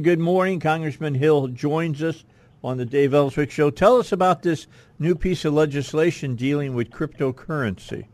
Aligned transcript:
Good 0.00 0.20
morning. 0.20 0.60
Congressman 0.60 1.14
Hill 1.14 1.48
joins 1.48 2.02
us 2.04 2.24
on 2.62 2.76
the 2.76 2.84
Dave 2.84 3.12
Elswick 3.14 3.50
Show. 3.50 3.70
Tell 3.70 3.96
us 3.96 4.12
about 4.12 4.42
this 4.42 4.68
new 5.00 5.16
piece 5.16 5.44
of 5.44 5.54
legislation 5.54 6.36
dealing 6.36 6.74
with 6.74 6.90
cryptocurrency. 6.90 8.06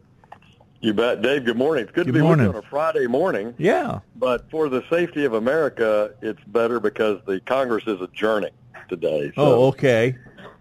You 0.81 0.95
bet. 0.95 1.21
Dave, 1.21 1.45
good 1.45 1.59
morning. 1.59 1.85
It's 1.85 1.93
good, 1.93 2.07
Good 2.07 2.13
to 2.15 2.19
be 2.19 2.23
morning. 2.23 2.47
with 2.47 2.55
you 2.55 2.59
on 2.61 2.65
a 2.65 2.69
Friday 2.69 3.07
morning. 3.07 3.55
Yeah. 3.59 4.01
But 4.17 4.51
for 4.51 4.71
the 4.71 4.83
safety 4.89 5.25
of 5.27 5.35
America, 5.35 6.15
it's 6.23 6.43
better 6.47 6.81
because 6.81 7.21
the 7.27 7.41
Congress 7.41 7.85
is 7.87 8.01
adjourning 8.01 8.53
today. 8.89 9.33
So 9.35 9.43
Oh, 9.43 9.65
okay. 9.69 10.17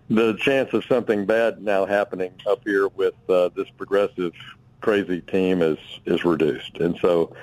the 0.10 0.34
chance 0.36 0.74
of 0.74 0.84
something 0.86 1.26
bad 1.26 1.62
now 1.62 1.86
happening 1.86 2.34
up 2.48 2.62
here 2.66 2.90
with 2.90 3.16
uh, 3.30 3.50
this 3.56 3.70
progressive 3.78 4.34
crazy 4.82 5.22
team 5.22 5.62
is 5.62 5.78
is 6.06 6.26
reduced. 6.26 6.78
And 6.80 6.98
so 7.02 7.34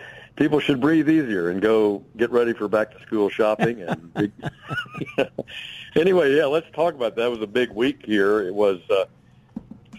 people 0.41 0.59
should 0.59 0.80
breathe 0.80 1.09
easier 1.11 1.51
and 1.51 1.61
go 1.61 2.03
get 2.17 2.30
ready 2.30 2.55
for 2.55 2.67
back 2.67 2.91
to 2.91 3.01
school 3.03 3.29
shopping 3.29 3.83
and 3.83 4.15
big, 4.15 4.33
anyway, 5.97 6.35
yeah, 6.35 6.47
let's 6.47 6.66
talk 6.73 6.95
about 6.95 7.15
that. 7.15 7.27
It 7.27 7.30
was 7.30 7.43
a 7.43 7.46
big 7.46 7.71
week 7.71 8.01
here. 8.02 8.41
It 8.41 8.55
was 8.55 8.80
uh, 8.88 9.05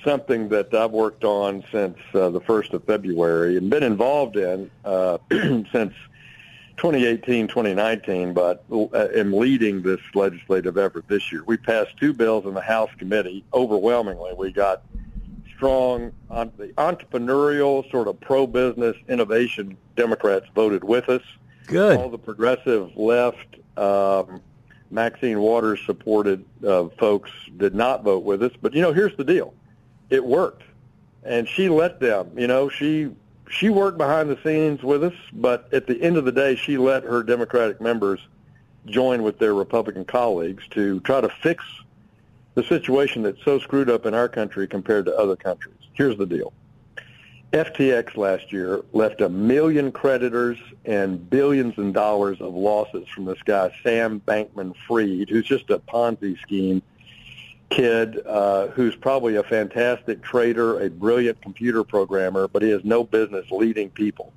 something 0.03 0.49
that 0.49 0.73
I've 0.73 0.89
worked 0.91 1.23
on 1.23 1.63
since 1.71 1.95
uh, 2.15 2.29
the 2.31 2.41
1st 2.41 2.73
of 2.73 2.83
February 2.85 3.55
and 3.55 3.69
been 3.69 3.83
involved 3.83 4.35
in 4.35 4.71
uh, 4.83 5.19
since 5.31 5.93
2018, 6.77 7.47
2019, 7.47 8.33
but 8.33 8.63
uh, 8.71 9.09
am 9.15 9.33
leading 9.33 9.83
this 9.83 10.01
legislative 10.15 10.75
effort 10.79 11.07
this 11.07 11.31
year. 11.31 11.43
We 11.45 11.57
passed 11.57 11.95
two 11.99 12.13
bills 12.13 12.47
in 12.47 12.55
the 12.55 12.61
House 12.61 12.89
committee. 12.97 13.43
Overwhelmingly, 13.53 14.33
we 14.33 14.51
got 14.51 14.81
strong, 15.61 16.11
on 16.31 16.51
the 16.57 16.69
entrepreneurial, 16.69 17.87
sort 17.91 18.07
of 18.07 18.19
pro-business 18.19 18.97
innovation 19.07 19.77
Democrats 19.95 20.47
voted 20.55 20.83
with 20.83 21.07
us. 21.07 21.21
Good. 21.67 21.99
All 21.99 22.09
the 22.09 22.17
progressive 22.17 22.97
left, 22.97 23.57
um, 23.77 24.41
Maxine 24.89 25.39
Waters 25.39 25.79
supported 25.85 26.43
uh, 26.65 26.87
folks 26.97 27.29
did 27.57 27.75
not 27.75 28.03
vote 28.03 28.23
with 28.23 28.41
us. 28.41 28.51
But 28.59 28.73
you 28.73 28.81
know, 28.81 28.91
here's 28.91 29.15
the 29.17 29.23
deal: 29.23 29.53
it 30.09 30.25
worked, 30.25 30.63
and 31.23 31.47
she 31.47 31.69
let 31.69 31.99
them. 31.99 32.31
You 32.35 32.47
know, 32.47 32.67
she 32.67 33.11
she 33.47 33.69
worked 33.69 33.99
behind 33.99 34.31
the 34.31 34.39
scenes 34.43 34.81
with 34.81 35.03
us, 35.03 35.13
but 35.31 35.71
at 35.71 35.85
the 35.85 36.01
end 36.01 36.17
of 36.17 36.25
the 36.25 36.31
day, 36.31 36.55
she 36.55 36.79
let 36.79 37.03
her 37.03 37.21
Democratic 37.21 37.79
members 37.79 38.19
join 38.87 39.21
with 39.21 39.37
their 39.37 39.53
Republican 39.53 40.05
colleagues 40.05 40.67
to 40.71 41.01
try 41.01 41.21
to 41.21 41.29
fix 41.29 41.63
the 42.55 42.63
situation 42.63 43.23
that's 43.23 43.43
so 43.43 43.59
screwed 43.59 43.89
up 43.89 44.05
in 44.05 44.13
our 44.13 44.27
country 44.27 44.67
compared 44.67 45.05
to 45.05 45.15
other 45.15 45.35
countries. 45.35 45.75
Here's 45.93 46.17
the 46.17 46.25
deal. 46.25 46.53
FTX 47.53 48.15
last 48.15 48.53
year 48.53 48.81
left 48.93 49.19
a 49.19 49.27
million 49.27 49.91
creditors 49.91 50.57
and 50.85 51.29
billions 51.29 51.77
in 51.77 51.91
dollars 51.91 52.39
of 52.39 52.53
losses 52.53 53.07
from 53.09 53.25
this 53.25 53.41
guy, 53.43 53.73
Sam 53.83 54.21
Bankman-Fried, 54.25 55.29
who's 55.29 55.45
just 55.45 55.69
a 55.69 55.79
Ponzi 55.79 56.39
scheme 56.39 56.81
kid 57.69 58.21
uh, 58.25 58.67
who's 58.67 58.95
probably 58.95 59.35
a 59.35 59.43
fantastic 59.43 60.21
trader, 60.21 60.81
a 60.81 60.89
brilliant 60.89 61.41
computer 61.41 61.83
programmer, 61.83 62.47
but 62.47 62.61
he 62.61 62.69
has 62.69 62.83
no 62.83 63.03
business 63.03 63.49
leading 63.49 63.89
people 63.89 64.31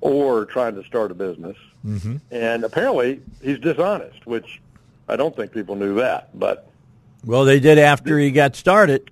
or 0.00 0.44
trying 0.46 0.74
to 0.74 0.84
start 0.84 1.10
a 1.10 1.14
business. 1.14 1.56
Mm-hmm. 1.84 2.16
And 2.30 2.64
apparently 2.64 3.20
he's 3.42 3.58
dishonest, 3.58 4.26
which 4.26 4.60
I 5.08 5.16
don't 5.16 5.34
think 5.34 5.52
people 5.52 5.74
knew 5.74 5.94
that, 5.96 6.38
but 6.38 6.70
Well, 7.26 7.44
they 7.44 7.60
did 7.60 7.78
after 7.78 8.18
he 8.18 8.30
got 8.30 8.56
started. 8.56 9.10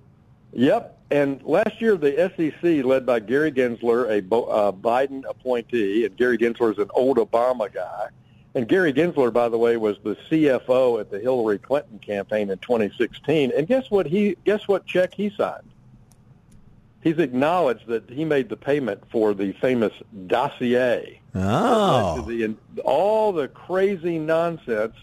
Yep. 0.53 0.93
And 1.11 1.43
last 1.43 1.81
year, 1.81 1.97
the 1.97 2.31
SEC, 2.35 2.83
led 2.83 3.05
by 3.05 3.19
Gary 3.19 3.51
Gensler, 3.51 4.09
a 4.09 4.21
Bo- 4.21 4.45
uh, 4.45 4.71
Biden 4.71 5.23
appointee, 5.29 6.05
and 6.05 6.17
Gary 6.17 6.37
Gensler 6.37 6.71
is 6.71 6.79
an 6.79 6.89
old 6.95 7.17
Obama 7.17 7.71
guy. 7.71 8.07
And 8.55 8.67
Gary 8.67 8.93
Gensler, 8.93 9.31
by 9.31 9.49
the 9.49 9.57
way, 9.57 9.75
was 9.77 9.97
the 10.03 10.15
CFO 10.29 10.99
at 10.99 11.11
the 11.11 11.19
Hillary 11.19 11.59
Clinton 11.59 11.99
campaign 11.99 12.49
in 12.49 12.57
2016. 12.59 13.51
And 13.55 13.67
guess 13.67 13.91
what? 13.91 14.05
He 14.07 14.37
guess 14.45 14.67
what 14.67 14.85
check 14.85 15.13
he 15.13 15.29
signed. 15.29 15.69
He's 17.03 17.19
acknowledged 17.19 17.85
that 17.87 18.09
he 18.09 18.25
made 18.25 18.49
the 18.49 18.55
payment 18.55 19.03
for 19.11 19.33
the 19.35 19.51
famous 19.53 19.93
dossier. 20.25 21.19
Oh. 21.35 22.21
The, 22.21 22.55
all 22.83 23.31
the 23.31 23.49
crazy 23.49 24.17
nonsense 24.17 24.95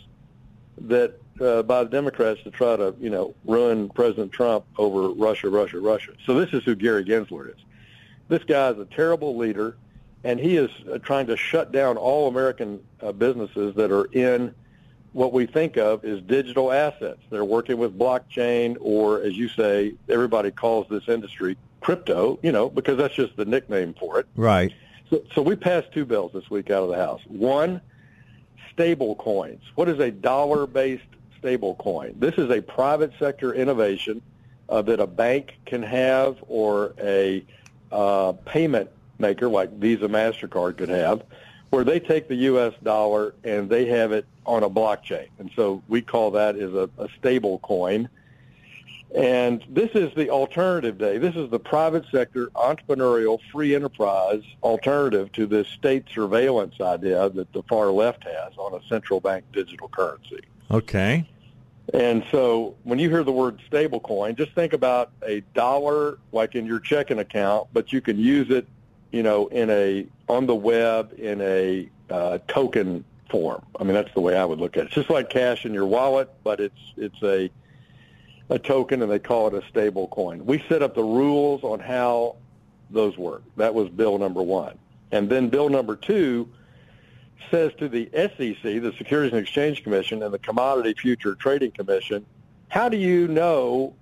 that 0.81 1.22
uh, 1.41 1.62
by 1.62 1.84
the 1.84 1.91
Democrats 1.91 2.43
to 2.43 2.50
try 2.50 2.76
to, 2.76 2.94
you 3.00 3.10
know, 3.10 3.34
ruin 3.44 3.88
President 3.88 4.32
Trump 4.32 4.65
over 4.78 5.10
Russia, 5.10 5.48
Russia, 5.48 5.81
Russia. 5.81 6.12
So 6.26 6.34
this 6.34 6.53
is 6.53 6.65
who 6.65 6.75
Gary 6.75 7.04
Gensler 7.04 7.50
is. 7.50 7.60
This 8.28 8.44
guy 8.44 8.70
is 8.70 8.78
a 8.78 8.84
terrible 8.87 9.37
leader, 9.37 9.76
and 10.25 10.38
he 10.38 10.56
is 10.56 10.70
uh, 10.91 10.98
trying 10.98 11.26
to 11.26 11.37
shut 11.37 11.72
down 11.72 11.97
all 11.97 12.28
American 12.28 12.81
uh, 13.00 13.12
businesses 13.12 13.75
that 13.76 13.91
are 13.91 14.06
in 14.12 14.54
what 15.12 15.32
we 15.32 15.44
think 15.44 15.76
of 15.76 16.04
as 16.04 16.22
digital 16.22 16.72
assets. 16.72 17.20
They're 17.31 17.44
working 17.44 17.76
with 17.76 17.99
blockchain, 17.99 18.76
or 18.81 19.20
as 19.22 19.37
you 19.37 19.49
say, 19.49 19.94
everybody 20.09 20.50
calls 20.50 20.87
this 20.88 21.09
industry 21.09 21.56
crypto, 21.81 22.38
you 22.43 22.53
know, 22.53 22.70
because 22.70 22.97
that's 22.97 23.14
just 23.14 23.37
the 23.37 23.44
nickname 23.44 23.94
for 23.94 24.20
it. 24.20 24.26
Right. 24.37 24.72
So, 25.10 25.22
so 25.34 25.43
we 25.43 25.56
passed 25.56 25.93
two 25.93 26.06
bills 26.06 26.32
this 26.32 26.49
week 26.49 26.70
out 26.70 26.82
of 26.82 26.88
the 26.88 26.97
House. 26.97 27.20
One, 27.26 27.82
stable 28.72 29.16
coins. 29.16 29.62
What 29.75 29.91
is 29.91 29.99
a 29.99 30.10
dollar-based 30.10 31.03
stable 31.42 31.75
coin? 31.75 32.14
This 32.19 32.36
is 32.38 32.50
a 32.50 32.60
private 32.60 33.12
sector 33.19 33.53
innovation 33.53 34.22
uh, 34.69 34.80
that 34.82 35.00
a 35.00 35.06
bank 35.06 35.58
can 35.66 35.82
have 35.82 36.36
or 36.47 36.94
a 37.00 37.44
uh, 37.91 38.32
payment 38.44 38.88
maker 39.19 39.48
like 39.48 39.72
Visa, 39.72 40.08
MasterCard 40.08 40.78
could 40.78 40.88
have, 40.88 41.25
where 41.70 41.84
they 41.84 41.98
take 41.98 42.28
the 42.28 42.36
U.S. 42.36 42.75
dollar 42.82 43.34
and 43.42 43.69
they 43.69 43.86
have 43.86 44.12
it 44.12 44.25
on 44.47 44.62
a 44.62 44.70
blockchain. 44.70 45.28
And 45.41 45.50
so 45.56 45.82
we 45.88 46.00
call 46.00 46.31
that 46.32 46.54
is 46.56 46.72
a, 46.75 46.88
a 46.98 47.08
stable 47.19 47.58
coin. 47.58 48.08
And 49.14 49.62
this 49.69 49.91
is 49.94 50.14
the 50.14 50.31
alternative 50.31 50.97
day. 50.97 51.19
This 51.19 51.34
is 51.34 51.50
the 51.50 51.58
private 51.58 52.04
sector, 52.10 52.47
entrepreneurial, 52.54 53.38
free 53.50 53.75
enterprise 53.75 54.42
alternative 54.62 55.31
to 55.32 55.47
this 55.47 55.69
state 55.69 56.06
surveillance 56.14 56.81
idea 56.81 57.28
that 57.31 57.52
the 57.52 57.62
far 57.64 57.91
left 57.91 58.25
has 58.25 58.56
on 58.56 58.81
a 58.81 58.82
central 58.88 59.20
bank 59.20 59.44
digital 59.52 59.88
currency. 59.88 60.41
Okay. 60.72 61.28
And 61.93 62.25
so 62.31 62.75
when 62.84 62.99
you 62.99 63.10
hear 63.10 63.25
the 63.25 63.33
word 63.33 63.60
stablecoin, 63.71 64.37
just 64.37 64.53
think 64.53 64.72
about 64.72 65.10
a 65.27 65.41
dollar 65.55 66.19
like 66.33 66.55
in 66.55 66.65
your 66.65 66.81
checking 66.81 67.19
account, 67.19 67.69
but 67.72 67.93
you 67.93 68.00
can 68.00 68.19
use 68.19 68.50
it, 68.50 68.66
you 69.11 69.22
know, 69.22 69.49
in 69.49 69.69
a 69.69 70.06
on 70.28 70.47
the 70.47 70.55
web 70.55 71.12
in 71.19 71.41
a 71.41 71.91
uh, 72.09 72.38
token 72.49 73.05
form. 73.28 73.62
I 73.78 73.84
mean, 73.84 73.94
that's 73.94 74.12
the 74.15 74.21
way 74.21 74.37
I 74.37 74.44
would 74.44 74.59
look 74.59 74.77
at 74.77 74.84
it. 74.84 74.87
It's 74.87 74.94
just 74.94 75.11
like 75.11 75.28
cash 75.28 75.66
in 75.66 75.75
your 75.75 75.87
wallet, 75.87 76.31
but 76.44 76.61
it's 76.61 76.81
it's 76.97 77.22
a 77.22 77.50
a 78.49 78.59
token, 78.59 79.03
and 79.03 79.11
they 79.11 79.19
call 79.19 79.49
it 79.49 79.55
a 79.55 79.66
stable 79.69 80.09
coin. 80.09 80.44
We 80.47 80.65
set 80.69 80.82
up 80.82 80.94
the 80.94 81.05
rules 81.05 81.65
on 81.65 81.81
how 81.81 82.37
those 82.91 83.19
work. 83.19 83.43
That 83.56 83.75
was 83.75 83.88
bill 83.88 84.19
number 84.19 84.43
one. 84.43 84.78
And 85.11 85.28
then 85.28 85.49
bill 85.49 85.69
number 85.69 85.97
two 85.97 86.49
says 87.50 87.72
to 87.78 87.88
the 87.88 88.08
SEC, 88.12 88.62
the 88.62 88.92
Securities 88.97 89.32
and 89.32 89.42
Exchange 89.42 89.82
Commission, 89.82 90.22
and 90.22 90.32
the 90.32 90.38
Commodity 90.38 90.94
Future 90.94 91.34
Trading 91.34 91.70
Commission, 91.70 92.25
how 92.69 92.88
do 92.88 92.96
you 92.96 93.28
know 93.28 93.94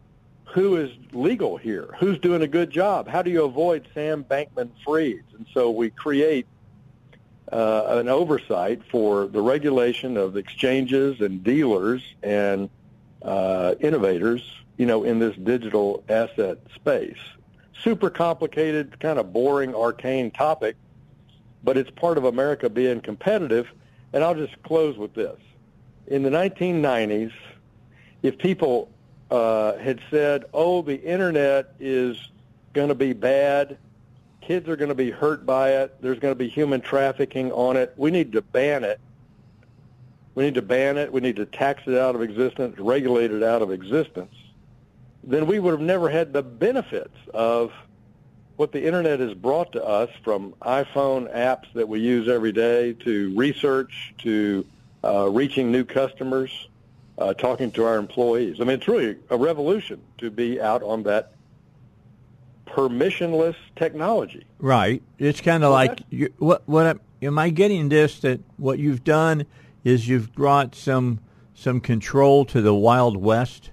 who 0.44 0.76
is 0.76 0.90
legal 1.12 1.56
here? 1.56 1.94
Who's 1.98 2.18
doing 2.18 2.42
a 2.42 2.46
good 2.46 2.70
job? 2.70 3.08
How 3.08 3.22
do 3.22 3.30
you 3.30 3.44
avoid 3.44 3.86
Sam 3.94 4.24
Bankman-Fried? 4.24 5.24
And 5.36 5.46
so 5.52 5.70
we 5.70 5.90
create 5.90 6.46
uh, 7.52 7.84
an 7.98 8.08
oversight 8.08 8.82
for 8.90 9.26
the 9.26 9.40
regulation 9.40 10.16
of 10.16 10.36
exchanges 10.36 11.20
and 11.20 11.42
dealers 11.42 12.02
and 12.22 12.68
uh, 13.22 13.74
innovators, 13.80 14.42
you 14.76 14.86
know, 14.86 15.04
in 15.04 15.18
this 15.18 15.36
digital 15.36 16.02
asset 16.08 16.58
space. 16.74 17.18
Super 17.82 18.10
complicated, 18.10 18.98
kind 19.00 19.18
of 19.18 19.32
boring, 19.32 19.74
arcane 19.74 20.30
topic, 20.30 20.76
but 21.62 21.76
it's 21.76 21.90
part 21.90 22.18
of 22.18 22.24
America 22.24 22.68
being 22.68 23.00
competitive. 23.00 23.68
And 24.12 24.24
I'll 24.24 24.34
just 24.34 24.60
close 24.62 24.96
with 24.96 25.14
this. 25.14 25.38
In 26.06 26.22
the 26.22 26.30
1990s, 26.30 27.32
if 28.22 28.38
people 28.38 28.90
uh, 29.30 29.76
had 29.76 30.00
said, 30.10 30.44
oh, 30.52 30.82
the 30.82 31.00
Internet 31.00 31.74
is 31.78 32.30
going 32.72 32.88
to 32.88 32.94
be 32.94 33.12
bad, 33.12 33.78
kids 34.40 34.68
are 34.68 34.76
going 34.76 34.88
to 34.88 34.94
be 34.94 35.10
hurt 35.10 35.46
by 35.46 35.70
it, 35.70 35.94
there's 36.00 36.18
going 36.18 36.32
to 36.32 36.38
be 36.38 36.48
human 36.48 36.80
trafficking 36.80 37.52
on 37.52 37.76
it, 37.76 37.92
we 37.96 38.10
need 38.10 38.32
to 38.32 38.42
ban 38.42 38.84
it, 38.84 39.00
we 40.34 40.44
need 40.44 40.54
to 40.54 40.62
ban 40.62 40.98
it, 40.98 41.12
we 41.12 41.20
need 41.20 41.36
to 41.36 41.46
tax 41.46 41.82
it 41.86 41.96
out 41.96 42.14
of 42.14 42.22
existence, 42.22 42.78
regulate 42.78 43.30
it 43.30 43.42
out 43.42 43.62
of 43.62 43.70
existence, 43.70 44.34
then 45.22 45.46
we 45.46 45.58
would 45.58 45.72
have 45.72 45.80
never 45.80 46.08
had 46.08 46.32
the 46.32 46.42
benefits 46.42 47.16
of 47.32 47.72
what 48.60 48.72
the 48.72 48.84
internet 48.84 49.20
has 49.20 49.32
brought 49.32 49.72
to 49.72 49.82
us 49.82 50.10
from 50.22 50.52
iPhone 50.60 51.34
apps 51.34 51.72
that 51.72 51.88
we 51.88 51.98
use 51.98 52.28
every 52.28 52.52
day 52.52 52.92
to 52.92 53.34
research 53.34 54.12
to 54.18 54.66
uh, 55.02 55.26
reaching 55.30 55.72
new 55.72 55.82
customers, 55.82 56.68
uh, 57.16 57.32
talking 57.32 57.70
to 57.70 57.82
our 57.82 57.96
employees. 57.96 58.60
I 58.60 58.64
mean, 58.64 58.76
it's 58.76 58.86
really 58.86 59.16
a 59.30 59.38
revolution 59.38 59.98
to 60.18 60.30
be 60.30 60.60
out 60.60 60.82
on 60.82 61.04
that 61.04 61.32
permissionless 62.66 63.56
technology. 63.76 64.44
Right. 64.58 65.02
It's 65.18 65.40
kind 65.40 65.64
of 65.64 65.70
well, 65.70 65.86
like 65.86 66.02
you, 66.10 66.30
what 66.36 66.62
what 66.68 67.00
am 67.22 67.38
I 67.38 67.48
getting 67.48 67.88
this 67.88 68.20
that 68.20 68.40
what 68.58 68.78
you've 68.78 69.04
done 69.04 69.46
is 69.84 70.06
you've 70.06 70.34
brought 70.34 70.74
some 70.74 71.20
some 71.54 71.80
control 71.80 72.44
to 72.44 72.60
the 72.60 72.74
Wild 72.74 73.16
West? 73.16 73.70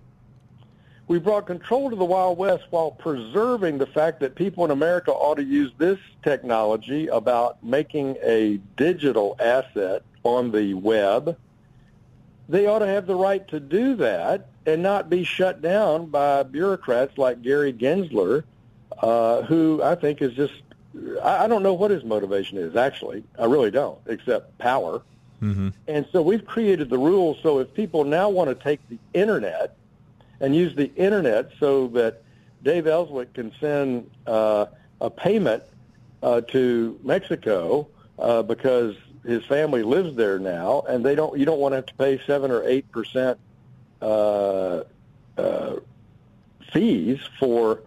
We 1.07 1.19
brought 1.19 1.47
control 1.47 1.89
to 1.89 1.95
the 1.95 2.05
Wild 2.05 2.37
West 2.37 2.65
while 2.69 2.91
preserving 2.91 3.77
the 3.77 3.85
fact 3.85 4.19
that 4.19 4.35
people 4.35 4.65
in 4.65 4.71
America 4.71 5.11
ought 5.11 5.35
to 5.35 5.43
use 5.43 5.71
this 5.77 5.99
technology 6.21 7.07
about 7.07 7.63
making 7.63 8.17
a 8.21 8.59
digital 8.75 9.37
asset 9.39 10.03
on 10.23 10.51
the 10.51 10.73
web. 10.73 11.37
They 12.49 12.67
ought 12.67 12.79
to 12.79 12.87
have 12.87 13.07
the 13.07 13.15
right 13.15 13.47
to 13.47 13.59
do 13.59 13.95
that 13.95 14.47
and 14.65 14.83
not 14.83 15.09
be 15.09 15.23
shut 15.23 15.61
down 15.61 16.07
by 16.07 16.43
bureaucrats 16.43 17.17
like 17.17 17.41
Gary 17.41 17.71
Gensler, 17.71 18.43
uh, 19.01 19.43
who 19.43 19.81
I 19.81 19.95
think 19.95 20.21
is 20.21 20.33
just, 20.33 20.55
I, 21.23 21.45
I 21.45 21.47
don't 21.47 21.63
know 21.63 21.73
what 21.73 21.89
his 21.89 22.03
motivation 22.03 22.57
is, 22.57 22.75
actually. 22.75 23.23
I 23.39 23.45
really 23.45 23.71
don't, 23.71 23.99
except 24.07 24.57
power. 24.57 25.03
Mm-hmm. 25.41 25.69
And 25.87 26.05
so 26.11 26.21
we've 26.21 26.45
created 26.45 26.89
the 26.89 26.97
rules 26.97 27.37
so 27.43 27.59
if 27.59 27.73
people 27.73 28.03
now 28.03 28.27
want 28.27 28.49
to 28.49 28.55
take 28.55 28.81
the 28.89 28.97
Internet 29.13 29.77
and 30.39 30.55
use 30.55 30.75
the 30.75 30.93
Internet 30.95 31.51
so 31.59 31.87
that 31.89 32.23
Dave 32.63 32.87
Elswick 32.87 33.33
can 33.33 33.51
send 33.59 34.09
uh, 34.25 34.67
a 35.01 35.09
payment 35.09 35.63
uh, 36.23 36.41
to 36.41 36.99
Mexico 37.03 37.87
uh, 38.19 38.43
because 38.43 38.95
his 39.25 39.45
family 39.45 39.83
lives 39.83 40.15
there 40.15 40.39
now, 40.39 40.83
and 40.87 41.05
they 41.05 41.15
don't. 41.15 41.37
You 41.37 41.45
don't 41.45 41.59
want 41.59 41.73
to 41.73 41.77
have 41.77 41.85
to 41.87 41.93
pay 41.95 42.19
seven 42.25 42.49
or 42.49 42.63
eight 42.63 42.89
percent 42.91 43.37
uh, 44.01 44.83
uh, 45.37 45.75
fees 46.71 47.19
for 47.39 47.81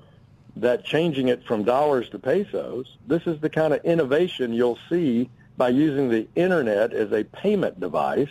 that 0.56 0.84
changing 0.84 1.28
it 1.28 1.44
from 1.44 1.64
dollars 1.64 2.08
to 2.10 2.18
pesos. 2.18 2.96
This 3.06 3.26
is 3.26 3.40
the 3.40 3.48
kind 3.48 3.72
of 3.72 3.84
innovation 3.84 4.52
you'll 4.52 4.78
see 4.88 5.30
by 5.56 5.70
using 5.70 6.08
the 6.08 6.26
internet 6.36 6.92
as 6.92 7.12
a 7.12 7.24
payment 7.24 7.80
device, 7.80 8.28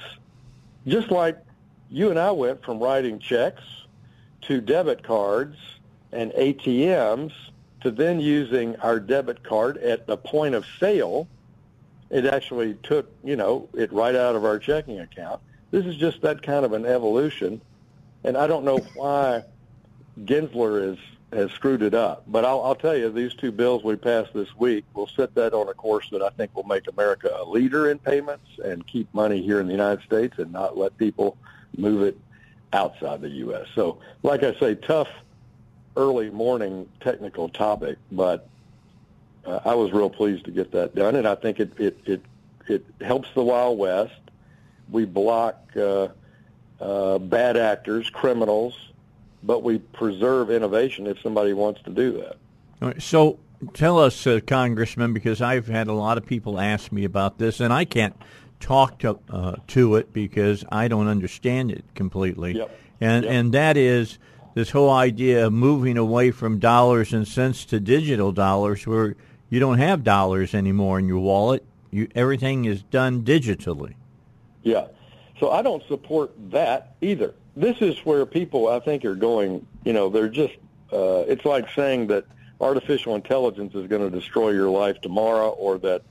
just 0.86 1.12
like 1.12 1.38
you 1.90 2.10
and 2.10 2.20
I 2.20 2.32
went 2.32 2.64
from 2.64 2.80
writing 2.80 3.20
checks 3.20 3.64
to 4.50 4.60
debit 4.60 5.04
cards 5.04 5.56
and 6.12 6.32
ATMs 6.32 7.32
to 7.82 7.92
then 7.92 8.20
using 8.20 8.76
our 8.78 9.00
debit 9.00 9.44
card 9.44 9.78
at 9.78 10.08
the 10.08 10.18
point 10.18 10.56
of 10.56 10.66
sale. 10.80 11.28
It 12.10 12.26
actually 12.26 12.74
took, 12.82 13.08
you 13.24 13.36
know, 13.36 13.70
it 13.76 13.94
right 13.94 14.16
out 14.16 14.36
of 14.36 14.44
our 14.44 14.58
checking 14.58 15.02
account. 15.02 15.40
This 15.70 15.86
is 15.86 15.96
just 15.98 16.24
that 16.24 16.42
kind 16.42 16.66
of 16.66 16.74
an 16.74 16.88
evolution. 16.88 17.62
And 18.24 18.36
I 18.36 18.48
don't 18.48 18.66
know 18.66 18.80
why 18.96 19.44
Gensler 20.26 20.94
is 20.94 20.98
has 21.32 21.52
screwed 21.52 21.84
it 21.84 21.94
up. 21.94 22.24
But 22.26 22.44
I'll, 22.44 22.64
I'll 22.64 22.74
tell 22.74 22.98
you, 22.98 23.12
these 23.12 23.36
two 23.36 23.52
bills 23.52 23.84
we 23.84 23.96
passed 23.96 24.34
this 24.34 24.50
week 24.58 24.84
will 24.96 25.06
set 25.06 25.36
that 25.36 25.54
on 25.54 25.70
a 25.70 25.76
course 25.76 26.10
that 26.10 26.24
I 26.24 26.30
think 26.30 26.56
will 26.56 26.64
make 26.64 26.88
America 26.88 27.32
a 27.40 27.48
leader 27.48 27.92
in 27.92 28.00
payments 28.00 28.48
and 28.66 28.88
keep 28.88 29.14
money 29.14 29.40
here 29.44 29.60
in 29.60 29.68
the 29.68 29.74
United 29.74 30.04
States 30.04 30.40
and 30.40 30.52
not 30.52 30.76
let 30.76 30.98
people 30.98 31.38
move 31.78 32.02
it 32.02 32.18
outside 32.74 33.22
the 33.22 33.30
U.S. 33.30 33.68
So, 33.76 34.00
like 34.24 34.44
I 34.44 34.54
say, 34.60 34.76
tough 34.76 35.10
early 35.96 36.30
morning 36.30 36.88
technical 37.00 37.50
topic, 37.50 37.98
but 38.12 38.48
uh, 39.46 39.60
I 39.66 39.76
was 39.76 39.92
real 39.92 40.10
pleased 40.10 40.46
to 40.46 40.52
get 40.52 40.72
that 40.72 40.96
done, 40.96 41.16
and 41.16 41.28
I 41.28 41.36
think 41.36 41.60
it 41.60 41.72
it 41.80 42.00
it, 42.06 42.22
it 42.68 42.86
helps 43.02 43.30
the 43.34 43.44
Wild 43.44 43.78
West. 43.78 44.14
We 44.90 45.06
block 45.06 45.62
uh, 45.76 46.10
uh, 46.80 47.20
bad 47.20 47.58
actors, 47.58 48.10
criminals, 48.10 48.90
but 49.44 49.64
we 49.64 49.80
preserve 49.80 50.50
innovation 50.52 51.08
if 51.08 51.22
somebody 51.22 51.54
wants 51.54 51.82
to 51.84 51.92
do 51.92 52.24
that. 52.82 53.02
so 53.02 53.40
tell 53.74 54.00
us, 54.00 54.26
uh, 54.26 54.40
Congressman, 54.46 55.14
because 55.14 55.42
I've 55.42 55.68
had 55.68 55.88
a 55.88 55.94
lot 55.94 56.18
of 56.18 56.26
people 56.26 56.60
ask 56.60 56.92
me 56.92 57.04
about 57.04 57.38
this, 57.38 57.60
and 57.60 57.74
I 57.74 57.86
can't 57.86 58.16
talk 58.60 59.00
to 59.00 59.20
uh, 59.30 59.56
to 59.68 59.96
it 59.96 60.14
because 60.14 60.66
I 60.70 60.88
don't 60.88 61.08
understand 61.08 61.72
it 61.72 61.86
completely. 61.96 62.56
Yep. 62.56 62.80
And 63.02 63.24
yep. 63.24 63.34
and 63.34 63.54
that 63.54 63.78
is 63.78 64.18
this 64.54 64.72
whole 64.72 64.90
idea 64.90 65.48
of 65.48 65.54
moving 65.54 65.98
away 65.98 66.32
from 66.32 66.60
dollars 66.60 67.14
and 67.14 67.28
cents 67.28 67.66
to 67.66 67.80
digital 67.80 68.32
dollars, 68.32 68.86
where 68.86 69.16
you 69.50 69.60
don't 69.60 69.78
have 69.78 70.04
dollars 70.04 70.54
anymore 70.54 71.00
in 71.00 71.08
your 71.08 71.20
wallet. 71.20 71.66
You 71.92 72.08
everything 72.16 72.66
is 72.66 72.84
done 72.84 73.24
digitally. 73.24 73.96
Yeah. 74.64 74.88
So 75.40 75.52
I 75.52 75.62
don't 75.62 75.84
support 75.88 76.34
that 76.52 76.96
either 77.00 77.34
this 77.60 77.82
is 77.82 77.98
where 78.06 78.26
people, 78.26 78.70
I 78.70 78.80
think, 78.80 79.04
are 79.06 79.16
going. 79.16 79.66
You 79.84 79.94
know, 79.94 80.10
they're 80.10 80.30
just. 80.30 80.54
Uh, 80.92 81.24
it's 81.28 81.46
like 81.46 81.70
saying 81.76 82.08
that 82.08 82.26
artificial 82.60 83.14
intelligence 83.16 83.76
is 83.76 83.86
going 83.88 84.02
to 84.02 84.10
destroy 84.10 84.50
your 84.50 84.70
life 84.70 85.00
tomorrow, 85.02 85.50
or 85.50 85.78
that 85.80 86.04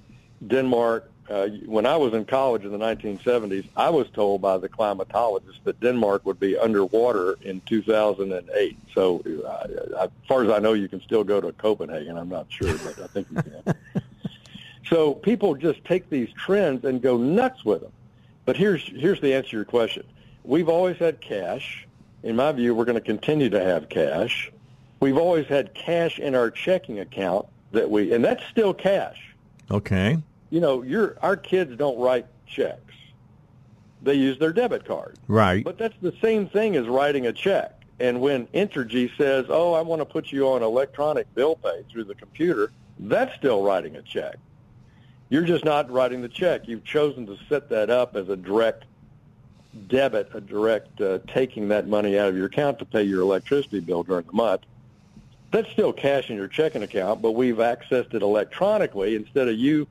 Denmark. 0.46 1.10
Uh, 1.28 1.48
when 1.66 1.84
I 1.84 1.96
was 1.96 2.14
in 2.14 2.24
college 2.24 2.64
in 2.64 2.70
the 2.70 2.78
1970s, 2.78 3.66
I 3.76 3.90
was 3.90 4.08
told 4.10 4.40
by 4.40 4.56
the 4.56 4.68
climatologist 4.68 5.62
that 5.64 5.78
Denmark 5.80 6.24
would 6.24 6.40
be 6.40 6.56
underwater 6.56 7.36
in 7.42 7.60
2008. 7.62 8.78
So, 8.94 9.22
uh, 9.46 10.04
as 10.04 10.10
far 10.26 10.44
as 10.44 10.50
I 10.50 10.58
know, 10.58 10.72
you 10.72 10.88
can 10.88 11.02
still 11.02 11.24
go 11.24 11.40
to 11.40 11.52
Copenhagen. 11.52 12.16
I'm 12.16 12.30
not 12.30 12.46
sure, 12.48 12.72
but 12.78 12.98
I 12.98 13.06
think 13.08 13.26
you 13.30 13.42
can. 13.42 13.74
so 14.88 15.14
people 15.14 15.54
just 15.54 15.84
take 15.84 16.08
these 16.08 16.30
trends 16.32 16.86
and 16.86 17.02
go 17.02 17.18
nuts 17.18 17.62
with 17.62 17.82
them. 17.82 17.92
But 18.46 18.56
here's 18.56 18.82
here's 18.82 19.20
the 19.20 19.34
answer 19.34 19.50
to 19.50 19.56
your 19.56 19.64
question 19.66 20.06
we've 20.44 20.70
always 20.70 20.96
had 20.96 21.20
cash. 21.20 21.86
In 22.22 22.36
my 22.36 22.50
view, 22.52 22.74
we're 22.74 22.86
going 22.86 22.94
to 22.94 23.02
continue 23.02 23.50
to 23.50 23.62
have 23.62 23.90
cash. 23.90 24.50
We've 25.00 25.18
always 25.18 25.46
had 25.46 25.74
cash 25.74 26.18
in 26.18 26.34
our 26.34 26.50
checking 26.50 26.98
account 27.00 27.46
that 27.72 27.90
we, 27.90 28.12
and 28.12 28.24
that's 28.24 28.42
still 28.46 28.72
cash. 28.72 29.34
Okay. 29.70 30.18
You 30.50 30.60
know, 30.60 30.82
your 30.82 31.16
our 31.22 31.36
kids 31.36 31.76
don't 31.76 31.98
write 31.98 32.26
checks; 32.46 32.94
they 34.02 34.14
use 34.14 34.38
their 34.38 34.52
debit 34.52 34.84
card. 34.84 35.18
Right. 35.28 35.64
But 35.64 35.78
that's 35.78 35.96
the 36.00 36.14
same 36.22 36.48
thing 36.48 36.76
as 36.76 36.86
writing 36.86 37.26
a 37.26 37.32
check. 37.32 37.82
And 38.00 38.20
when 38.20 38.46
Entergy 38.48 39.10
says, 39.16 39.46
"Oh, 39.48 39.72
I 39.72 39.82
want 39.82 40.00
to 40.00 40.06
put 40.06 40.32
you 40.32 40.48
on 40.48 40.62
electronic 40.62 41.32
bill 41.34 41.56
pay 41.56 41.84
through 41.90 42.04
the 42.04 42.14
computer," 42.14 42.72
that's 42.98 43.34
still 43.36 43.62
writing 43.62 43.96
a 43.96 44.02
check. 44.02 44.36
You're 45.28 45.44
just 45.44 45.64
not 45.64 45.90
writing 45.90 46.22
the 46.22 46.28
check. 46.28 46.66
You've 46.66 46.84
chosen 46.84 47.26
to 47.26 47.36
set 47.48 47.68
that 47.68 47.90
up 47.90 48.16
as 48.16 48.28
a 48.28 48.36
direct 48.36 48.84
debit, 49.88 50.30
a 50.32 50.40
direct 50.40 51.00
uh, 51.00 51.18
taking 51.26 51.68
that 51.68 51.86
money 51.86 52.18
out 52.18 52.28
of 52.28 52.36
your 52.36 52.46
account 52.46 52.78
to 52.78 52.84
pay 52.84 53.02
your 53.02 53.20
electricity 53.20 53.80
bill 53.80 54.02
during 54.02 54.26
the 54.26 54.32
month. 54.32 54.62
That's 55.50 55.70
still 55.70 55.92
cash 55.92 56.30
in 56.30 56.36
your 56.36 56.48
checking 56.48 56.82
account, 56.82 57.22
but 57.22 57.32
we've 57.32 57.56
accessed 57.56 58.14
it 58.14 58.22
electronically 58.22 59.16
instead 59.16 59.48
of 59.48 59.56
you 59.56 59.86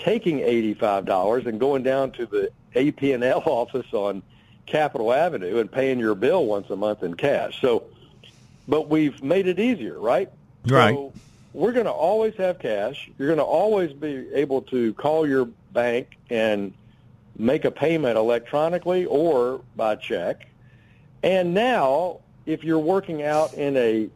taking 0.00 0.38
$85 0.38 1.46
and 1.46 1.60
going 1.60 1.82
down 1.82 2.12
to 2.12 2.26
the 2.26 2.50
AP&L 2.74 3.42
office 3.46 3.86
on 3.92 4.22
Capitol 4.66 5.12
Avenue 5.12 5.58
and 5.58 5.70
paying 5.70 5.98
your 5.98 6.14
bill 6.14 6.44
once 6.46 6.70
a 6.70 6.76
month 6.76 7.02
in 7.02 7.14
cash. 7.14 7.60
So, 7.60 7.84
but 8.68 8.88
we've 8.88 9.22
made 9.22 9.46
it 9.46 9.58
easier, 9.58 9.98
right? 9.98 10.30
Right. 10.66 10.94
So 10.94 11.12
we're 11.52 11.72
going 11.72 11.86
to 11.86 11.92
always 11.92 12.34
have 12.36 12.58
cash. 12.58 13.10
You're 13.18 13.28
going 13.28 13.38
to 13.38 13.44
always 13.44 13.92
be 13.92 14.28
able 14.32 14.62
to 14.62 14.94
call 14.94 15.26
your 15.26 15.46
bank 15.72 16.16
and 16.28 16.72
make 17.36 17.64
a 17.64 17.70
payment 17.70 18.16
electronically 18.16 19.06
or 19.06 19.60
by 19.74 19.96
check. 19.96 20.46
And 21.22 21.54
now, 21.54 22.20
if 22.46 22.64
you're 22.64 22.78
working 22.78 23.22
out 23.22 23.54
in 23.54 23.76
a 23.76 24.08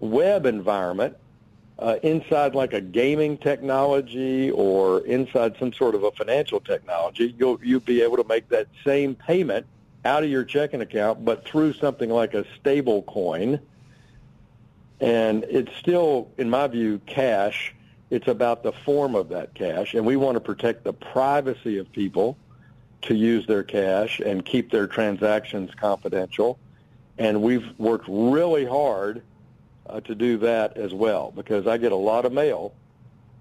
web 0.00 0.46
environment, 0.46 1.16
uh, 1.82 1.98
inside 2.04 2.54
like 2.54 2.72
a 2.72 2.80
gaming 2.80 3.36
technology 3.36 4.52
or 4.52 5.00
inside 5.00 5.56
some 5.58 5.72
sort 5.72 5.96
of 5.96 6.04
a 6.04 6.12
financial 6.12 6.60
technology, 6.60 7.34
you'll 7.36 7.58
you'll 7.62 7.80
be 7.80 8.02
able 8.02 8.16
to 8.16 8.24
make 8.24 8.48
that 8.50 8.68
same 8.84 9.16
payment 9.16 9.66
out 10.04 10.22
of 10.22 10.30
your 10.30 10.44
checking 10.44 10.80
account, 10.80 11.24
but 11.24 11.44
through 11.44 11.72
something 11.72 12.08
like 12.08 12.34
a 12.34 12.44
stable 12.58 13.02
coin. 13.02 13.60
And 15.00 15.44
it's 15.48 15.74
still, 15.76 16.30
in 16.38 16.48
my 16.48 16.68
view, 16.68 17.00
cash. 17.06 17.74
It's 18.10 18.28
about 18.28 18.62
the 18.62 18.72
form 18.72 19.14
of 19.14 19.30
that 19.30 19.54
cash, 19.54 19.94
and 19.94 20.06
we 20.06 20.16
want 20.16 20.36
to 20.36 20.40
protect 20.40 20.84
the 20.84 20.92
privacy 20.92 21.78
of 21.78 21.90
people 21.90 22.36
to 23.02 23.14
use 23.14 23.46
their 23.46 23.62
cash 23.62 24.20
and 24.20 24.44
keep 24.44 24.70
their 24.70 24.86
transactions 24.86 25.70
confidential. 25.74 26.58
And 27.18 27.42
we've 27.42 27.66
worked 27.78 28.04
really 28.08 28.66
hard 28.66 29.22
uh, 29.92 30.00
to 30.00 30.14
do 30.14 30.38
that 30.38 30.76
as 30.76 30.92
well 30.94 31.32
because 31.36 31.66
I 31.66 31.76
get 31.78 31.92
a 31.92 31.96
lot 31.96 32.24
of 32.24 32.32
mail 32.32 32.74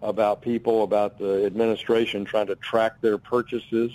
about 0.01 0.41
people, 0.41 0.83
about 0.83 1.17
the 1.17 1.45
administration 1.45 2.25
trying 2.25 2.47
to 2.47 2.55
track 2.55 3.01
their 3.01 3.17
purchases. 3.17 3.91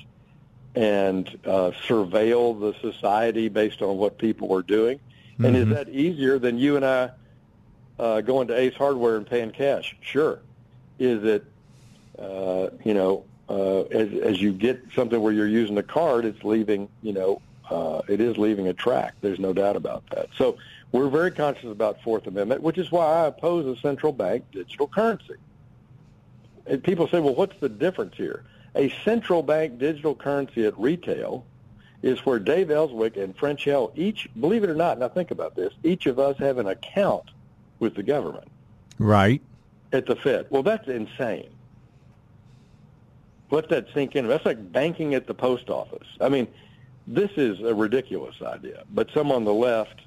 and 0.74 1.26
uh, 1.46 1.70
surveil 1.88 2.60
the 2.60 2.74
society 2.80 3.48
based 3.48 3.82
on 3.82 3.96
what 3.96 4.18
people 4.18 4.54
are 4.54 4.62
doing. 4.62 5.00
And 5.42 5.56
Mm-hmm. 5.56 5.72
is 5.72 5.76
that 5.76 5.88
easier 5.88 6.38
than 6.38 6.58
you 6.58 6.76
and 6.76 6.84
I 6.84 7.10
uh, 7.98 8.20
going 8.22 8.48
to 8.48 8.54
Ace 8.58 8.74
Hardware 8.74 9.16
and 9.16 9.26
paying 9.26 9.52
cash? 9.52 9.96
Sure. 10.00 10.40
Is 10.98 11.24
it, 11.24 11.44
uh, 12.18 12.68
you 12.84 12.94
know, 12.94 13.24
uh, 13.48 13.82
as, 13.84 14.12
as 14.20 14.40
you 14.42 14.52
get 14.52 14.82
something 14.94 15.20
where 15.20 15.32
you're 15.32 15.48
using 15.48 15.78
a 15.78 15.82
card, 15.82 16.24
it's 16.26 16.44
leaving, 16.44 16.88
you 17.02 17.12
know, 17.12 17.40
uh, 17.70 18.02
it 18.08 18.20
is 18.20 18.36
leaving 18.38 18.68
a 18.68 18.74
track. 18.74 19.14
There's 19.22 19.38
no 19.38 19.52
doubt 19.52 19.76
about 19.76 20.04
that. 20.10 20.28
So 20.36 20.58
we're 20.92 21.08
very 21.08 21.30
conscious 21.30 21.70
about 21.70 22.00
Fourth 22.02 22.26
Amendment, 22.26 22.62
which 22.62 22.78
is 22.78 22.90
why 22.90 23.06
I 23.06 23.26
oppose 23.26 23.66
a 23.66 23.80
central 23.80 24.12
bank 24.12 24.44
digital 24.52 24.86
currency. 24.86 25.34
And 26.66 26.82
people 26.82 27.06
say, 27.08 27.20
well, 27.20 27.34
what's 27.34 27.58
the 27.60 27.68
difference 27.68 28.14
here? 28.16 28.44
A 28.74 28.92
central 29.04 29.42
bank 29.42 29.78
digital 29.78 30.14
currency 30.14 30.64
at 30.66 30.78
retail 30.78 31.44
is 32.02 32.24
where 32.26 32.38
Dave 32.38 32.70
Elswick 32.70 33.16
and 33.16 33.36
French 33.36 33.64
Hill 33.64 33.92
each, 33.96 34.28
believe 34.38 34.64
it 34.64 34.70
or 34.70 34.74
not, 34.74 34.98
now 34.98 35.08
think 35.08 35.30
about 35.30 35.56
this, 35.56 35.72
each 35.82 36.06
of 36.06 36.18
us 36.18 36.36
have 36.38 36.58
an 36.58 36.66
account 36.68 37.24
with 37.78 37.94
the 37.94 38.02
government 38.02 38.48
Right. 38.98 39.40
at 39.92 40.06
the 40.06 40.16
Fed. 40.16 40.46
Well, 40.50 40.62
that's 40.62 40.88
insane. 40.88 41.48
Let 43.50 43.68
that 43.68 43.86
sink 43.94 44.16
in. 44.16 44.26
That's 44.26 44.44
like 44.44 44.72
banking 44.72 45.14
at 45.14 45.26
the 45.26 45.34
post 45.34 45.70
office. 45.70 46.06
I 46.20 46.28
mean, 46.28 46.48
this 47.06 47.30
is 47.36 47.60
a 47.60 47.74
ridiculous 47.74 48.42
idea, 48.42 48.82
but 48.92 49.08
some 49.14 49.30
on 49.30 49.44
the 49.44 49.54
left 49.54 50.00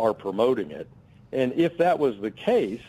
are 0.00 0.14
promoting 0.14 0.70
it. 0.70 0.88
And 1.32 1.52
if 1.52 1.78
that 1.78 1.98
was 1.98 2.18
the 2.20 2.30
case, 2.30 2.82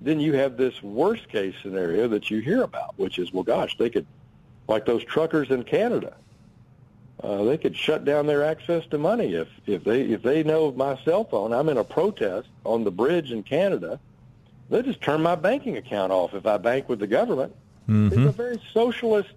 then 0.00 0.20
you 0.20 0.32
have 0.34 0.56
this 0.56 0.82
worst 0.82 1.28
case 1.28 1.54
scenario 1.62 2.08
that 2.08 2.30
you 2.30 2.40
hear 2.40 2.62
about, 2.62 2.98
which 2.98 3.18
is, 3.18 3.32
well, 3.32 3.44
gosh, 3.44 3.76
they 3.78 3.90
could, 3.90 4.06
like 4.68 4.86
those 4.86 5.04
truckers 5.04 5.50
in 5.50 5.62
Canada, 5.62 6.14
uh, 7.22 7.44
they 7.44 7.56
could 7.56 7.76
shut 7.76 8.04
down 8.04 8.26
their 8.26 8.44
access 8.44 8.84
to 8.86 8.98
money 8.98 9.34
if 9.34 9.48
if 9.66 9.84
they 9.84 10.02
if 10.02 10.22
they 10.22 10.42
know 10.42 10.72
my 10.72 10.98
cell 11.04 11.24
phone. 11.24 11.52
I'm 11.52 11.68
in 11.68 11.78
a 11.78 11.84
protest 11.84 12.48
on 12.64 12.84
the 12.84 12.90
bridge 12.90 13.30
in 13.30 13.42
Canada. 13.42 14.00
They'll 14.68 14.82
just 14.82 15.00
turn 15.00 15.22
my 15.22 15.34
banking 15.34 15.76
account 15.76 16.10
off 16.10 16.34
if 16.34 16.44
I 16.44 16.58
bank 16.58 16.88
with 16.88 16.98
the 16.98 17.06
government. 17.06 17.54
It's 18.08 18.16
a 18.16 18.32
very 18.32 18.60
socialist, 18.72 19.34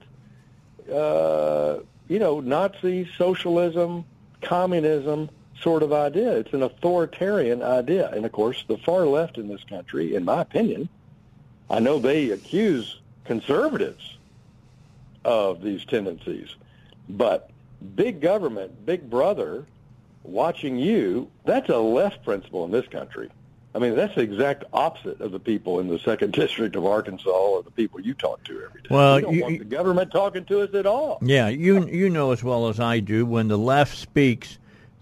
uh, 0.91 1.77
you 2.07 2.17
know, 2.17 2.39
Nazi 2.39 3.07
socialism, 3.17 4.05
communism 4.41 5.29
sort 5.62 5.84
of 5.84 5.94
idea. 5.94 6.38
It's 6.38 6.54
an 6.54 6.64
authoritarian 6.64 7.64
idea, 7.64 8.10
and 8.12 8.26
of 8.26 8.32
course, 8.32 8.64
the 8.68 8.78
far 8.78 9.06
left 9.06 9.38
in 9.38 9.48
this 9.48 9.64
country, 9.64 10.16
in 10.16 10.26
my 10.26 10.42
opinion, 10.42 10.90
I 11.70 11.80
know 11.80 12.00
they 12.00 12.32
accuse 12.32 13.00
conservatives 13.26 14.18
of 15.26 15.62
these 15.62 15.84
tendencies, 15.86 16.56
but 17.10 17.50
big 17.96 18.22
government, 18.22 18.86
big 18.86 19.10
brother, 19.10 19.66
watching 20.24 20.78
you, 20.78 21.30
that's 21.46 21.70
a 21.70 21.78
left 21.78 22.24
principle 22.24 22.66
in 22.66 22.72
this 22.72 22.88
country. 22.88 23.30
I 23.76 23.80
mean, 23.80 23.96
that's 23.96 24.16
the 24.16 24.22
exact 24.22 24.64
opposite 24.74 25.22
of 25.22 25.32
the 25.32 25.40
people 25.40 25.80
in 25.80 25.88
the 25.88 26.00
second 26.00 26.34
district 26.42 26.76
of 26.76 26.86
Arkansas 26.86 27.30
or 27.30 27.62
the 27.64 27.72
people 27.72 28.00
you 28.00 28.14
talk 28.14 28.44
to 28.46 28.64
every 28.64 28.82
day. 28.82 28.88
Well, 28.90 29.16
we 29.18 29.22
don't 29.22 29.34
you- 29.34 29.42
want 29.44 29.60
the 29.60 29.66
government 29.66 30.12
talking 30.12 30.46
to 30.46 30.62
us 30.62 30.74
at 30.74 30.86
all. 30.86 31.20
Yeah, 31.22 31.50
you 31.50 31.86
you 31.88 32.10
know 32.10 32.32
as 32.32 32.44
well 32.44 32.70
as 32.70 32.80
I 32.80 33.00
do 33.00 33.26
when 33.26 33.50
the 33.50 33.58
left 33.58 33.98
speaks, 33.98 34.58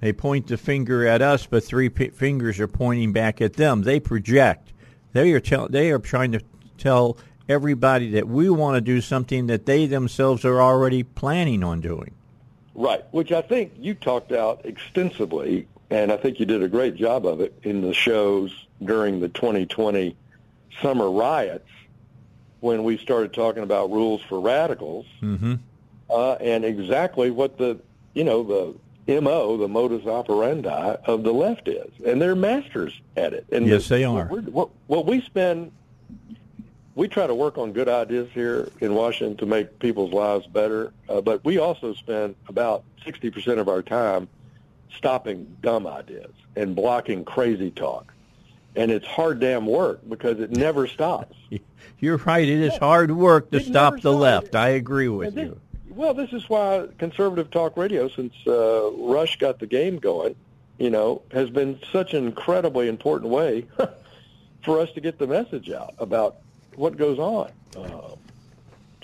they 0.05 0.13
point 0.13 0.47
the 0.47 0.57
finger 0.57 1.07
at 1.07 1.21
us, 1.21 1.47
but 1.47 1.63
three 1.63 1.89
p- 1.89 2.09
fingers 2.09 2.59
are 2.59 2.67
pointing 2.67 3.11
back 3.11 3.41
at 3.41 3.53
them. 3.53 3.81
They 3.81 3.99
project. 3.99 4.71
They 5.13 5.31
are 5.33 5.39
tell, 5.39 5.67
they 5.67 5.91
are 5.91 5.99
trying 5.99 6.33
to 6.33 6.41
tell 6.77 7.17
everybody 7.49 8.11
that 8.11 8.27
we 8.27 8.49
want 8.49 8.75
to 8.75 8.81
do 8.81 9.01
something 9.01 9.47
that 9.47 9.65
they 9.65 9.85
themselves 9.87 10.45
are 10.45 10.61
already 10.61 11.03
planning 11.03 11.63
on 11.63 11.81
doing. 11.81 12.13
Right, 12.75 13.03
which 13.11 13.31
I 13.31 13.41
think 13.41 13.73
you 13.79 13.93
talked 13.95 14.31
out 14.31 14.61
extensively, 14.65 15.67
and 15.89 16.11
I 16.11 16.17
think 16.17 16.39
you 16.39 16.45
did 16.45 16.61
a 16.61 16.67
great 16.67 16.95
job 16.95 17.25
of 17.25 17.39
it 17.39 17.57
in 17.63 17.81
the 17.81 17.93
shows 17.93 18.53
during 18.83 19.19
the 19.21 19.29
2020 19.29 20.15
summer 20.81 21.09
riots 21.09 21.69
when 22.59 22.83
we 22.83 22.97
started 22.97 23.33
talking 23.33 23.63
about 23.63 23.91
rules 23.91 24.21
for 24.21 24.39
radicals 24.39 25.05
Mm-hmm. 25.21 25.55
uh, 26.09 26.33
and 26.33 26.65
exactly 26.65 27.31
what 27.31 27.57
the, 27.57 27.79
you 28.13 28.23
know, 28.23 28.43
the 28.43 28.75
MO, 29.07 29.57
the 29.57 29.67
modus 29.67 30.05
operandi 30.05 30.95
of 31.05 31.23
the 31.23 31.33
left 31.33 31.67
is. 31.67 31.91
And 32.05 32.21
they're 32.21 32.35
masters 32.35 32.93
at 33.15 33.33
it. 33.33 33.45
And 33.51 33.67
Yes, 33.67 33.83
the- 33.87 33.95
they 33.95 34.03
are. 34.03 34.25
What, 34.25 34.43
what, 34.45 34.69
what 34.87 35.05
we 35.05 35.21
spend, 35.21 35.71
we 36.95 37.07
try 37.07 37.27
to 37.27 37.35
work 37.35 37.57
on 37.57 37.71
good 37.73 37.89
ideas 37.89 38.29
here 38.33 38.69
in 38.81 38.95
Washington 38.95 39.37
to 39.37 39.45
make 39.45 39.77
people's 39.79 40.13
lives 40.13 40.47
better, 40.47 40.91
uh, 41.09 41.21
but 41.21 41.43
we 41.45 41.57
also 41.59 41.93
spend 41.93 42.35
about 42.47 42.83
60% 43.05 43.59
of 43.59 43.67
our 43.69 43.81
time 43.81 44.27
stopping 44.95 45.55
dumb 45.61 45.85
ideas 45.85 46.31
and 46.55 46.75
blocking 46.75 47.25
crazy 47.25 47.69
talk. 47.69 48.13
And 48.77 48.91
it's 48.91 49.05
hard 49.05 49.39
damn 49.39 49.65
work 49.65 50.01
because 50.09 50.39
it 50.39 50.51
never 50.51 50.87
stops. 50.87 51.35
You're 51.99 52.17
right. 52.17 52.47
It 52.47 52.59
is 52.59 52.75
hard 52.77 53.11
work 53.11 53.51
to 53.51 53.57
It 53.57 53.65
stop 53.65 54.01
the 54.01 54.11
left. 54.11 54.53
I 54.55 54.69
agree 54.69 55.07
with 55.07 55.35
this- 55.35 55.45
you. 55.45 55.59
Well, 55.95 56.13
this 56.13 56.33
is 56.33 56.49
why 56.49 56.87
conservative 56.97 57.49
talk 57.49 57.77
radio, 57.77 58.09
since 58.09 58.33
uh, 58.45 58.91
Rush 58.97 59.37
got 59.39 59.59
the 59.59 59.65
game 59.65 59.97
going, 59.97 60.35
you 60.77 60.89
know, 60.89 61.21
has 61.31 61.49
been 61.49 61.79
such 61.93 62.13
an 62.13 62.25
incredibly 62.25 62.89
important 62.89 63.31
way 63.31 63.65
for 64.63 64.81
us 64.81 64.91
to 64.91 65.01
get 65.01 65.17
the 65.17 65.27
message 65.27 65.71
out 65.71 65.93
about 65.97 66.37
what 66.75 66.97
goes 66.97 67.17
on. 67.17 67.49
Um, 67.77 68.17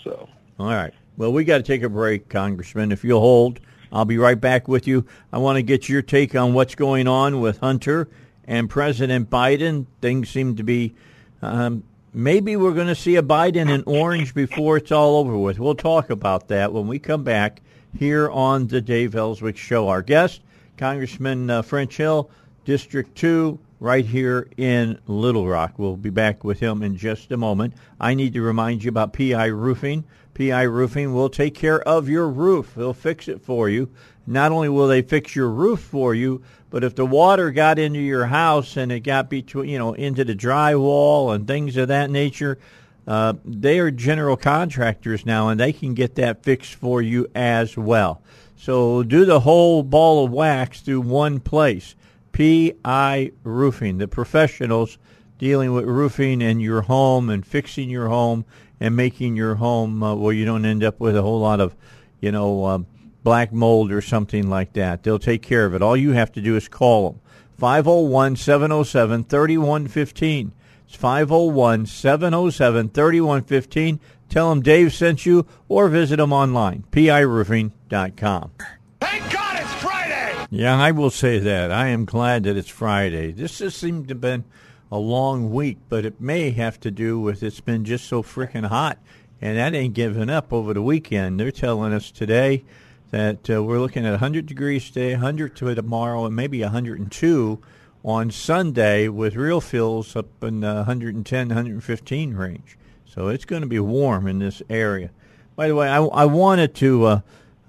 so, 0.03 0.27
All 0.59 0.67
right. 0.67 0.93
Well, 1.15 1.31
we 1.31 1.45
got 1.45 1.57
to 1.57 1.63
take 1.63 1.81
a 1.81 1.89
break, 1.89 2.27
Congressman. 2.27 2.91
If 2.91 3.05
you'll 3.05 3.21
hold, 3.21 3.61
I'll 3.93 4.05
be 4.05 4.17
right 4.17 4.39
back 4.39 4.67
with 4.67 4.85
you. 4.85 5.05
I 5.31 5.37
want 5.37 5.57
to 5.57 5.63
get 5.63 5.87
your 5.87 6.01
take 6.01 6.35
on 6.35 6.53
what's 6.53 6.75
going 6.75 7.07
on 7.07 7.39
with 7.39 7.59
Hunter 7.59 8.09
and 8.43 8.69
President 8.69 9.29
Biden. 9.29 9.85
Things 10.01 10.29
seem 10.29 10.57
to 10.57 10.63
be. 10.63 10.93
Um, 11.41 11.83
maybe 12.13 12.55
we're 12.55 12.73
going 12.73 12.87
to 12.87 12.95
see 12.95 13.15
a 13.15 13.23
Biden 13.23 13.69
in 13.73 13.83
orange 13.85 14.33
before 14.33 14.77
it's 14.77 14.91
all 14.91 15.17
over 15.17 15.37
with. 15.37 15.59
We'll 15.59 15.75
talk 15.75 16.09
about 16.09 16.47
that 16.49 16.73
when 16.73 16.87
we 16.87 16.99
come 16.99 17.23
back 17.23 17.61
here 17.97 18.29
on 18.29 18.67
the 18.67 18.81
Dave 18.81 19.15
Elswick 19.15 19.57
Show. 19.57 19.87
Our 19.87 20.01
guest, 20.01 20.41
Congressman 20.77 21.49
uh, 21.49 21.61
French 21.61 21.97
Hill, 21.97 22.29
District 22.65 23.15
2, 23.15 23.59
right 23.79 24.05
here 24.05 24.47
in 24.57 24.99
Little 25.07 25.47
Rock. 25.47 25.73
We'll 25.77 25.97
be 25.97 26.09
back 26.09 26.43
with 26.43 26.59
him 26.59 26.83
in 26.83 26.97
just 26.97 27.31
a 27.31 27.37
moment. 27.37 27.73
I 27.99 28.13
need 28.13 28.33
to 28.33 28.41
remind 28.41 28.83
you 28.83 28.89
about 28.89 29.13
PI 29.13 29.45
Roofing. 29.45 30.03
PI 30.33 30.63
Roofing 30.63 31.13
will 31.13 31.29
take 31.29 31.55
care 31.55 31.81
of 31.81 32.07
your 32.07 32.29
roof. 32.29 32.73
They'll 32.75 32.93
fix 32.93 33.27
it 33.27 33.41
for 33.41 33.69
you. 33.69 33.89
Not 34.27 34.51
only 34.51 34.69
will 34.69 34.87
they 34.87 35.01
fix 35.01 35.35
your 35.35 35.49
roof 35.49 35.79
for 35.79 36.13
you, 36.13 36.43
but 36.71 36.83
if 36.85 36.95
the 36.95 37.05
water 37.05 37.51
got 37.51 37.77
into 37.77 37.99
your 37.99 38.25
house 38.25 38.77
and 38.77 38.91
it 38.91 39.01
got 39.01 39.29
between, 39.29 39.69
you 39.69 39.77
know, 39.77 39.93
into 39.93 40.23
the 40.23 40.33
drywall 40.33 41.35
and 41.35 41.45
things 41.45 41.77
of 41.77 41.89
that 41.89 42.09
nature, 42.09 42.57
uh, 43.05 43.33
they 43.43 43.77
are 43.77 43.91
general 43.91 44.37
contractors 44.37 45.25
now, 45.25 45.49
and 45.49 45.59
they 45.59 45.73
can 45.73 45.93
get 45.93 46.15
that 46.15 46.43
fixed 46.43 46.75
for 46.75 47.01
you 47.01 47.27
as 47.35 47.75
well. 47.75 48.21
So 48.55 49.03
do 49.03 49.25
the 49.25 49.41
whole 49.41 49.83
ball 49.83 50.25
of 50.25 50.31
wax 50.31 50.81
through 50.81 51.01
one 51.01 51.39
place. 51.39 51.95
PI 52.31 53.31
Roofing, 53.43 53.97
the 53.97 54.07
professionals 54.07 54.97
dealing 55.37 55.73
with 55.73 55.85
roofing 55.85 56.41
in 56.41 56.59
your 56.59 56.83
home 56.83 57.29
and 57.29 57.45
fixing 57.45 57.89
your 57.89 58.07
home 58.07 58.45
and 58.79 58.95
making 58.95 59.35
your 59.35 59.55
home 59.55 60.01
uh, 60.01 60.15
where 60.15 60.33
you 60.33 60.45
don't 60.45 60.63
end 60.63 60.83
up 60.83 60.99
with 60.99 61.17
a 61.17 61.21
whole 61.21 61.41
lot 61.41 61.59
of, 61.59 61.75
you 62.21 62.31
know, 62.31 62.65
um, 62.65 62.85
black 63.23 63.51
mold 63.51 63.91
or 63.91 64.01
something 64.01 64.49
like 64.49 64.73
that. 64.73 65.03
They'll 65.03 65.19
take 65.19 65.41
care 65.41 65.65
of 65.65 65.73
it. 65.73 65.81
All 65.81 65.97
you 65.97 66.11
have 66.11 66.31
to 66.33 66.41
do 66.41 66.55
is 66.55 66.67
call 66.67 67.11
them. 67.11 67.21
501 67.57 68.37
707 68.37 69.23
3115. 69.25 70.51
It's 70.87 70.95
501 70.95 71.85
707 71.85 72.89
3115. 72.89 73.99
Tell 74.29 74.49
them 74.49 74.61
Dave 74.61 74.93
sent 74.93 75.25
you 75.25 75.45
or 75.67 75.89
visit 75.89 76.17
them 76.17 76.33
online, 76.33 76.85
piroofing.com. 76.91 78.51
Thank 78.99 79.31
God 79.31 79.61
it's 79.61 79.73
Friday! 79.73 80.47
Yeah, 80.49 80.77
I 80.77 80.91
will 80.91 81.09
say 81.09 81.37
that. 81.39 81.71
I 81.71 81.87
am 81.87 82.05
glad 82.05 82.43
that 82.43 82.57
it's 82.57 82.69
Friday. 82.69 83.31
This 83.31 83.57
just 83.59 83.77
seemed 83.77 84.07
to 84.07 84.13
have 84.13 84.21
been 84.21 84.45
a 84.91 84.97
long 84.97 85.51
week, 85.51 85.77
but 85.87 86.05
it 86.05 86.19
may 86.19 86.51
have 86.51 86.79
to 86.79 86.91
do 86.91 87.19
with 87.19 87.43
it's 87.43 87.61
been 87.61 87.85
just 87.85 88.05
so 88.05 88.23
freaking 88.23 88.67
hot, 88.67 88.97
and 89.41 89.57
that 89.57 89.75
ain't 89.75 89.93
giving 89.93 90.29
up 90.29 90.51
over 90.51 90.73
the 90.73 90.81
weekend. 90.81 91.39
They're 91.39 91.51
telling 91.51 91.93
us 91.93 92.09
today 92.09 92.63
that 93.11 93.49
uh, 93.49 93.61
we're 93.61 93.79
looking 93.79 94.05
at 94.05 94.11
100 94.11 94.45
degrees 94.45 94.87
today, 94.87 95.11
100 95.11 95.55
to 95.57 95.75
tomorrow, 95.75 96.25
and 96.25 96.35
maybe 96.35 96.61
102 96.61 97.59
on 98.03 98.31
Sunday 98.31 99.07
with 99.07 99.35
real 99.35 99.61
feels 99.61 100.15
up 100.15 100.43
in 100.43 100.61
the 100.61 100.73
110, 100.73 101.47
115 101.49 102.33
range. 102.33 102.77
So 103.05 103.27
it's 103.27 103.45
going 103.45 103.61
to 103.61 103.67
be 103.67 103.79
warm 103.79 104.27
in 104.27 104.39
this 104.39 104.61
area. 104.69 105.11
By 105.55 105.67
the 105.67 105.75
way, 105.75 105.89
I, 105.89 106.01
I 106.01 106.25
wanted 106.25 106.73
to 106.75 107.05
uh, 107.05 107.19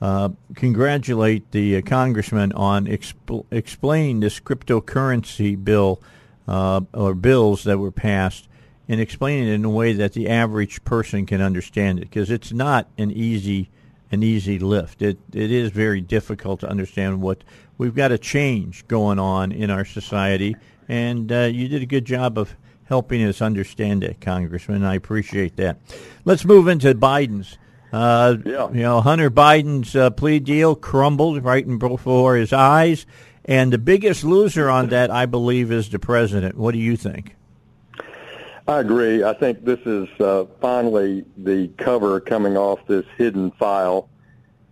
uh, 0.00 0.28
congratulate 0.54 1.50
the 1.50 1.76
uh, 1.76 1.82
congressman 1.82 2.52
on 2.52 2.87
expl- 2.87 3.44
explaining 3.50 4.20
this 4.20 4.38
cryptocurrency 4.38 5.62
bill 5.62 6.00
uh, 6.46 6.80
or 6.94 7.14
bills 7.14 7.64
that 7.64 7.78
were 7.78 7.90
passed 7.90 8.49
and 8.88 9.00
explaining 9.00 9.49
it 9.49 9.52
in 9.52 9.64
a 9.64 9.70
way 9.70 9.92
that 9.92 10.12
the 10.12 10.28
average 10.28 10.84
person 10.84 11.26
can 11.26 11.40
understand 11.40 11.99
it 11.99 12.02
because 12.02 12.30
it's 12.30 12.52
not 12.52 12.88
an 12.96 13.11
easy 13.11 13.68
an 14.12 14.23
easy 14.23 14.59
lift. 14.59 15.02
It 15.02 15.19
it 15.33 15.50
is 15.50 15.71
very 15.71 16.00
difficult 16.00 16.61
to 16.61 16.69
understand 16.69 17.21
what 17.21 17.42
we've 17.78 17.95
got 17.95 18.12
a 18.12 18.19
change 18.19 18.87
going 18.87 19.19
on 19.19 19.50
in 19.50 19.71
our 19.71 19.85
society, 19.85 20.54
and 20.88 21.33
uh, 21.33 21.40
you 21.52 21.66
did 21.66 21.83
a 21.83 21.87
good 21.87 22.04
job 22.04 22.38
of 22.38 22.54
helping 22.85 23.25
us 23.25 23.40
understand 23.40 24.04
it, 24.04 24.21
Congressman. 24.21 24.85
I 24.85 24.95
appreciate 24.95 25.57
that. 25.57 25.78
Let's 26.25 26.45
move 26.45 26.69
into 26.69 26.95
Biden's. 26.95 27.57
Uh, 27.92 28.37
Yeah. 28.45 28.71
You 28.71 28.83
know, 28.83 29.00
Hunter 29.00 29.31
Biden's 29.31 29.97
uh, 29.97 30.11
plea 30.11 30.40
deal 30.40 30.75
crumbled 30.75 31.42
right 31.42 31.64
in 31.66 31.78
before 31.78 32.37
his 32.37 32.52
eyes, 32.52 33.07
and 33.47 33.73
the 33.73 33.78
biggest 33.78 34.25
loser 34.25 34.69
on 34.69 34.88
that, 34.90 35.11
I 35.11 35.26
believe, 35.26 35.73
is 35.73 35.88
the 35.88 35.99
president. 35.99 36.57
What 36.57 36.73
do 36.73 36.78
you 36.78 36.97
think? 36.97 37.35
I 38.69 38.78
agree. 38.78 39.25
I 39.25 39.33
think 39.35 39.64
this 39.64 39.81
is 39.81 40.09
uh, 40.21 40.45
finally 40.61 41.25
the 41.37 41.69
cover 41.78 42.21
coming 42.21 42.57
off 42.57 42.78
this 42.87 43.04
hidden 43.19 43.50
file 43.52 44.09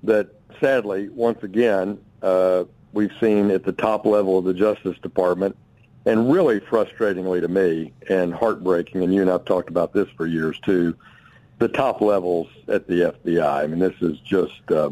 that 0.04 0.28
sadly, 0.60 1.08
once 1.08 1.42
again, 1.42 1.98
uh, 2.22 2.64
we've 2.92 3.12
seen 3.20 3.50
at 3.50 3.64
the 3.64 3.72
top 3.72 4.06
level 4.06 4.38
of 4.38 4.44
the 4.44 4.54
Justice 4.54 4.96
Department, 4.98 5.56
and 6.06 6.32
really 6.32 6.60
frustratingly 6.60 7.40
to 7.40 7.48
me 7.48 7.92
and 8.08 8.32
heartbreaking, 8.32 9.02
and 9.02 9.12
you 9.12 9.22
and 9.22 9.30
I 9.30 9.34
have 9.34 9.44
talked 9.44 9.68
about 9.68 9.92
this 9.92 10.08
for 10.16 10.26
years 10.26 10.58
too, 10.60 10.96
the 11.58 11.68
top 11.68 12.00
levels 12.00 12.48
at 12.68 12.86
the 12.86 13.12
FBI. 13.24 13.64
I 13.64 13.66
mean, 13.66 13.80
this 13.80 13.96
has 13.96 14.18
just 14.20 14.70
uh, 14.70 14.90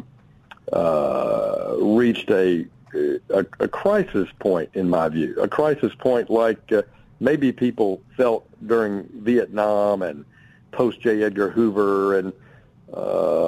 uh, 0.73 1.77
reached 1.81 2.31
a, 2.31 2.67
a 2.95 3.47
a 3.61 3.69
crisis 3.69 4.29
point 4.41 4.71
in 4.75 4.91
my 4.91 5.09
view, 5.09 5.37
a 5.41 5.49
crisis 5.49 5.95
point 5.95 6.31
like 6.31 6.73
uh, 6.73 6.83
maybe 7.21 7.53
people 7.53 8.03
felt 8.17 8.49
during 8.67 9.09
Vietnam 9.23 10.03
and 10.03 10.25
post 10.73 11.01
J. 11.01 11.23
Edgar 11.23 11.51
Hoover 11.51 12.19
and 12.19 12.33
uh, 12.95 13.01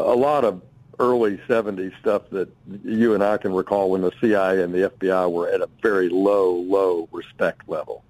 a 0.06 0.16
lot 0.16 0.44
of 0.44 0.62
early 0.98 1.38
70s 1.48 1.98
stuff 1.98 2.22
that 2.30 2.48
you 2.84 3.14
and 3.14 3.24
I 3.24 3.38
can 3.38 3.52
recall 3.52 3.90
when 3.90 4.02
the 4.02 4.12
CIA 4.20 4.62
and 4.62 4.72
the 4.72 4.90
FBI 4.90 5.32
were 5.32 5.48
at 5.48 5.62
a 5.62 5.68
very 5.82 6.08
low, 6.10 6.54
low 6.54 7.08
respect 7.10 7.68
level. 7.68 8.04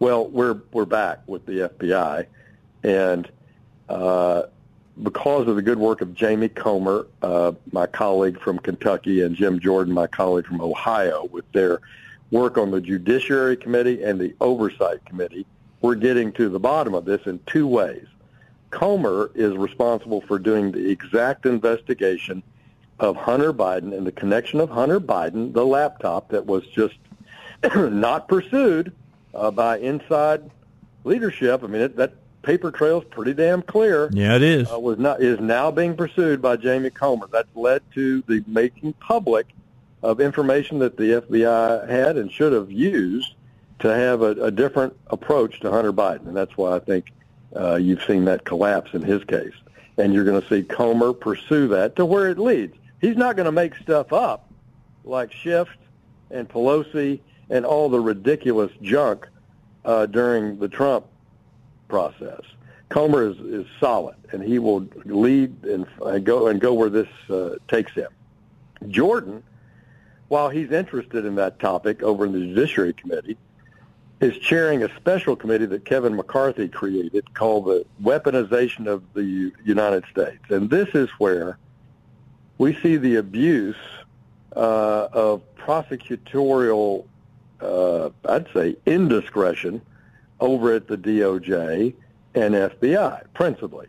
Well, 0.00 0.26
we're 0.26 0.60
we're 0.72 0.84
back 0.84 1.20
with 1.28 1.46
the 1.46 1.70
FBI, 1.70 2.26
and 2.82 3.30
uh, 3.88 4.42
because 5.00 5.46
of 5.46 5.54
the 5.54 5.62
good 5.62 5.78
work 5.78 6.00
of 6.00 6.12
Jamie 6.12 6.48
Comer, 6.48 7.06
uh, 7.22 7.52
my 7.70 7.86
colleague 7.86 8.40
from 8.40 8.58
Kentucky, 8.58 9.22
and 9.22 9.36
Jim 9.36 9.60
Jordan, 9.60 9.94
my 9.94 10.08
colleague 10.08 10.46
from 10.46 10.60
Ohio, 10.60 11.28
with 11.30 11.50
their 11.52 11.80
work 12.32 12.58
on 12.58 12.70
the 12.72 12.80
Judiciary 12.80 13.56
Committee 13.56 14.02
and 14.02 14.18
the 14.20 14.34
Oversight 14.40 15.04
Committee, 15.04 15.46
we're 15.82 15.94
getting 15.94 16.32
to 16.32 16.48
the 16.48 16.58
bottom 16.58 16.94
of 16.94 17.04
this 17.04 17.20
in 17.26 17.38
two 17.46 17.66
ways. 17.68 18.06
Comer 18.70 19.30
is 19.34 19.54
responsible 19.56 20.22
for 20.22 20.38
doing 20.38 20.72
the 20.72 20.90
exact 20.90 21.44
investigation 21.46 22.42
of 22.98 23.16
Hunter 23.16 23.52
Biden 23.52 23.96
and 23.96 24.06
the 24.06 24.12
connection 24.12 24.60
of 24.60 24.70
Hunter 24.70 24.98
Biden, 24.98 25.52
the 25.52 25.64
laptop 25.66 26.28
that 26.30 26.46
was 26.46 26.66
just 26.68 26.94
not 27.76 28.28
pursued 28.28 28.92
uh, 29.34 29.50
by 29.50 29.78
inside 29.78 30.50
leadership. 31.04 31.62
I 31.62 31.66
mean, 31.66 31.82
it, 31.82 31.96
that 31.96 32.14
paper 32.42 32.70
trail 32.70 33.00
is 33.02 33.08
pretty 33.10 33.34
damn 33.34 33.60
clear 33.62 34.08
Yeah, 34.12 34.36
it 34.36 34.42
is. 34.42 34.70
uh, 34.72 34.78
was 34.78 34.98
not 34.98 35.20
is 35.20 35.38
now 35.38 35.70
being 35.70 35.96
pursued 35.96 36.40
by 36.40 36.56
Jamie 36.56 36.90
Comer. 36.90 37.26
That's 37.30 37.54
led 37.54 37.82
to 37.94 38.22
the 38.22 38.42
making 38.46 38.94
public 38.94 39.48
of 40.02 40.20
information 40.20 40.78
that 40.80 40.96
the 40.96 41.22
FBI 41.22 41.88
had 41.88 42.16
and 42.16 42.30
should 42.30 42.52
have 42.52 42.70
used 42.70 43.34
to 43.78 43.88
have 43.88 44.22
a, 44.22 44.30
a 44.44 44.50
different 44.50 44.96
approach 45.08 45.60
to 45.60 45.70
Hunter 45.70 45.92
Biden, 45.92 46.26
and 46.26 46.36
that's 46.36 46.56
why 46.56 46.76
I 46.76 46.78
think 46.78 47.12
uh, 47.56 47.76
you've 47.76 48.02
seen 48.04 48.24
that 48.26 48.44
collapse 48.44 48.94
in 48.94 49.02
his 49.02 49.22
case. 49.24 49.54
And 49.98 50.14
you're 50.14 50.24
going 50.24 50.40
to 50.40 50.48
see 50.48 50.62
Comer 50.62 51.12
pursue 51.12 51.68
that 51.68 51.96
to 51.96 52.06
where 52.06 52.30
it 52.30 52.38
leads. 52.38 52.74
He's 53.00 53.16
not 53.16 53.36
going 53.36 53.46
to 53.46 53.52
make 53.52 53.74
stuff 53.76 54.12
up 54.12 54.50
like 55.04 55.32
Schiff 55.32 55.68
and 56.30 56.48
Pelosi 56.48 57.20
and 57.50 57.66
all 57.66 57.88
the 57.88 58.00
ridiculous 58.00 58.72
junk 58.80 59.28
uh, 59.84 60.06
during 60.06 60.58
the 60.58 60.68
Trump 60.68 61.06
process. 61.88 62.40
Comer 62.88 63.28
is, 63.28 63.38
is 63.38 63.66
solid, 63.80 64.16
and 64.32 64.42
he 64.42 64.58
will 64.58 64.86
lead 65.04 65.64
and, 65.64 65.86
and 66.06 66.24
go 66.24 66.48
and 66.48 66.60
go 66.60 66.72
where 66.72 66.90
this 66.90 67.08
uh, 67.28 67.56
takes 67.68 67.92
him. 67.92 68.10
Jordan, 68.88 69.42
while 70.32 70.48
he's 70.48 70.70
interested 70.70 71.26
in 71.26 71.34
that 71.34 71.58
topic 71.58 72.02
over 72.02 72.24
in 72.24 72.32
the 72.32 72.38
Judiciary 72.38 72.94
Committee, 72.94 73.36
is 74.22 74.34
chairing 74.38 74.82
a 74.82 74.88
special 74.96 75.36
committee 75.36 75.66
that 75.66 75.84
Kevin 75.84 76.16
McCarthy 76.16 76.68
created 76.68 77.34
called 77.34 77.66
the 77.66 77.84
Weaponization 78.02 78.86
of 78.86 79.02
the 79.12 79.52
United 79.62 80.04
States. 80.10 80.42
And 80.48 80.70
this 80.70 80.88
is 80.94 81.10
where 81.18 81.58
we 82.56 82.72
see 82.80 82.96
the 82.96 83.16
abuse 83.16 83.76
uh, 84.56 85.08
of 85.12 85.42
prosecutorial, 85.54 87.04
uh, 87.60 88.08
I'd 88.26 88.46
say, 88.54 88.76
indiscretion 88.86 89.82
over 90.40 90.72
at 90.72 90.88
the 90.88 90.96
DOJ 90.96 91.92
and 92.34 92.54
FBI, 92.54 93.24
principally. 93.34 93.88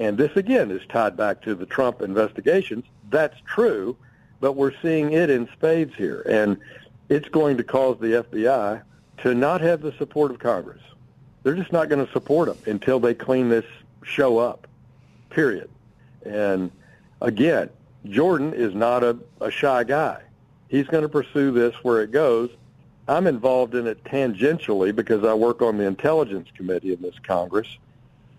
And 0.00 0.18
this, 0.18 0.34
again, 0.34 0.72
is 0.72 0.82
tied 0.88 1.16
back 1.16 1.40
to 1.42 1.54
the 1.54 1.66
Trump 1.66 2.02
investigations. 2.02 2.84
That's 3.10 3.36
true, 3.46 3.96
but 4.40 4.52
we're 4.52 4.72
seeing 4.82 5.12
it 5.12 5.30
in 5.30 5.48
spades 5.52 5.94
here. 5.94 6.22
And 6.28 6.58
it's 7.08 7.28
going 7.28 7.56
to 7.56 7.64
cause 7.64 7.98
the 8.00 8.24
FBI 8.24 8.82
to 9.18 9.34
not 9.34 9.60
have 9.60 9.80
the 9.80 9.92
support 9.92 10.30
of 10.30 10.38
Congress. 10.38 10.82
They're 11.42 11.54
just 11.54 11.72
not 11.72 11.88
going 11.88 12.04
to 12.04 12.12
support 12.12 12.48
them 12.48 12.58
until 12.72 13.00
they 13.00 13.14
clean 13.14 13.48
this 13.48 13.64
show 14.02 14.38
up, 14.38 14.66
period. 15.30 15.70
And 16.24 16.70
again, 17.20 17.70
Jordan 18.06 18.52
is 18.54 18.74
not 18.74 19.02
a, 19.02 19.18
a 19.40 19.50
shy 19.50 19.84
guy. 19.84 20.22
He's 20.68 20.86
going 20.86 21.02
to 21.02 21.08
pursue 21.08 21.50
this 21.50 21.74
where 21.82 22.02
it 22.02 22.10
goes. 22.10 22.50
I'm 23.06 23.26
involved 23.26 23.74
in 23.74 23.86
it 23.86 24.04
tangentially 24.04 24.94
because 24.94 25.24
I 25.24 25.32
work 25.32 25.62
on 25.62 25.78
the 25.78 25.84
Intelligence 25.84 26.48
Committee 26.54 26.92
in 26.92 27.00
this 27.00 27.18
Congress. 27.26 27.78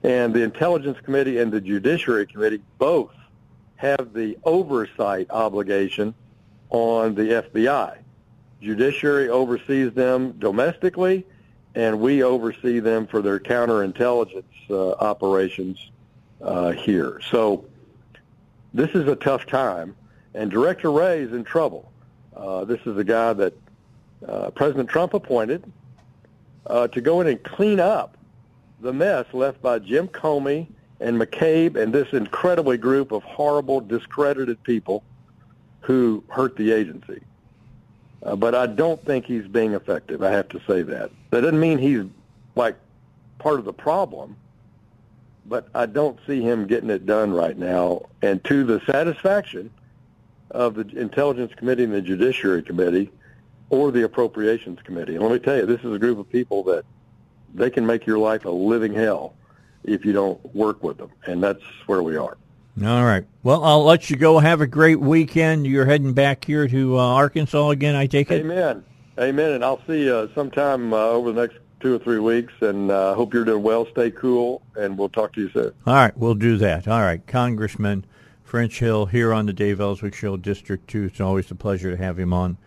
And 0.03 0.33
the 0.33 0.43
Intelligence 0.43 0.99
Committee 1.03 1.39
and 1.39 1.51
the 1.51 1.59
Judiciary 1.59 2.27
Committee 2.27 2.61
both 2.77 3.11
have 3.79 4.11
the 4.11 4.37
oversight 4.43 5.25
obligation 5.29 6.13
on 6.69 7.15
the 7.15 7.21
FBI. 7.21 7.97
Judiciary 8.61 9.29
oversees 9.29 9.93
them 9.93 10.33
domestically, 10.37 11.25
and 11.75 12.01
we 12.01 12.21
oversee 12.21 12.79
them 12.79 13.07
for 13.07 13.21
their 13.21 13.39
counterintelligence 13.39 14.43
uh, 14.69 14.91
operations 14.95 15.91
uh, 16.41 16.71
here. 16.71 17.21
So 17.31 17.63
this 18.73 18.89
is 18.91 19.07
a 19.07 19.15
tough 19.15 19.45
time, 19.45 19.95
and 20.33 20.51
Director 20.51 20.91
Wray 20.91 21.21
is 21.21 21.31
in 21.31 21.45
trouble. 21.45 21.89
Uh, 22.35 22.65
this 22.65 22.81
is 22.85 22.97
a 22.97 23.03
guy 23.05 23.31
that 23.31 23.53
uh, 24.27 24.49
President 24.49 24.89
Trump 24.89 25.13
appointed 25.13 25.71
uh, 26.65 26.89
to 26.89 26.99
go 26.99 27.21
in 27.21 27.27
and 27.27 27.41
clean 27.45 27.79
up 27.79 28.17
the 28.81 28.91
mess 28.91 29.25
left 29.31 29.61
by 29.61 29.79
Jim 29.79 30.09
Comey 30.09 30.67
and 30.99 31.19
McCabe 31.19 31.75
and 31.75 31.93
this 31.93 32.11
incredibly 32.13 32.77
group 32.77 33.11
of 33.11 33.23
horrible, 33.23 33.79
discredited 33.79 34.61
people 34.63 35.03
who 35.81 36.23
hurt 36.27 36.55
the 36.55 36.71
agency. 36.71 37.21
Uh, 38.21 38.35
but 38.35 38.53
I 38.53 38.67
don't 38.67 39.03
think 39.05 39.25
he's 39.25 39.47
being 39.47 39.73
effective. 39.73 40.21
I 40.21 40.31
have 40.31 40.49
to 40.49 40.61
say 40.67 40.81
that. 40.81 41.09
That 41.31 41.41
doesn't 41.41 41.59
mean 41.59 41.77
he's 41.77 42.03
like 42.55 42.75
part 43.37 43.59
of 43.59 43.65
the 43.65 43.73
problem, 43.73 44.35
but 45.45 45.69
I 45.73 45.85
don't 45.85 46.19
see 46.27 46.41
him 46.41 46.67
getting 46.67 46.89
it 46.89 47.05
done 47.05 47.31
right 47.31 47.57
now. 47.57 48.03
And 48.21 48.43
to 48.45 48.65
the 48.65 48.81
satisfaction 48.81 49.71
of 50.51 50.75
the 50.75 50.87
Intelligence 50.99 51.53
Committee 51.55 51.85
and 51.85 51.93
the 51.93 52.01
Judiciary 52.01 52.61
Committee 52.61 53.09
or 53.69 53.91
the 53.91 54.03
Appropriations 54.03 54.79
Committee. 54.83 55.15
And 55.15 55.23
let 55.23 55.31
me 55.31 55.39
tell 55.39 55.55
you, 55.55 55.65
this 55.65 55.81
is 55.81 55.93
a 55.93 55.99
group 55.99 56.17
of 56.17 56.29
people 56.29 56.63
that 56.63 56.83
they 57.53 57.69
can 57.69 57.85
make 57.85 58.05
your 58.05 58.17
life 58.17 58.45
a 58.45 58.49
living 58.49 58.93
hell 58.93 59.33
if 59.83 60.05
you 60.05 60.13
don't 60.13 60.55
work 60.55 60.83
with 60.83 60.97
them. 60.97 61.11
And 61.25 61.41
that's 61.43 61.63
where 61.85 62.03
we 62.03 62.17
are. 62.17 62.37
All 62.83 63.03
right. 63.03 63.25
Well, 63.43 63.63
I'll 63.63 63.83
let 63.83 64.09
you 64.09 64.15
go. 64.15 64.39
Have 64.39 64.61
a 64.61 64.67
great 64.67 64.99
weekend. 64.99 65.67
You're 65.67 65.85
heading 65.85 66.13
back 66.13 66.45
here 66.45 66.67
to 66.67 66.97
uh, 66.97 67.01
Arkansas 67.01 67.69
again, 67.69 67.95
I 67.95 68.07
take 68.07 68.31
it? 68.31 68.41
Amen. 68.41 68.83
Amen. 69.19 69.51
And 69.51 69.65
I'll 69.65 69.81
see 69.85 70.05
you 70.05 70.29
sometime 70.33 70.93
uh, 70.93 70.97
over 70.97 71.31
the 71.33 71.41
next 71.41 71.57
two 71.81 71.95
or 71.95 71.99
three 71.99 72.19
weeks. 72.19 72.53
And 72.61 72.89
uh, 72.89 73.15
hope 73.15 73.33
you're 73.33 73.43
doing 73.43 73.63
well. 73.63 73.85
Stay 73.91 74.11
cool. 74.11 74.61
And 74.77 74.97
we'll 74.97 75.09
talk 75.09 75.33
to 75.33 75.41
you 75.41 75.49
soon. 75.49 75.73
All 75.85 75.93
right. 75.93 76.15
We'll 76.17 76.35
do 76.35 76.57
that. 76.57 76.87
All 76.87 77.01
right. 77.01 77.25
Congressman 77.27 78.05
French 78.49 78.79
Hill 78.79 79.05
here 79.05 79.33
on 79.33 79.45
the 79.45 79.53
Dave 79.53 79.79
Elswick 79.79 80.15
Show, 80.15 80.35
District 80.37 80.87
2. 80.89 81.05
It's 81.05 81.21
always 81.21 81.51
a 81.51 81.55
pleasure 81.55 81.91
to 81.91 81.97
have 81.97 82.17
him 82.17 82.33
on. 82.33 82.57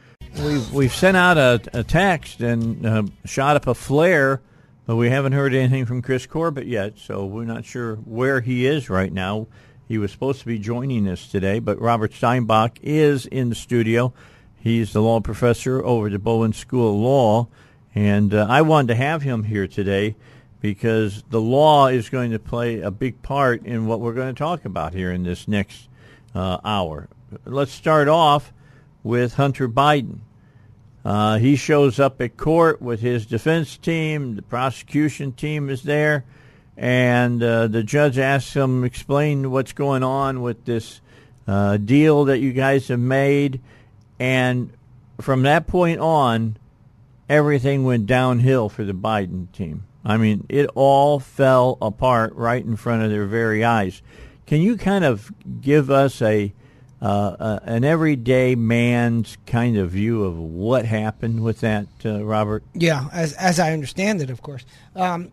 We've, 0.44 0.72
we've 0.72 0.94
sent 0.94 1.16
out 1.16 1.36
a, 1.38 1.60
a 1.72 1.82
text 1.82 2.40
and 2.40 2.86
uh, 2.86 3.02
shot 3.24 3.56
up 3.56 3.66
a 3.66 3.74
flare, 3.74 4.40
but 4.92 4.96
we 4.96 5.08
haven't 5.08 5.32
heard 5.32 5.54
anything 5.54 5.86
from 5.86 6.02
Chris 6.02 6.26
Corbitt 6.26 6.68
yet, 6.68 6.98
so 6.98 7.24
we're 7.24 7.46
not 7.46 7.64
sure 7.64 7.96
where 7.96 8.42
he 8.42 8.66
is 8.66 8.90
right 8.90 9.10
now. 9.10 9.46
He 9.88 9.96
was 9.96 10.12
supposed 10.12 10.40
to 10.40 10.46
be 10.46 10.58
joining 10.58 11.08
us 11.08 11.28
today, 11.28 11.60
but 11.60 11.80
Robert 11.80 12.12
Steinbuch 12.12 12.76
is 12.82 13.24
in 13.24 13.48
the 13.48 13.54
studio. 13.54 14.12
He's 14.54 14.92
the 14.92 15.00
law 15.00 15.20
professor 15.20 15.82
over 15.82 16.08
at 16.08 16.12
the 16.12 16.18
Bowen 16.18 16.52
School 16.52 16.90
of 16.90 17.00
Law, 17.00 17.48
and 17.94 18.34
uh, 18.34 18.46
I 18.50 18.60
wanted 18.60 18.88
to 18.88 18.94
have 18.96 19.22
him 19.22 19.44
here 19.44 19.66
today 19.66 20.14
because 20.60 21.24
the 21.30 21.40
law 21.40 21.86
is 21.86 22.10
going 22.10 22.32
to 22.32 22.38
play 22.38 22.82
a 22.82 22.90
big 22.90 23.22
part 23.22 23.64
in 23.64 23.86
what 23.86 24.00
we're 24.00 24.12
going 24.12 24.34
to 24.34 24.38
talk 24.38 24.66
about 24.66 24.92
here 24.92 25.10
in 25.10 25.22
this 25.22 25.48
next 25.48 25.88
uh, 26.34 26.58
hour. 26.66 27.08
Let's 27.46 27.72
start 27.72 28.08
off 28.08 28.52
with 29.02 29.36
Hunter 29.36 29.70
Biden. 29.70 30.18
Uh, 31.04 31.38
he 31.38 31.56
shows 31.56 31.98
up 31.98 32.20
at 32.20 32.36
court 32.36 32.80
with 32.80 33.00
his 33.00 33.26
defense 33.26 33.76
team. 33.76 34.36
The 34.36 34.42
prosecution 34.42 35.32
team 35.32 35.68
is 35.68 35.82
there, 35.82 36.24
and 36.76 37.42
uh, 37.42 37.66
the 37.66 37.82
judge 37.82 38.18
asks 38.18 38.54
him 38.54 38.84
explain 38.84 39.50
what's 39.50 39.72
going 39.72 40.04
on 40.04 40.42
with 40.42 40.64
this 40.64 41.00
uh, 41.46 41.76
deal 41.76 42.26
that 42.26 42.38
you 42.38 42.52
guys 42.52 42.88
have 42.88 43.00
made. 43.00 43.60
And 44.20 44.72
from 45.20 45.42
that 45.42 45.66
point 45.66 45.98
on, 45.98 46.56
everything 47.28 47.84
went 47.84 48.06
downhill 48.06 48.68
for 48.68 48.84
the 48.84 48.92
Biden 48.92 49.50
team. 49.52 49.84
I 50.04 50.16
mean, 50.16 50.46
it 50.48 50.68
all 50.74 51.18
fell 51.18 51.78
apart 51.80 52.34
right 52.34 52.64
in 52.64 52.76
front 52.76 53.02
of 53.02 53.10
their 53.10 53.26
very 53.26 53.64
eyes. 53.64 54.02
Can 54.46 54.60
you 54.60 54.76
kind 54.76 55.04
of 55.04 55.32
give 55.60 55.90
us 55.90 56.20
a 56.22 56.52
uh, 57.02 57.36
uh, 57.40 57.58
an 57.64 57.82
everyday 57.82 58.54
man's 58.54 59.36
kind 59.44 59.76
of 59.76 59.90
view 59.90 60.22
of 60.22 60.38
what 60.38 60.84
happened 60.84 61.42
with 61.42 61.60
that, 61.60 61.88
uh, 62.04 62.24
Robert? 62.24 62.62
Yeah, 62.74 63.08
as 63.12 63.32
as 63.32 63.58
I 63.58 63.72
understand 63.72 64.22
it, 64.22 64.30
of 64.30 64.40
course. 64.40 64.64
Um, 64.94 65.32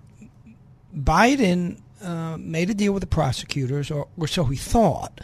Biden 0.98 1.80
uh, 2.02 2.38
made 2.40 2.72
a 2.72 2.74
deal 2.74 2.92
with 2.92 3.02
the 3.02 3.08
prosecutors, 3.08 3.92
or, 3.92 4.08
or 4.18 4.28
so 4.28 4.46
he 4.46 4.56
thought, 4.56 5.22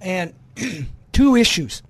and 0.00 0.34
two 1.12 1.34
issues. 1.34 1.82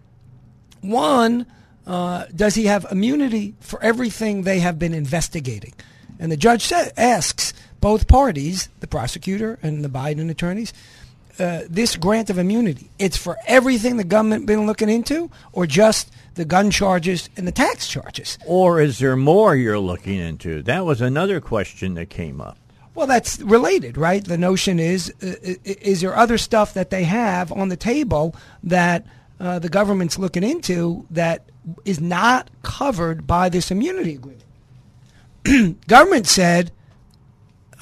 One, 0.81 1.45
uh, 1.87 2.27
does 2.35 2.55
he 2.55 2.65
have 2.65 2.87
immunity 2.91 3.57
for 3.61 3.83
everything 3.83 4.43
they 4.43 4.61
have 4.61 4.79
been 4.79 4.95
investigating? 4.95 5.75
And 6.19 6.33
the 6.33 6.37
judge 6.39 6.65
sa- 6.65 6.87
asks 6.97 7.53
both 7.81 8.09
parties, 8.09 8.71
the 8.81 8.87
prosecutor 8.87 9.59
and 9.63 9.85
the 9.85 9.91
Biden 9.91 10.31
attorneys, 10.31 10.73
uh, 11.39 11.63
this 11.69 11.97
grant 11.97 12.31
of 12.31 12.39
immunity. 12.39 12.91
It's 12.99 13.17
for 13.17 13.37
everything 13.47 13.97
the 13.97 14.05
government 14.05 14.47
been 14.47 14.67
looking 14.67 14.89
into, 14.89 15.31
or 15.53 15.67
just 15.67 16.11
the 16.35 16.45
gun 16.45 16.71
charges 16.71 17.29
and 17.37 17.47
the 17.47 17.53
tax 17.53 17.89
charges. 17.89 18.39
Or 18.47 18.81
is 18.81 18.99
there 18.99 19.17
more 19.17 19.55
you're 19.55 19.79
looking 19.79 20.19
into? 20.19 20.63
That 20.63 20.85
was 20.85 21.01
another 21.01 21.41
question 21.41 21.95
that 21.95 22.11
came 22.11 22.41
up. 22.41 22.59
Well, 22.95 23.07
that's 23.07 23.39
related, 23.41 23.97
right? 23.97 24.25
The 24.25 24.39
notion 24.39 24.81
is, 24.81 25.15
uh, 25.23 25.35
is 25.65 26.01
there 26.01 26.17
other 26.17 26.39
stuff 26.39 26.75
that 26.75 26.91
they 26.91 27.05
have 27.05 27.53
on 27.53 27.69
the 27.69 27.77
table 27.77 28.35
that 28.65 29.07
uh, 29.39 29.61
the 29.61 29.69
government's 29.69 30.19
looking 30.19 30.43
into 30.43 31.07
that 31.11 31.45
is 31.85 32.01
not 32.01 32.51
covered 32.63 33.27
by 33.27 33.49
this 33.49 33.71
immunity 33.71 34.15
agreement? 34.15 35.81
government 35.87 36.27
said, 36.27 36.73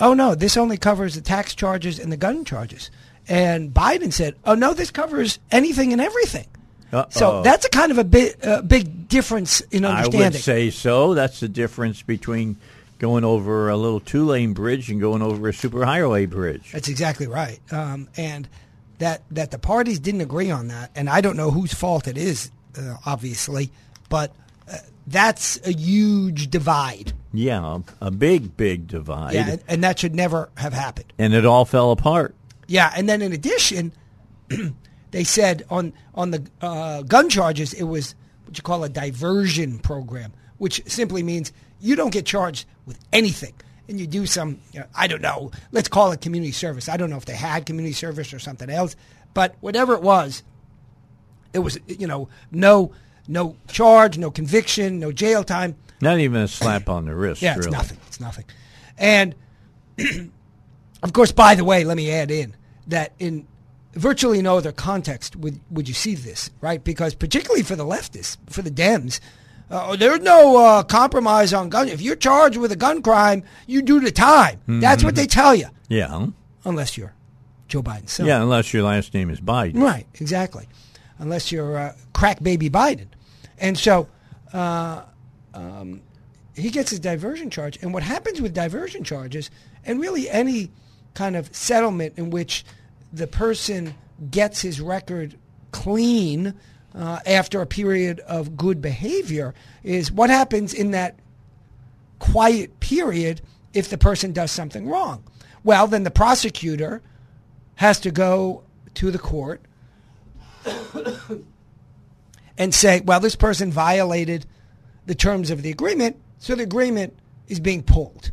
oh 0.00 0.12
no, 0.12 0.34
this 0.34 0.56
only 0.56 0.76
covers 0.76 1.14
the 1.14 1.20
tax 1.22 1.54
charges 1.54 1.98
and 1.98 2.12
the 2.12 2.18
gun 2.18 2.44
charges. 2.44 2.90
And 3.28 3.74
Biden 3.74 4.12
said, 4.12 4.36
"Oh 4.44 4.54
no, 4.54 4.74
this 4.74 4.90
covers 4.90 5.38
anything 5.50 5.92
and 5.92 6.00
everything." 6.00 6.46
Uh-oh. 6.92 7.06
So 7.10 7.42
that's 7.42 7.64
a 7.64 7.68
kind 7.68 7.90
of 7.90 7.98
a 7.98 8.04
big, 8.04 8.36
uh, 8.46 8.62
big 8.62 9.08
difference 9.08 9.60
in 9.60 9.84
understanding. 9.84 10.22
I 10.22 10.24
would 10.28 10.34
say 10.36 10.70
so. 10.70 11.14
That's 11.14 11.40
the 11.40 11.48
difference 11.48 12.02
between 12.02 12.56
going 12.98 13.24
over 13.24 13.68
a 13.68 13.76
little 13.76 14.00
two-lane 14.00 14.54
bridge 14.54 14.88
and 14.90 15.00
going 15.00 15.20
over 15.20 15.48
a 15.48 15.52
superhighway 15.52 16.30
bridge. 16.30 16.72
That's 16.72 16.88
exactly 16.88 17.26
right. 17.26 17.60
Um, 17.72 18.08
and 18.16 18.48
that 18.98 19.22
that 19.32 19.50
the 19.50 19.58
parties 19.58 19.98
didn't 19.98 20.20
agree 20.20 20.50
on 20.50 20.68
that, 20.68 20.90
and 20.94 21.10
I 21.10 21.20
don't 21.20 21.36
know 21.36 21.50
whose 21.50 21.74
fault 21.74 22.06
it 22.06 22.16
is, 22.16 22.50
uh, 22.78 22.96
obviously, 23.04 23.70
but 24.08 24.34
uh, 24.70 24.76
that's 25.06 25.60
a 25.66 25.72
huge 25.72 26.48
divide. 26.50 27.12
Yeah, 27.34 27.80
a 28.00 28.10
big, 28.10 28.56
big 28.56 28.86
divide. 28.86 29.34
Yeah, 29.34 29.50
and, 29.50 29.62
and 29.68 29.84
that 29.84 29.98
should 29.98 30.14
never 30.14 30.48
have 30.56 30.72
happened. 30.72 31.12
And 31.18 31.34
it 31.34 31.44
all 31.44 31.64
fell 31.66 31.90
apart. 31.90 32.34
Yeah, 32.66 32.92
and 32.96 33.08
then 33.08 33.22
in 33.22 33.32
addition, 33.32 33.92
they 35.10 35.24
said 35.24 35.64
on 35.70 35.92
on 36.14 36.30
the 36.30 36.46
uh, 36.60 37.02
gun 37.02 37.28
charges 37.28 37.72
it 37.72 37.84
was 37.84 38.14
what 38.44 38.56
you 38.56 38.62
call 38.62 38.84
a 38.84 38.88
diversion 38.88 39.78
program, 39.78 40.32
which 40.58 40.82
simply 40.86 41.22
means 41.22 41.52
you 41.80 41.96
don't 41.96 42.12
get 42.12 42.26
charged 42.26 42.66
with 42.86 42.98
anything, 43.12 43.54
and 43.88 44.00
you 44.00 44.06
do 44.06 44.26
some 44.26 44.60
you 44.72 44.80
know, 44.80 44.86
I 44.94 45.06
don't 45.06 45.22
know, 45.22 45.50
let's 45.72 45.88
call 45.88 46.12
it 46.12 46.20
community 46.20 46.52
service. 46.52 46.88
I 46.88 46.96
don't 46.96 47.10
know 47.10 47.16
if 47.16 47.24
they 47.24 47.36
had 47.36 47.66
community 47.66 47.92
service 47.92 48.32
or 48.32 48.38
something 48.38 48.70
else, 48.70 48.96
but 49.34 49.54
whatever 49.60 49.94
it 49.94 50.02
was, 50.02 50.42
it 51.52 51.60
was 51.60 51.78
you 51.86 52.06
know 52.06 52.28
no 52.50 52.92
no 53.28 53.56
charge, 53.68 54.18
no 54.18 54.30
conviction, 54.30 54.98
no 54.98 55.12
jail 55.12 55.44
time. 55.44 55.76
Not 56.00 56.18
even 56.18 56.42
a 56.42 56.48
slap 56.48 56.88
on 56.88 57.06
the 57.06 57.14
wrist. 57.14 57.42
Yeah, 57.42 57.56
it's 57.56 57.66
really. 57.66 57.76
nothing. 57.76 57.98
It's 58.08 58.20
nothing, 58.20 58.44
and. 58.98 59.34
Of 61.06 61.12
course, 61.12 61.30
by 61.30 61.54
the 61.54 61.62
way, 61.62 61.84
let 61.84 61.96
me 61.96 62.10
add 62.10 62.32
in 62.32 62.56
that 62.88 63.12
in 63.20 63.46
virtually 63.92 64.42
no 64.42 64.56
other 64.56 64.72
context 64.72 65.36
would, 65.36 65.60
would 65.70 65.86
you 65.86 65.94
see 65.94 66.16
this, 66.16 66.50
right? 66.60 66.82
Because 66.82 67.14
particularly 67.14 67.62
for 67.62 67.76
the 67.76 67.84
leftists, 67.84 68.36
for 68.50 68.60
the 68.62 68.72
Dems, 68.72 69.20
uh, 69.70 69.94
there's 69.94 70.18
no 70.18 70.56
uh, 70.56 70.82
compromise 70.82 71.54
on 71.54 71.68
gun. 71.68 71.88
If 71.88 72.00
you're 72.00 72.16
charged 72.16 72.56
with 72.56 72.72
a 72.72 72.76
gun 72.76 73.02
crime, 73.02 73.44
you 73.68 73.82
do 73.82 74.00
the 74.00 74.10
time. 74.10 74.56
Mm-hmm. 74.62 74.80
That's 74.80 75.04
what 75.04 75.14
they 75.14 75.26
tell 75.26 75.54
you. 75.54 75.68
Yeah. 75.88 76.26
Unless 76.64 76.98
you're 76.98 77.14
Joe 77.68 77.84
Biden. 77.84 78.08
So. 78.08 78.24
Yeah, 78.24 78.42
unless 78.42 78.74
your 78.74 78.82
last 78.82 79.14
name 79.14 79.30
is 79.30 79.40
Biden. 79.40 79.80
Right, 79.80 80.08
exactly. 80.14 80.68
Unless 81.20 81.52
you're 81.52 81.78
uh, 81.78 81.92
crack 82.14 82.42
baby 82.42 82.68
Biden. 82.68 83.06
And 83.58 83.78
so 83.78 84.08
uh, 84.52 85.02
um, 85.54 86.02
he 86.56 86.70
gets 86.70 86.90
his 86.90 86.98
diversion 86.98 87.48
charge. 87.48 87.78
And 87.80 87.94
what 87.94 88.02
happens 88.02 88.40
with 88.40 88.52
diversion 88.52 89.04
charges, 89.04 89.52
and 89.84 90.00
really 90.00 90.28
any 90.28 90.72
kind 91.16 91.34
of 91.34 91.52
settlement 91.54 92.14
in 92.16 92.30
which 92.30 92.64
the 93.12 93.26
person 93.26 93.94
gets 94.30 94.60
his 94.60 94.80
record 94.80 95.36
clean 95.72 96.54
uh, 96.94 97.18
after 97.26 97.60
a 97.60 97.66
period 97.66 98.20
of 98.20 98.56
good 98.56 98.80
behavior 98.80 99.54
is 99.82 100.12
what 100.12 100.30
happens 100.30 100.72
in 100.72 100.92
that 100.92 101.18
quiet 102.18 102.78
period 102.80 103.40
if 103.74 103.88
the 103.88 103.98
person 103.98 104.32
does 104.32 104.50
something 104.50 104.88
wrong. 104.88 105.24
Well, 105.64 105.86
then 105.86 106.04
the 106.04 106.10
prosecutor 106.10 107.02
has 107.76 107.98
to 108.00 108.10
go 108.10 108.62
to 108.94 109.10
the 109.10 109.18
court 109.18 109.60
and 112.58 112.74
say, 112.74 113.00
well, 113.00 113.20
this 113.20 113.36
person 113.36 113.72
violated 113.72 114.46
the 115.06 115.14
terms 115.14 115.50
of 115.50 115.62
the 115.62 115.70
agreement, 115.70 116.16
so 116.38 116.54
the 116.54 116.62
agreement 116.62 117.18
is 117.48 117.60
being 117.60 117.82
pulled. 117.82 118.30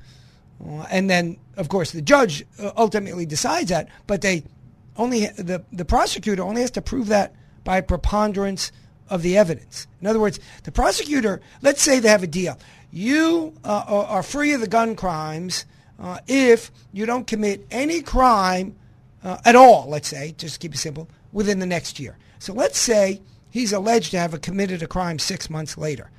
Uh, 0.65 0.85
and 0.89 1.09
then, 1.09 1.37
of 1.57 1.69
course, 1.69 1.91
the 1.91 2.01
judge 2.01 2.45
uh, 2.59 2.71
ultimately 2.77 3.25
decides 3.25 3.69
that, 3.69 3.89
but 4.07 4.21
they 4.21 4.43
only 4.95 5.27
the 5.27 5.63
the 5.71 5.85
prosecutor 5.85 6.43
only 6.43 6.61
has 6.61 6.71
to 6.71 6.81
prove 6.81 7.07
that 7.07 7.35
by 7.63 7.81
preponderance 7.81 8.71
of 9.09 9.21
the 9.21 9.37
evidence. 9.37 9.87
In 10.01 10.07
other 10.07 10.19
words, 10.19 10.39
the 10.63 10.71
prosecutor, 10.71 11.41
let's 11.61 11.81
say 11.81 11.99
they 11.99 12.09
have 12.09 12.23
a 12.23 12.27
deal. 12.27 12.57
You 12.91 13.53
uh, 13.63 13.83
are 13.87 14.23
free 14.23 14.53
of 14.53 14.61
the 14.61 14.67
gun 14.67 14.95
crimes 14.95 15.65
uh, 15.99 16.19
if 16.27 16.71
you 16.91 17.05
don't 17.05 17.27
commit 17.27 17.65
any 17.71 18.01
crime 18.01 18.75
uh, 19.23 19.37
at 19.45 19.55
all, 19.55 19.87
let's 19.87 20.07
say, 20.07 20.35
just 20.37 20.59
keep 20.59 20.73
it 20.73 20.77
simple, 20.77 21.07
within 21.31 21.59
the 21.59 21.65
next 21.65 21.99
year. 21.99 22.17
So 22.39 22.53
let's 22.53 22.77
say 22.77 23.21
he's 23.49 23.73
alleged 23.73 24.11
to 24.11 24.19
have 24.19 24.39
committed 24.41 24.83
a 24.83 24.87
crime 24.87 25.17
six 25.17 25.49
months 25.49 25.77
later. 25.77 26.11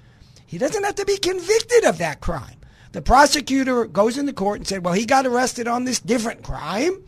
He 0.47 0.59
doesn't 0.59 0.85
have 0.85 0.95
to 0.97 1.05
be 1.05 1.19
convicted 1.19 1.85
of 1.85 1.99
that 1.99 2.21
crime. 2.21 2.57
The 2.95 3.03
prosecutor 3.03 3.87
goes 3.87 4.17
into 4.17 4.33
court 4.33 4.59
and 4.59 4.69
said, 4.69 4.85
well, 4.85 4.95
he 4.95 5.05
got 5.05 5.27
arrested 5.27 5.67
on 5.67 5.83
this 5.83 5.99
different 5.99 6.45
crime, 6.45 7.03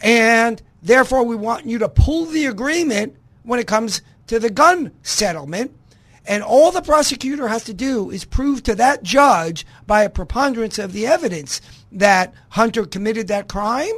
and 0.00 0.62
therefore 0.80 1.24
we 1.24 1.36
want 1.36 1.66
you 1.66 1.76
to 1.80 1.90
pull 1.90 2.24
the 2.24 2.46
agreement 2.46 3.16
when 3.42 3.60
it 3.60 3.66
comes 3.66 4.00
to 4.28 4.38
the 4.38 4.48
gun 4.48 4.92
settlement. 5.02 5.76
And 6.24 6.42
all 6.42 6.72
the 6.72 6.80
prosecutor 6.80 7.48
has 7.48 7.64
to 7.64 7.74
do 7.74 8.10
is 8.10 8.24
prove 8.24 8.62
to 8.62 8.74
that 8.76 9.02
judge 9.02 9.66
by 9.86 10.04
a 10.04 10.08
preponderance 10.08 10.78
of 10.78 10.94
the 10.94 11.06
evidence 11.06 11.60
that 11.92 12.32
Hunter 12.48 12.86
committed 12.86 13.28
that 13.28 13.46
crime, 13.46 13.92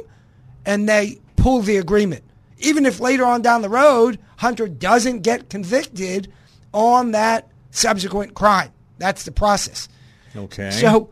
and 0.65 0.89
they 0.89 1.21
pull 1.37 1.61
the 1.61 1.77
agreement. 1.77 2.25
Even 2.57 2.85
if 2.85 2.99
later 2.99 3.23
on 3.23 3.41
down 3.41 3.61
the 3.61 3.69
road, 3.69 4.19
Hunter 4.39 4.67
doesn't 4.67 5.21
get 5.21 5.49
convicted 5.49 6.33
on 6.73 7.11
that 7.11 7.47
subsequent 7.71 8.33
crime. 8.33 8.73
That's 8.97 9.23
the 9.23 9.31
process. 9.31 9.87
Okay. 10.35 10.71
So 10.71 11.09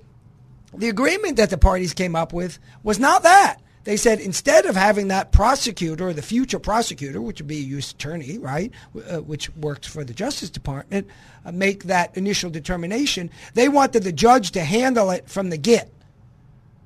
the 0.74 0.90
agreement 0.90 1.38
that 1.38 1.50
the 1.50 1.58
parties 1.58 1.94
came 1.94 2.16
up 2.16 2.34
with 2.34 2.60
was 2.84 3.00
not 3.00 3.24
that. 3.24 3.62
They 3.84 3.98
said 3.98 4.20
instead 4.20 4.68
of 4.68 4.76
having 4.76 5.08
that 5.08 5.32
prosecutor 5.32 6.10
or 6.10 6.14
the 6.14 6.22
future 6.22 6.60
prosecutor, 6.60 7.20
which 7.20 7.42
would 7.42 7.48
be 7.48 7.58
a 7.58 7.62
U.S. 7.62 7.92
attorney, 7.92 8.38
right, 8.38 8.72
uh, 9.10 9.22
which 9.22 9.50
works 9.56 9.88
for 9.88 10.04
the 10.04 10.14
Justice 10.14 10.52
Department, 10.52 11.08
uh, 11.44 11.52
make 11.52 11.86
that 11.86 12.16
initial 12.16 12.52
determination, 12.52 13.32
they 13.56 13.68
wanted 13.70 14.04
the 14.04 14.12
judge 14.12 14.52
to 14.52 14.64
handle 14.64 15.10
it 15.10 15.28
from 15.28 15.50
the 15.50 15.58
get. 15.58 15.92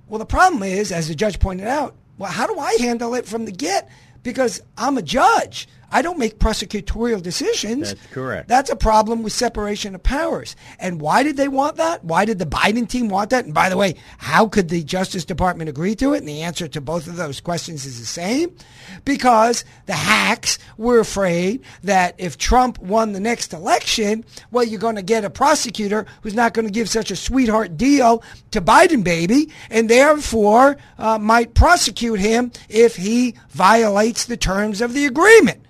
Well, 0.07 0.19
the 0.19 0.25
problem 0.25 0.63
is, 0.63 0.91
as 0.91 1.09
the 1.09 1.15
judge 1.15 1.39
pointed 1.39 1.67
out, 1.67 1.95
well, 2.17 2.31
how 2.31 2.47
do 2.47 2.57
I 2.57 2.77
handle 2.79 3.13
it 3.15 3.25
from 3.25 3.43
the 3.43 3.51
get? 3.51 3.89
Because 4.23 4.61
I'm 4.77 4.97
a 4.97 5.01
judge. 5.01 5.67
I 5.91 6.01
don't 6.01 6.19
make 6.19 6.39
prosecutorial 6.39 7.21
decisions. 7.21 7.93
That's 7.93 8.07
correct. 8.07 8.47
That's 8.47 8.69
a 8.69 8.75
problem 8.75 9.23
with 9.23 9.33
separation 9.33 9.95
of 9.95 10.03
powers. 10.03 10.55
And 10.79 11.01
why 11.01 11.23
did 11.23 11.37
they 11.37 11.47
want 11.47 11.77
that? 11.77 12.03
Why 12.03 12.25
did 12.25 12.39
the 12.39 12.45
Biden 12.45 12.87
team 12.87 13.09
want 13.09 13.29
that? 13.29 13.45
And 13.45 13.53
by 13.53 13.69
the 13.69 13.77
way, 13.77 13.95
how 14.17 14.47
could 14.47 14.69
the 14.69 14.83
Justice 14.83 15.25
Department 15.25 15.69
agree 15.69 15.95
to 15.95 16.13
it? 16.13 16.19
And 16.19 16.27
the 16.27 16.41
answer 16.41 16.67
to 16.67 16.81
both 16.81 17.07
of 17.07 17.15
those 17.15 17.39
questions 17.39 17.85
is 17.85 17.99
the 17.99 18.05
same. 18.05 18.55
Because 19.03 19.65
the 19.85 19.93
hacks 19.93 20.57
were 20.77 20.99
afraid 20.99 21.63
that 21.83 22.15
if 22.17 22.37
Trump 22.37 22.79
won 22.79 23.13
the 23.13 23.19
next 23.19 23.53
election, 23.53 24.25
well, 24.51 24.63
you're 24.63 24.79
going 24.79 24.95
to 24.95 25.01
get 25.01 25.25
a 25.25 25.29
prosecutor 25.29 26.05
who's 26.21 26.33
not 26.33 26.53
going 26.53 26.67
to 26.67 26.73
give 26.73 26.89
such 26.89 27.11
a 27.11 27.15
sweetheart 27.15 27.77
deal 27.77 28.23
to 28.51 28.61
Biden 28.61 29.03
baby, 29.03 29.51
and 29.69 29.89
therefore 29.89 30.77
uh, 30.97 31.17
might 31.17 31.53
prosecute 31.53 32.19
him 32.19 32.51
if 32.69 32.95
he 32.95 33.35
violates 33.49 34.25
the 34.25 34.37
terms 34.37 34.81
of 34.81 34.93
the 34.93 35.05
agreement. 35.05 35.65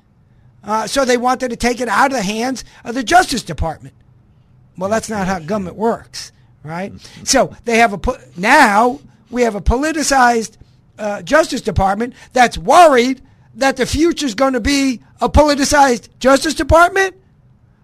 Uh, 0.66 0.88
so 0.88 1.06
they 1.06 1.18
wanted 1.18 1.50
to 1.50 1.56
take 1.56 1.80
it 1.80 1.88
out 1.88 2.08
of 2.12 2.18
the 2.18 2.24
hands 2.24 2.64
of 2.84 2.96
the 2.96 3.04
Justice 3.04 3.44
Department. 3.44 3.94
Well, 4.78 4.90
that's 4.90 5.10
not 5.10 5.28
how 5.28 5.40
government 5.40 5.76
works, 5.78 6.32
right? 6.64 6.92
So 7.24 7.56
they 7.66 7.78
have 7.78 7.94
a 7.94 7.98
po- 7.98 8.18
now 8.36 9.00
we 9.30 9.44
have 9.44 9.56
a 9.56 9.62
politicized 9.62 10.58
uh, 10.98 11.22
Justice 11.22 11.62
Department 11.62 12.14
that's 12.34 12.58
worried 12.58 13.22
that 13.56 13.78
the 13.78 13.86
future 13.86 14.26
is 14.26 14.36
going 14.36 14.54
to 14.54 14.60
be 14.60 15.02
a 15.22 15.30
politicized 15.30 16.10
Justice 16.20 16.54
Department. 16.56 17.16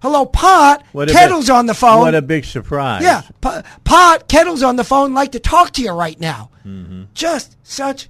Hello, 0.02 0.26
Pot. 0.26 0.84
What 0.94 1.10
Kettle's 1.10 1.46
big- 1.46 1.56
on 1.56 1.68
the 1.68 1.74
phone. 1.76 2.00
What 2.00 2.16
a 2.16 2.22
big 2.24 2.44
surprise. 2.46 3.04
Yeah, 3.04 3.22
P- 3.42 3.62
Pot, 3.84 4.28
Kettle's 4.28 4.64
on 4.64 4.76
the 4.76 4.84
phone, 4.84 5.14
like 5.14 5.32
to 5.34 5.40
talk 5.40 5.72
to 5.74 5.82
you 5.82 5.92
right 5.92 6.20
now. 6.20 6.50
Just 7.14 7.56
such 7.64 8.10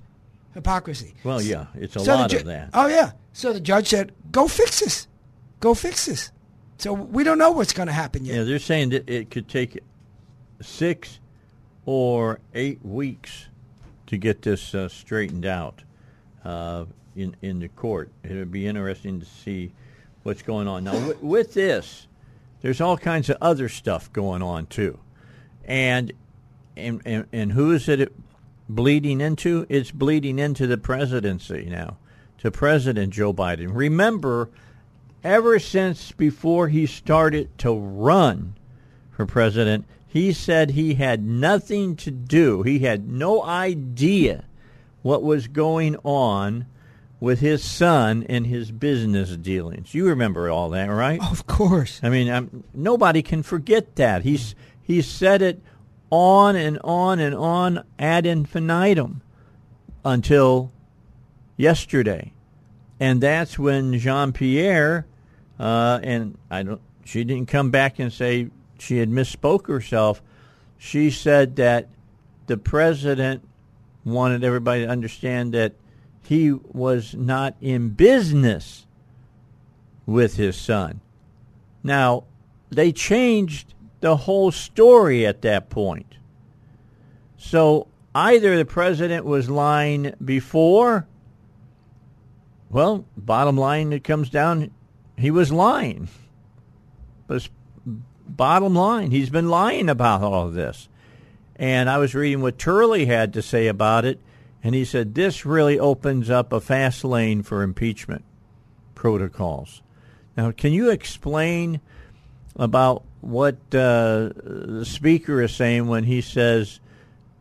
hypocrisy. 0.54 1.14
Well, 1.24 1.42
yeah, 1.42 1.66
it's 1.76 1.96
a 1.96 2.00
So 2.00 2.16
lot 2.16 2.30
ju- 2.30 2.38
of 2.38 2.46
that. 2.46 2.70
Oh 2.74 2.88
yeah. 2.88 3.12
So 3.34 3.54
the 3.54 3.60
judge 3.60 3.88
said, 3.90 4.12
"Go 4.32 4.48
fix 4.48 4.80
this. 4.80 5.08
Go 5.60 5.74
fix 5.74 6.06
this." 6.06 6.32
So 6.78 6.94
we 6.94 7.24
don't 7.24 7.38
know 7.38 7.52
what's 7.52 7.74
going 7.74 7.88
to 7.88 7.94
happen 7.94 8.26
yet. 8.26 8.38
Yeah, 8.38 8.44
they're 8.44 8.60
saying 8.60 8.90
that 8.90 9.08
it 9.08 9.30
could 9.30 9.48
take 9.48 9.80
six 10.62 11.20
or 11.86 12.40
eight 12.54 12.84
weeks 12.84 13.48
to 14.08 14.18
get 14.18 14.42
this 14.42 14.74
uh, 14.76 14.90
straightened 14.90 15.46
out 15.46 15.84
uh, 16.44 16.86
in 17.16 17.36
in 17.42 17.60
the 17.60 17.68
court. 17.68 18.12
It 18.24 18.34
would 18.34 18.52
be 18.52 18.68
interesting 18.68 19.20
to 19.20 19.26
see 19.26 19.74
what's 20.24 20.42
going 20.42 20.68
on 20.68 20.84
now. 20.84 21.14
With, 21.22 21.54
this, 21.54 22.08
there's 22.62 22.82
all 22.82 22.98
kinds 22.98 23.30
of 23.30 23.38
other 23.42 23.70
stuff 23.70 24.12
going 24.12 24.42
on 24.42 24.68
too, 24.68 25.00
and 25.66 26.12
and 26.76 27.02
and, 27.06 27.26
and 27.32 27.52
who 27.52 27.72
is 27.72 27.88
it 27.88 28.12
bleeding 28.70 29.22
into? 29.22 29.66
It's 29.70 29.92
bleeding 29.92 30.40
into 30.40 30.68
the 30.68 30.78
presidency 30.78 31.68
now, 31.70 31.98
to 32.42 32.52
President 32.52 33.14
Joe 33.14 33.34
Biden. 33.34 33.70
Remember 33.72 34.50
ever 35.24 35.60
since 35.60 36.12
before 36.12 36.68
he 36.68 36.86
started 36.86 37.56
to 37.60 37.72
run 37.72 38.56
for 39.12 39.26
president, 39.26 39.86
he 40.08 40.34
said 40.34 40.72
he 40.72 40.96
had 40.96 41.24
nothing 41.24 41.96
to 41.98 42.12
do. 42.12 42.64
He 42.64 42.80
had 42.80 43.08
no 43.08 43.44
idea 43.44 44.46
what 45.04 45.24
was 45.24 45.48
going 45.48 45.96
on 46.04 46.66
with 47.20 47.40
his 47.40 47.64
son 47.64 48.26
and 48.28 48.48
his 48.48 48.72
business 48.72 49.38
dealings. 49.38 49.94
You 49.94 50.08
remember 50.08 50.50
all 50.50 50.72
that, 50.72 50.88
right? 50.88 51.22
Of 51.22 51.46
course. 51.46 52.00
I 52.02 52.10
mean, 52.10 52.28
um 52.30 52.64
nobody 52.74 53.22
can 53.22 53.44
forget 53.44 53.96
that. 53.98 54.24
He's 54.24 54.56
he 54.82 55.04
said 55.04 55.44
it 55.44 55.62
on 56.10 56.56
and 56.56 56.80
on 56.84 57.20
and 57.20 57.36
on 57.36 57.86
ad 58.00 58.26
infinitum 58.26 59.22
until 60.04 60.72
yesterday, 61.58 62.34
and 63.00 63.22
that's 63.22 63.58
when 63.58 63.98
Jean 63.98 64.32
Pierre 64.32 65.06
uh, 65.62 66.00
and 66.02 66.38
I 66.50 66.64
don't. 66.64 66.82
She 67.06 67.24
didn't 67.24 67.48
come 67.48 67.70
back 67.70 68.00
and 68.00 68.12
say 68.12 68.50
she 68.80 68.98
had 68.98 69.10
misspoke 69.10 69.68
herself. 69.68 70.22
She 70.80 71.12
said 71.12 71.56
that 71.58 71.88
the 72.48 72.58
president 72.58 73.48
wanted 74.04 74.44
everybody 74.44 74.86
to 74.86 74.90
understand 74.90 75.54
that 75.54 75.74
he 76.24 76.52
was 76.52 77.14
not 77.14 77.56
in 77.62 77.90
business 77.90 78.88
with 80.08 80.38
his 80.38 80.56
son. 80.56 81.02
Now, 81.84 82.24
they 82.72 82.92
changed 82.92 83.76
the 84.00 84.18
whole 84.18 84.52
story 84.52 85.28
at 85.28 85.44
that 85.44 85.70
point. 85.70 86.16
So 87.38 87.88
either 88.16 88.58
the 88.58 88.66
president 88.66 89.26
was 89.26 89.48
lying 89.48 90.14
before, 90.24 91.08
well, 92.72 93.06
bottom 93.18 93.58
line, 93.58 93.92
it 93.92 94.04
comes 94.04 94.30
down, 94.30 94.72
he 95.18 95.30
was 95.30 95.52
lying. 95.52 96.08
But 97.28 97.50
bottom 98.28 98.74
line, 98.74 99.12
he's 99.12 99.30
been 99.30 99.50
lying 99.50 99.90
about 99.90 100.22
all 100.22 100.48
of 100.48 100.54
this. 100.54 100.88
And 101.58 101.90
I 101.90 101.98
was 101.98 102.16
reading 102.16 102.42
what 102.42 102.58
Turley 102.58 103.06
had 103.06 103.34
to 103.34 103.42
say 103.42 103.68
about 103.68 104.06
it, 104.06 104.20
and 104.64 104.74
he 104.74 104.86
said 104.86 105.14
this 105.14 105.46
really 105.46 105.78
opens 105.78 106.30
up 106.30 106.54
a 106.54 106.62
fast 106.62 107.04
lane 107.04 107.44
for 107.44 107.62
impeachment 107.62 108.24
protocols. 108.96 109.82
Now, 110.38 110.52
can 110.52 110.72
you 110.72 110.90
explain 110.90 111.82
about 112.56 113.04
what 113.20 113.56
uh, 113.74 114.32
the 114.34 114.86
speaker 114.86 115.42
is 115.42 115.54
saying 115.54 115.88
when 115.88 116.06
he 116.06 116.22
says, 116.22 116.80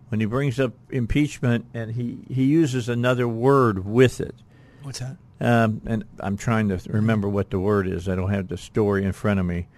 when 0.08 0.20
he 0.20 0.26
brings 0.26 0.58
up 0.58 0.72
impeachment, 0.90 1.66
and 1.72 1.92
he, 1.92 2.18
he 2.28 2.44
uses 2.44 2.88
another 2.88 3.28
word 3.28 3.86
with 3.86 4.20
it? 4.20 4.34
What's 4.82 5.00
that? 5.00 5.16
Um, 5.40 5.80
and 5.86 6.04
I'm 6.20 6.36
trying 6.36 6.68
to 6.68 6.78
remember 6.90 7.28
what 7.28 7.50
the 7.50 7.58
word 7.58 7.86
is. 7.86 8.08
I 8.08 8.14
don't 8.14 8.30
have 8.30 8.48
the 8.48 8.56
story 8.56 9.04
in 9.04 9.12
front 9.12 9.40
of 9.40 9.46
me. 9.46 9.68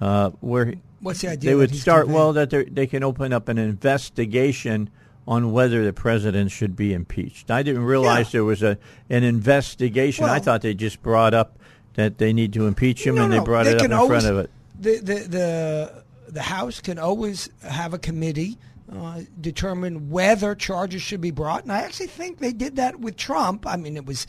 Uh, 0.00 0.30
where 0.40 0.74
What's 1.00 1.20
the 1.20 1.28
idea? 1.28 1.50
they 1.50 1.54
would 1.54 1.74
start 1.74 2.04
conveying? 2.04 2.14
well 2.18 2.32
that 2.32 2.50
they're- 2.50 2.86
can 2.86 3.02
open 3.02 3.32
up 3.32 3.48
an 3.48 3.58
investigation 3.58 4.88
on 5.28 5.52
whether 5.52 5.84
the 5.84 5.92
president 5.92 6.50
should 6.50 6.74
be 6.74 6.92
impeached. 6.94 7.50
I 7.50 7.62
didn't 7.62 7.84
realize 7.84 8.26
Yeah. 8.28 8.38
there 8.38 8.44
was 8.44 8.62
a 8.62 8.78
an 9.10 9.22
investigation. 9.24 10.24
I 10.24 10.38
thought 10.38 10.62
they 10.62 10.74
just 10.74 11.02
brought 11.02 11.34
up 11.34 11.58
that 11.94 12.18
they 12.18 12.32
need 12.32 12.52
to 12.54 12.66
impeach 12.66 13.06
him, 13.06 13.16
No, 13.16 13.24
and 13.24 13.32
they 13.32 13.38
no, 13.38 13.44
brought 13.44 13.64
they 13.64 13.72
it 13.72 13.78
up 13.80 13.84
in 13.84 13.92
always- 13.92 14.22
front 14.22 14.36
of 14.36 14.44
it. 14.44 14.50
The 14.80 14.96
the 14.98 15.14
the 15.28 16.02
the 16.28 16.42
House 16.42 16.80
can 16.80 16.98
always 16.98 17.50
have 17.62 17.92
a 17.92 17.98
committee 17.98 18.56
uh, 18.90 19.20
determine 19.40 20.08
whether 20.10 20.54
charges 20.54 21.02
should 21.02 21.20
be 21.20 21.30
brought, 21.30 21.62
and 21.64 21.70
I 21.72 21.82
actually 21.82 22.06
think 22.08 22.38
they 22.38 22.52
did 22.52 22.76
that 22.76 22.98
with 23.00 23.16
Trump. 23.16 23.66
I 23.66 23.76
mean, 23.76 23.96
it 23.96 24.06
was 24.06 24.26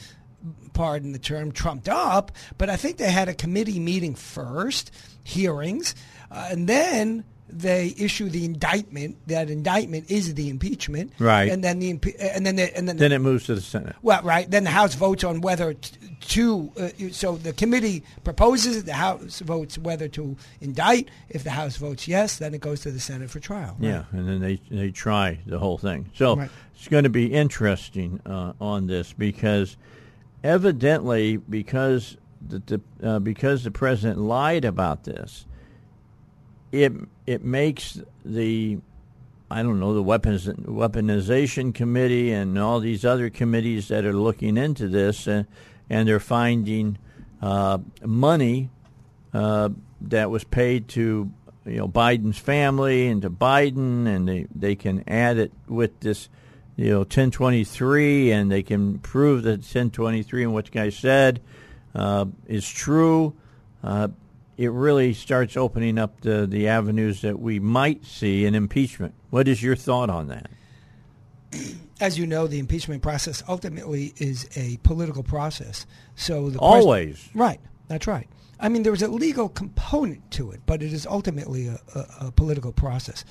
pardon 0.82 1.12
the 1.12 1.20
term 1.20 1.52
trumped 1.52 1.88
up, 1.88 2.32
but 2.58 2.68
I 2.70 2.76
think 2.76 2.98
they 2.98 3.12
had 3.12 3.30
a 3.30 3.36
committee 3.36 3.80
meeting 3.80 4.16
first, 4.16 4.90
hearings, 5.24 5.94
uh, 6.32 6.48
and 6.52 6.68
then 6.68 7.24
they 7.48 7.94
issue 8.00 8.30
the 8.30 8.46
indictment. 8.46 9.18
That 9.28 9.50
indictment 9.50 10.10
is 10.10 10.34
the 10.34 10.50
impeachment, 10.50 11.12
Right. 11.20 11.52
And 11.52 11.64
then 11.64 11.78
the 11.80 11.94
impe- 11.94 12.16
and 12.20 12.46
then 12.48 12.56
the, 12.56 12.76
and 12.76 12.88
then 12.88 12.98
Then 12.98 13.12
it 13.12 13.20
moves 13.20 13.46
to 13.46 13.54
the 13.56 13.62
Senate. 13.62 13.96
well, 14.02 14.24
right. 14.24 14.50
Then 14.50 14.64
the 14.64 14.72
House 14.72 14.96
votes 14.96 15.24
on 15.24 15.42
whether 15.42 15.74
t- 15.76 15.92
to. 16.36 16.72
Uh, 16.80 16.90
so 17.12 17.36
the 17.36 17.52
committee 17.54 18.04
proposes 18.24 18.78
it. 18.78 18.86
The 18.86 18.94
House 18.94 19.40
votes 19.42 19.78
whether 19.78 20.08
to 20.10 20.36
indict. 20.62 21.10
If 21.30 21.44
the 21.44 21.52
House 21.52 21.76
votes 21.78 22.08
yes, 22.08 22.38
then 22.40 22.54
it 22.56 22.62
goes 22.62 22.80
to 22.82 22.92
the 22.92 23.00
Senate 23.02 23.30
for 23.30 23.40
trial. 23.42 23.76
right? 23.80 23.88
Yeah, 23.90 24.04
and 24.14 24.28
then 24.30 24.40
they 24.40 24.56
they 24.72 24.90
try 24.92 25.38
the 25.46 25.60
whole 25.60 25.78
thing. 25.78 26.10
So 26.16 26.38
Right. 26.38 26.50
it's 26.76 26.88
going 26.88 27.04
to 27.04 27.10
be 27.10 27.26
interesting 27.34 28.20
uh, 28.26 28.54
on 28.62 28.88
this 28.88 29.12
because 29.14 29.76
evidently 30.44 31.38
because 31.38 32.18
the, 32.46 32.60
the 32.60 33.08
uh, 33.08 33.20
because 33.20 33.64
the 33.64 33.72
president 33.72 34.20
lied 34.20 34.66
about 34.66 35.04
this, 35.04 35.46
it 36.72 36.94
it 37.26 37.44
makes 37.44 38.02
the 38.26 38.80
I 39.50 39.64
don't 39.64 39.80
know 39.80 39.94
the 39.94 40.04
weapons 40.04 40.48
weaponization 40.48 41.74
committee 41.74 42.32
and 42.32 42.58
all 42.58 42.80
these 42.80 43.06
other 43.06 43.30
committees 43.30 43.90
that 43.90 44.06
are 44.06 44.14
looking 44.14 44.58
into 44.58 44.88
this 44.88 45.28
uh, 45.28 45.44
and 45.90 46.08
they're 46.08 46.20
finding 46.20 46.98
uh, 47.42 47.80
money 48.04 48.70
uh, 49.34 49.70
that 50.00 50.30
was 50.30 50.44
paid 50.46 50.88
to 50.90 51.32
you 51.66 51.78
know 51.78 51.88
Biden's 51.88 52.38
family 52.38 53.08
and 53.08 53.22
to 53.22 53.30
Biden, 53.30 54.08
and 54.08 54.28
they 54.28 54.48
they 54.56 54.76
can 54.76 55.04
add 55.08 55.38
it 55.38 55.52
with 55.68 56.00
this 56.00 56.30
you 56.82 56.90
know 56.92 57.00
1023, 57.00 58.32
and 58.32 58.52
they 58.52 58.64
can 58.64 59.00
prove 59.00 59.44
that 59.44 59.60
1023 59.60 60.44
and 60.44 60.54
what 60.54 60.66
the 60.66 60.72
guy 60.72 60.90
said 60.90 61.42
uh, 61.94 62.26
is 62.48 62.70
true. 62.70 63.36
Uh, 63.84 64.10
it 64.58 64.72
really 64.72 65.14
starts 65.14 65.58
opening 65.58 65.98
up 65.98 66.22
the 66.22 66.46
the 66.48 66.68
avenues 66.68 67.22
that 67.22 67.40
we 67.40 67.60
might 67.60 68.06
see 68.06 68.46
in 68.46 68.56
impeachment. 68.56 69.14
What 69.30 69.48
is 69.48 69.62
your 69.62 69.76
thought 69.76 70.10
on 70.10 70.28
that? 70.28 70.50
As 72.02 72.18
you 72.18 72.26
know, 72.26 72.48
the 72.48 72.58
impeachment 72.58 73.04
process 73.04 73.44
ultimately 73.48 74.14
is 74.18 74.50
a 74.56 74.78
political 74.78 75.22
process. 75.22 75.86
So 76.16 76.50
the 76.50 76.58
pres- 76.58 76.62
Always. 76.62 77.30
right. 77.36 77.60
That's 77.88 78.08
right. 78.08 78.28
I 78.60 78.70
mean, 78.70 78.84
there 78.84 78.94
is 78.94 79.02
a 79.02 79.08
legal 79.08 79.50
component 79.50 80.32
to 80.32 80.52
it, 80.52 80.62
but 80.66 80.82
it 80.82 80.94
is 80.94 81.06
ultimately 81.06 81.68
a, 81.68 81.80
a, 81.94 82.28
a 82.28 82.32
political 82.32 82.72
process. 82.72 83.26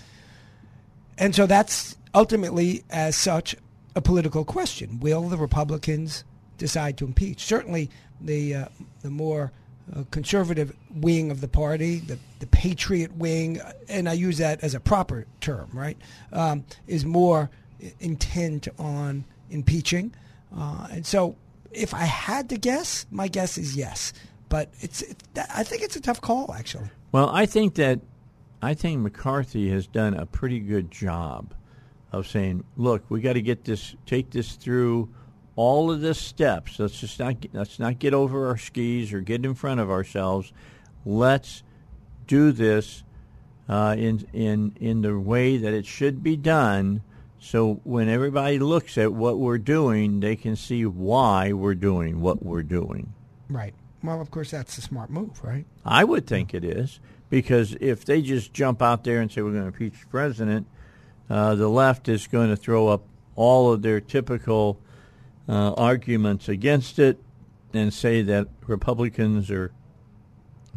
And 1.19 1.35
so 1.35 1.47
that's 1.47 1.97
ultimately, 2.15 2.85
as 2.91 3.17
such, 3.17 3.57
a 3.97 4.01
political 4.01 4.45
question. 4.45 5.01
Will 5.01 5.29
the 5.29 5.37
Republicans 5.37 6.25
decide 6.61 6.99
to 6.99 7.07
impeach. 7.07 7.43
Certainly, 7.45 7.91
the 8.21 8.55
uh, 8.55 8.65
the 9.01 9.11
more 9.11 9.51
uh, 9.97 10.05
conservative 10.13 10.77
wing 10.95 11.33
of 11.33 11.41
the 11.41 11.49
party, 11.49 11.99
the 11.99 12.19
the 12.39 12.47
patriot 12.47 13.17
wing, 13.17 13.61
and 13.89 14.09
I 14.09 14.13
use 14.13 14.39
that 14.39 14.63
as 14.63 14.75
a 14.77 14.81
proper 14.81 15.27
term, 15.41 15.71
right, 15.73 15.97
um, 16.33 16.65
is 16.87 17.05
more 17.05 17.51
intent 17.99 18.69
on 18.79 19.25
impeaching, 19.51 20.15
uh, 20.57 20.87
and 20.93 21.05
so 21.05 21.35
if 21.73 21.95
I 21.95 22.05
had 22.05 22.51
to 22.51 22.59
guess, 22.59 23.07
my 23.11 23.27
guess 23.27 23.59
is 23.59 23.75
yes. 23.75 24.13
But 24.49 24.69
it's, 24.81 25.03
it, 25.03 25.23
I 25.55 25.63
think 25.63 25.83
it's 25.83 25.95
a 25.95 26.01
tough 26.01 26.21
call, 26.21 26.53
actually. 26.53 26.91
Well, 27.13 27.29
I 27.29 27.47
think 27.47 27.77
that 27.77 28.01
I 28.61 28.75
think 28.75 29.01
McCarthy 29.01 29.71
has 29.71 29.87
done 29.87 30.13
a 30.15 30.27
pretty 30.27 30.59
good 30.59 30.91
job 30.91 31.55
of 32.13 32.27
saying, 32.27 32.65
"Look, 32.77 33.05
we 33.09 33.21
got 33.21 33.35
to 33.35 33.43
get 33.43 33.65
this, 33.65 33.95
take 34.07 34.31
this 34.31 34.55
through 34.55 35.09
all 35.57 35.91
of 35.91 36.01
the 36.01 36.15
steps. 36.15 36.79
Let's 36.79 37.01
just 37.01 37.19
not 37.19 37.37
let's 37.53 37.79
not 37.79 37.99
get 37.99 38.15
over 38.15 38.49
our 38.49 38.57
skis 38.57 39.13
or 39.13 39.21
get 39.21 39.45
in 39.45 39.55
front 39.55 39.81
of 39.81 39.91
ourselves. 39.91 40.53
Let's 41.05 41.63
do 42.27 42.53
this 42.53 43.03
uh, 43.69 43.97
in 43.99 44.27
in 44.33 44.77
in 44.81 45.03
the 45.03 45.19
way 45.19 45.57
that 45.57 45.73
it 45.73 45.87
should 45.87 46.23
be 46.23 46.37
done." 46.37 47.03
So 47.43 47.81
when 47.85 48.11
everybody 48.11 48.59
looks 48.59 48.99
at 48.99 49.15
what 49.15 49.39
we're 49.39 49.59
doing, 49.59 50.21
they 50.21 50.37
can 50.37 50.57
see 50.57 50.85
why 50.85 51.53
we're 51.55 51.75
doing 51.75 52.21
what 52.21 52.45
we're 52.45 52.63
doing. 52.63 53.15
Right. 53.49 53.73
Well, 54.03 54.21
of 54.21 54.31
course, 54.31 54.51
that's 54.51 54.77
a 54.77 54.83
smart 54.83 55.11
move, 55.11 55.43
right? 55.43 55.65
I 55.85 56.05
would 56.05 56.27
think 56.27 56.53
it 56.55 56.65
is 56.65 57.01
because 57.31 57.77
if 57.81 58.05
they 58.05 58.21
just 58.21 58.53
jump 58.53 58.83
out 58.83 59.05
there 59.05 59.21
and 59.21 59.33
say 59.33 59.41
we're 59.41 59.53
going 59.53 59.63
to 59.63 59.69
impeach 59.69 60.01
the 60.01 60.07
president, 60.09 60.67
uh, 61.31 61.55
the 61.55 61.69
left 61.69 62.09
is 62.09 62.27
going 62.27 62.51
to 62.51 62.57
throw 62.57 62.89
up 62.89 63.05
all 63.37 63.73
of 63.73 63.83
their 63.83 64.01
typical 64.01 64.79
uh, 65.49 65.73
arguments 65.75 66.49
against 66.49 66.99
it 66.99 67.19
and 67.73 67.95
say 67.95 68.21
that 68.23 68.49
Republicans 68.67 69.51
are 69.51 69.73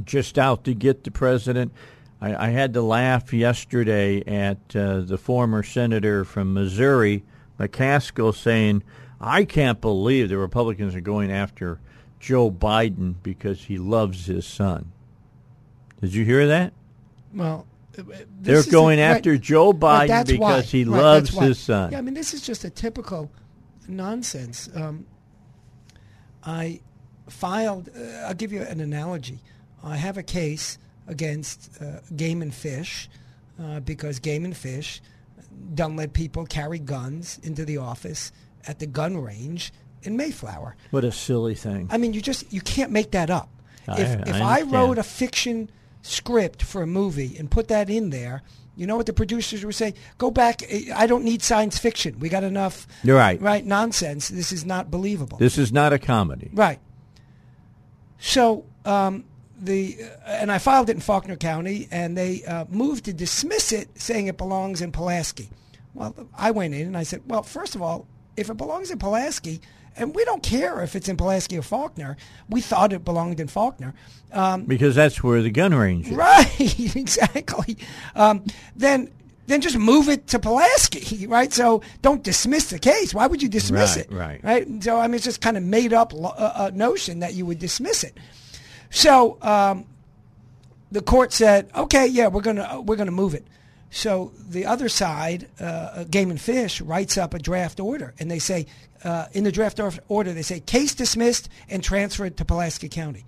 just 0.04 0.38
out 0.38 0.64
to 0.64 0.74
get 0.74 1.04
the 1.04 1.12
president. 1.12 1.74
I, 2.22 2.48
I 2.48 2.50
had 2.50 2.74
to 2.76 2.82
laugh 2.82 3.34
yesterday 3.34 4.24
at 4.26 4.76
uh, 4.76 5.02
the 5.02 5.18
former 5.18 5.64
senator 5.64 6.24
from 6.24 6.54
Missouri, 6.54 7.24
McCaskill, 7.60 8.36
saying, 8.36 8.84
I 9.20 9.46
can't 9.46 9.82
believe 9.82 10.30
the 10.30 10.38
Republicans 10.38 10.96
are 10.96 11.02
going 11.02 11.32
after 11.32 11.80
Joe 12.20 12.52
Biden 12.52 13.16
because 13.24 13.66
he 13.66 13.78
loves 13.78 14.28
his 14.28 14.46
son. 14.46 14.92
Did 16.02 16.14
you 16.14 16.26
hear 16.26 16.48
that? 16.48 16.74
Well, 17.34 17.66
they're 18.40 18.64
going 18.64 19.00
a, 19.00 19.04
after 19.04 19.32
right, 19.32 19.42
Joe 19.42 19.74
Biden 19.74 20.26
because 20.26 20.40
why. 20.40 20.62
he 20.62 20.84
right, 20.84 21.02
loves 21.02 21.38
his 21.38 21.60
son. 21.60 21.92
Yeah, 21.92 22.00
I 22.00 22.02
mean, 22.02 22.14
this 22.14 22.34
is 22.34 22.42
just 22.42 22.64
a 22.64 22.70
typical 22.70 23.32
nonsense. 23.88 24.70
Um, 24.76 25.06
I 26.44 26.82
filed, 27.30 27.90
uh, 27.96 28.28
I'll 28.28 28.34
give 28.34 28.52
you 28.52 28.62
an 28.62 28.80
analogy. 28.80 29.40
I 29.84 29.98
have 29.98 30.18
a 30.18 30.24
case 30.24 30.78
against 31.08 31.70
uh, 31.82 32.00
Game 32.16 32.42
and 32.42 32.54
Fish 32.54 33.10
uh, 33.62 33.80
because 33.82 34.20
Game 34.20 34.46
and 34.46 34.56
Fish 34.56 35.02
don't 35.76 35.96
let 35.96 36.14
people 36.14 36.46
carry 36.46 36.80
guns 36.80 37.40
into 37.44 37.66
the 37.66 37.78
office 37.78 38.32
at 38.68 38.80
the 38.80 38.88
gun 38.88 39.18
range 39.18 39.72
in 40.04 40.18
Mayflower. 40.18 40.76
What 40.92 41.04
a 41.04 41.12
silly 41.12 41.56
thing! 41.56 41.88
I 41.92 41.98
mean, 41.98 42.14
you 42.14 42.22
just 42.22 42.52
you 42.52 42.62
can't 42.62 42.92
make 42.92 43.12
that 43.12 43.30
up. 43.30 43.50
I, 43.88 44.02
if 44.02 44.28
if 44.28 44.36
I, 44.36 44.60
I 44.60 44.62
wrote 44.64 44.98
a 44.98 45.04
fiction 45.04 45.70
script 46.04 46.62
for 46.62 46.84
a 46.84 46.88
movie 46.88 47.36
and 47.38 47.50
put 47.50 47.68
that 47.70 47.90
in 47.90 48.12
there, 48.12 48.44
you 48.76 48.86
know 48.86 48.96
what 48.96 49.08
the 49.08 49.14
producers 49.14 49.66
would 49.66 49.76
say? 49.76 49.96
Go 50.18 50.30
back. 50.30 50.62
I 50.94 51.08
don't 51.08 51.24
need 51.24 51.42
science 51.42 51.80
fiction. 51.80 52.20
We 52.20 52.30
got 52.30 52.44
enough. 52.44 52.88
You're 53.04 53.18
right. 53.18 53.42
Right? 53.42 53.66
Nonsense. 53.66 54.30
This 54.30 54.52
is 54.52 54.66
not 54.66 54.92
believable. 54.92 55.38
This 55.38 55.58
is 55.58 55.72
not 55.72 55.94
a 55.94 56.00
comedy. 56.00 56.52
Right. 56.54 56.80
So 58.20 58.66
um, 58.86 59.26
the 59.60 59.98
uh, 60.02 60.30
and 60.30 60.52
I 60.52 60.58
filed 60.58 60.90
it 60.90 60.94
in 60.94 61.02
Faulkner 61.02 61.36
County, 61.36 61.88
and 61.92 62.18
they 62.18 62.44
uh, 62.46 62.66
moved 62.70 63.06
to 63.06 63.14
dismiss 63.14 63.72
it, 63.72 63.90
saying 64.00 64.28
it 64.28 64.38
belongs 64.38 64.82
in 64.82 64.92
Pulaski. 64.92 65.50
Well, 65.94 66.16
I 66.36 66.52
went 66.52 66.74
in 66.74 66.88
and 66.88 66.98
I 66.98 67.04
said, 67.04 67.22
well, 67.28 67.44
first 67.44 67.76
of 67.76 67.82
all, 67.82 68.08
if 68.36 68.50
it 68.50 68.58
belongs 68.58 68.90
in 68.90 68.98
Pulaski, 68.98 69.62
and 69.96 70.16
we 70.16 70.26
don't 70.26 70.44
care 70.44 70.82
if 70.82 70.96
it's 70.96 71.08
in 71.08 71.18
Pulaski 71.18 71.58
or 71.58 71.62
Faulkner, 71.62 72.18
we 72.50 72.62
thought 72.62 72.94
it 72.94 73.06
belonged 73.06 73.40
in 73.40 73.48
Faulkner. 73.48 73.94
Um, 74.32 74.64
because 74.64 74.96
that's 74.96 75.24
where 75.24 75.42
the 75.42 75.52
gun 75.52 75.74
range 75.74 76.08
is. 76.08 76.14
Right, 76.16 76.96
exactly. 76.96 77.78
Um, 78.16 78.44
then 78.76 79.12
then 79.46 79.62
just 79.62 79.78
move 79.78 80.10
it 80.10 80.28
to 80.28 80.40
Pulaski, 80.40 81.28
right? 81.28 81.52
So 81.52 81.82
don't 82.02 82.24
dismiss 82.24 82.70
the 82.70 82.80
case. 82.80 83.14
Why 83.14 83.28
would 83.28 83.42
you 83.42 83.50
dismiss 83.50 83.98
right, 83.98 84.06
it? 84.06 84.12
Right. 84.12 84.44
Right. 84.44 84.84
So 84.84 84.98
I 84.98 85.08
mean, 85.08 85.16
it's 85.16 85.26
just 85.26 85.42
kind 85.42 85.58
of 85.58 85.64
made 85.64 85.94
up 85.94 86.14
uh, 86.14 86.28
uh, 86.28 86.72
notion 86.74 87.20
that 87.20 87.34
you 87.34 87.46
would 87.46 87.60
dismiss 87.60 88.04
it. 88.04 88.18
So 88.90 89.38
um, 89.42 89.86
the 90.92 91.02
court 91.02 91.34
said, 91.34 91.70
okay, 91.76 92.08
yeah, 92.08 92.28
we're 92.28 92.42
gonna 92.42 92.82
we're 92.82 92.96
gonna 92.96 93.12
move 93.12 93.34
it. 93.34 93.46
So 93.90 94.32
the 94.50 94.66
other 94.66 94.90
side, 94.90 95.48
uh, 95.60 96.06
Game 96.06 96.32
and 96.32 96.42
Fish, 96.42 96.82
writes 96.82 97.16
up 97.16 97.36
a 97.36 97.40
draft 97.40 97.80
order, 97.80 98.16
and 98.20 98.30
they 98.30 98.40
say 98.40 98.66
uh, 99.04 99.28
in 99.34 99.44
the 99.44 99.52
draft 99.52 99.80
order 100.08 100.34
they 100.34 100.42
say 100.42 100.60
case 100.60 100.96
dismissed 100.96 101.50
and 101.70 101.84
transferred 101.84 102.38
to 102.38 102.46
Pulaski 102.46 102.90
County. 102.90 103.26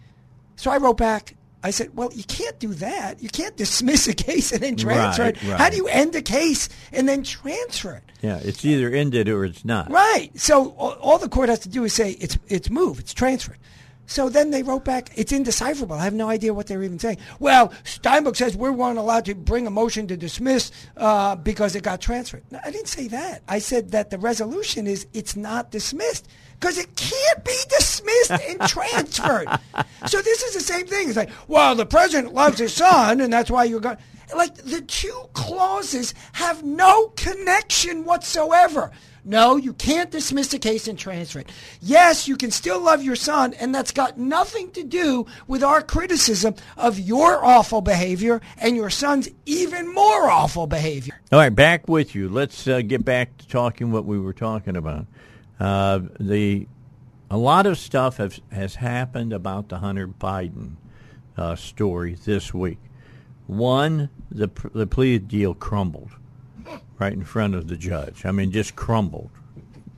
So 0.55 0.71
I 0.71 0.77
wrote 0.77 0.97
back. 0.97 1.35
I 1.63 1.71
said, 1.71 1.95
"Well, 1.95 2.11
you 2.13 2.23
can't 2.23 2.59
do 2.59 2.75
that. 2.75 3.23
You 3.23 3.29
can't 3.29 3.57
dismiss 3.57 4.07
a 4.07 4.13
case 4.13 4.51
and 4.51 4.61
then 4.61 4.75
transfer 4.75 5.23
right, 5.23 5.35
it. 5.35 5.43
Right. 5.43 5.59
How 5.59 5.69
do 5.69 5.77
you 5.77 5.87
end 5.87 6.15
a 6.15 6.21
case 6.21 6.69
and 6.91 7.09
then 7.09 7.23
transfer 7.23 7.95
it?" 7.95 8.03
Yeah, 8.21 8.39
it's 8.43 8.63
either 8.63 8.89
ended 8.91 9.29
or 9.29 9.45
it's 9.45 9.65
not. 9.65 9.91
Right. 9.91 10.29
So 10.35 10.69
all, 10.77 10.91
all 10.93 11.17
the 11.17 11.29
court 11.29 11.49
has 11.49 11.59
to 11.59 11.69
do 11.69 11.83
is 11.83 11.93
say 11.93 12.11
it's 12.11 12.37
it's 12.47 12.69
moved, 12.69 13.01
it's 13.01 13.13
transferred. 13.13 13.57
So 14.07 14.29
then 14.29 14.51
they 14.51 14.63
wrote 14.63 14.85
back, 14.85 15.11
it's 15.15 15.31
indecipherable. 15.31 15.95
I 15.95 16.03
have 16.03 16.13
no 16.13 16.29
idea 16.29 16.53
what 16.53 16.67
they're 16.67 16.83
even 16.83 16.99
saying. 16.99 17.17
Well, 17.39 17.69
Steinbuch 17.83 18.35
says 18.35 18.55
we 18.55 18.69
weren't 18.69 18.99
allowed 18.99 19.25
to 19.25 19.35
bring 19.35 19.67
a 19.67 19.71
motion 19.71 20.07
to 20.07 20.17
dismiss 20.17 20.71
uh, 20.97 21.35
because 21.35 21.75
it 21.75 21.83
got 21.83 22.01
transferred. 22.01 22.43
No, 22.51 22.59
I 22.63 22.71
didn't 22.71 22.87
say 22.87 23.07
that. 23.09 23.41
I 23.47 23.59
said 23.59 23.91
that 23.91 24.09
the 24.09 24.17
resolution 24.17 24.87
is 24.87 25.07
it's 25.13 25.35
not 25.35 25.71
dismissed 25.71 26.27
because 26.59 26.77
it 26.77 26.95
can't 26.95 27.43
be 27.43 27.57
dismissed 27.69 28.31
and 28.31 28.61
transferred. 28.67 29.47
so 30.07 30.21
this 30.21 30.41
is 30.43 30.53
the 30.53 30.61
same 30.61 30.87
thing. 30.87 31.07
It's 31.07 31.17
like, 31.17 31.31
well, 31.47 31.75
the 31.75 31.85
president 31.85 32.33
loves 32.33 32.59
his 32.59 32.73
son, 32.73 33.21
and 33.21 33.31
that's 33.31 33.51
why 33.51 33.63
you're 33.65 33.79
going. 33.79 33.97
Like 34.35 34.55
the 34.55 34.81
two 34.81 35.29
clauses 35.33 36.15
have 36.33 36.63
no 36.63 37.09
connection 37.09 38.05
whatsoever. 38.05 38.91
No, 39.27 39.55
you 39.55 39.73
can't 39.73 40.11
dismiss 40.11 40.53
a 40.53 40.59
case 40.59 40.87
and 40.87 40.99
transfer 40.99 41.39
it. 41.39 41.51
Yes, 41.81 42.27
you 42.27 42.37
can 42.37 42.51
still 42.51 42.79
love 42.79 43.01
your 43.01 43.15
son, 43.15 43.55
and 43.55 43.73
that's 43.73 43.91
got 43.91 44.19
nothing 44.19 44.69
to 44.73 44.83
do 44.83 45.25
with 45.47 45.63
our 45.63 45.81
criticism 45.81 46.53
of 46.77 46.99
your 46.99 47.43
awful 47.43 47.81
behavior 47.81 48.39
and 48.59 48.75
your 48.75 48.91
son's 48.91 49.27
even 49.47 49.91
more 49.91 50.29
awful 50.29 50.67
behavior. 50.67 51.19
All 51.31 51.39
right, 51.39 51.49
back 51.49 51.87
with 51.87 52.13
you. 52.13 52.29
Let's 52.29 52.67
uh, 52.67 52.81
get 52.81 53.03
back 53.03 53.35
to 53.37 53.47
talking 53.47 53.91
what 53.91 54.05
we 54.05 54.19
were 54.19 54.33
talking 54.33 54.77
about. 54.77 55.07
Uh, 55.59 56.01
the 56.19 56.67
a 57.31 57.37
lot 57.37 57.65
of 57.65 57.79
stuff 57.79 58.17
has 58.17 58.39
has 58.51 58.75
happened 58.75 59.33
about 59.33 59.69
the 59.69 59.79
Hunter 59.79 60.07
Biden 60.07 60.75
uh, 61.35 61.55
story 61.55 62.13
this 62.13 62.53
week. 62.53 62.77
One, 63.47 64.11
the 64.29 64.49
the 64.73 64.85
plea 64.85 65.17
deal 65.17 65.55
crumbled 65.55 66.11
right 66.99 67.13
in 67.13 67.23
front 67.23 67.55
of 67.55 67.67
the 67.67 67.77
judge. 67.77 68.25
I 68.25 68.31
mean, 68.31 68.51
just 68.51 68.75
crumbled, 68.75 69.29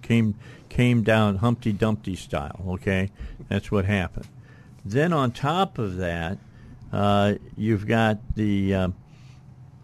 came 0.02 0.36
came 0.70 1.04
down 1.04 1.38
Humpty 1.38 1.72
Dumpty 1.72 2.16
style. 2.16 2.64
Okay, 2.68 3.12
that's 3.50 3.72
what 3.72 3.86
happened. 3.86 4.28
Then 4.86 5.14
on 5.14 5.32
top 5.32 5.78
of 5.78 5.98
that, 5.98 6.38
uh, 6.92 7.36
you've 7.56 7.88
got 7.88 8.20
the 8.36 8.74
uh, 8.74 8.88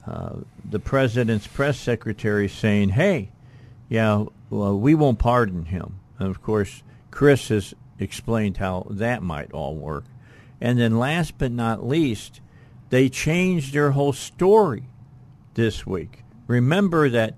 uh, 0.08 0.36
the 0.70 0.80
president's 0.80 1.48
press 1.48 1.78
secretary 1.78 2.48
saying, 2.48 2.90
"Hey, 2.90 3.32
yeah, 3.90 4.26
well, 4.50 4.78
we 4.78 4.96
won't 4.96 5.20
pardon 5.20 5.66
him." 5.66 6.00
And 6.20 6.30
of 6.30 6.42
course, 6.42 6.84
Chris 7.12 7.50
has 7.50 7.74
explained 8.00 8.58
how 8.58 8.88
that 8.90 9.22
might 9.22 9.52
all 9.52 9.76
work. 9.76 10.06
And 10.62 10.80
then, 10.80 10.98
last 10.98 11.38
but 11.38 11.52
not 11.52 11.86
least, 11.86 12.40
they 12.90 13.10
changed 13.10 13.74
their 13.74 13.92
whole 13.92 14.14
story 14.14 14.84
this 15.56 15.86
week. 15.86 16.23
Remember 16.48 17.10
that 17.10 17.36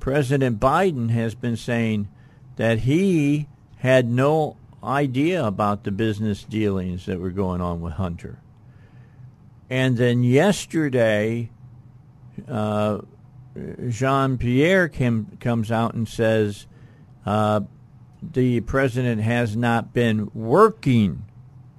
President 0.00 0.58
Biden 0.58 1.10
has 1.10 1.34
been 1.34 1.56
saying 1.56 2.08
that 2.56 2.80
he 2.80 3.48
had 3.76 4.08
no 4.08 4.56
idea 4.82 5.44
about 5.44 5.84
the 5.84 5.92
business 5.92 6.44
dealings 6.44 7.06
that 7.06 7.20
were 7.20 7.30
going 7.30 7.60
on 7.60 7.80
with 7.80 7.94
Hunter. 7.94 8.38
And 9.70 9.96
then 9.96 10.22
yesterday, 10.22 11.50
uh, 12.48 12.98
Jean 13.88 14.38
Pierre 14.38 14.88
comes 14.88 15.70
out 15.70 15.94
and 15.94 16.08
says 16.08 16.66
uh, 17.24 17.60
the 18.22 18.60
president 18.60 19.22
has 19.22 19.56
not 19.56 19.92
been 19.92 20.30
working 20.34 21.24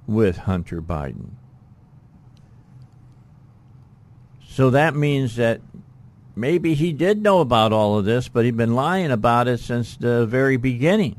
with 0.06 0.38
Hunter 0.38 0.80
Biden. 0.80 1.30
So 4.46 4.70
that 4.70 4.94
means 4.94 5.36
that 5.36 5.60
maybe 6.36 6.74
he 6.74 6.92
did 6.92 7.22
know 7.22 7.40
about 7.40 7.72
all 7.72 7.98
of 7.98 8.04
this, 8.04 8.28
but 8.28 8.44
he'd 8.44 8.56
been 8.56 8.74
lying 8.74 9.10
about 9.10 9.48
it 9.48 9.60
since 9.60 9.96
the 9.96 10.26
very 10.26 10.56
beginning. 10.56 11.16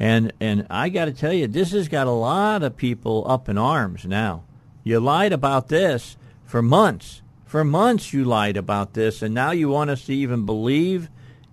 And 0.00 0.32
and 0.40 0.66
I 0.70 0.88
got 0.90 1.06
to 1.06 1.12
tell 1.12 1.32
you, 1.32 1.46
this 1.46 1.72
has 1.72 1.88
got 1.88 2.06
a 2.06 2.12
lot 2.12 2.62
of 2.62 2.76
people 2.76 3.24
up 3.28 3.48
in 3.48 3.58
arms 3.58 4.04
now. 4.04 4.44
You 4.84 5.00
lied 5.00 5.32
about 5.32 5.68
this 5.68 6.16
for 6.44 6.62
months. 6.62 7.22
For 7.44 7.64
months 7.64 8.12
you 8.12 8.24
lied 8.24 8.56
about 8.56 8.92
this, 8.92 9.22
and 9.22 9.34
now 9.34 9.50
you 9.50 9.68
want 9.70 9.90
us 9.90 10.04
to 10.04 10.14
even 10.14 10.44
believe 10.46 11.08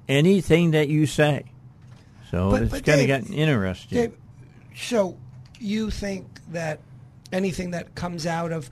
anything 0.07 0.71
that 0.71 0.89
you 0.89 1.05
say. 1.05 1.45
So 2.29 2.51
But- 2.51 2.63
it's 2.63 2.81
kind 2.81 3.01
of 3.01 3.07
gotten 3.07 3.33
interesting. 3.33 3.97
Dave, 3.97 4.13
so 4.75 5.17
you 5.59 5.89
think 5.89 6.25
that 6.51 6.79
anything 7.31 7.71
that 7.71 7.95
comes 7.95 8.25
out 8.25 8.51
of 8.51 8.69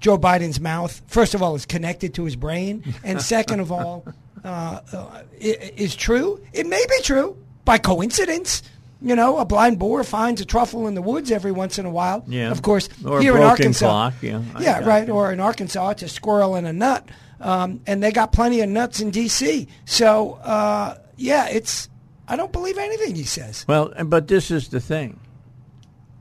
Joe 0.00 0.18
Biden's 0.18 0.60
mouth, 0.60 1.00
first 1.06 1.34
of 1.34 1.42
all, 1.42 1.54
is 1.54 1.66
connected 1.66 2.14
to 2.14 2.24
his 2.24 2.36
brain, 2.36 2.82
and 3.04 3.20
second 3.36 3.60
of 3.60 3.70
all, 3.70 4.04
uh, 4.44 4.80
uh, 4.92 5.22
is 5.38 5.94
true? 5.94 6.40
It 6.52 6.66
may 6.66 6.84
be 6.88 7.02
true 7.02 7.36
by 7.64 7.78
coincidence. 7.78 8.62
You 9.02 9.16
know, 9.16 9.38
a 9.38 9.44
blind 9.46 9.78
boar 9.78 10.04
finds 10.04 10.40
a 10.42 10.44
truffle 10.44 10.86
in 10.86 10.94
the 10.94 11.00
woods 11.00 11.30
every 11.30 11.52
once 11.52 11.78
in 11.78 11.86
a 11.86 11.90
while. 11.90 12.22
Yeah. 12.26 12.50
Of 12.50 12.60
course, 12.60 12.88
Or 13.04 13.18
a 13.18 13.22
here 13.22 13.36
in 13.36 13.42
Arkansas. 13.42 13.86
clock, 13.86 14.14
yeah, 14.20 14.42
Yeah, 14.58 14.80
right. 14.80 15.08
Or 15.08 15.32
in 15.32 15.40
Arkansas, 15.40 15.90
it's 15.90 16.02
a 16.02 16.08
squirrel 16.08 16.54
and 16.54 16.66
a 16.66 16.72
nut. 16.72 17.08
Um, 17.40 17.80
and 17.86 18.02
they 18.02 18.12
got 18.12 18.32
plenty 18.32 18.60
of 18.60 18.68
nuts 18.68 19.00
in 19.00 19.10
D.C. 19.10 19.68
So, 19.86 20.34
uh, 20.42 20.98
yeah, 21.16 21.48
it's. 21.48 21.88
I 22.28 22.36
don't 22.36 22.52
believe 22.52 22.76
anything 22.76 23.14
he 23.14 23.24
says. 23.24 23.64
Well, 23.66 23.92
but 24.04 24.28
this 24.28 24.50
is 24.50 24.68
the 24.68 24.80
thing. 24.80 25.18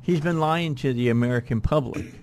He's 0.01 0.21
been 0.21 0.39
lying 0.39 0.75
to 0.75 0.93
the 0.93 1.09
American 1.09 1.59
public! 1.61 2.13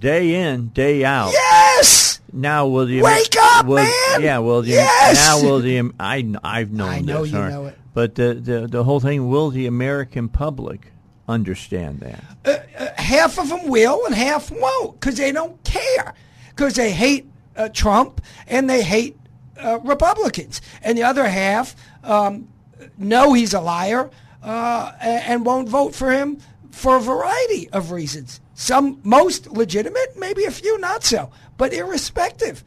Day 0.00 0.34
in, 0.34 0.68
day 0.68 1.04
out. 1.04 1.32
Yes! 1.32 2.20
Now 2.32 2.66
will 2.66 2.86
the 2.86 3.02
Wake 3.02 3.34
up, 3.38 3.66
will, 3.66 3.76
man! 3.76 4.22
Yeah, 4.22 4.38
will 4.38 4.62
the 4.62 4.70
Yes! 4.70 5.16
now 5.16 5.48
will 5.48 5.60
the 5.60 5.92
I 6.00 6.32
I've 6.42 6.72
known 6.72 6.88
I 6.88 7.00
know 7.00 7.22
this, 7.22 7.32
you 7.32 7.38
right. 7.38 7.50
know 7.50 7.66
it. 7.66 7.78
But 7.92 8.14
the, 8.14 8.34
the 8.34 8.66
the 8.66 8.84
whole 8.84 9.00
thing 9.00 9.28
will 9.28 9.50
the 9.50 9.66
American 9.66 10.28
public 10.28 10.92
understand 11.28 12.00
that? 12.00 12.96
half 12.96 13.38
of 13.38 13.48
them 13.48 13.68
will 13.68 14.04
and 14.06 14.14
half 14.14 14.50
won't 14.50 14.98
because 14.98 15.16
they 15.16 15.32
don't 15.32 15.62
care 15.64 16.14
because 16.50 16.74
they 16.74 16.92
hate 16.92 17.28
uh, 17.56 17.68
Trump 17.68 18.20
and 18.46 18.70
they 18.70 18.82
hate 18.82 19.16
uh, 19.58 19.78
Republicans, 19.80 20.60
and 20.82 20.96
the 20.96 21.02
other 21.02 21.28
half 21.28 21.74
um, 22.04 22.48
know 22.96 23.32
he's 23.32 23.52
a 23.52 23.60
liar 23.60 24.10
uh, 24.42 24.92
and 25.00 25.44
won't 25.44 25.68
vote 25.68 25.94
for 25.94 26.10
him 26.12 26.38
for 26.70 26.96
a 26.96 27.00
variety 27.00 27.68
of 27.70 27.90
reasons. 27.90 28.40
Some 28.54 29.00
most 29.02 29.50
legitimate, 29.50 30.16
maybe 30.16 30.44
a 30.44 30.50
few 30.50 30.78
not 30.78 31.02
so, 31.04 31.30
but 31.56 31.72
irrespective, 31.72 32.62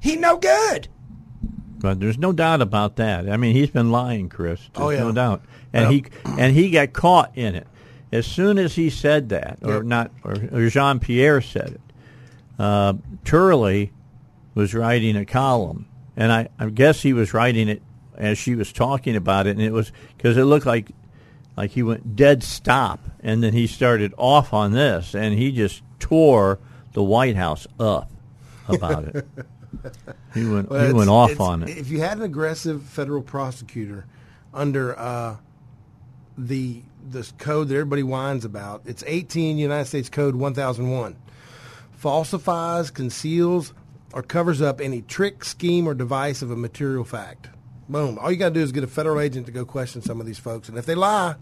he 0.00 0.16
no 0.16 0.36
good. 0.38 0.88
But 1.80 2.00
there's 2.00 2.18
no 2.18 2.32
doubt 2.32 2.60
about 2.62 2.96
that. 2.96 3.28
I 3.28 3.36
mean, 3.36 3.54
he's 3.54 3.70
been 3.70 3.90
lying, 3.92 4.28
Chris. 4.28 4.60
There's 4.74 4.86
Oh, 4.86 4.90
yeah. 4.90 5.00
no 5.00 5.12
doubt. 5.12 5.42
And 5.72 5.92
he 5.92 6.04
and 6.24 6.54
he 6.54 6.70
got 6.70 6.92
caught 6.92 7.36
in 7.36 7.54
it. 7.54 7.66
As 8.10 8.26
soon 8.26 8.58
as 8.58 8.74
he 8.74 8.88
said 8.90 9.28
that, 9.28 9.58
or 9.62 9.74
Yep. 9.74 9.84
not, 9.84 10.10
or, 10.24 10.34
or 10.52 10.68
Jean 10.70 10.98
Pierre 10.98 11.40
said 11.42 11.72
it, 11.72 11.80
uh, 12.58 12.94
Turley 13.24 13.92
was 14.54 14.72
writing 14.74 15.14
a 15.14 15.24
column, 15.26 15.86
and 16.16 16.32
I, 16.32 16.48
I 16.58 16.70
guess 16.70 17.02
he 17.02 17.12
was 17.12 17.34
writing 17.34 17.68
it 17.68 17.82
as 18.16 18.38
she 18.38 18.54
was 18.54 18.72
talking 18.72 19.14
about 19.14 19.46
it, 19.46 19.50
and 19.50 19.60
it 19.62 19.72
was 19.72 19.92
because 20.16 20.36
it 20.36 20.44
looked 20.44 20.64
like 20.66 20.90
like 21.58 21.72
he 21.72 21.82
went 21.82 22.14
dead 22.14 22.44
stop, 22.44 23.00
and 23.18 23.42
then 23.42 23.52
he 23.52 23.66
started 23.66 24.14
off 24.16 24.54
on 24.54 24.70
this, 24.70 25.12
and 25.12 25.36
he 25.36 25.50
just 25.50 25.82
tore 25.98 26.60
the 26.92 27.02
White 27.02 27.34
House 27.34 27.66
up 27.80 28.12
about 28.68 29.06
it. 29.06 29.26
he 30.34 30.48
went 30.48 30.70
Well, 30.70 30.86
he 30.86 30.92
went 30.92 31.10
off 31.10 31.40
on 31.40 31.64
it. 31.64 31.76
If 31.76 31.90
you 31.90 31.98
had 32.00 32.16
an 32.16 32.22
aggressive 32.22 32.84
federal 32.84 33.22
prosecutor 33.22 34.06
under 34.54 34.96
uh, 34.96 35.36
the 36.36 36.82
this 37.02 37.32
code 37.38 37.66
that 37.68 37.74
everybody 37.74 38.04
whines 38.04 38.44
about, 38.44 38.82
it's 38.84 39.02
18 39.04 39.58
United 39.58 39.86
States 39.86 40.08
Code 40.08 40.36
1001. 40.36 41.16
Falsifies, 41.90 42.92
conceals, 42.92 43.74
or 44.12 44.22
covers 44.22 44.62
up 44.62 44.80
any 44.80 45.02
trick, 45.02 45.44
scheme, 45.44 45.88
or 45.88 45.94
device 45.94 46.40
of 46.40 46.52
a 46.52 46.56
material 46.56 47.02
fact. 47.02 47.48
Boom. 47.88 48.16
All 48.20 48.30
you 48.30 48.36
got 48.36 48.50
to 48.50 48.54
do 48.54 48.60
is 48.60 48.70
get 48.70 48.84
a 48.84 48.86
federal 48.86 49.18
agent 49.18 49.46
to 49.46 49.52
go 49.52 49.64
question 49.64 50.02
some 50.02 50.20
of 50.20 50.26
these 50.26 50.38
folks, 50.38 50.68
and 50.68 50.78
if 50.78 50.86
they 50.86 50.94
lie, 50.94 51.34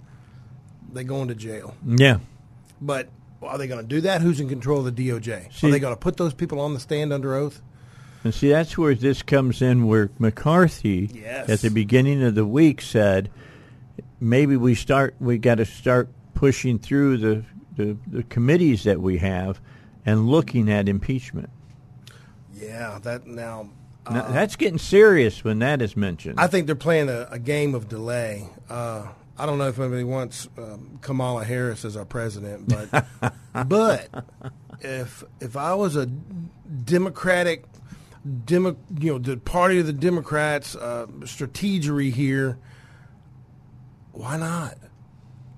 they 0.92 1.04
go 1.04 1.22
into 1.22 1.34
jail. 1.34 1.74
Yeah. 1.86 2.18
But 2.80 3.08
are 3.42 3.58
they 3.58 3.66
going 3.66 3.80
to 3.82 3.86
do 3.86 4.00
that? 4.02 4.20
Who's 4.20 4.40
in 4.40 4.48
control 4.48 4.86
of 4.86 4.94
the 4.96 5.08
DOJ? 5.08 5.52
See- 5.52 5.68
are 5.68 5.70
they 5.70 5.78
going 5.78 5.94
to 5.94 6.00
put 6.00 6.16
those 6.16 6.34
people 6.34 6.60
on 6.60 6.74
the 6.74 6.80
stand 6.80 7.12
under 7.12 7.34
oath? 7.34 7.60
And 8.24 8.34
see, 8.34 8.48
that's 8.48 8.76
where 8.76 8.94
this 8.94 9.22
comes 9.22 9.62
in, 9.62 9.86
where 9.86 10.10
McCarthy, 10.18 11.10
Yes. 11.14 11.48
at 11.48 11.60
the 11.60 11.70
beginning 11.70 12.22
of 12.24 12.34
the 12.34 12.44
week, 12.46 12.80
said 12.80 13.30
maybe 14.20 14.56
we 14.56 14.74
start, 14.74 15.14
we 15.20 15.38
got 15.38 15.56
to 15.56 15.64
start 15.64 16.08
pushing 16.34 16.78
through 16.78 17.18
the, 17.18 17.44
the 17.76 17.96
the 18.06 18.22
committees 18.24 18.84
that 18.84 19.00
we 19.00 19.18
have 19.18 19.60
and 20.04 20.28
looking 20.28 20.70
at 20.70 20.88
impeachment. 20.88 21.50
Yeah, 22.54 22.98
that 23.02 23.26
now. 23.26 23.70
Now, 24.10 24.28
that's 24.28 24.54
getting 24.56 24.78
serious 24.78 25.42
when 25.42 25.58
that 25.60 25.82
is 25.82 25.96
mentioned. 25.96 26.38
I 26.38 26.46
think 26.46 26.66
they're 26.66 26.76
playing 26.76 27.08
a, 27.08 27.26
a 27.30 27.38
game 27.40 27.74
of 27.74 27.88
delay. 27.88 28.48
Uh, 28.70 29.06
I 29.38 29.46
don't 29.46 29.58
know 29.58 29.68
if 29.68 29.78
anybody 29.78 30.04
wants 30.04 30.48
um, 30.56 30.98
Kamala 31.02 31.44
Harris 31.44 31.84
as 31.84 31.96
our 31.96 32.04
president, 32.04 32.68
but 32.68 33.34
but 33.68 34.08
if 34.80 35.24
if 35.40 35.56
I 35.56 35.74
was 35.74 35.96
a 35.96 36.06
Democratic, 36.06 37.64
Demo, 38.44 38.76
you 38.98 39.12
know, 39.12 39.18
the 39.18 39.36
party 39.36 39.78
of 39.78 39.86
the 39.86 39.92
Democrats 39.92 40.74
uh, 40.74 41.06
strategery 41.20 42.12
here, 42.12 42.58
why 44.12 44.36
not 44.36 44.78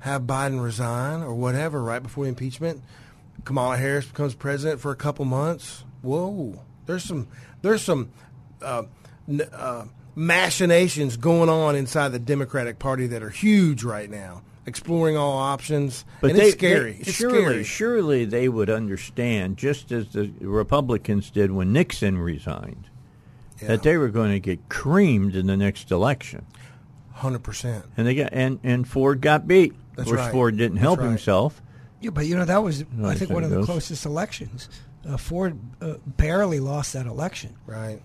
have 0.01 0.23
Biden 0.23 0.63
resign 0.63 1.23
or 1.23 1.35
whatever 1.35 1.83
right 1.83 2.03
before 2.03 2.27
impeachment? 2.27 2.83
Kamala 3.45 3.77
Harris 3.77 4.07
becomes 4.07 4.35
president 4.35 4.81
for 4.81 4.91
a 4.91 4.97
couple 4.97 5.25
months. 5.25 5.85
Whoa, 6.03 6.63
there's 6.87 7.05
some 7.05 7.29
there's 7.63 7.83
some 7.83 8.11
uh, 8.61 8.83
n- 9.29 9.49
uh, 9.53 9.85
machinations 10.19 11.17
going 11.17 11.49
on 11.49 11.77
inside 11.77 12.09
the 12.09 12.19
Democratic 12.19 12.79
Party 12.79 13.07
that 13.07 13.23
are 13.23 13.31
huge 13.31 13.85
right 13.85 14.11
now, 14.11 14.43
exploring 14.67 15.17
all 15.17 15.39
options. 15.39 16.05
but 16.21 16.31
and 16.31 16.39
they, 16.39 16.47
it's 16.49 16.53
scary. 16.57 16.93
they- 16.95 16.99
it's 17.01 17.13
surely, 17.13 17.39
scary. 17.43 17.65
surely 17.65 18.25
they 18.25 18.49
would 18.49 18.69
understand, 18.69 19.57
just 19.57 19.93
as 19.93 20.09
the 20.09 20.31
Republicans 20.41 21.31
did 21.31 21.53
when 21.53 21.73
Nixon 21.73 22.19
resigned, 22.19 22.89
Yeah. 23.63 23.69
that 23.69 23.83
they 23.85 23.97
were 23.97 24.09
going 24.09 24.33
to 24.33 24.41
get 24.41 24.69
creamed 24.69 25.37
in 25.37 25.47
the 25.47 25.57
next 25.57 25.91
election. 25.91 26.45
Hundred 27.13 27.43
percent. 27.43 27.85
And 27.97 28.07
they 28.07 28.15
got 28.15 28.31
and, 28.33 28.61
and 28.63 28.87
Ford 28.87 29.21
got 29.21 29.49
beat. 29.49 29.75
That's 29.97 30.09
of 30.09 30.15
course, 30.17 30.27
right. 30.27 30.33
Ford 30.33 30.57
didn't 30.57 30.77
That's 30.77 30.83
help 30.83 31.01
right. 31.01 31.09
himself. 31.09 31.61
Yeah, 32.01 32.11
but 32.11 32.27
you 32.27 32.37
know 32.37 32.45
that 32.45 32.63
was 32.63 32.85
I 33.03 33.15
think 33.17 33.31
one 33.33 33.43
it 33.43 33.47
of 33.47 33.53
the 33.53 33.65
closest 33.65 34.07
elections. 34.07 34.69
Uh, 35.09 35.17
Ford 35.17 35.59
uh, 35.81 35.95
barely 36.07 36.61
lost 36.61 36.93
that 36.93 37.07
election. 37.07 37.57
Right. 37.67 38.01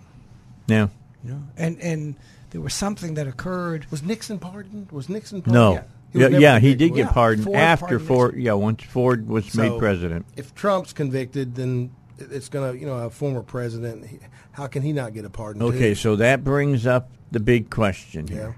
Yeah. 0.66 0.88
You 1.24 1.32
know, 1.32 1.44
and 1.58 1.80
and 1.82 2.16
there 2.52 2.62
was 2.62 2.74
something 2.74 3.14
that 3.16 3.28
occurred. 3.28 3.86
Was 3.92 4.04
Nixon 4.04 4.40
pardoned? 4.40 4.92
Was 4.92 5.10
Nixon 5.10 5.42
pardoned? 5.42 5.54
No. 5.54 5.74
Yeah. 5.74 5.84
Yeah, 6.16 6.38
yeah, 6.38 6.60
he 6.60 6.76
did 6.76 6.94
get 6.94 7.10
pardoned 7.10 7.46
Ford 7.46 7.58
after 7.58 7.86
pardoned 7.88 8.08
Ford. 8.08 8.36
Yeah, 8.38 8.54
once 8.54 8.84
Ford 8.84 9.28
was 9.28 9.52
So, 9.52 9.62
made 9.64 9.80
president. 9.80 10.28
If 10.36 10.54
Trump's 10.54 10.94
convicted, 10.94 11.56
then 11.56 11.90
it's 12.20 12.50
going 12.50 12.72
to, 12.72 12.80
you 12.80 12.86
know, 12.86 12.98
a 13.00 13.10
former 13.10 13.42
president. 13.42 14.22
How 14.52 14.68
can 14.68 14.84
he 14.84 14.94
not 14.94 15.16
get 15.16 15.26
a 15.26 15.32
pardon? 15.32 15.64
Okay, 15.64 15.90
too? 15.90 15.96
so 15.96 16.16
that 16.18 16.44
brings 16.44 16.86
up 16.86 17.10
the 17.32 17.40
big 17.40 17.72
question 17.72 18.28
here. 18.28 18.58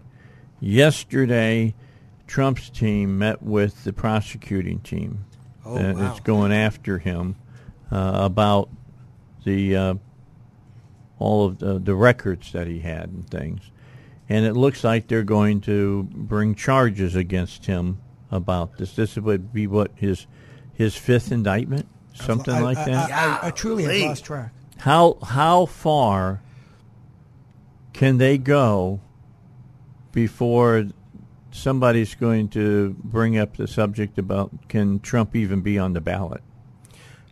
Yesterday, 0.59 1.73
Trump's 2.27 2.69
team 2.69 3.17
met 3.19 3.41
with 3.41 3.85
the 3.85 3.93
prosecuting 3.93 4.79
team 4.79 5.23
Oh, 5.63 5.77
that 5.77 5.95
wow. 5.95 6.13
is 6.13 6.19
going 6.19 6.51
after 6.51 6.97
him 6.97 7.35
uh, 7.91 8.11
about 8.15 8.69
the 9.45 9.75
uh, 9.77 9.93
all 11.25 11.45
of 11.45 11.57
the, 11.59 11.79
the 11.79 11.95
records 11.95 12.51
that 12.51 12.67
he 12.67 12.79
had 12.79 13.09
and 13.09 13.29
things. 13.29 13.61
And 14.29 14.45
it 14.45 14.53
looks 14.53 14.83
like 14.83 15.07
they're 15.07 15.23
going 15.23 15.61
to 15.61 16.03
bring 16.11 16.55
charges 16.55 17.15
against 17.15 17.65
him 17.65 17.99
about 18.31 18.77
this. 18.77 18.95
This 18.95 19.15
would 19.17 19.51
be 19.53 19.67
what 19.67 19.91
his 19.95 20.27
his 20.73 20.95
fifth 20.95 21.31
indictment, 21.31 21.87
something 22.13 22.53
I, 22.53 22.59
like 22.61 22.77
I- 22.77 22.85
that. 22.85 23.11
I, 23.11 23.37
I, 23.43 23.47
I 23.47 23.51
truly 23.51 23.83
have 23.83 24.09
lost 24.09 24.25
track. 24.25 24.51
How 24.79 25.17
how 25.23 25.65
far 25.67 26.41
can 27.93 28.17
they 28.17 28.37
go 28.37 28.99
before 30.11 30.85
somebody's 31.51 32.15
going 32.15 32.49
to 32.49 32.95
bring 33.03 33.37
up 33.37 33.55
the 33.57 33.67
subject 33.67 34.17
about 34.17 34.67
can 34.67 34.99
Trump 34.99 35.35
even 35.35 35.61
be 35.61 35.77
on 35.79 35.93
the 35.93 36.01
ballot? 36.01 36.41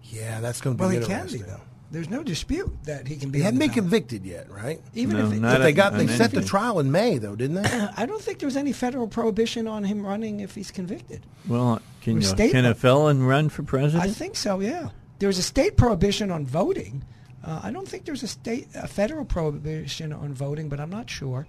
yeah, 0.03 0.39
that's 0.41 0.61
going 0.61 0.77
to 0.77 0.77
be 0.77 0.81
Well, 0.83 0.91
he 0.91 0.99
can 1.05 1.11
interesting. 1.11 1.41
be 1.41 1.47
though. 1.47 1.61
There's 1.93 2.09
no 2.09 2.23
dispute 2.23 2.75
that 2.85 3.07
he 3.07 3.17
can 3.17 3.29
be. 3.29 3.37
He 3.37 3.43
on 3.43 3.45
hadn't 3.45 3.59
been 3.59 3.67
ballot. 3.69 3.83
convicted 3.83 4.25
yet, 4.25 4.49
right? 4.49 4.81
Even 4.95 5.17
No, 5.17 5.27
if 5.27 5.33
it, 5.33 5.39
not 5.39 5.57
But 5.57 5.63
they 5.63 5.73
got 5.73 5.93
they 5.93 6.07
set 6.07 6.31
the 6.31 6.41
trial 6.43 6.79
in 6.79 6.91
May, 6.91 7.19
though, 7.19 7.35
didn't 7.35 7.61
they? 7.61 7.69
I 7.97 8.07
don't 8.07 8.19
think 8.19 8.39
there's 8.39 8.57
any 8.57 8.73
federal 8.73 9.07
prohibition 9.07 9.67
on 9.67 9.83
him 9.83 10.03
running 10.03 10.39
if 10.39 10.55
he's 10.55 10.71
convicted. 10.71 11.21
Well, 11.47 11.83
can 12.01 12.15
you, 12.15 12.21
state 12.23 12.51
can 12.51 12.65
a 12.65 12.73
felon 12.73 13.21
run 13.21 13.47
for 13.49 13.61
president? 13.61 14.09
I 14.09 14.11
think 14.11 14.35
so. 14.35 14.59
Yeah, 14.59 14.89
there's 15.19 15.37
a 15.37 15.43
state 15.43 15.77
prohibition 15.77 16.31
on 16.31 16.47
voting. 16.47 17.03
Uh, 17.43 17.59
I 17.61 17.71
don't 17.71 17.87
think 17.87 18.05
there's 18.05 18.23
a 18.23 18.27
state, 18.27 18.69
a 18.73 18.87
federal 18.87 19.23
prohibition 19.23 20.13
on 20.13 20.33
voting, 20.33 20.69
but 20.69 20.79
I'm 20.79 20.89
not 20.89 21.11
sure. 21.11 21.45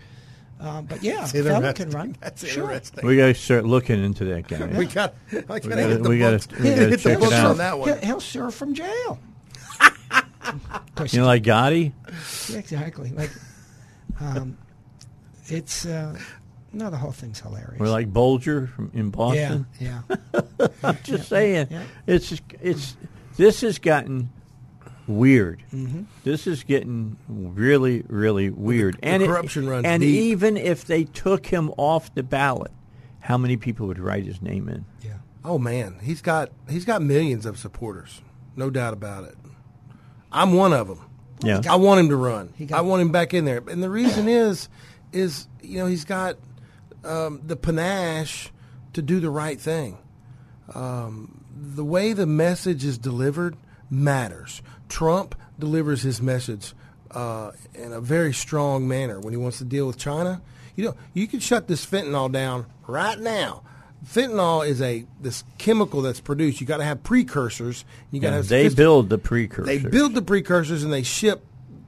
Um, 0.60 0.84
but 0.84 1.02
yeah, 1.02 1.20
That's 1.26 1.32
Fallon 1.32 1.74
can 1.74 1.88
run. 1.90 2.16
That's 2.20 2.46
sure. 2.46 2.64
interesting. 2.64 3.06
We 3.06 3.16
got 3.16 3.26
to 3.28 3.34
start 3.34 3.64
looking 3.64 4.04
into 4.04 4.26
that 4.26 4.46
guy. 4.46 4.66
We 4.78 4.84
got. 4.86 5.14
I 5.32 5.40
got 5.40 5.62
to 5.62 5.68
hit 5.88 6.02
the 6.02 6.08
we 6.10 6.18
gotta- 6.18 6.46
books. 6.46 6.62
hit 6.62 7.00
the 7.02 7.16
books 7.18 7.32
on 7.34 7.56
that 7.58 7.70
He'll, 7.70 7.78
one. 7.80 7.98
he'll 8.02 8.20
serve 8.20 8.54
from 8.54 8.74
jail. 8.74 9.18
Of 10.46 10.94
course, 10.94 11.12
You 11.14 11.20
know, 11.20 11.26
like 11.26 11.42
Gotti. 11.42 11.92
yeah, 12.50 12.58
exactly. 12.58 13.10
Like, 13.10 13.30
um, 14.20 14.56
it's 15.46 15.86
uh, 15.86 16.18
no, 16.72 16.90
the 16.90 16.96
whole 16.96 17.12
thing's 17.12 17.40
hilarious. 17.40 17.80
Or 17.80 17.88
like 17.88 18.12
Bulger 18.12 18.66
from, 18.68 18.90
in 18.94 19.10
Boston. 19.10 19.66
yeah. 19.80 20.02
I'm 20.82 20.98
just 21.02 21.28
saying, 21.28 21.68
yeah. 21.70 21.84
it's 22.06 22.40
it's 22.60 22.96
this 23.36 23.60
has 23.62 23.78
gotten 23.78 24.30
weird. 25.06 25.62
Mm-hmm. 25.72 26.02
This 26.24 26.46
is 26.46 26.64
getting 26.64 27.16
really, 27.28 28.02
really 28.08 28.50
weird. 28.50 28.94
the 28.96 29.04
and 29.04 29.22
it- 29.22 29.26
corruption 29.26 29.68
runs 29.68 29.84
And 29.84 30.00
deep. 30.00 30.14
even 30.14 30.56
if 30.56 30.84
they 30.86 31.04
took 31.04 31.46
him 31.46 31.70
off 31.76 32.14
the 32.14 32.22
ballot, 32.22 32.72
how 33.20 33.36
many 33.38 33.56
people 33.56 33.86
would 33.86 33.98
write 33.98 34.24
his 34.24 34.40
name 34.42 34.68
in? 34.68 34.84
yeah. 35.02 35.14
Oh 35.46 35.58
man, 35.58 35.98
he's 36.02 36.22
got 36.22 36.50
he's 36.70 36.86
got 36.86 37.02
millions 37.02 37.44
of 37.44 37.58
supporters, 37.58 38.22
no 38.56 38.70
doubt 38.70 38.94
about 38.94 39.24
it. 39.24 39.36
I'm 40.34 40.52
one 40.52 40.72
of 40.74 40.88
them. 40.88 41.00
Yeah. 41.42 41.60
I 41.68 41.76
want 41.76 42.00
him 42.00 42.08
to 42.10 42.16
run. 42.16 42.52
He 42.56 42.66
got- 42.66 42.78
I 42.78 42.82
want 42.82 43.00
him 43.02 43.12
back 43.12 43.32
in 43.34 43.44
there, 43.44 43.62
and 43.68 43.82
the 43.82 43.88
reason 43.90 44.28
is, 44.28 44.68
is 45.12 45.46
you 45.62 45.78
know 45.78 45.86
he's 45.86 46.04
got 46.04 46.36
um, 47.04 47.40
the 47.46 47.56
panache 47.56 48.50
to 48.94 49.02
do 49.02 49.20
the 49.20 49.30
right 49.30 49.60
thing. 49.60 49.98
Um, 50.74 51.44
the 51.54 51.84
way 51.84 52.12
the 52.12 52.26
message 52.26 52.84
is 52.84 52.98
delivered 52.98 53.56
matters. 53.90 54.62
Trump 54.88 55.34
delivers 55.58 56.02
his 56.02 56.20
message 56.22 56.72
uh, 57.10 57.52
in 57.74 57.92
a 57.92 58.00
very 58.00 58.32
strong 58.32 58.88
manner 58.88 59.20
when 59.20 59.32
he 59.32 59.36
wants 59.36 59.58
to 59.58 59.64
deal 59.64 59.86
with 59.86 59.98
China. 59.98 60.40
You 60.76 60.86
know, 60.86 60.94
you 61.12 61.28
can 61.28 61.40
shut 61.40 61.68
this 61.68 61.84
fentanyl 61.86 62.30
down 62.32 62.66
right 62.86 63.18
now. 63.18 63.62
Fentanyl 64.04 64.66
is 64.66 64.82
a 64.82 65.04
this 65.20 65.44
chemical 65.58 66.02
that's 66.02 66.20
produced. 66.20 66.60
You 66.60 66.66
got 66.66 66.76
to 66.78 66.84
have 66.84 67.02
precursors. 67.02 67.84
You 68.10 68.20
got 68.20 68.30
to 68.36 68.42
they 68.42 68.68
build 68.68 69.08
the 69.08 69.18
precursors. 69.18 69.82
they 69.82 69.88
build 69.88 70.14
the 70.14 70.22
precursors 70.22 70.82
and 70.82 70.92
they 70.92 71.02
ship 71.02 71.44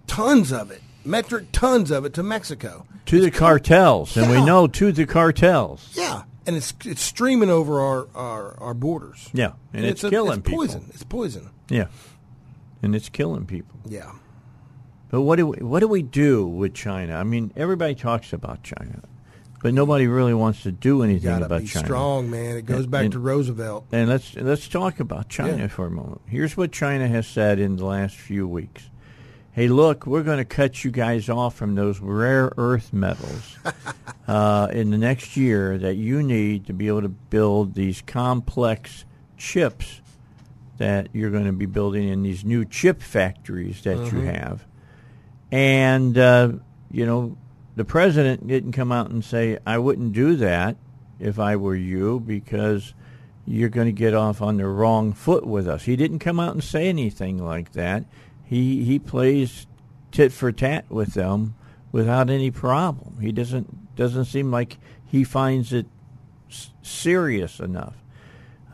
tons 0.07 0.53
of 0.53 0.71
it, 0.71 0.81
metric 1.05 1.47
tons 1.53 1.91
of 1.91 2.05
it 2.05 2.14
to 2.14 2.23
Mexico. 2.23 2.87
to 3.07 3.21
the 3.21 3.31
cartels, 3.31 4.17
and 4.17 4.31
we 4.31 4.45
know 4.45 4.67
to 4.67 4.93
the 4.93 5.07
cartels. 5.07 5.93
Yeah, 5.95 6.23
and 6.47 6.57
it's 6.57 6.73
it's 6.85 7.03
streaming 7.03 7.51
over 7.51 7.81
our 7.81 8.09
our, 8.14 8.61
our 8.61 8.75
borders. 8.75 9.29
Yeah, 9.33 9.53
and 9.73 9.85
it's, 9.85 10.03
a- 10.05 10.11
killing 10.11 10.39
it's 10.41 10.49
people. 10.49 10.64
poison. 10.67 10.91
It's 10.95 11.05
poison. 11.05 11.51
Yeah, 11.69 11.87
and 12.83 12.95
it's 12.97 13.09
killing 13.09 13.47
people. 13.47 13.79
Yeah. 13.87 14.12
But 15.09 15.21
what 15.23 15.37
do 15.37 15.47
we, 15.47 15.59
what 15.59 15.81
do 15.81 15.87
we 15.89 16.03
do 16.03 16.45
with 16.47 16.75
China? 16.75 17.14
I 17.17 17.23
mean, 17.23 17.53
everybody 17.57 17.95
talks 17.95 18.33
about 18.33 18.64
China, 18.64 19.03
but 19.67 19.75
nobody 19.75 20.07
really 20.07 20.33
wants 20.33 20.62
to 20.62 20.71
do 20.71 21.03
anything 21.03 21.43
about 21.43 21.62
be 21.62 21.67
China. 21.67 21.85
strong, 21.87 22.31
man. 22.31 22.57
It 22.57 22.67
goes 22.67 22.83
And- 22.83 22.91
back 22.93 23.03
and- 23.07 23.12
to 23.14 23.19
Roosevelt. 23.19 23.87
And 23.91 24.09
let's 24.09 24.37
let's 24.37 24.69
talk 24.69 25.01
about 25.01 25.29
China 25.29 25.57
Yeah. 25.57 25.67
for 25.67 25.87
a 25.87 25.91
moment. 25.91 26.21
Here's 26.27 26.57
what 26.57 26.71
China 26.71 27.09
has 27.09 27.27
said 27.27 27.59
in 27.59 27.75
the 27.75 27.85
last 27.85 28.14
few 28.14 28.47
weeks. 28.47 28.89
Hey, 29.51 29.67
look, 29.67 30.07
we're 30.07 30.23
going 30.23 30.39
to 30.39 30.45
cut 30.45 30.85
you 30.85 30.93
guys 30.93 31.29
off 31.29 31.57
from 31.57 31.75
those 31.75 31.99
rare 31.99 32.53
earth 32.57 32.93
metals 32.93 33.57
uh, 34.29 34.69
in 34.71 34.91
the 34.91 34.99
next 34.99 35.37
year 35.37 35.77
that 35.79 35.97
you 35.97 36.23
need 36.23 36.67
to 36.69 36.73
be 36.73 36.87
able 36.87 37.03
to 37.03 37.09
build 37.09 37.75
these 37.75 38.03
complex 38.07 39.05
chips 39.37 40.01
that 40.79 41.09
you're 41.12 41.31
going 41.33 41.47
to 41.47 41.53
be 41.53 41.67
building 41.67 42.07
in 42.09 42.23
these 42.23 42.45
new 42.45 42.64
chip 42.64 43.03
factories 43.03 43.83
that 43.83 44.12
you 44.12 44.21
have. 44.21 44.64
And, 45.51 46.17
uh, 46.17 46.53
you 46.93 47.05
know, 47.05 47.37
the 47.77 47.85
president 47.85 48.47
didn't 48.47 48.72
come 48.72 48.91
out 48.91 49.11
and 49.11 49.24
say, 49.24 49.59
I 49.66 49.79
wouldn't 49.79 50.12
do 50.12 50.37
that 50.37 50.77
if 51.20 51.39
I 51.39 51.57
were 51.57 51.77
you 51.77 52.20
because 52.20 52.95
you're 53.47 53.68
going 53.68 53.87
to 53.87 53.93
get 53.93 54.14
off 54.14 54.43
on 54.43 54.57
the 54.57 54.66
wrong 54.66 55.12
foot 55.12 55.47
with 55.47 55.68
us. 55.68 55.85
He 55.85 55.95
didn't 55.95 56.18
come 56.18 56.41
out 56.41 56.55
and 56.55 56.64
say 56.64 56.89
anything 56.89 57.39
like 57.39 57.72
that. 57.72 58.05
He, 58.45 58.85
he 58.85 58.99
plays 58.99 59.66
tit 60.11 60.33
for 60.33 60.51
tat 60.51 60.87
with 60.91 61.14
them 61.14 61.55
without 61.93 62.31
any 62.31 62.51
problem. 62.51 63.18
He 63.20 63.31
doesn't, 63.31 63.95
doesn't 63.95 64.24
seem 64.24 64.51
like 64.51 64.79
he 65.05 65.22
finds 65.22 65.72
it 65.72 65.87
s- 66.51 66.70
serious 66.83 67.61
enough. 67.61 67.95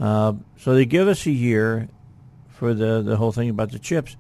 Uh, 0.01 0.35
so 0.57 0.75
they 0.75 0.87
give 0.87 1.09
us 1.09 1.27
a 1.27 1.31
year 1.31 1.89
for 2.49 2.75
the, 2.75 3.03
the 3.03 3.17
whole 3.17 3.33
thing 3.33 3.51
about 3.51 3.73
the 3.73 3.79
chips. 3.79 4.17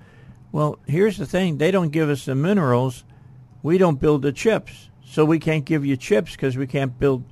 Well, 0.50 0.78
here's 0.86 1.16
the 1.16 1.26
thing: 1.26 1.56
they 1.58 1.70
don't 1.70 1.90
give 1.90 2.10
us 2.10 2.26
the 2.26 2.34
minerals. 2.34 3.04
We 3.62 3.78
don't 3.78 4.00
build 4.00 4.22
the 4.22 4.32
chips, 4.32 4.90
so 5.04 5.24
we 5.24 5.38
can't 5.38 5.64
give 5.64 5.84
you 5.84 5.96
chips 5.96 6.32
because 6.32 6.56
we 6.56 6.66
can't 6.66 6.98
build 6.98 7.24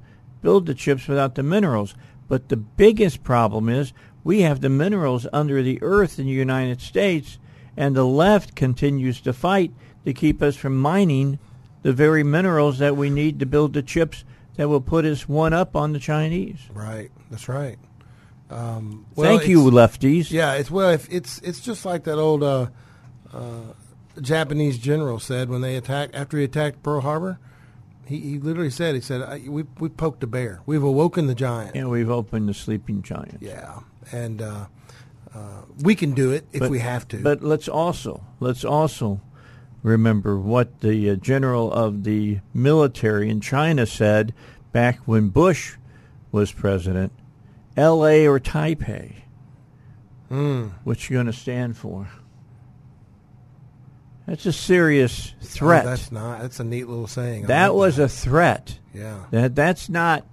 build 0.42 0.66
the 0.66 0.74
chips 0.74 1.06
without 1.06 1.34
the 1.34 1.42
minerals. 1.42 1.94
But 2.28 2.48
the 2.48 2.56
biggest 2.56 3.22
problem 3.22 3.68
is 3.68 3.92
we 4.22 4.42
have 4.42 4.60
the 4.60 4.68
minerals 4.68 5.26
under 5.32 5.62
the 5.62 5.82
earth 5.82 6.18
in 6.18 6.26
the 6.26 6.32
United 6.32 6.80
States, 6.80 7.38
and 7.76 7.94
the 7.94 8.06
left 8.06 8.54
continues 8.54 9.20
to 9.22 9.32
fight 9.32 9.72
to 10.04 10.12
keep 10.12 10.40
us 10.40 10.56
from 10.56 10.76
mining 10.76 11.38
the 11.82 11.92
very 11.92 12.22
minerals 12.22 12.78
that 12.78 12.96
we 12.96 13.10
need 13.10 13.38
to 13.40 13.46
build 13.46 13.72
the 13.72 13.82
chips 13.82 14.24
that 14.56 14.68
will 14.68 14.80
put 14.80 15.04
us 15.04 15.28
one 15.28 15.52
up 15.52 15.74
on 15.74 15.92
the 15.92 15.98
Chinese. 15.98 16.58
Right. 16.72 17.10
That's 17.30 17.48
right. 17.48 17.78
Um, 18.50 19.06
well, 19.14 19.38
Thank 19.38 19.48
you, 19.48 19.62
lefties. 19.62 20.30
Yeah, 20.30 20.54
it's 20.54 20.70
well, 20.70 20.90
if 20.90 21.10
it's 21.10 21.38
it's 21.38 21.60
just 21.60 21.84
like 21.84 22.04
that 22.04 22.18
old 22.18 22.42
uh, 22.42 22.66
uh, 23.32 23.72
Japanese 24.20 24.78
general 24.78 25.18
said 25.18 25.48
when 25.48 25.60
they 25.60 25.76
attacked 25.76 26.14
after 26.14 26.38
he 26.38 26.44
attacked 26.44 26.82
Pearl 26.82 27.00
Harbor. 27.00 27.38
He, 28.06 28.18
he 28.20 28.38
literally 28.38 28.70
said, 28.70 28.94
"He 28.94 29.00
said 29.00 29.48
we 29.48 29.64
we 29.78 29.88
poked 29.88 30.22
a 30.24 30.26
bear. 30.26 30.60
We've 30.66 30.82
awoken 30.82 31.26
the 31.26 31.34
giant." 31.34 31.76
And 31.76 31.90
we've 31.90 32.10
opened 32.10 32.48
the 32.48 32.54
sleeping 32.54 33.02
giant. 33.02 33.38
Yeah, 33.40 33.80
and 34.12 34.42
uh, 34.42 34.66
uh, 35.34 35.62
we 35.82 35.94
can 35.94 36.12
do 36.12 36.32
it 36.32 36.46
if 36.52 36.60
But- 36.60 36.70
we 36.70 36.80
have 36.80 37.06
to. 37.08 37.18
But 37.18 37.42
let's 37.42 37.68
also 37.68 38.22
let's 38.40 38.64
also 38.64 39.20
remember 39.82 40.38
what 40.38 40.80
the 40.80 41.10
uh, 41.10 41.14
general 41.16 41.72
of 41.72 42.02
the 42.04 42.40
military 42.52 43.30
in 43.30 43.40
China 43.40 43.86
said 43.86 44.34
back 44.72 44.98
when 45.06 45.28
Bush 45.28 45.76
was 46.32 46.50
president: 46.52 47.12
L.A. 47.76 48.26
or 48.26 48.40
Taipei. 48.40 49.14
What 50.28 51.08
you 51.10 51.14
going 51.14 51.26
to 51.26 51.32
stand 51.32 51.76
for? 51.76 52.08
That's 54.30 54.46
a 54.46 54.52
serious 54.52 55.34
threat. 55.40 55.84
that's 55.84 56.12
not. 56.12 56.40
That's 56.40 56.60
a 56.60 56.64
neat 56.64 56.84
little 56.86 57.08
saying. 57.08 57.46
I 57.46 57.48
that 57.48 57.66
like 57.74 57.76
was 57.76 57.96
that. 57.96 58.04
a 58.04 58.08
threat. 58.08 58.78
yeah. 58.94 59.24
That 59.32 59.56
that's 59.56 59.88
not, 59.88 60.24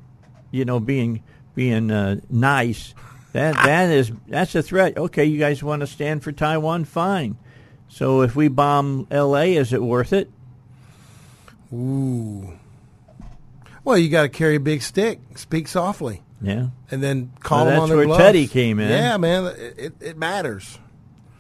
you 0.52 0.66
know, 0.66 0.80
being 0.80 1.24
being 1.56 1.90
uh, 1.90 2.18
nice. 2.30 2.94
That 3.34 3.56
that 3.56 3.90
is 3.90 4.12
that's 4.28 4.54
a 4.54 4.62
threat. 4.62 4.98
Okay, 4.98 5.26
you 5.26 5.40
guys 5.40 5.64
want 5.64 5.80
to 5.80 5.88
stand 5.88 6.22
for 6.24 6.32
Taiwan? 6.32 6.86
Fine. 6.86 7.38
So 7.90 8.22
if 8.22 8.36
we 8.36 8.50
bomb 8.50 9.08
L.A., 9.10 9.56
is 9.56 9.74
it 9.74 9.82
worth 9.82 10.14
it? 10.14 10.30
Ooh. 11.74 12.54
Well, 13.84 13.98
you 13.98 14.10
got 14.10 14.24
to 14.24 14.30
carry 14.30 14.56
a 14.58 14.60
big 14.60 14.82
stick. 14.84 15.20
Speak 15.38 15.68
softly, 15.68 16.22
Yeah. 16.42 16.68
and 16.92 17.02
then 17.02 17.32
call 17.40 17.66
Well, 17.66 17.66
them 17.66 17.74
that's 17.74 17.82
on 17.84 17.90
their 17.90 17.98
where 17.98 18.08
bluff. 18.08 18.20
Teddy 18.20 18.48
came 18.48 18.80
in. 18.80 18.90
Yeah, 18.90 19.18
man, 19.18 19.46
it, 19.46 19.74
it, 19.78 19.94
it 20.02 20.18
matters. 20.18 20.78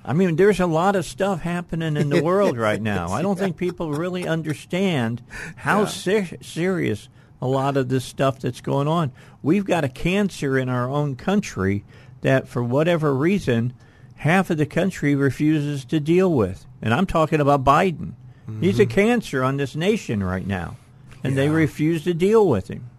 I 0.07 0.13
mean, 0.13 0.37
there's 0.37 0.61
a 0.61 0.65
lot 0.65 0.95
of 0.95 1.05
stuff 1.05 1.41
happening 1.41 1.97
in 1.97 2.09
the 2.09 2.23
world 2.23 2.57
right 2.69 2.81
now. 2.81 3.09
I 3.09 3.21
don't 3.21 3.37
think 3.37 3.57
people 3.57 3.91
really 3.91 4.25
understand 4.25 5.21
how 5.57 5.83
ser- 5.85 6.37
serious 6.41 7.09
a 7.41 7.47
lot 7.47 7.75
of 7.75 7.89
this 7.89 8.05
stuff 8.05 8.39
that's 8.39 8.61
going 8.61 8.87
on. 8.87 9.11
We've 9.43 9.65
got 9.65 9.83
a 9.83 9.89
cancer 9.89 10.57
in 10.57 10.69
our 10.69 10.89
own 10.89 11.17
country 11.17 11.83
that, 12.21 12.47
for 12.47 12.63
whatever 12.63 13.13
reason, 13.13 13.73
half 14.15 14.49
of 14.49 14.57
the 14.57 14.65
country 14.65 15.13
refuses 15.13 15.83
to 15.85 15.99
deal 15.99 16.33
with. 16.33 16.65
And 16.81 16.93
I'm 16.93 17.05
talking 17.05 17.41
about 17.41 17.63
Biden. 17.63 18.13
He's 18.61 18.79
a 18.79 18.85
cancer 18.85 19.43
on 19.43 19.57
this 19.57 19.75
nation 19.75 20.23
right 20.23 20.47
now, 20.47 20.77
and 21.21 21.37
they 21.37 21.49
refuse 21.49 22.05
to 22.05 22.13
deal 22.13 22.47
with 22.47 22.69
him. 22.69 22.89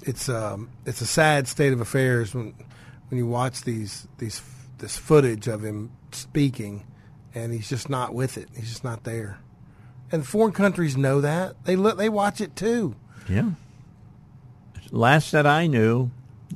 It's 0.00 0.30
um, 0.30 0.70
it's 0.86 1.02
a 1.02 1.06
sad 1.06 1.46
state 1.46 1.74
of 1.74 1.80
affairs 1.82 2.34
when 2.34 2.54
when 3.10 3.18
you 3.18 3.26
watch 3.26 3.64
these 3.64 4.08
these 4.16 4.40
this 4.78 4.96
footage 4.96 5.46
of 5.46 5.62
him 5.62 5.90
speaking, 6.16 6.84
and 7.34 7.52
he's 7.52 7.68
just 7.68 7.88
not 7.90 8.14
with 8.14 8.36
it. 8.38 8.48
He's 8.56 8.68
just 8.70 8.84
not 8.84 9.04
there. 9.04 9.38
And 10.12 10.26
foreign 10.26 10.52
countries 10.52 10.96
know 10.96 11.20
that 11.20 11.56
they 11.64 11.76
look 11.76 11.98
they 11.98 12.08
watch 12.08 12.40
it 12.40 12.54
too. 12.56 12.94
Yeah. 13.28 13.50
Last 14.92 15.32
that 15.32 15.46
I 15.46 15.66
knew, 15.66 16.10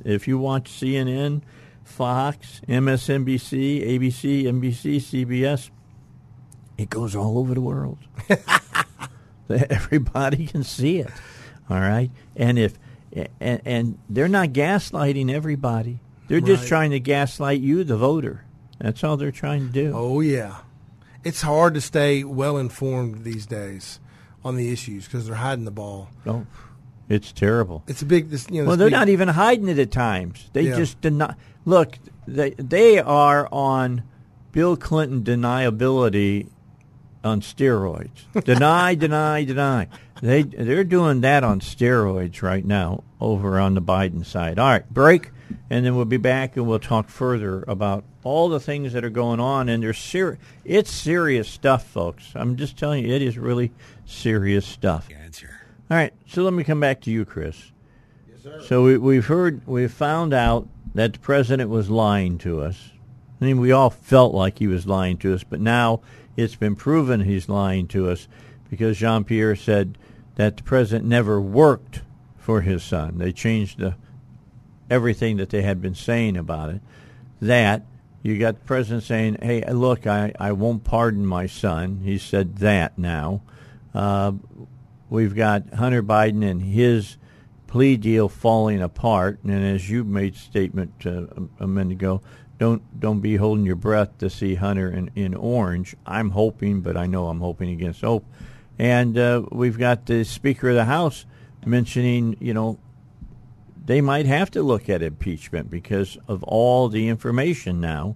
if 0.05 0.27
you 0.27 0.37
watch 0.37 0.71
CNN, 0.71 1.41
Fox, 1.83 2.61
MSNBC, 2.67 3.85
ABC, 3.99 4.43
NBC, 4.45 4.95
CBS, 5.25 5.69
it 6.77 6.89
goes 6.89 7.13
all 7.15 7.37
over 7.37 7.53
the 7.53 7.59
world. 7.61 7.97
Everybody 9.49 10.45
can 10.47 10.63
see 10.63 10.99
it. 10.99 11.09
All 11.69 11.79
right, 11.79 12.09
and 12.35 12.57
if 12.57 12.77
and, 13.39 13.61
and 13.65 13.97
they're 14.09 14.29
not 14.29 14.49
gaslighting 14.49 15.29
everybody. 15.31 15.99
They're 16.29 16.39
just 16.39 16.61
Right. 16.63 16.69
trying 16.69 16.91
to 16.91 16.99
gaslight 17.01 17.59
you, 17.59 17.83
the 17.83 17.97
voter. 17.97 18.45
That's 18.81 19.03
all 19.03 19.15
they're 19.17 19.31
trying 19.31 19.67
to 19.67 19.71
do. 19.73 19.93
Oh 19.95 20.19
yeah, 20.21 20.57
it's 21.23 21.41
hard 21.43 21.73
to 21.75 21.81
stay 21.81 22.23
well 22.23 22.57
informed 22.57 23.23
these 23.23 23.45
days 23.45 23.99
on 24.43 24.55
the 24.55 24.71
issues 24.73 25.05
because 25.05 25.27
they're 25.27 25.35
hiding 25.35 25.65
the 25.65 25.71
ball. 25.71 26.09
Oh, 26.25 26.45
it's 27.07 27.31
terrible. 27.31 27.83
It's 27.87 28.01
a 28.01 28.05
big. 28.05 28.29
This, 28.29 28.47
you 28.49 28.61
know, 28.63 28.69
Well, 28.69 28.77
they're 28.77 28.87
big- 28.87 28.93
not 28.93 29.09
even 29.09 29.27
hiding 29.29 29.67
it 29.67 29.77
at 29.79 29.91
times. 29.91 30.49
They 30.53 30.63
Yeah. 30.63 30.77
just 30.77 30.99
deny. 31.01 31.35
Look, 31.63 31.99
they 32.27 32.51
they 32.51 32.97
are 32.99 33.47
on 33.51 34.03
Bill 34.51 34.75
Clinton 34.75 35.23
deniability 35.23 36.47
on 37.23 37.41
steroids. 37.41 38.25
deny, 38.45 38.95
deny, 38.95 39.43
deny. 39.43 39.87
They 40.23 40.41
they're 40.41 40.83
doing 40.83 41.21
that 41.21 41.43
on 41.43 41.59
steroids 41.59 42.41
right 42.41 42.65
now 42.65 43.03
over 43.19 43.59
on 43.59 43.75
the 43.75 43.81
Biden 43.81 44.25
side. 44.25 44.57
All 44.57 44.69
right, 44.69 44.91
break, 44.91 45.29
and 45.69 45.85
then 45.85 45.95
we'll 45.95 46.05
be 46.05 46.17
back 46.17 46.57
and 46.57 46.65
we'll 46.65 46.79
talk 46.79 47.09
further 47.09 47.63
about 47.67 48.03
all 48.23 48.49
the 48.49 48.59
things 48.59 48.93
that 48.93 49.03
are 49.03 49.09
going 49.09 49.39
on. 49.39 49.69
And 49.69 49.81
they're 49.83 49.93
ser- 49.93 50.37
It's 50.65 50.91
serious 50.91 51.47
stuff, 51.47 51.85
folks. 51.85 52.31
I'm 52.35 52.55
just 52.55 52.77
telling 52.77 53.05
you, 53.05 53.13
it 53.13 53.21
is 53.21 53.37
really 53.37 53.71
serious 54.05 54.65
stuff. 54.65 55.07
All 55.89 55.97
right, 55.97 56.13
so 56.27 56.43
let 56.43 56.53
me 56.53 56.63
come 56.63 56.79
back 56.79 57.01
to 57.01 57.11
you, 57.11 57.25
Chris. 57.25 57.71
Yes, 58.29 58.43
sir. 58.43 58.61
So 58.61 58.83
we, 58.83 58.97
we've 58.97 59.25
heard, 59.25 59.65
we've 59.67 59.91
found 59.91 60.33
out 60.33 60.67
that 60.95 61.13
the 61.13 61.19
president 61.19 61.69
was 61.69 61.89
lying 61.89 62.37
to 62.39 62.61
us. 62.61 62.91
I 63.41 63.45
mean, 63.45 63.59
we 63.59 63.71
all 63.71 63.89
felt 63.89 64.33
like 64.33 64.59
he 64.59 64.67
was 64.67 64.85
lying 64.85 65.17
to 65.17 65.33
us, 65.33 65.43
but 65.43 65.59
now 65.59 66.01
it's 66.37 66.55
been 66.55 66.75
proven 66.75 67.21
he's 67.21 67.49
lying 67.49 67.87
to 67.89 68.09
us 68.09 68.27
because 68.69 68.97
Jean 68.97 69.23
Pierre 69.23 69.55
said 69.55 69.97
that 70.35 70.57
the 70.57 70.63
president 70.63 71.09
never 71.09 71.41
worked 71.41 72.01
for 72.37 72.61
his 72.61 72.83
son. 72.83 73.17
They 73.17 73.31
changed 73.31 73.79
the 73.79 73.95
everything 74.89 75.37
that 75.37 75.49
they 75.49 75.61
had 75.61 75.81
been 75.81 75.95
saying 75.95 76.37
about 76.37 76.69
it. 76.69 76.81
That 77.41 77.83
you 78.23 78.37
got 78.37 78.55
the 78.55 78.65
president 78.65 79.03
saying, 79.03 79.37
"Hey, 79.41 79.63
look, 79.71 80.05
I, 80.07 80.33
I 80.39 80.51
won't 80.51 80.83
pardon 80.83 81.25
my 81.25 81.47
son." 81.47 82.01
He 82.03 82.17
said 82.17 82.57
that 82.57 82.97
now. 82.97 83.41
Uh, 83.93 84.33
we've 85.09 85.35
got 85.35 85.73
Hunter 85.73 86.03
Biden 86.03 86.49
and 86.49 86.61
his 86.61 87.17
plea 87.67 87.97
deal 87.97 88.29
falling 88.29 88.81
apart, 88.81 89.39
and 89.43 89.63
as 89.65 89.89
you 89.89 90.03
made 90.03 90.35
statement 90.35 90.93
uh, 91.05 91.25
a, 91.59 91.67
minute 91.67 91.93
ago, 91.93 92.21
don't 92.57 92.99
don't 92.99 93.21
be 93.21 93.37
holding 93.37 93.65
your 93.65 93.75
breath 93.75 94.17
to 94.19 94.29
see 94.29 94.55
Hunter 94.55 94.91
in, 94.91 95.09
in 95.15 95.33
orange. 95.33 95.95
I'm 96.05 96.31
hoping, 96.31 96.81
but 96.81 96.97
I 96.97 97.07
know 97.07 97.27
I'm 97.27 97.39
hoping 97.39 97.69
against 97.69 98.01
hope. 98.01 98.25
And 98.77 99.17
uh, 99.17 99.43
we've 99.51 99.77
got 99.77 100.05
the 100.05 100.23
Speaker 100.23 100.69
of 100.69 100.75
the 100.75 100.85
House 100.85 101.25
mentioning, 101.65 102.35
you 102.39 102.53
know, 102.53 102.79
they 103.83 104.01
might 104.01 104.25
have 104.25 104.51
to 104.51 104.63
look 104.63 104.89
at 104.89 105.01
impeachment 105.01 105.69
because 105.69 106.17
of 106.27 106.43
all 106.43 106.89
the 106.89 107.07
information 107.07 107.81
now 107.81 108.15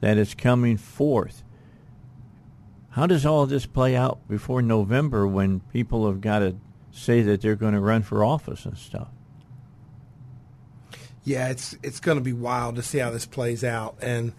that 0.00 0.18
is 0.18 0.34
coming 0.34 0.76
forth. 0.76 1.42
How 2.90 3.06
does 3.06 3.24
all 3.24 3.46
this 3.46 3.66
play 3.66 3.96
out 3.96 4.26
before 4.28 4.62
November 4.62 5.26
when 5.26 5.60
people 5.72 6.06
have 6.06 6.20
got 6.20 6.40
to 6.40 6.56
say 6.90 7.22
that 7.22 7.40
they're 7.40 7.56
going 7.56 7.74
to 7.74 7.80
run 7.80 8.02
for 8.02 8.24
office 8.24 8.64
and 8.64 8.76
stuff? 8.76 9.08
yeah, 11.24 11.48
it's 11.48 11.76
it's 11.82 12.00
going 12.00 12.18
to 12.18 12.24
be 12.24 12.32
wild 12.32 12.76
to 12.76 12.82
see 12.82 12.98
how 12.98 13.10
this 13.10 13.26
plays 13.26 13.62
out, 13.62 13.96
and 14.00 14.32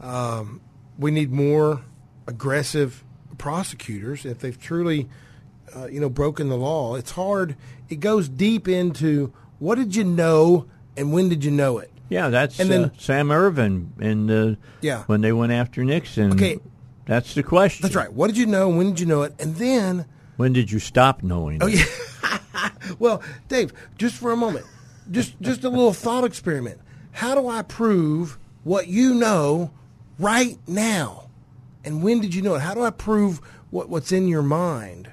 um, 0.00 0.60
we 0.98 1.10
need 1.10 1.30
more 1.32 1.82
aggressive 2.26 3.04
prosecutors 3.38 4.24
if 4.24 4.38
they've 4.38 4.58
truly, 4.58 5.08
uh, 5.74 5.86
you 5.86 6.00
know, 6.00 6.08
broken 6.08 6.48
the 6.48 6.56
law. 6.56 6.94
It's 6.94 7.12
hard. 7.12 7.56
It 7.88 8.00
goes 8.00 8.28
deep 8.28 8.68
into 8.68 9.32
what 9.58 9.76
did 9.76 9.94
you 9.96 10.04
know 10.04 10.66
and 10.96 11.12
when 11.12 11.28
did 11.28 11.44
you 11.44 11.50
know 11.50 11.78
it. 11.78 11.90
Yeah, 12.08 12.28
that's 12.30 12.58
And 12.58 12.70
then- 12.70 12.84
uh, 12.86 12.90
Sam 12.98 13.30
Ervin 13.30 13.92
and 14.00 14.28
the 14.28 14.56
Yeah. 14.80 15.02
when 15.04 15.20
they 15.20 15.32
went 15.32 15.52
after 15.52 15.84
Nixon. 15.84 16.32
Okay. 16.32 16.58
that's 17.06 17.34
the 17.34 17.42
question. 17.42 17.82
That's 17.82 17.94
right. 17.94 18.12
What 18.12 18.28
did 18.28 18.36
you 18.38 18.46
know? 18.46 18.68
and 18.68 18.78
When 18.78 18.88
did 18.90 19.00
you 19.00 19.06
know 19.06 19.22
it? 19.22 19.34
And 19.38 19.56
then, 19.56 20.06
When 20.36 20.52
did 20.52 20.70
you 20.70 20.78
stop 20.78 21.22
knowing? 21.22 21.62
oh 21.62 21.66
it? 21.68 21.74
yeah. 22.54 22.68
well, 22.98 23.22
Dave, 23.48 23.72
just 23.98 24.14
for 24.16 24.32
a 24.32 24.36
moment, 24.36 24.64
just 25.10 25.40
just 25.40 25.64
a 25.64 25.68
little 25.68 25.92
thought 25.92 26.24
experiment. 26.24 26.80
How 27.12 27.34
do 27.34 27.46
I 27.48 27.62
prove 27.62 28.38
what 28.64 28.88
you 28.88 29.14
know 29.14 29.70
right 30.18 30.58
now? 30.66 31.28
And 31.84 32.02
when 32.02 32.20
did 32.20 32.34
you 32.34 32.42
know 32.42 32.54
it? 32.56 32.60
How 32.60 32.74
do 32.74 32.82
I 32.82 32.90
prove 32.90 33.40
what, 33.70 33.88
what's 33.88 34.12
in 34.12 34.28
your 34.28 34.42
mind? 34.42 35.10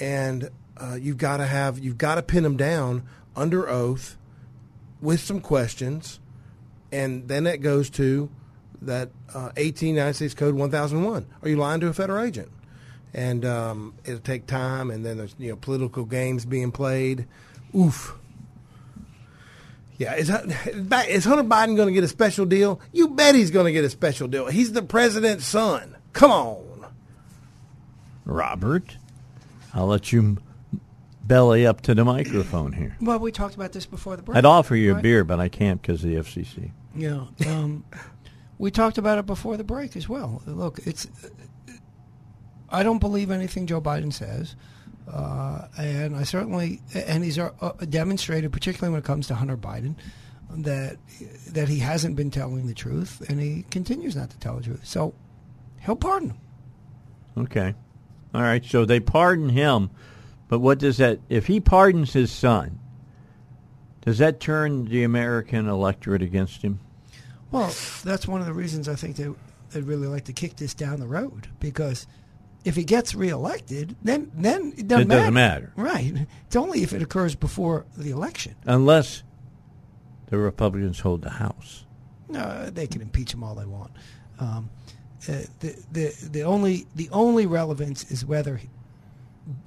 And 0.00 0.50
uh, 0.76 0.96
you've 1.00 1.18
got 1.18 1.36
to 1.38 1.46
have 1.46 1.78
you've 1.78 1.98
got 1.98 2.16
to 2.16 2.22
pin 2.22 2.42
them 2.42 2.56
down 2.56 3.02
under 3.36 3.68
oath 3.68 4.16
with 5.00 5.20
some 5.20 5.40
questions, 5.40 6.20
and 6.92 7.28
then 7.28 7.44
that 7.44 7.60
goes 7.60 7.90
to 7.90 8.30
that 8.82 9.10
uh, 9.34 9.50
18 9.56 9.90
United 9.90 10.14
States 10.14 10.34
Code 10.34 10.54
1001. 10.54 11.26
Are 11.42 11.48
you 11.48 11.56
lying 11.56 11.80
to 11.80 11.88
a 11.88 11.92
federal 11.92 12.24
agent? 12.24 12.50
And 13.12 13.44
um, 13.44 13.94
it'll 14.04 14.18
take 14.18 14.46
time, 14.46 14.90
and 14.90 15.04
then 15.04 15.18
there's 15.18 15.34
you 15.38 15.50
know 15.50 15.56
political 15.56 16.04
games 16.04 16.44
being 16.44 16.72
played. 16.72 17.26
Oof. 17.74 18.16
Yeah, 19.96 20.16
is, 20.16 20.28
is 20.28 21.24
Hunter 21.24 21.44
Biden 21.44 21.76
going 21.76 21.86
to 21.86 21.92
get 21.92 22.02
a 22.02 22.08
special 22.08 22.46
deal? 22.46 22.80
You 22.92 23.08
bet 23.08 23.36
he's 23.36 23.52
going 23.52 23.66
to 23.66 23.72
get 23.72 23.84
a 23.84 23.90
special 23.90 24.26
deal. 24.26 24.46
He's 24.46 24.72
the 24.72 24.82
president's 24.82 25.44
son. 25.44 25.94
Come 26.12 26.32
on. 26.32 26.86
Robert, 28.24 28.96
I'll 29.72 29.86
let 29.86 30.12
you 30.12 30.38
belly 31.26 31.66
up 31.66 31.80
to 31.82 31.94
the 31.94 32.04
microphone 32.04 32.72
here. 32.72 32.96
Well, 33.00 33.18
we 33.18 33.32
talked 33.32 33.54
about 33.54 33.72
this 33.72 33.86
before 33.86 34.16
the 34.16 34.22
break. 34.22 34.36
I'd 34.36 34.44
offer 34.44 34.76
you 34.76 34.96
a 34.96 35.00
beer, 35.00 35.24
but 35.24 35.40
I 35.40 35.48
can't 35.48 35.80
because 35.80 36.04
of 36.04 36.10
the 36.10 36.16
FCC. 36.16 36.70
Yeah. 36.94 37.26
Um, 37.46 37.84
we 38.58 38.70
talked 38.70 38.98
about 38.98 39.18
it 39.18 39.26
before 39.26 39.56
the 39.56 39.64
break 39.64 39.96
as 39.96 40.08
well. 40.08 40.42
Look, 40.46 40.78
it's. 40.86 41.06
I 42.70 42.82
don't 42.82 42.98
believe 42.98 43.30
anything 43.30 43.66
Joe 43.66 43.80
Biden 43.80 44.12
says, 44.12 44.56
uh, 45.10 45.68
and 45.78 46.16
I 46.16 46.24
certainly 46.24 46.80
and 46.94 47.22
he's 47.22 47.38
uh, 47.38 47.50
uh, 47.60 47.72
demonstrated, 47.88 48.52
particularly 48.52 48.92
when 48.92 49.00
it 49.00 49.04
comes 49.04 49.26
to 49.28 49.34
Hunter 49.34 49.56
Biden, 49.56 49.96
that 50.50 50.98
that 51.48 51.68
he 51.68 51.78
hasn't 51.78 52.16
been 52.16 52.30
telling 52.30 52.66
the 52.66 52.74
truth, 52.74 53.22
and 53.28 53.40
he 53.40 53.64
continues 53.70 54.16
not 54.16 54.30
to 54.30 54.38
tell 54.38 54.56
the 54.56 54.62
truth. 54.62 54.84
So 54.84 55.14
he'll 55.80 55.96
pardon 55.96 56.30
him. 56.30 56.38
Okay. 57.36 57.74
All 58.34 58.42
right. 58.42 58.64
So 58.64 58.84
they 58.84 59.00
pardon 59.00 59.48
him, 59.50 59.90
but 60.54 60.60
what 60.60 60.78
does 60.78 60.98
that? 60.98 61.18
If 61.28 61.48
he 61.48 61.58
pardons 61.58 62.12
his 62.12 62.30
son, 62.30 62.78
does 64.02 64.18
that 64.18 64.38
turn 64.38 64.84
the 64.84 65.02
American 65.02 65.68
electorate 65.68 66.22
against 66.22 66.62
him? 66.62 66.78
Well, 67.50 67.74
that's 68.04 68.28
one 68.28 68.40
of 68.40 68.46
the 68.46 68.52
reasons 68.52 68.88
I 68.88 68.94
think 68.94 69.16
they 69.16 69.28
they'd 69.72 69.82
really 69.82 70.06
like 70.06 70.26
to 70.26 70.32
kick 70.32 70.54
this 70.54 70.72
down 70.72 71.00
the 71.00 71.08
road 71.08 71.48
because 71.58 72.06
if 72.64 72.76
he 72.76 72.84
gets 72.84 73.16
reelected, 73.16 73.96
then 74.04 74.30
then 74.32 74.74
it 74.76 74.86
doesn't, 74.86 75.10
It 75.10 75.14
doesn't 75.16 75.34
matter. 75.34 75.72
Right. 75.74 76.14
It's 76.46 76.54
only 76.54 76.84
if 76.84 76.92
it 76.92 77.02
occurs 77.02 77.34
before 77.34 77.84
the 77.96 78.12
election. 78.12 78.54
Unless 78.64 79.24
the 80.26 80.38
Republicans 80.38 81.00
hold 81.00 81.22
the 81.22 81.30
House. 81.30 81.84
No, 82.28 82.70
they 82.70 82.86
can 82.86 83.02
impeach 83.02 83.34
him 83.34 83.42
all 83.42 83.56
they 83.56 83.66
want. 83.66 83.90
Um, 84.38 84.70
uh, 85.28 85.32
the 85.58 85.76
the 85.90 86.28
the 86.30 86.42
only 86.44 86.86
the 86.94 87.08
only 87.10 87.46
relevance 87.46 88.08
is 88.12 88.24
whether 88.24 88.60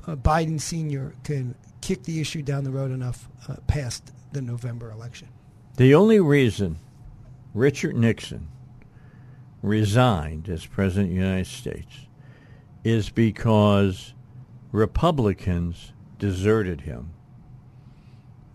Biden 0.07 0.59
Senior 0.59 1.13
can 1.23 1.55
kick 1.81 2.03
the 2.03 2.19
issue 2.19 2.41
down 2.41 2.63
the 2.63 2.71
road 2.71 2.91
enough 2.91 3.29
uh, 3.47 3.55
past 3.67 4.11
the 4.31 4.41
November 4.41 4.91
election. 4.91 5.27
The 5.77 5.93
only 5.93 6.19
reason 6.19 6.77
Richard 7.53 7.95
Nixon 7.95 8.47
resigned 9.61 10.49
as 10.49 10.65
President 10.65 11.09
of 11.11 11.15
the 11.17 11.21
United 11.21 11.47
States 11.47 12.07
is 12.83 13.09
because 13.09 14.13
Republicans 14.71 15.91
deserted 16.19 16.81
him 16.81 17.11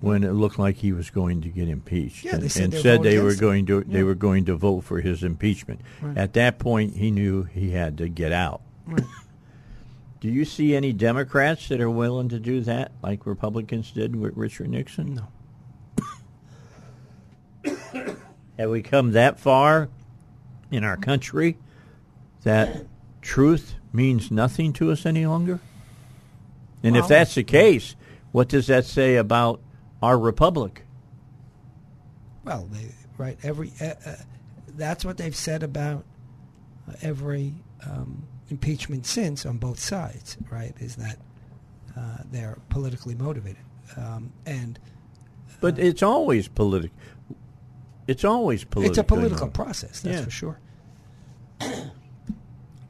when 0.01 0.25
it 0.25 0.33
looked 0.33 0.59
like 0.59 0.77
he 0.77 0.93
was 0.93 1.11
going 1.11 1.41
to 1.43 1.49
get 1.49 1.69
impeached 1.69 2.25
Yeah, 2.25 2.35
and, 2.37 2.51
said 2.51 2.65
and 2.65 2.73
they 2.73 2.77
were 2.79 2.83
said 2.83 3.03
they 3.05 3.19
were 3.21 3.35
going 3.37 3.67
to 3.67 3.79
him. 3.79 3.85
they 3.91 3.99
Yeah. 3.99 4.05
were 4.05 4.15
going 4.17 4.45
to 4.47 4.57
vote 4.57 4.81
for 4.83 5.01
his 5.01 5.23
impeachment. 5.23 5.81
Right. 6.01 6.17
At 6.19 6.33
that 6.33 6.59
point 6.59 6.97
he 6.97 7.11
knew 7.13 7.45
he 7.45 7.71
had 7.71 7.99
to 7.99 8.09
get 8.09 8.33
out. 8.33 8.63
Do 10.23 10.29
you 10.29 10.45
see 10.45 10.77
any 10.77 10.93
Democrats 10.93 11.67
that 11.67 11.81
are 11.81 11.91
willing 11.91 12.29
to 12.29 12.39
do 12.39 12.61
that 12.61 12.93
like 13.03 13.27
Republicans 13.27 13.91
did 13.91 14.15
with 14.15 14.37
Richard 14.37 14.69
Nixon? 14.69 15.21
No. 17.65 17.73
Have 18.57 18.71
we 18.71 18.83
come 18.83 19.11
that 19.13 19.41
far 19.41 19.89
in 20.71 20.85
our 20.85 20.97
country 20.97 21.59
that 22.45 22.87
truth 23.21 23.75
means 23.93 24.31
nothing 24.31 24.73
to 24.75 24.93
us 24.93 25.05
any 25.05 25.27
longer? 25.27 25.59
And 26.85 26.97
if 26.97 27.09
that's 27.09 27.35
the 27.35 27.43
case, 27.43 27.97
what 28.31 28.49
does 28.49 28.69
that 28.69 28.85
say 28.85 29.17
about 29.17 29.61
our 30.01 30.17
republic? 30.17 30.85
Well, 32.45 32.69
they, 32.71 32.95
right. 33.19 33.37
Every 33.43 33.73
uh, 33.81 33.95
uh, 34.07 34.15
that's 34.69 35.05
what 35.05 35.17
they've 35.17 35.35
said 35.35 35.65
about 35.65 36.05
every 37.03 37.55
um, 37.85 38.29
impeachment 38.53 39.07
since 39.07 39.45
on 39.47 39.57
both 39.59 39.79
sides. 39.79 40.37
Right? 40.51 40.75
Is 40.81 40.97
that 40.97 41.17
uh, 41.97 42.19
they're 42.31 42.59
politically 42.69 43.15
motivated, 43.15 43.65
um, 43.97 44.33
and 44.47 44.79
But 45.61 45.79
it's 45.79 46.03
always 46.03 46.49
political. 46.49 46.97
It's 48.07 48.25
always 48.25 48.65
political. 48.65 48.91
it's 48.91 48.99
a 48.99 49.05
political 49.05 49.49
process. 49.49 50.01
That's 50.01 50.19
Yeah. 50.19 50.25
for 50.25 50.31
sure. 50.31 50.59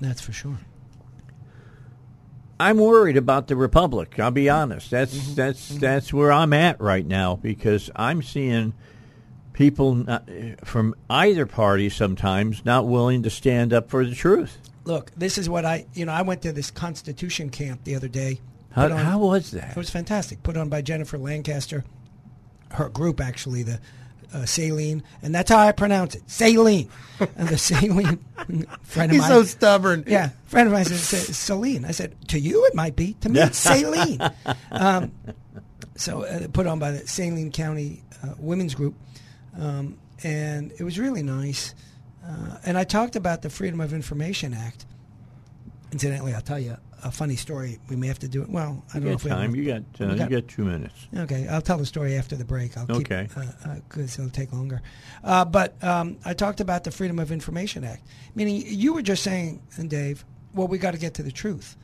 that's 0.00 0.20
for 0.20 0.32
sure. 0.32 0.58
I'm 2.58 2.78
worried 2.78 3.16
about 3.16 3.48
the 3.48 3.56
republic. 3.56 4.18
I'll 4.18 4.30
be 4.30 4.48
honest. 4.48 4.90
That's 4.90 5.14
Mm-hmm. 5.14 5.34
that's 5.34 5.68
that's 5.78 6.12
where 6.12 6.32
I'm 6.32 6.52
at 6.52 6.80
right 6.80 7.06
now 7.06 7.36
because 7.36 7.90
I'm 7.96 8.22
seeing 8.22 8.72
people 9.52 9.94
not, 9.96 10.28
from 10.64 10.94
either 11.10 11.44
party 11.44 11.88
sometimes 11.90 12.64
not 12.64 12.86
willing 12.86 13.22
to 13.24 13.30
stand 13.30 13.72
up 13.72 13.90
for 13.90 14.04
the 14.04 14.14
truth. 14.14 14.58
Look, 14.85 15.12
this 15.16 15.39
is 15.39 15.49
what 15.49 15.64
I, 15.64 15.87
you 15.95 16.05
know, 16.07 16.12
I 16.12 16.22
went 16.22 16.43
to 16.43 16.53
this 16.53 16.70
Constitution 16.70 17.51
camp 17.51 17.85
the 17.85 17.95
other 17.95 18.09
day. 18.09 18.41
How, 18.72 18.85
on- 18.87 18.91
how 18.93 19.18
was 19.18 19.51
that? 19.53 19.70
It 19.72 19.76
was 19.76 19.91
fantastic. 19.91 20.43
Put 20.43 20.57
on 20.57 20.68
by 20.68 20.83
Jennifer 20.83 21.18
Lancaster, 21.18 21.85
her 22.72 22.89
group 22.89 23.20
actually, 23.20 23.62
the 23.62 23.80
uh, 24.35 24.47
Saline, 24.47 25.03
and 25.22 25.35
that's 25.35 25.51
how 25.51 25.59
I 25.59 25.72
pronounce 25.72 26.14
it, 26.14 26.22
Saline. 26.28 26.89
and 27.37 27.49
the 27.49 27.59
Saline 27.59 28.18
friend 28.83 29.11
of 29.11 29.16
He's 29.16 29.20
mine. 29.20 29.28
so 29.30 29.43
stubborn. 29.45 30.05
Yeah, 30.07 30.30
friend 30.47 30.66
of 30.68 30.72
mine 30.72 30.87
said, 30.87 30.97
said 30.97 31.35
Saline. 31.35 31.85
I 31.85 31.91
said, 31.91 32.16
to 32.28 32.41
you 32.41 32.64
it 32.66 32.74
might 32.74 32.97
be, 32.97 33.12
to 33.20 33.28
me 33.28 33.41
it's 33.41 33.59
Saline. 33.68 34.20
Um, 34.70 35.12
so 35.97 36.22
uh, 36.24 36.49
put 36.49 36.66
on 36.66 36.78
by 36.78 36.93
the 36.93 37.07
Saline 37.07 37.53
County 37.53 38.03
uh, 38.24 38.33
Women's 38.39 38.74
Group, 38.74 38.95
um, 39.59 39.99
and 40.24 40.72
it 40.78 40.83
was 40.83 40.99
really 40.99 41.22
nice. 41.22 41.74
Uh, 42.25 42.57
and 42.64 42.79
I 42.79 42.85
talked 42.85 43.16
about 43.16 43.43
the 43.43 43.51
Freedom 43.51 43.81
of 43.81 43.93
Information 43.93 44.55
Act. 44.55 44.87
Incidentally, 45.91 46.33
I'll 46.35 46.41
tell 46.41 46.59
you 46.59 46.77
a 47.05 47.11
funny 47.11 47.37
story. 47.37 47.79
We 47.91 47.97
may 47.97 48.07
have 48.07 48.20
to 48.20 48.29
do 48.29 48.43
it. 48.43 48.49
Well, 48.49 48.83
I 48.91 48.95
don't 48.95 49.05
know 49.05 49.11
got 49.11 49.14
if 49.16 49.25
we 49.25 49.31
have 49.31 49.39
time. 49.41 49.57
You 49.57 49.64
got 49.66 49.83
uh, 50.01 50.14
you 50.25 50.41
got- 50.41 50.49
two 50.49 50.64
minutes. 50.64 50.95
Okay, 51.16 51.49
I'll 51.49 51.61
tell 51.61 51.77
the 51.79 51.85
story 51.87 52.16
after 52.16 52.37
the 52.37 52.45
break. 52.45 52.77
I'll 52.79 52.87
keep, 52.87 52.97
Okay. 53.11 53.29
because 53.89 54.18
it'll 54.18 54.31
take 54.31 54.53
longer. 54.53 54.81
Uh, 55.25 55.45
but 55.45 55.83
um, 55.85 56.16
I 56.25 56.33
talked 56.33 56.61
about 56.61 56.85
the 56.85 56.91
Freedom 56.93 57.18
of 57.18 57.33
Information 57.33 57.85
Act, 57.85 58.07
meaning 58.35 58.62
you 58.66 58.95
were 58.95 59.03
just 59.03 59.23
saying, 59.23 59.61
and 59.77 59.91
Dave, 59.91 60.25
well, 60.55 60.68
we 60.68 60.79
got 60.79 60.93
to 60.93 60.99
get 60.99 61.14
to 61.14 61.23
the 61.23 61.33
truth, 61.33 61.77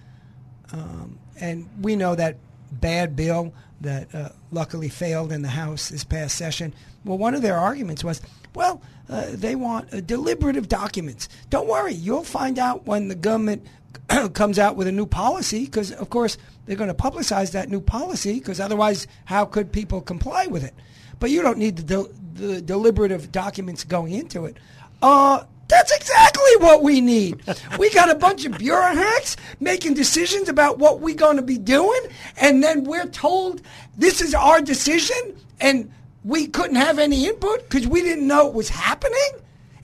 um, 0.73 1.19
and 1.41 1.69
we 1.83 1.97
know 1.97 2.15
that 2.15 2.37
bad 2.73 3.17
bill 3.17 3.53
that 3.81 4.15
uh, 4.15 4.29
luckily 4.51 4.89
failed 4.89 5.33
in 5.33 5.43
the 5.43 5.49
House 5.49 5.89
this 5.89 6.05
past 6.05 6.37
session. 6.37 6.75
Well, 7.05 7.19
one 7.19 7.35
of 7.35 7.43
their 7.43 7.57
arguments 7.57 8.03
was, 8.05 8.21
well, 8.59 8.83
uh, 9.09 9.27
they 9.31 9.55
want 9.55 9.95
uh, 9.95 10.01
deliberative 10.01 10.69
documents. 10.69 11.29
Don't 11.49 11.69
worry, 11.69 11.95
you'll 11.95 12.25
find 12.25 12.59
out 12.59 12.87
when 12.87 13.07
the 13.07 13.15
government 13.15 13.65
comes 14.35 14.59
out 14.59 14.75
with 14.75 14.89
a 14.89 14.93
new 14.93 15.07
policy 15.07 15.65
because, 15.65 15.93
of 15.93 16.11
course, 16.11 16.37
they're 16.67 16.77
going 16.77 16.89
to 16.89 16.95
publicize 16.95 17.53
that 17.53 17.69
new 17.69 17.81
policy 17.81 18.35
because 18.35 18.59
otherwise, 18.59 19.07
how 19.27 19.45
could 19.45 19.71
people 19.71 20.01
comply 20.01 20.49
with 20.49 20.65
it? 20.65 20.75
But 21.21 21.31
you 21.31 21.41
don't 21.41 21.59
need 21.59 21.77
the, 21.77 21.83
del- 21.85 22.11
the 22.35 22.61
deliberative 22.61 23.31
documents 23.31 23.85
going 23.85 24.13
into 24.13 24.45
it. 24.45 24.57
Uh, 25.01 25.45
that's 25.69 25.95
exactly 25.95 26.57
what 26.59 26.83
we 26.83 27.01
need. 27.01 27.41
We 27.79 27.91
got 27.91 28.11
a 28.11 28.17
bunch 28.17 28.45
of 28.45 28.59
bureaucrats 28.59 29.37
making 29.61 29.95
decisions 29.95 30.49
about 30.49 30.79
what 30.79 30.99
we're 30.99 31.15
going 31.15 31.37
to 31.37 31.43
be 31.43 31.59
doing, 31.59 32.01
and 32.39 32.61
then 32.61 32.83
we're 32.83 33.07
told 33.07 33.63
this 33.97 34.21
is 34.21 34.35
our 34.35 34.61
decision, 34.61 35.37
and 35.61 35.93
we 36.25 36.47
couldn't 36.47 36.77
have 36.77 36.99
any 36.99 37.27
input 37.27 37.69
because 37.69 37.87
we 37.87 38.03
didn't 38.03 38.27
know 38.27 38.49
it 38.49 38.55
was 38.55 38.69
happening. 38.69 39.31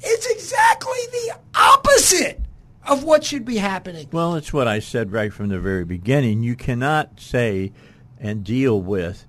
It's 0.01 0.26
exactly 0.26 0.99
the 1.12 1.39
opposite 1.55 2.41
of 2.87 3.05
what 3.05 3.24
should 3.24 3.45
be 3.45 3.57
happening. 3.57 4.09
Well, 4.12 4.35
it's 4.35 4.53
what 4.53 4.68
I 4.68 4.78
said 4.78 5.12
right 5.12 5.32
from 5.32 5.49
the 5.49 5.59
very 5.59 5.85
beginning. 5.85 6.43
You 6.43 6.57
cannot 6.57 7.20
say 7.20 7.72
and 8.20 8.45
deal 8.45 8.80
with 8.80 9.26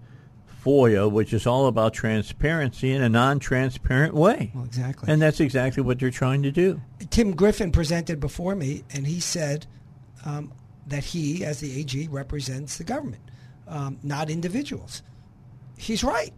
FOIA, 0.64 1.12
which 1.12 1.32
is 1.32 1.46
all 1.46 1.68
about 1.68 1.94
transparency, 1.94 2.92
in 2.92 3.02
a 3.02 3.10
non-transparent 3.10 4.14
way. 4.14 4.52
Well, 4.56 4.66
exactly. 4.66 5.12
And 5.12 5.22
that's 5.22 5.40
exactly 5.40 5.84
what 5.84 6.00
they're 6.00 6.10
trying 6.10 6.44
to 6.44 6.52
do. 6.52 6.82
Tim 7.12 7.36
Griffin 7.36 7.72
presented 7.72 8.20
before 8.20 8.56
me, 8.56 8.84
and 8.94 9.06
he 9.06 9.20
said 9.20 9.68
um, 10.26 10.52
that 10.88 11.04
he, 11.04 11.46
as 11.46 11.60
the 11.60 11.80
AG, 11.80 12.08
represents 12.10 12.78
the 12.78 12.84
government, 12.84 13.22
um, 13.68 14.00
not 14.02 14.30
individuals. 14.30 15.04
He's 15.78 16.04
right. 16.04 16.34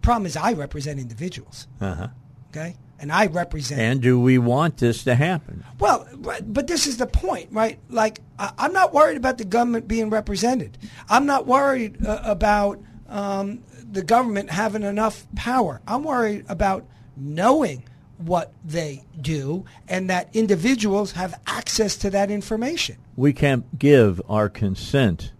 The 0.00 0.06
problem 0.06 0.26
is, 0.26 0.36
I 0.36 0.54
represent 0.54 0.98
individuals. 0.98 1.66
Uh-huh. 1.80 2.08
Okay, 2.48 2.76
and 2.98 3.12
I 3.12 3.26
represent. 3.26 3.80
And 3.80 4.00
do 4.00 4.18
we 4.18 4.38
want 4.38 4.78
this 4.78 5.04
to 5.04 5.14
happen? 5.14 5.62
Well, 5.78 6.08
but, 6.16 6.66
this 6.66 6.86
is 6.86 6.96
the 6.96 7.06
point, 7.06 7.48
right? 7.52 7.78
Like, 7.90 8.20
I'm 8.38 8.72
not 8.72 8.94
worried 8.94 9.18
about 9.18 9.38
the 9.38 9.44
government 9.44 9.86
being 9.86 10.10
represented. 10.10 10.78
I'm 11.08 11.26
not 11.26 11.46
worried 11.46 12.04
uh, 12.04 12.20
about 12.24 12.82
um, 13.08 13.62
the 13.90 14.02
government 14.02 14.50
having 14.50 14.82
enough 14.82 15.26
power. 15.36 15.80
I'm 15.86 16.04
worried 16.04 16.44
about 16.48 16.86
knowing 17.16 17.84
what 18.18 18.52
they 18.64 19.04
do 19.20 19.64
and 19.88 20.10
that 20.10 20.28
individuals 20.34 21.12
have 21.12 21.38
access 21.46 21.96
to 21.96 22.10
that 22.10 22.30
information. 22.30 22.96
We 23.16 23.32
can't 23.32 23.78
give 23.78 24.20
our 24.28 24.48
consent 24.48 25.32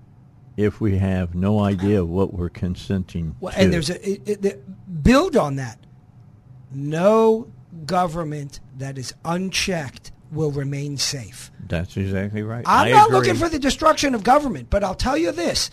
if 0.60 0.80
we 0.80 0.98
have 0.98 1.34
no 1.34 1.60
idea 1.60 2.04
what 2.04 2.34
we're 2.34 2.48
consenting 2.50 3.34
Well, 3.40 3.52
to. 3.52 3.60
and 3.60 3.72
there's 3.72 3.90
a 3.90 4.08
it, 4.10 4.22
it, 4.28 4.44
it- 4.44 5.02
build 5.02 5.36
on 5.36 5.56
that. 5.56 5.78
No 6.72 7.50
government 7.86 8.60
that 8.78 8.98
is 8.98 9.14
unchecked 9.24 10.12
will 10.30 10.50
remain 10.50 10.96
safe. 10.96 11.50
That's 11.66 11.96
exactly 11.96 12.42
right. 12.42 12.64
I'm 12.66 12.88
I 12.88 12.90
not 12.90 13.06
agree. 13.08 13.18
looking 13.18 13.34
for 13.36 13.48
the 13.48 13.58
destruction 13.58 14.14
of 14.14 14.22
government, 14.22 14.68
but 14.70 14.84
I'll 14.84 14.94
tell 14.94 15.16
you 15.16 15.32
this. 15.32 15.70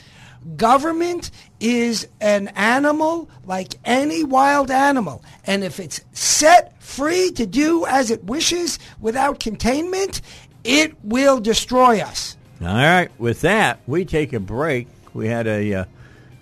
Government 0.55 1.29
is 1.59 2.07
an 2.21 2.47
animal 2.49 3.29
like 3.45 3.75
any 3.83 4.23
wild 4.23 4.71
animal. 4.71 5.23
And 5.45 5.63
if 5.63 5.79
it's 5.79 5.99
set 6.13 6.81
free 6.81 7.31
to 7.31 7.45
do 7.45 7.85
as 7.85 8.09
it 8.11 8.23
wishes 8.23 8.79
without 8.99 9.39
containment, 9.39 10.21
it 10.63 10.95
will 11.03 11.39
destroy 11.39 11.99
us. 11.99 12.36
All 12.61 12.67
right. 12.67 13.09
With 13.19 13.41
that, 13.41 13.79
we 13.85 14.05
take 14.05 14.33
a 14.33 14.39
break. 14.39 14.87
We 15.13 15.27
had 15.27 15.47
a 15.47 15.73
uh, 15.73 15.85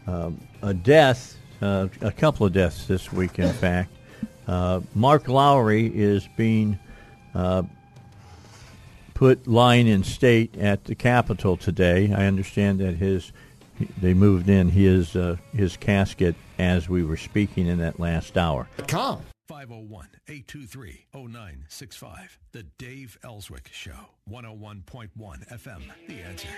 um, 0.07 0.39
a 0.61 0.73
death, 0.73 1.37
uh, 1.61 1.87
a 2.01 2.11
couple 2.11 2.45
of 2.45 2.53
deaths 2.53 2.85
this 2.85 3.11
week. 3.11 3.39
In 3.39 3.51
fact, 3.53 3.91
uh, 4.47 4.81
Mark 4.93 5.27
Lowery 5.27 5.87
is 5.93 6.27
being 6.37 6.79
uh, 7.33 7.63
put 9.13 9.47
lying 9.47 9.87
in 9.87 10.03
state 10.03 10.55
at 10.57 10.85
the 10.85 10.95
Capitol 10.95 11.57
today. 11.57 12.13
I 12.13 12.25
understand 12.25 12.79
that 12.79 12.95
his 12.95 13.31
they 14.01 14.13
moved 14.13 14.49
in 14.49 14.69
his 14.69 15.15
uh, 15.15 15.35
his 15.53 15.75
casket 15.75 16.35
as 16.57 16.87
we 16.87 17.03
were 17.03 17.17
speaking 17.17 17.67
in 17.67 17.79
that 17.79 17.99
last 17.99 18.37
hour. 18.37 18.67
Com. 18.87 19.21
501 19.47 20.07
823 20.27 21.05
0965. 21.13 22.39
The 22.51 22.63
Dave 22.77 23.17
Elswick 23.23 23.69
Show. 23.71 24.09
101.1 24.29 25.09
FM. 25.49 25.81
The 26.07 26.21
answer. 26.21 26.49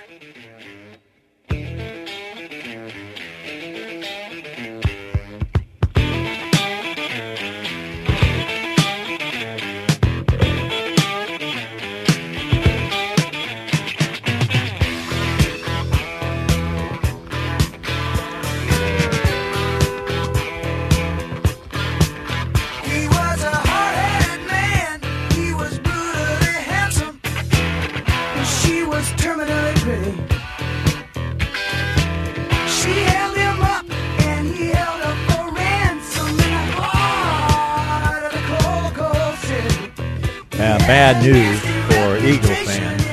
Uh, 40.59 40.77
bad 40.79 41.23
news 41.23 41.59
for 41.87 42.17
Eagle 42.25 42.55
fans. 42.65 43.03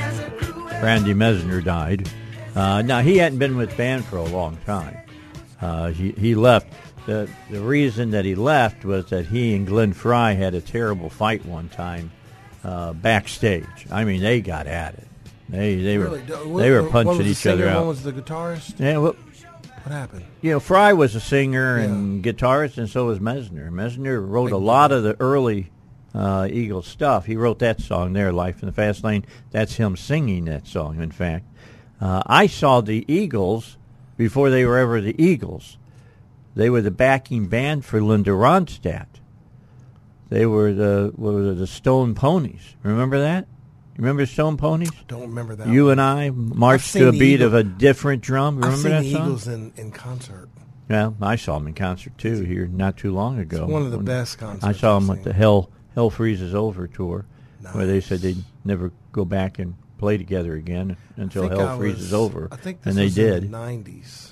Randy 0.83 1.13
Meisner 1.13 1.63
died. 1.63 2.09
Uh, 2.55 2.81
now 2.81 3.01
he 3.01 3.17
hadn't 3.17 3.37
been 3.37 3.55
with 3.55 3.69
the 3.71 3.75
band 3.77 4.03
for 4.05 4.17
a 4.17 4.23
long 4.23 4.57
time. 4.65 4.97
Uh, 5.61 5.89
he 5.91 6.11
he 6.13 6.33
left. 6.35 6.67
the 7.05 7.29
The 7.51 7.61
reason 7.61 8.11
that 8.11 8.25
he 8.25 8.33
left 8.35 8.83
was 8.83 9.05
that 9.09 9.27
he 9.27 9.55
and 9.55 9.67
Glenn 9.67 9.93
Frey 9.93 10.33
had 10.35 10.55
a 10.55 10.61
terrible 10.61 11.09
fight 11.09 11.45
one 11.45 11.69
time 11.69 12.11
uh, 12.63 12.93
backstage. 12.93 13.85
I 13.91 14.03
mean, 14.05 14.21
they 14.21 14.41
got 14.41 14.65
at 14.67 14.95
it. 14.95 15.07
They 15.47 15.75
they 15.75 15.97
Really? 15.99 16.21
were 16.21 16.25
D- 16.25 16.59
they 16.59 16.71
were 16.71 16.89
punching 16.89 17.19
the 17.19 17.25
each 17.25 17.45
other 17.45 17.57
singer, 17.63 17.67
One 17.67 17.75
out. 17.83 17.85
was 17.87 18.03
the 18.03 18.11
guitarist. 18.11 18.79
Yeah, 18.79 18.97
well, 18.97 19.15
What 19.83 19.91
happened? 19.93 20.25
you 20.41 20.49
know, 20.51 20.59
Frey 20.59 20.93
was 20.93 21.13
a 21.13 21.19
singer 21.19 21.77
and 21.77 22.23
guitarist, 22.23 22.79
and 22.79 22.89
so 22.89 23.05
was 23.05 23.19
Meisner. 23.19 23.69
Meisner 23.69 24.27
wrote 24.27 24.51
a 24.51 24.57
lot 24.57 24.91
of 24.91 25.03
the 25.03 25.15
early 25.19 25.69
uh, 26.15 26.47
Eagles 26.49 26.87
stuff. 26.87 27.25
He 27.25 27.35
wrote 27.35 27.59
that 27.59 27.81
song 27.81 28.13
there, 28.13 28.31
"Life 28.31 28.61
in 28.61 28.67
the 28.67 28.71
Fast 28.73 29.03
Lane." 29.03 29.25
That's 29.51 29.75
him 29.75 29.95
singing 29.97 30.45
that 30.45 30.65
song. 30.65 31.01
In 31.01 31.11
fact, 31.11 31.45
uh, 31.99 32.23
I 32.25 32.47
saw 32.47 32.81
the 32.81 33.03
Eagles 33.07 33.77
before 34.17 34.49
they 34.49 34.65
were 34.65 34.77
ever 34.77 35.01
the 35.01 35.21
Eagles. 35.21 35.77
They 36.55 36.69
were 36.69 36.81
the 36.81 36.91
backing 36.91 37.47
band 37.47 37.83
for 37.83 38.01
Linda 38.01 38.31
Ronstadt. 38.31 39.07
They 40.29 40.45
were 40.45 40.73
the 40.73 41.11
what 41.15 41.33
was 41.33 41.55
it, 41.55 41.59
the 41.59 41.67
Stone 41.67 42.15
Poneys. 42.15 42.75
Remember 42.81 43.19
that? 43.19 43.47
Remember 43.97 44.25
Stone 44.25 44.57
Poneys? 44.57 44.91
Don't 45.07 45.21
remember 45.21 45.55
that. 45.55 45.67
You 45.67 45.85
one. 45.85 45.91
and 45.93 46.01
I 46.01 46.29
marched 46.31 46.93
to 46.93 47.09
a 47.09 47.11
beat 47.11 47.35
Eagle- 47.35 47.47
of 47.47 47.53
a 47.53 47.63
different 47.63 48.21
drum. 48.21 48.55
Remember 48.57 48.73
I've 48.75 48.81
seen 48.81 48.91
that 48.91 49.03
the 49.03 49.11
song? 49.11 49.21
Eagles 49.27 49.47
in, 49.47 49.73
in 49.77 49.91
concert. 49.91 50.49
Yeah, 50.89 51.11
I 51.21 51.35
saw 51.35 51.57
them 51.57 51.67
in 51.67 51.73
concert 51.73 52.17
too 52.17 52.43
here 52.43 52.67
not 52.67 52.97
too 52.97 53.11
long 53.13 53.39
ago. 53.39 53.63
It's 53.63 53.71
one 53.71 53.81
of 53.83 53.91
the 53.91 53.97
When- 53.97 54.05
best 54.05 54.37
concerts 54.37 54.63
I 54.63 54.71
saw 54.73 54.99
them 54.99 55.09
at 55.09 55.23
the 55.23 55.33
Hell 55.33 55.69
Hell 55.95 56.09
Freezes 56.09 56.53
Over 56.53 56.87
tour, 56.87 57.25
where 57.71 57.85
they 57.87 58.01
said 58.01 58.19
they'd 58.19 58.43
never 58.63 58.91
go 59.11 59.25
back 59.25 59.57
and 59.59 59.75
play 59.97 60.17
together 60.17 60.53
again 60.55 60.97
until 61.15 61.47
Hell 61.49 61.67
I 61.69 61.77
Freezes 61.77 62.01
was- 62.11 62.13
over. 62.13 62.47
I 62.51 62.57
think 62.57 62.81
this 62.81 62.91
and 62.91 62.97
they 62.97 63.09
did. 63.09 63.45
in 63.45 63.51
the 63.51 63.57
90s. 63.57 64.31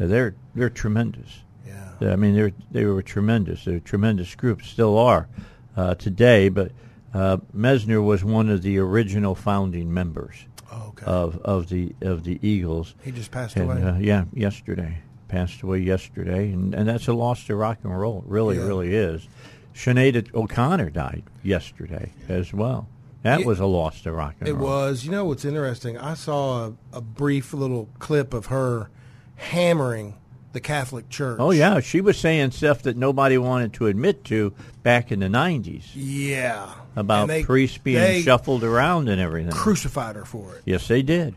Yeah, 0.00 0.06
they're 0.06 0.34
they're 0.54 0.70
tremendous. 0.70 1.42
Yeah. 1.66 2.12
I 2.12 2.16
mean, 2.16 2.34
they're 2.34 2.52
they 2.72 2.84
were 2.84 3.00
tremendous. 3.02 3.64
They're 3.64 3.76
a 3.76 3.80
tremendous 3.80 4.34
group, 4.34 4.62
still 4.62 4.98
are 4.98 5.28
uh, 5.76 5.94
today. 5.94 6.48
But 6.48 6.72
uh, 7.14 7.36
Meisner 7.56 8.02
was 8.04 8.24
one 8.24 8.50
of 8.50 8.62
the 8.62 8.78
original 8.78 9.36
founding 9.36 9.94
members 9.94 10.34
Oh, 10.72 10.86
okay. 10.88 11.06
of 11.06 11.38
of 11.44 11.68
the 11.68 11.94
of 12.02 12.24
the 12.24 12.40
Eagles. 12.42 12.96
He 13.04 13.12
just 13.12 13.30
passed 13.30 13.54
And, 13.56 13.70
away. 13.70 13.82
Uh, 13.82 13.98
yeah, 13.98 14.24
yesterday 14.32 14.98
passed 15.28 15.62
away 15.62 15.78
yesterday, 15.78 16.50
and 16.50 16.74
and 16.74 16.88
that's 16.88 17.06
a 17.06 17.12
loss 17.14 17.44
to 17.46 17.54
rock 17.54 17.78
and 17.84 17.96
roll. 17.96 18.18
It 18.18 18.24
really, 18.26 18.56
Yeah. 18.56 18.66
really 18.66 18.92
is. 18.94 19.28
Sinead 19.74 20.32
O'Connor 20.34 20.90
died 20.90 21.24
yesterday 21.42 22.12
as 22.28 22.52
well. 22.52 22.88
That 23.22 23.40
It- 23.40 23.46
was 23.46 23.58
a 23.58 23.66
loss 23.66 24.02
to 24.02 24.12
rock 24.12 24.34
and 24.40 24.48
It 24.48 24.54
roll. 24.54 24.68
was. 24.68 25.04
You 25.04 25.10
know 25.10 25.24
what's 25.24 25.44
interesting? 25.44 25.98
I 25.98 26.14
saw 26.14 26.66
a, 26.66 26.72
a 26.92 27.00
brief 27.00 27.52
little 27.54 27.88
clip 27.98 28.34
of 28.34 28.46
her 28.46 28.90
hammering 29.36 30.14
the 30.52 30.60
Catholic 30.60 31.08
Church. 31.08 31.38
Oh 31.40 31.50
yeah, 31.50 31.80
she 31.80 32.00
was 32.00 32.16
saying 32.16 32.52
stuff 32.52 32.82
that 32.82 32.96
nobody 32.96 33.36
wanted 33.38 33.72
to 33.74 33.86
admit 33.86 34.22
to 34.24 34.52
back 34.84 35.10
in 35.10 35.18
the 35.20 35.26
'90s 35.28 35.86
Yeah. 35.94 36.68
about 36.94 37.26
they- 37.28 37.42
priests 37.42 37.78
being 37.78 38.22
shuffled 38.22 38.62
around 38.62 39.08
and 39.08 39.20
everything. 39.20 39.50
Crucified 39.52 40.14
her 40.16 40.24
for 40.24 40.54
it. 40.54 40.62
yes, 40.64 40.86
they 40.86 41.02
did. 41.02 41.34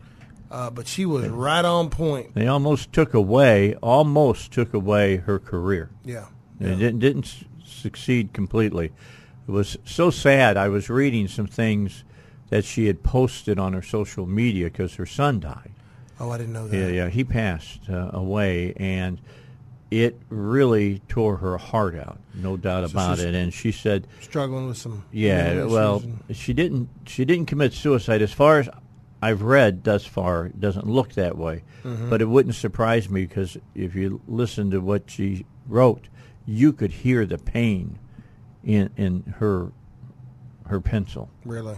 Uh, 0.50 0.70
but 0.70 0.86
she 0.86 1.04
was 1.04 1.28
right 1.28 1.64
on 1.64 1.90
point. 1.90 2.34
They 2.34 2.46
almost 2.46 2.92
took 2.92 3.12
away, 3.12 3.74
almost 3.82 4.50
took 4.52 4.72
away 4.72 5.16
her 5.16 5.38
career. 5.38 5.90
Yeah. 6.04 6.26
They 6.60 6.74
didn't 6.74 7.00
didn't 7.00 7.44
succeed 7.78 8.32
completely. 8.32 8.86
It 9.46 9.50
was 9.50 9.76
so 9.84 10.10
sad. 10.10 10.56
I 10.56 10.68
was 10.68 10.90
reading 10.90 11.28
some 11.28 11.46
things 11.46 12.04
that 12.50 12.64
she 12.64 12.86
had 12.86 13.02
posted 13.02 13.58
on 13.58 13.72
her 13.72 13.82
social 13.82 14.26
media 14.26 14.66
because 14.66 14.94
her 14.96 15.06
son 15.06 15.40
died. 15.40 15.70
Oh, 16.20 16.30
I 16.30 16.38
didn't 16.38 16.52
know 16.52 16.66
that. 16.68 16.76
Yeah, 16.76 16.88
yeah, 16.88 17.08
he 17.08 17.24
passed 17.24 17.88
uh, 17.88 18.10
away, 18.12 18.72
and 18.76 19.20
it 19.90 20.18
really 20.28 21.00
tore 21.08 21.36
her 21.38 21.56
heart 21.56 21.94
out, 21.94 22.18
no 22.34 22.56
doubt 22.56 22.88
So 22.90 22.92
about 22.92 23.18
it. 23.20 23.34
And 23.34 23.54
she 23.54 23.72
said, 23.72 24.06
Struggling 24.20 24.66
with 24.68 24.76
some. 24.76 25.04
"Yeah, 25.12 25.64
well, 25.64 26.02
she 26.32 26.52
didn't. 26.52 26.88
She 27.06 27.24
didn't 27.24 27.46
commit 27.46 27.72
suicide, 27.72 28.20
as 28.20 28.32
far 28.32 28.58
as 28.60 28.68
I've 29.22 29.42
read 29.42 29.84
thus 29.84 30.04
far. 30.04 30.46
It 30.46 30.60
doesn't 30.60 30.86
look 30.86 31.12
that 31.14 31.36
way, 31.38 31.62
Mhm. 31.84 32.10
but 32.10 32.20
it 32.20 32.26
wouldn't 32.28 32.54
surprise 32.54 33.08
me 33.08 33.22
because 33.24 33.56
if 33.74 33.94
you 33.94 34.20
listen 34.28 34.70
to 34.72 34.80
what 34.80 35.10
she 35.10 35.46
wrote, 35.68 36.08
you 36.50 36.72
could 36.72 36.90
hear 36.90 37.26
the 37.26 37.36
pain 37.38 37.98
in 38.64 38.90
in 38.96 39.34
her 39.38 39.70
her 40.66 40.80
pencil 40.80 41.28
Really? 41.44 41.76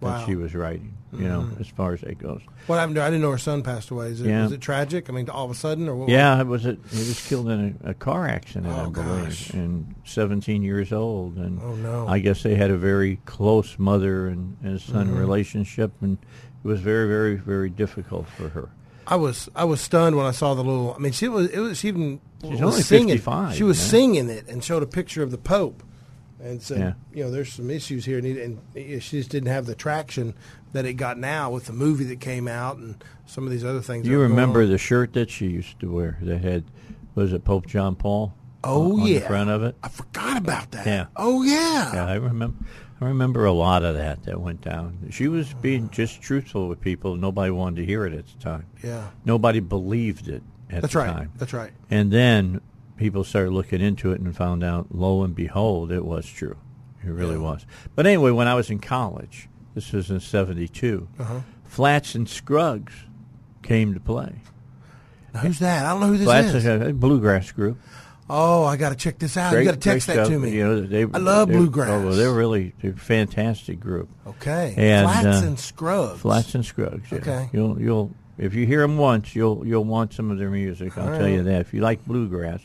Wow. 0.00 0.18
that 0.18 0.26
she 0.26 0.34
was 0.36 0.54
writing. 0.54 0.94
You 1.12 1.26
know, 1.26 1.40
Mhm. 1.40 1.60
as 1.60 1.66
far 1.68 1.94
as 1.94 2.02
that 2.02 2.18
goes. 2.18 2.42
What 2.66 2.76
happened 2.78 2.96
to 2.96 3.02
I 3.02 3.06
didn't 3.06 3.22
know 3.22 3.30
her 3.30 3.38
son 3.38 3.62
passed 3.62 3.90
away. 3.90 4.08
Is 4.08 4.20
it, 4.20 4.26
Yeah. 4.28 4.42
was 4.42 4.52
it 4.52 4.60
tragic? 4.60 5.08
I 5.08 5.12
mean, 5.14 5.30
all 5.30 5.46
of 5.46 5.50
a 5.50 5.54
sudden? 5.54 5.88
or 5.88 5.96
what? 5.96 6.08
Yeah, 6.10 6.38
it 6.38 6.46
was 6.46 6.66
a, 6.66 6.76
he 6.90 6.98
was 6.98 7.26
killed 7.26 7.48
in 7.48 7.78
a, 7.82 7.90
a 7.90 7.94
car 7.94 8.28
accident, 8.28 8.66
I 8.66 8.84
Oh, 8.84 8.90
believe, 8.90 9.24
gosh. 9.24 9.50
and 9.54 9.94
17 10.04 10.62
years 10.62 10.92
old. 10.92 11.36
And 11.36 11.58
Oh, 11.62 11.74
no. 11.76 12.06
I 12.06 12.18
guess 12.18 12.42
they 12.42 12.56
had 12.56 12.70
a 12.70 12.76
very 12.76 13.20
close 13.24 13.78
mother 13.78 14.28
and, 14.28 14.56
and 14.62 14.78
son 14.80 15.08
Mhm. 15.08 15.18
relationship, 15.18 15.92
and 16.02 16.18
it 16.62 16.68
was 16.68 16.80
very, 16.80 17.08
very, 17.08 17.36
very 17.36 17.70
difficult 17.70 18.26
for 18.28 18.50
her. 18.50 18.68
I 19.06 19.16
was 19.16 19.48
I 19.56 19.64
was 19.64 19.80
stunned 19.80 20.14
when 20.16 20.26
I 20.26 20.32
saw 20.32 20.52
the 20.52 20.62
little. 20.62 20.92
I 20.94 20.98
mean, 20.98 21.12
she 21.12 21.28
was 21.28 21.48
it 21.48 21.60
was 21.60 21.78
she 21.78 21.88
even 21.88 22.20
She's 22.42 22.50
was 22.52 22.60
only 22.62 22.82
singing. 22.82 23.08
55, 23.08 23.54
She 23.56 23.62
was 23.64 23.80
singing 23.80 24.28
it 24.30 24.48
and 24.48 24.62
showed 24.62 24.82
a 24.82 24.86
picture 24.86 25.22
of 25.22 25.30
the 25.30 25.38
Pope, 25.38 25.82
and 26.40 26.62
said, 26.62 26.78
Yeah. 26.78 26.92
you 27.12 27.24
know, 27.24 27.30
there's 27.30 27.52
some 27.52 27.70
issues 27.70 28.04
here, 28.04 28.18
and, 28.18 28.26
and 28.74 29.02
she 29.02 29.18
just 29.18 29.30
didn't 29.30 29.48
have 29.48 29.66
the 29.66 29.74
traction 29.74 30.34
that 30.72 30.84
it 30.84 30.94
got 30.94 31.18
now 31.18 31.50
with 31.50 31.66
the 31.66 31.72
movie 31.72 32.04
that 32.04 32.20
came 32.20 32.46
out 32.46 32.76
and 32.76 33.02
some 33.26 33.44
of 33.44 33.50
these 33.50 33.64
other 33.64 33.80
things. 33.80 34.06
You 34.06 34.20
remember 34.20 34.66
the 34.66 34.78
shirt 34.78 35.14
that 35.14 35.30
she 35.30 35.46
used 35.46 35.80
to 35.80 35.90
wear 35.90 36.18
that 36.22 36.42
had, 36.42 36.64
was 37.14 37.32
it 37.32 37.44
Pope 37.44 37.66
John 37.66 37.96
Paul? 37.96 38.34
Oh, 38.62 38.92
on, 38.94 39.00
on 39.00 39.06
yeah. 39.06 39.18
the 39.20 39.26
front 39.26 39.50
of 39.50 39.62
it. 39.62 39.76
I 39.82 39.88
forgot 39.88 40.36
about 40.36 40.70
that. 40.72 40.86
Yeah. 40.86 41.06
Oh 41.16 41.42
yeah. 41.42 41.94
Yeah, 41.94 42.06
I 42.06 42.14
remember. 42.14 42.56
I 43.00 43.04
remember 43.04 43.44
a 43.44 43.52
lot 43.52 43.84
of 43.84 43.94
that 43.94 44.24
that 44.24 44.40
went 44.40 44.60
down. 44.60 44.98
She 45.10 45.28
was 45.28 45.54
being 45.54 45.88
just 45.90 46.20
truthful 46.20 46.66
with 46.68 46.80
people. 46.80 47.14
Nobody 47.14 47.52
wanted 47.52 47.76
to 47.76 47.86
hear 47.86 48.04
it 48.04 48.12
at 48.12 48.26
the 48.26 48.38
time. 48.40 48.66
Yeah. 48.82 49.06
Nobody 49.24 49.60
believed 49.60 50.26
it 50.26 50.42
at 50.70 50.82
That's 50.82 50.92
the 50.92 50.98
right. 51.00 51.08
time. 51.12 51.32
That's 51.36 51.52
right. 51.52 51.72
And 51.90 52.10
then 52.12 52.60
people 52.96 53.24
started 53.24 53.52
looking 53.52 53.80
into 53.80 54.12
it 54.12 54.20
and 54.20 54.36
found 54.36 54.62
out, 54.64 54.88
lo 54.94 55.22
and 55.22 55.34
behold, 55.34 55.92
it 55.92 56.04
was 56.04 56.26
true. 56.26 56.56
It 57.04 57.10
really 57.10 57.34
Yeah. 57.36 57.42
was. 57.42 57.66
But 57.94 58.06
anyway, 58.06 58.30
when 58.32 58.48
I 58.48 58.54
was 58.54 58.70
in 58.70 58.78
college, 58.80 59.48
this 59.74 59.92
was 59.92 60.10
in 60.10 60.20
'72, 60.20 61.08
Uh-huh. 61.18 61.40
Flats 61.64 62.14
and 62.14 62.28
Scruggs 62.28 62.92
came 63.62 63.94
to 63.94 64.00
play. 64.00 64.36
Now, 65.34 65.40
who's 65.40 65.58
that? 65.60 65.84
I 65.86 65.90
don't 65.90 66.00
know 66.00 66.08
who 66.08 66.16
this 66.18 66.24
Flats 66.26 66.54
is. 66.54 66.64
a 66.66 66.92
bluegrass 66.92 67.52
group. 67.52 67.78
Oh, 68.30 68.64
I 68.64 68.76
got 68.76 68.90
to 68.90 68.94
check 68.94 69.18
this 69.18 69.36
out. 69.36 69.52
Great- 69.52 69.60
you 69.64 69.70
got 69.70 69.80
to 69.80 69.90
text 69.90 70.06
that 70.08 70.14
stuff. 70.14 70.28
to 70.28 70.38
me. 70.38 70.50
You 70.50 70.64
know, 70.64 70.80
they, 70.82 71.02
I 71.04 71.18
love 71.18 71.48
bluegrass. 71.48 71.88
Oh, 71.88 72.06
well, 72.08 72.14
they're 72.16 72.32
really 72.32 72.74
they're 72.82 72.90
a 72.92 72.96
fantastic 72.96 73.80
group. 73.80 74.08
Okay. 74.26 74.74
And, 74.76 75.06
Flats 75.08 75.42
uh, 75.42 75.46
and 75.46 75.58
Scruggs. 75.58 76.20
Flats 76.20 76.54
and 76.54 76.64
Scruggs. 76.64 77.10
Yeah. 77.10 77.18
Okay. 77.18 77.48
You'll 77.52 77.80
you'll 77.80 78.10
if 78.38 78.54
you 78.54 78.66
hear 78.66 78.80
them 78.82 78.96
once, 78.98 79.34
you'll 79.34 79.66
you'll 79.66 79.84
want 79.84 80.12
some 80.14 80.30
of 80.30 80.38
their 80.38 80.50
music. 80.50 80.96
I'll 80.96 81.18
tell 81.18 81.28
you 81.28 81.42
that. 81.44 81.60
If 81.60 81.74
you 81.74 81.80
like 81.80 82.04
bluegrass, 82.06 82.60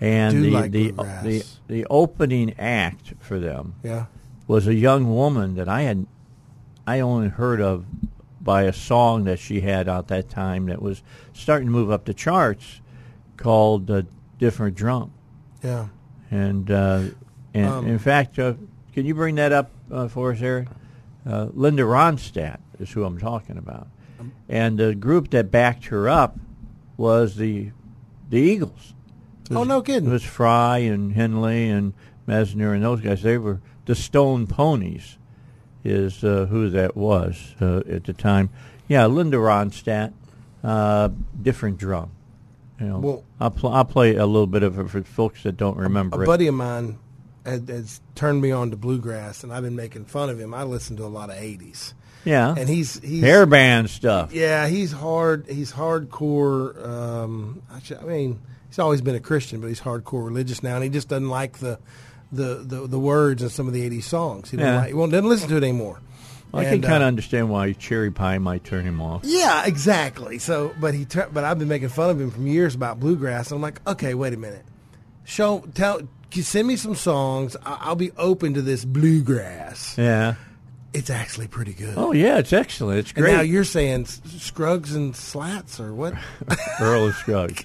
and 0.00 0.44
the 0.44 0.50
like 0.50 0.70
the, 0.70 0.92
bluegrass. 0.92 1.24
the 1.24 1.44
the 1.68 1.86
opening 1.90 2.54
act 2.58 3.14
for 3.20 3.38
them 3.38 3.74
Yeah. 3.82 4.06
was 4.46 4.66
a 4.66 4.74
young 4.74 5.14
woman 5.14 5.54
that 5.56 5.68
I 5.68 5.82
had 5.82 6.06
I 6.86 7.00
only 7.00 7.28
heard 7.28 7.60
of 7.60 7.84
by 8.40 8.62
a 8.62 8.72
song 8.72 9.24
that 9.24 9.38
she 9.38 9.60
had 9.60 9.88
out 9.88 10.08
that 10.08 10.28
time 10.30 10.66
that 10.66 10.80
was 10.80 11.02
starting 11.32 11.66
to 11.68 11.72
move 11.72 11.90
up 11.90 12.04
the 12.04 12.14
charts 12.14 12.80
called 13.36 13.90
uh, 13.90 14.02
"Different 14.38 14.76
Drum." 14.76 15.12
Yeah. 15.62 15.88
And 16.30 16.70
uh, 16.70 17.02
and 17.54 17.66
Um, 17.66 17.86
in 17.86 17.98
fact, 17.98 18.38
uh, 18.38 18.54
can 18.94 19.04
you 19.06 19.14
bring 19.14 19.34
that 19.36 19.52
up 19.52 19.70
uh, 19.90 20.08
for 20.08 20.32
us, 20.32 20.40
Eric? 20.40 20.68
Uh, 21.26 21.48
Linda 21.52 21.82
Ronstadt 21.82 22.58
is 22.78 22.90
who 22.92 23.04
I'm 23.04 23.18
talking 23.18 23.58
about, 23.58 23.88
and 24.50 24.76
the 24.78 24.94
group 24.94 25.30
that 25.30 25.50
backed 25.50 25.86
her 25.86 26.08
up 26.10 26.38
was 26.98 27.36
the 27.36 27.70
the 28.28 28.38
Eagles. 28.38 28.92
It 29.50 29.56
Oh, 29.56 29.64
no 29.64 29.80
kidding. 29.80 30.08
It 30.10 30.12
was 30.12 30.22
Frey 30.24 30.86
and 30.86 31.12
Henley 31.14 31.68
and 31.70 31.94
Meisner 32.28 32.74
and 32.74 32.84
those 32.84 33.00
guys. 33.00 33.22
They 33.22 33.38
were 33.38 33.60
the 33.86 33.94
Stone 33.94 34.46
Poneys, 34.48 35.16
is 35.82 36.22
uh, 36.22 36.46
who 36.50 36.68
that 36.70 36.96
was 36.96 37.54
uh, 37.60 37.78
at 37.90 38.04
the 38.04 38.12
time. 38.12 38.50
Yeah, 38.86 39.06
Linda 39.06 39.38
Ronstadt, 39.38 40.12
uh, 40.62 41.08
different 41.40 41.78
drum. 41.78 42.10
You 42.78 42.86
know, 42.86 42.98
Well- 42.98 43.24
I'll, 43.40 43.50
pl- 43.50 43.70
I'll 43.72 43.84
play 43.84 44.14
a 44.16 44.26
little 44.26 44.46
bit 44.46 44.62
of 44.62 44.78
it 44.78 44.88
for 44.90 45.02
folks 45.02 45.42
that 45.44 45.56
don't 45.56 45.76
remember 45.76 46.18
a 46.18 46.22
it. 46.22 46.26
buddy 46.26 46.46
of 46.46 46.54
mine 46.54 46.98
had, 47.44 47.68
has 47.68 48.00
turned 48.14 48.40
me 48.42 48.50
on 48.52 48.70
to 48.70 48.76
bluegrass, 48.76 49.42
and 49.42 49.52
I've 49.52 49.62
been 49.64 49.74
making 49.76 50.04
fun 50.04 50.28
of 50.30 50.38
him. 50.38 50.54
I 50.54 50.62
listen 50.62 50.96
to 50.98 51.04
a 51.04 51.08
lot 51.08 51.30
of 51.30 51.36
'80s. 51.36 51.94
Yeah, 52.24 52.54
and 52.56 52.68
he's 52.68 53.00
he's 53.00 53.22
hair 53.22 53.46
band 53.46 53.88
stuff. 53.90 54.32
Yeah, 54.32 54.68
he's 54.68 54.92
hard. 54.92 55.46
He's 55.48 55.72
hardcore. 55.72 56.84
Um, 56.86 57.62
I, 57.70 58.04
mean, 58.04 58.40
he's 58.68 58.78
always 58.78 59.00
been 59.00 59.14
a 59.14 59.20
Christian, 59.20 59.60
but 59.60 59.68
he's 59.68 59.80
hardcore 59.80 60.24
religious 60.26 60.62
now, 60.62 60.74
and 60.74 60.84
he 60.84 60.90
just 60.90 61.08
doesn't 61.08 61.28
like 61.30 61.58
the 61.58 61.78
the 62.32 62.56
the, 62.56 62.86
the 62.86 62.98
words 62.98 63.42
in 63.42 63.48
some 63.48 63.66
of 63.66 63.72
the 63.72 63.88
'80s 63.88 64.04
songs. 64.04 64.50
He, 64.50 64.56
doesn't 64.56 64.72
Yeah. 64.72 64.78
like, 64.80 64.88
he 64.88 64.94
won't 64.94 65.12
doesn't 65.12 65.28
listen 65.28 65.48
to 65.48 65.56
it 65.56 65.62
anymore. 65.62 66.00
I 66.52 66.64
can 66.64 66.82
kind 66.82 66.96
of 66.96 67.02
uh, 67.02 67.06
understand 67.06 67.48
why 67.48 67.72
Cherry 67.72 68.10
Pie 68.10 68.38
might 68.38 68.64
turn 68.64 68.84
him 68.84 69.00
off. 69.00 69.22
Yeah, 69.24 69.64
exactly. 69.66 70.38
So, 70.38 70.74
but 70.80 70.94
he, 70.94 71.04
but 71.32 71.44
I've 71.44 71.58
been 71.58 71.68
making 71.68 71.90
fun 71.90 72.10
of 72.10 72.20
him 72.20 72.30
from 72.30 72.46
years 72.46 72.74
about 72.74 72.98
bluegrass. 72.98 73.50
And 73.52 73.58
I'm 73.58 73.62
like, 73.62 73.80
okay, 73.88 74.14
wait 74.14 74.34
a 74.34 74.36
minute. 74.36 74.64
Show, 75.24 75.60
tell, 75.74 76.00
send 76.32 76.66
me 76.66 76.74
some 76.74 76.96
songs. 76.96 77.56
I- 77.64 77.78
I'll 77.82 77.94
be 77.94 78.10
open 78.16 78.54
to 78.54 78.62
this 78.62 78.84
bluegrass. 78.84 79.96
Yeah. 79.96 80.34
It's 80.92 81.10
actually 81.10 81.46
pretty 81.46 81.72
good. 81.72 81.94
Oh 81.96 82.12
yeah, 82.12 82.38
it's 82.38 82.52
excellent. 82.52 82.98
It's 83.00 83.12
and 83.12 83.22
great. 83.22 83.32
now 83.34 83.42
you're 83.42 83.64
saying 83.64 84.06
Scruggs 84.06 84.94
and 84.94 85.14
Slats 85.14 85.78
or 85.78 85.94
what? 85.94 86.14
Earl 86.80 87.08
of 87.08 87.14
Scruggs. 87.14 87.64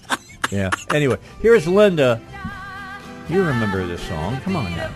yeah. 0.52 0.70
Anyway, 0.94 1.18
here's 1.42 1.68
Linda. 1.68 2.22
You 3.28 3.44
remember 3.44 3.86
this 3.88 4.02
song? 4.08 4.38
Come 4.42 4.56
on 4.56 4.72
now. 4.76 4.92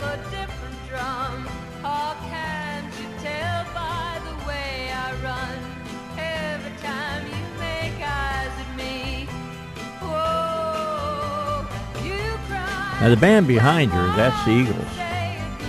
Now 13.01 13.07
the 13.07 13.15
band 13.15 13.47
behind 13.47 13.91
her, 13.91 14.07
that's 14.17 14.43
the 14.43 14.51
Eagles. 14.51 14.75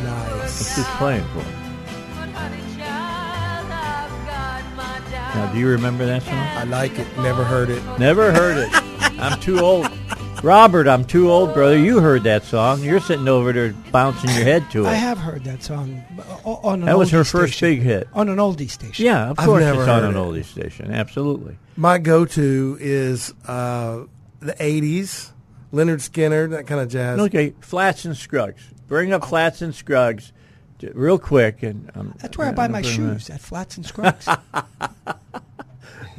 Nice. 0.03 0.41
That's 0.43 0.77
who's 0.77 0.87
playing 0.97 1.25
for 1.29 1.39
them. 1.39 1.60
Now, 5.35 5.51
do 5.53 5.59
you 5.59 5.68
remember 5.68 6.05
that 6.07 6.22
song? 6.22 6.35
I 6.35 6.64
like 6.64 6.99
it. 6.99 7.07
Never 7.18 7.45
heard 7.45 7.70
it. 7.70 7.83
Never 7.99 8.33
heard 8.33 8.59
it. 8.59 8.70
I'm 9.20 9.39
too 9.41 9.61
old. 9.61 9.89
Robert, 10.43 10.89
I'm 10.89 11.05
too 11.05 11.31
old, 11.31 11.53
brother. 11.55 11.76
You 11.78 12.01
heard 12.01 12.22
that 12.24 12.45
song. 12.45 12.83
You're 12.83 13.01
sitting 13.01 13.28
over 13.28 13.53
there 13.53 13.74
bouncing 13.93 14.31
your 14.31 14.43
head 14.45 14.70
to 14.70 14.87
it. 14.87 14.89
I 14.89 14.95
have 14.95 15.18
heard 15.18 15.45
that 15.45 15.62
song 15.62 16.03
uh, 16.47 16.51
on 16.51 16.81
an 16.81 16.87
that 16.87 16.97
was 16.99 17.11
her 17.11 17.24
first 17.24 17.55
station. 17.59 17.81
big 17.81 17.87
hit. 17.87 18.09
on 18.14 18.28
an 18.31 18.39
oldie 18.39 18.70
station. 18.70 19.05
Yeah, 19.05 19.31
of 19.31 19.39
I've 19.39 19.45
course 19.47 19.61
never 19.62 19.81
it's 19.83 19.89
on 19.89 20.03
heard 20.03 20.14
an 20.14 20.16
it. 20.16 20.18
oldie 20.18 20.45
station. 20.45 20.91
Absolutely. 20.93 21.59
My 21.76 21.99
go-to 21.99 22.78
is 22.81 23.35
uh, 23.47 24.05
the 24.41 24.55
'80s, 24.55 25.31
Lynyrd 25.74 26.01
Skynyrd, 26.09 26.51
that 26.51 26.66
kind 26.66 26.81
of 26.81 26.89
jazz. 26.89 27.18
Okay, 27.20 27.53
Flats 27.61 28.05
and 28.07 28.16
Scruggs. 28.16 28.62
Bring 28.89 29.12
up 29.12 29.26
Flats 29.26 29.61
and 29.61 29.74
Scruggs 29.74 30.33
j- 30.78 30.91
real 30.95 31.18
quick. 31.18 31.62
and 31.62 31.91
um, 31.95 32.14
That's 32.18 32.39
where 32.39 32.49
I 32.49 32.53
buy 32.53 32.66
my 32.68 32.81
shoes 32.83 33.28
at 33.28 33.41
Flats 33.43 33.76
and 33.76 33.85
Scruggs. 33.85 34.26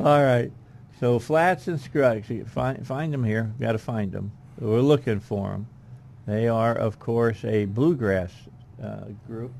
All 0.05 0.23
right. 0.23 0.51
So 0.99 1.19
Flats 1.19 1.67
and 1.67 1.79
Scruggs. 1.79 2.29
You 2.29 2.45
find 2.45 2.85
find 2.85 3.13
them 3.13 3.23
here. 3.23 3.53
Got 3.59 3.73
to 3.73 3.77
find 3.77 4.11
them. 4.11 4.31
We're 4.59 4.81
looking 4.81 5.19
for 5.19 5.49
them. 5.49 5.67
They 6.27 6.47
are, 6.47 6.73
of 6.73 6.99
course, 6.99 7.43
a 7.43 7.65
bluegrass 7.65 8.31
uh, 8.81 9.05
group. 9.27 9.53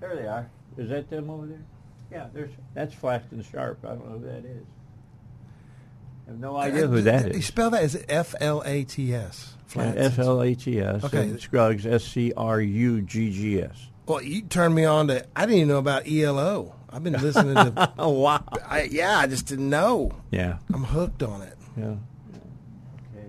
There 0.00 0.16
they 0.16 0.26
are. 0.26 0.50
Is 0.76 0.90
that 0.90 1.08
them 1.08 1.30
over 1.30 1.46
there? 1.46 1.64
Yeah, 2.10 2.26
there's 2.32 2.50
that's 2.74 2.94
Flats 2.94 3.30
and 3.32 3.44
Sharp. 3.44 3.84
I 3.84 3.88
don't 3.90 4.10
know 4.10 4.18
who 4.18 4.26
that 4.26 4.44
is. 4.44 4.66
I 6.26 6.30
have 6.30 6.40
no 6.40 6.56
idea 6.56 6.86
who 6.86 7.02
that 7.02 7.26
is. 7.26 7.36
You 7.36 7.42
spell 7.42 7.70
that 7.70 7.82
as 7.82 8.04
F 8.08 8.34
L 8.40 8.62
A 8.64 8.84
T 8.84 9.14
S. 9.14 9.54
F 9.76 10.18
L 10.18 10.42
A 10.42 10.54
T 10.54 10.80
S. 10.80 11.04
Okay. 11.04 11.36
Scruggs 11.38 11.86
S 11.86 12.04
C 12.04 12.32
R 12.36 12.60
U 12.60 13.02
G 13.02 13.30
G 13.30 13.62
S. 13.62 13.88
Well, 14.06 14.22
you 14.22 14.42
turned 14.42 14.74
me 14.74 14.84
on 14.84 15.08
to. 15.08 15.26
I 15.34 15.42
didn't 15.42 15.56
even 15.56 15.68
know 15.68 15.78
about 15.78 16.06
ELO. 16.06 16.74
I've 16.94 17.02
been 17.02 17.14
listening 17.14 17.54
to. 17.56 17.92
Oh 17.98 18.10
wow. 18.10 18.44
I, 18.68 18.82
yeah, 18.84 19.18
I 19.18 19.26
just 19.26 19.46
didn't 19.46 19.68
know. 19.68 20.12
Yeah. 20.30 20.58
I'm 20.72 20.84
hooked 20.84 21.22
on 21.22 21.42
it. 21.42 21.56
Yeah. 21.76 21.94
Okay. 23.12 23.28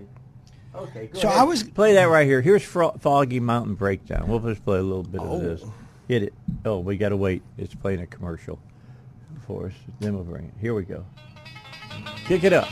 Okay. 0.74 1.06
Go 1.08 1.18
So 1.20 1.28
ahead. 1.28 1.40
I 1.40 1.44
was- 1.44 1.62
play 1.64 1.94
that 1.94 2.04
right 2.04 2.26
here. 2.26 2.40
Here's 2.40 2.62
Fro- 2.62 2.92
Foggy 3.00 3.40
Mountain 3.40 3.74
Breakdown. 3.74 4.28
We'll 4.28 4.38
just 4.40 4.64
play 4.64 4.78
a 4.78 4.82
little 4.82 5.02
bit 5.02 5.20
of 5.20 5.40
this. 5.40 5.62
Oh. 5.64 5.72
Hit 6.08 6.22
it. 6.22 6.34
Oh, 6.64 6.78
we 6.78 6.96
got 6.96 7.08
to 7.08 7.16
wait. 7.16 7.42
It's 7.58 7.74
playing 7.74 8.00
a 8.00 8.06
commercial 8.06 8.60
for 9.46 9.66
us. 9.66 9.72
Then 9.98 10.14
we'll 10.14 10.22
bring 10.24 10.44
it. 10.44 10.54
Here 10.60 10.72
we 10.74 10.84
go. 10.84 11.04
Kick 12.26 12.44
it 12.44 12.52
up. 12.52 12.68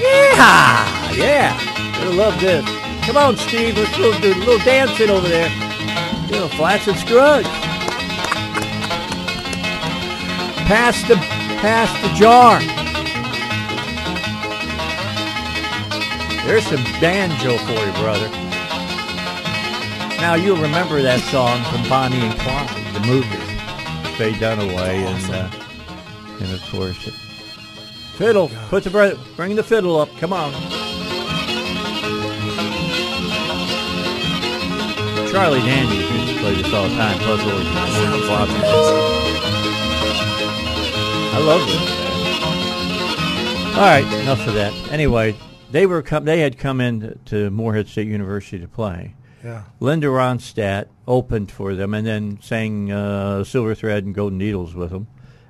Yeah, 0.00 1.12
yeah. 1.14 2.02
You'll 2.04 2.14
love 2.14 2.38
this. 2.40 2.64
Come 3.06 3.18
on, 3.18 3.36
Steve. 3.36 3.76
Let's 3.76 3.94
do 3.96 4.08
a 4.08 4.16
little 4.16 4.58
dancing 4.58 5.10
over 5.10 5.28
there. 5.28 5.50
You 6.26 6.40
know, 6.40 6.48
flats 6.48 6.88
and 6.88 6.96
scruggs. 6.96 7.46
Pass 10.66 11.06
the 11.06 11.16
pass 11.60 11.92
the 12.00 12.08
jar. 12.14 12.60
There's 16.46 16.66
some 16.66 16.82
banjo 17.00 17.58
for 17.58 17.72
you, 17.72 17.92
brother. 18.02 18.28
Now 20.18 20.34
you'll 20.34 20.56
remember 20.56 21.02
that 21.02 21.20
song 21.30 21.62
from 21.64 21.86
Bonnie 21.90 22.16
and 22.16 22.38
Clyde, 22.40 22.94
the 22.94 23.00
movie, 23.06 23.26
Faye 24.16 24.32
Dunaway, 24.32 25.04
and 25.04 25.34
uh, 25.34 25.50
and 26.42 26.52
of 26.54 26.62
course, 26.70 26.96
fiddle. 28.16 28.50
Put 28.70 28.84
the 28.84 29.18
bring 29.36 29.56
the 29.56 29.62
fiddle 29.62 30.00
up. 30.00 30.08
Come 30.16 30.32
on. 30.32 30.73
Charlie 35.34 35.58
Daniels 35.62 36.10
used 36.12 36.32
to 36.32 36.38
play 36.40 36.54
this 36.54 36.72
all 36.72 36.88
the 36.88 36.94
time. 36.94 37.18
Plus, 37.18 37.40
Orange 37.40 37.66
Orange 37.66 38.24
Blossom. 38.24 38.60
I 41.34 41.38
love 41.44 41.66
this. 41.66 41.90
All 43.76 43.82
right, 43.82 44.04
enough 44.22 44.46
of 44.46 44.54
that. 44.54 44.72
Anyway, 44.92 45.34
they 45.72 45.86
were 45.86 46.02
com- 46.02 46.24
they 46.24 46.38
had 46.38 46.56
come 46.56 46.80
in 46.80 47.18
to 47.24 47.50
Morehead 47.50 47.88
State 47.88 48.06
University 48.06 48.60
to 48.60 48.68
play. 48.68 49.16
Yeah. 49.42 49.64
Linda 49.80 50.06
Ronstadt 50.06 50.86
opened 51.08 51.50
for 51.50 51.74
them 51.74 51.94
and 51.94 52.06
then 52.06 52.38
sang 52.40 52.92
uh, 52.92 53.42
Silver 53.42 53.74
Thread 53.74 54.04
and 54.04 54.14
Golden 54.14 54.38
Needles 54.38 54.76
with 54.76 54.90
them. 54.90 55.08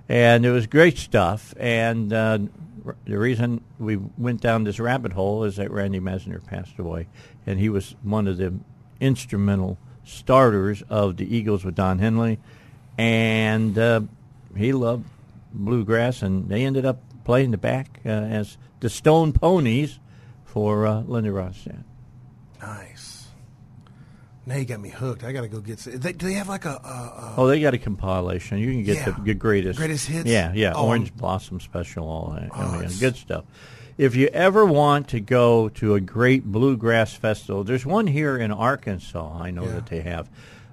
And 0.09 0.47
it 0.47 0.51
was 0.51 0.67
great 0.67 0.97
stuff. 0.97 1.53
And 1.59 2.11
uh, 2.11 2.39
r- 2.87 2.97
the 3.05 3.19
reason 3.19 3.63
we 3.79 3.97
went 3.97 4.41
down 4.41 4.65
this 4.65 4.81
rabbit 4.81 5.13
hole 5.13 5.45
is 5.45 5.57
that 5.57 5.71
Randy 5.71 6.01
Meisner 6.01 6.43
passed 6.43 6.79
away. 6.79 7.07
And 7.47 7.61
he 7.61 7.69
was 7.69 7.95
one 8.03 8.27
of 8.27 8.39
the 8.39 8.55
instrumental 9.01 9.79
starters 10.05 10.83
of 10.89 11.17
the 11.17 11.37
Eagles 11.37 11.65
with 11.65 11.75
Don 11.75 11.99
Henley. 11.99 12.39
And 12.99 13.77
uh, 13.79 14.03
he 14.57 14.73
loved 14.73 15.05
bluegrass, 15.53 16.23
and 16.23 16.49
they 16.49 16.65
ended 16.65 16.85
up 16.85 17.01
playing 17.25 17.51
the 17.51 17.59
back 17.59 18.01
uh, 18.05 18.09
as 18.09 18.57
the 18.81 18.89
Stone 18.91 19.33
Poneys 19.33 19.99
for 20.45 20.87
uh, 20.87 21.01
Linda 21.01 21.31
Ronstadt. 21.31 21.83
Nice. 22.63 23.27
Now 24.47 24.57
you 24.57 24.67
got 24.67 24.81
me 24.81 24.91
hooked. 24.91 25.25
I 25.25 25.33
got 25.33 25.41
to 25.41 25.49
go 25.49 25.61
get. 25.61 25.79
They, 25.79 26.13
do 26.13 26.27
they 26.27 26.35
have 26.35 26.49
like 26.51 26.67
a? 26.67 26.69
a, 26.69 26.73
a 26.75 27.35
Oh, 27.39 27.47
they 27.47 27.61
got 27.61 27.73
a 27.73 27.79
compilation. 27.79 28.59
You 28.59 28.71
can 28.73 28.83
get 28.85 28.97
Yeah. 28.99 29.05
the 29.07 29.13
good 29.23 29.39
greatest 29.39 29.79
Greatest 29.79 30.07
hits? 30.07 30.29
Yeah, 30.29 30.53
yeah. 30.55 30.75
Oh, 30.77 30.87
Orange 30.89 31.15
Blossom 31.17 31.61
Special, 31.61 32.07
all 32.07 32.33
that. 32.39 32.51
Oh, 32.53 32.57
Oh, 32.57 32.73
yeah, 32.75 32.79
it's- 32.81 33.01
good 33.01 33.17
stuff. 33.17 33.45
If 33.97 34.17
you 34.17 34.27
ever 34.29 34.65
want 34.65 35.09
to 35.09 35.21
go 35.21 35.69
to 35.71 35.95
a 35.95 36.01
great 36.01 36.45
bluegrass 36.47 37.15
festival, 37.15 37.63
there's 37.63 37.87
one 37.87 38.09
here 38.09 38.37
in 38.37 38.51
Arkansas. 38.51 39.39
I 39.41 39.51
know 39.53 39.65
Yeah. 39.65 39.73
that 39.73 39.87
they 39.87 40.01
have, 40.01 40.29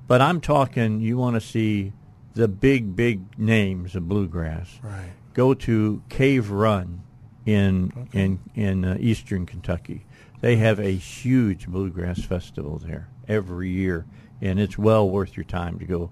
but 0.08 0.22
I'm 0.22 0.42
talking. 0.42 1.02
You 1.02 1.18
want 1.18 1.36
to 1.36 1.42
see 1.42 1.94
the 2.34 2.48
big, 2.48 2.96
big 2.96 3.38
names 3.38 3.96
of 3.96 4.08
bluegrass? 4.10 4.80
Right. 4.82 5.12
Go 5.34 5.54
to 5.54 6.02
Cave 6.10 6.50
Run 6.50 7.02
in 7.46 8.08
in 8.12 8.40
in 8.56 8.86
uh, 8.86 8.98
eastern 9.00 9.46
Kentucky. 9.46 10.06
They 10.42 10.56
have 10.56 10.80
a 10.80 10.92
huge 10.92 11.68
bluegrass 11.68 12.24
festival 12.24 12.80
there 12.80 13.08
every 13.28 13.70
year, 13.70 14.06
and 14.42 14.60
it's 14.60 14.78
well 14.80 15.08
worth 15.08 15.38
your 15.38 15.44
time 15.44 15.78
to 15.78 15.86
go 15.86 16.10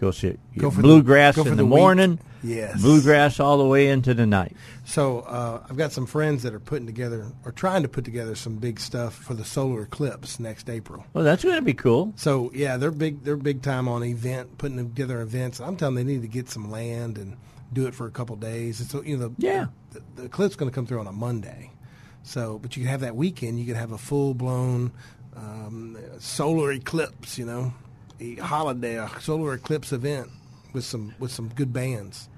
go 0.00 0.10
see. 0.10 0.36
Go 0.56 0.70
for 0.70 0.76
the- 0.78 0.82
bluegrass 0.82 1.36
go 1.36 1.44
for 1.44 1.50
in 1.50 1.56
the 1.56 1.62
the, 1.62 1.66
week. 1.66 1.76
morning, 1.78 2.18
Yes. 2.42 2.80
bluegrass 2.80 3.38
all 3.38 3.58
the 3.58 3.66
way 3.66 3.88
into 3.88 4.14
the 4.14 4.24
night. 4.26 4.56
So 4.84 5.20
uh, 5.20 5.62
I've 5.68 5.76
got 5.76 5.92
some 5.92 6.06
friends 6.06 6.42
that 6.42 6.54
are 6.54 6.58
putting 6.60 6.86
together 6.86 7.26
or 7.44 7.52
trying 7.52 7.82
to 7.82 7.88
put 7.88 8.04
together 8.04 8.34
some 8.34 8.56
big 8.56 8.80
stuff 8.80 9.14
for 9.14 9.34
the 9.34 9.44
solar 9.44 9.82
eclipse 9.82 10.40
next 10.40 10.70
April. 10.70 11.04
Well, 11.12 11.22
that's 11.22 11.44
going 11.44 11.56
to 11.56 11.62
be 11.62 11.74
cool. 11.74 12.12
So 12.16 12.50
yeah, 12.54 12.76
they're 12.78 12.90
big. 12.90 13.22
They're 13.24 13.36
big 13.36 13.60
time 13.62 13.86
on 13.88 14.02
event 14.02 14.56
putting 14.58 14.78
together 14.78 15.20
events. 15.20 15.60
I'm 15.60 15.76
telling 15.76 15.94
them 15.96 16.06
they 16.06 16.12
need 16.14 16.22
to 16.22 16.28
get 16.28 16.48
some 16.48 16.70
land 16.70 17.18
and 17.18 17.36
do 17.72 17.86
it 17.86 17.94
for 17.94 18.06
a 18.06 18.10
couple 18.10 18.34
days. 18.36 18.80
And 18.80 18.88
so 18.90 19.02
you 19.02 19.16
know, 19.18 19.28
the, 19.28 19.34
Yeah. 19.38 19.66
the, 19.92 20.02
the 20.16 20.24
eclipse 20.24 20.56
going 20.56 20.70
to 20.70 20.74
come 20.74 20.86
through 20.86 21.00
on 21.00 21.06
a 21.06 21.12
Monday. 21.12 21.70
So, 22.22 22.58
but 22.58 22.76
you 22.76 22.82
can 22.82 22.90
have 22.90 23.00
that 23.00 23.16
weekend. 23.16 23.58
You 23.60 23.66
can 23.66 23.76
have 23.76 23.92
a 23.92 23.98
full 23.98 24.34
blown 24.34 24.92
um, 25.36 25.96
solar 26.18 26.72
eclipse. 26.72 27.38
You 27.38 27.46
know, 27.46 27.74
a 28.20 28.34
holiday, 28.36 28.96
a 28.98 29.08
solar 29.20 29.54
eclipse 29.54 29.92
event 29.92 30.28
with 30.72 30.84
some 30.84 31.14
with 31.18 31.30
some 31.32 31.48
good 31.48 31.72
bands. 31.72 32.28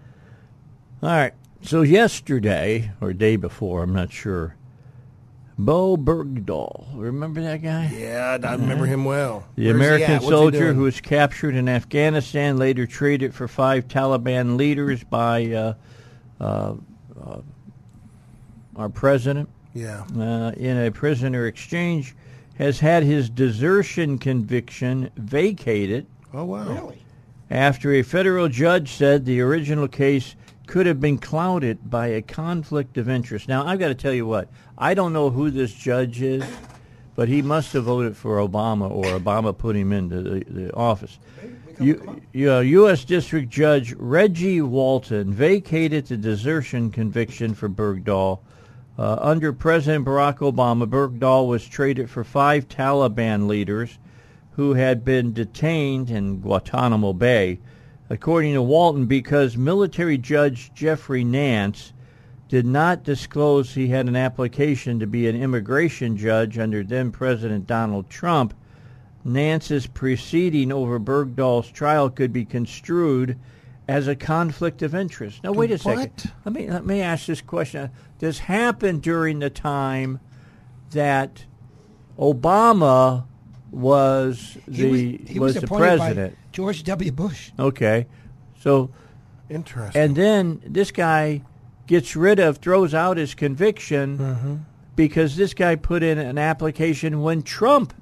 All 1.02 1.10
right. 1.10 1.34
So 1.62 1.82
yesterday 1.82 2.90
or 3.00 3.12
day 3.12 3.36
before, 3.36 3.82
I'm 3.82 3.92
not 3.92 4.12
sure. 4.12 4.56
Bowe 5.58 5.96
Bergdahl, 5.96 6.86
remember 6.94 7.40
that 7.42 7.62
guy? 7.62 7.92
Yeah, 7.94 8.38
I 8.42 8.52
remember 8.54 8.86
him 8.86 9.04
well. 9.04 9.44
The 9.54 9.66
Where's 9.66 9.76
American 9.76 10.10
at? 10.12 10.22
What's 10.22 10.24
he 10.24 10.30
soldier 10.30 10.72
who 10.72 10.82
was 10.82 11.00
captured 11.00 11.54
in 11.54 11.68
Afghanistan, 11.68 12.56
later 12.56 12.86
traded 12.86 13.34
for 13.34 13.46
five 13.46 13.86
Taliban 13.86 14.56
leaders 14.56 15.04
by 15.04 15.52
uh, 15.52 15.74
uh, 16.40 16.74
uh, 17.24 17.40
our 18.76 18.88
president 18.88 19.48
Yeah. 19.74 20.04
uh, 20.18 20.52
in 20.56 20.78
a 20.78 20.90
prisoner 20.90 21.46
exchange, 21.46 22.16
has 22.58 22.80
had 22.80 23.02
his 23.02 23.28
desertion 23.28 24.18
conviction 24.18 25.10
vacated 25.16 26.06
Oh 26.34 26.44
wow. 26.44 26.68
Really? 26.68 27.02
after 27.50 27.92
a 27.92 28.02
federal 28.02 28.48
judge 28.48 28.90
said 28.90 29.24
the 29.24 29.40
original 29.40 29.86
case 29.86 30.34
could 30.66 30.86
have 30.86 31.00
been 31.00 31.18
clouded 31.18 31.90
by 31.90 32.06
a 32.06 32.22
conflict 32.22 32.96
of 32.96 33.08
interest. 33.08 33.48
Now, 33.48 33.66
I've 33.66 33.78
got 33.78 33.88
to 33.88 33.94
tell 33.94 34.12
you 34.14 34.26
what, 34.26 34.48
I 34.78 34.94
don't 34.94 35.12
know 35.12 35.28
who 35.28 35.50
this 35.50 35.74
judge 35.74 36.22
is, 36.22 36.44
but 37.14 37.28
he 37.28 37.42
must 37.42 37.74
have 37.74 37.84
voted 37.84 38.16
for 38.16 38.38
Obama 38.38 38.90
or 38.90 39.04
Obama 39.04 39.56
put 39.56 39.76
him 39.76 39.92
into 39.92 40.22
the, 40.22 40.44
the 40.48 40.72
office. 40.74 41.18
U, 41.78 42.22
uh, 42.48 42.60
U.S. 42.60 43.04
District 43.04 43.50
Judge 43.50 43.92
Reggie 43.94 44.62
Walton 44.62 45.32
vacated 45.32 46.06
the 46.06 46.16
desertion 46.16 46.90
conviction 46.90 47.54
for 47.54 47.68
Bergdahl. 47.68 48.38
Uh, 48.98 49.16
under 49.20 49.52
President 49.52 50.04
Barack 50.04 50.38
Obama, 50.38 50.86
Bergdahl 50.86 51.48
was 51.48 51.66
traded 51.66 52.10
for 52.10 52.24
five 52.24 52.68
Taliban 52.68 53.46
leaders 53.46 53.98
who 54.52 54.74
had 54.74 55.04
been 55.04 55.32
detained 55.32 56.10
in 56.10 56.40
Guantanamo 56.40 57.14
Bay, 57.14 57.58
according 58.10 58.52
to 58.52 58.60
Walton, 58.60 59.06
because 59.06 59.56
military 59.56 60.18
judge 60.18 60.72
Jeffrey 60.74 61.24
Nance 61.24 61.94
did 62.48 62.66
not 62.66 63.02
disclose 63.02 63.72
he 63.72 63.88
had 63.88 64.08
an 64.08 64.16
application 64.16 65.00
to 65.00 65.06
be 65.06 65.26
an 65.26 65.40
immigration 65.40 66.18
judge 66.18 66.58
under 66.58 66.84
then 66.84 67.10
President 67.10 67.66
Donald 67.66 68.10
Trump, 68.10 68.52
Nance's 69.24 69.86
proceeding 69.86 70.70
over 70.70 71.00
Bergdahl's 71.00 71.70
trial 71.70 72.10
could 72.10 72.30
be 72.30 72.44
construed 72.44 73.38
as 73.88 74.06
a 74.08 74.14
conflict 74.16 74.82
of 74.82 74.94
interest. 74.94 75.42
Now, 75.42 75.52
wait 75.52 75.70
a 75.70 75.78
second. 75.78 76.32
Let 76.44 76.54
me 76.54 76.70
let 76.70 76.86
me 76.86 77.00
ask 77.00 77.26
this 77.26 77.40
question. 77.40 77.90
This 78.18 78.38
happened 78.40 79.02
during 79.02 79.40
the 79.40 79.50
time 79.50 80.20
that 80.92 81.44
Obama 82.18 83.24
was 83.70 84.58
the 84.68 84.76
he 84.76 84.84
was, 85.16 85.30
he 85.30 85.38
was, 85.38 85.54
the 85.54 85.66
president. 85.66 86.34
by 86.34 86.38
George 86.52 86.84
W. 86.84 87.10
Bush. 87.12 87.50
Okay, 87.58 88.06
so 88.60 88.90
Interesting. 89.48 90.00
and 90.00 90.14
then 90.16 90.62
this 90.66 90.90
guy 90.90 91.42
gets 91.86 92.14
rid 92.14 92.38
of, 92.38 92.58
throws 92.58 92.94
out 92.94 93.16
his 93.16 93.34
conviction 93.34 94.18
Mm-hmm. 94.18 94.54
because 94.94 95.36
this 95.36 95.54
guy 95.54 95.74
put 95.76 96.02
in 96.02 96.18
an 96.18 96.38
application 96.38 97.22
when 97.22 97.42
Trump 97.42 97.94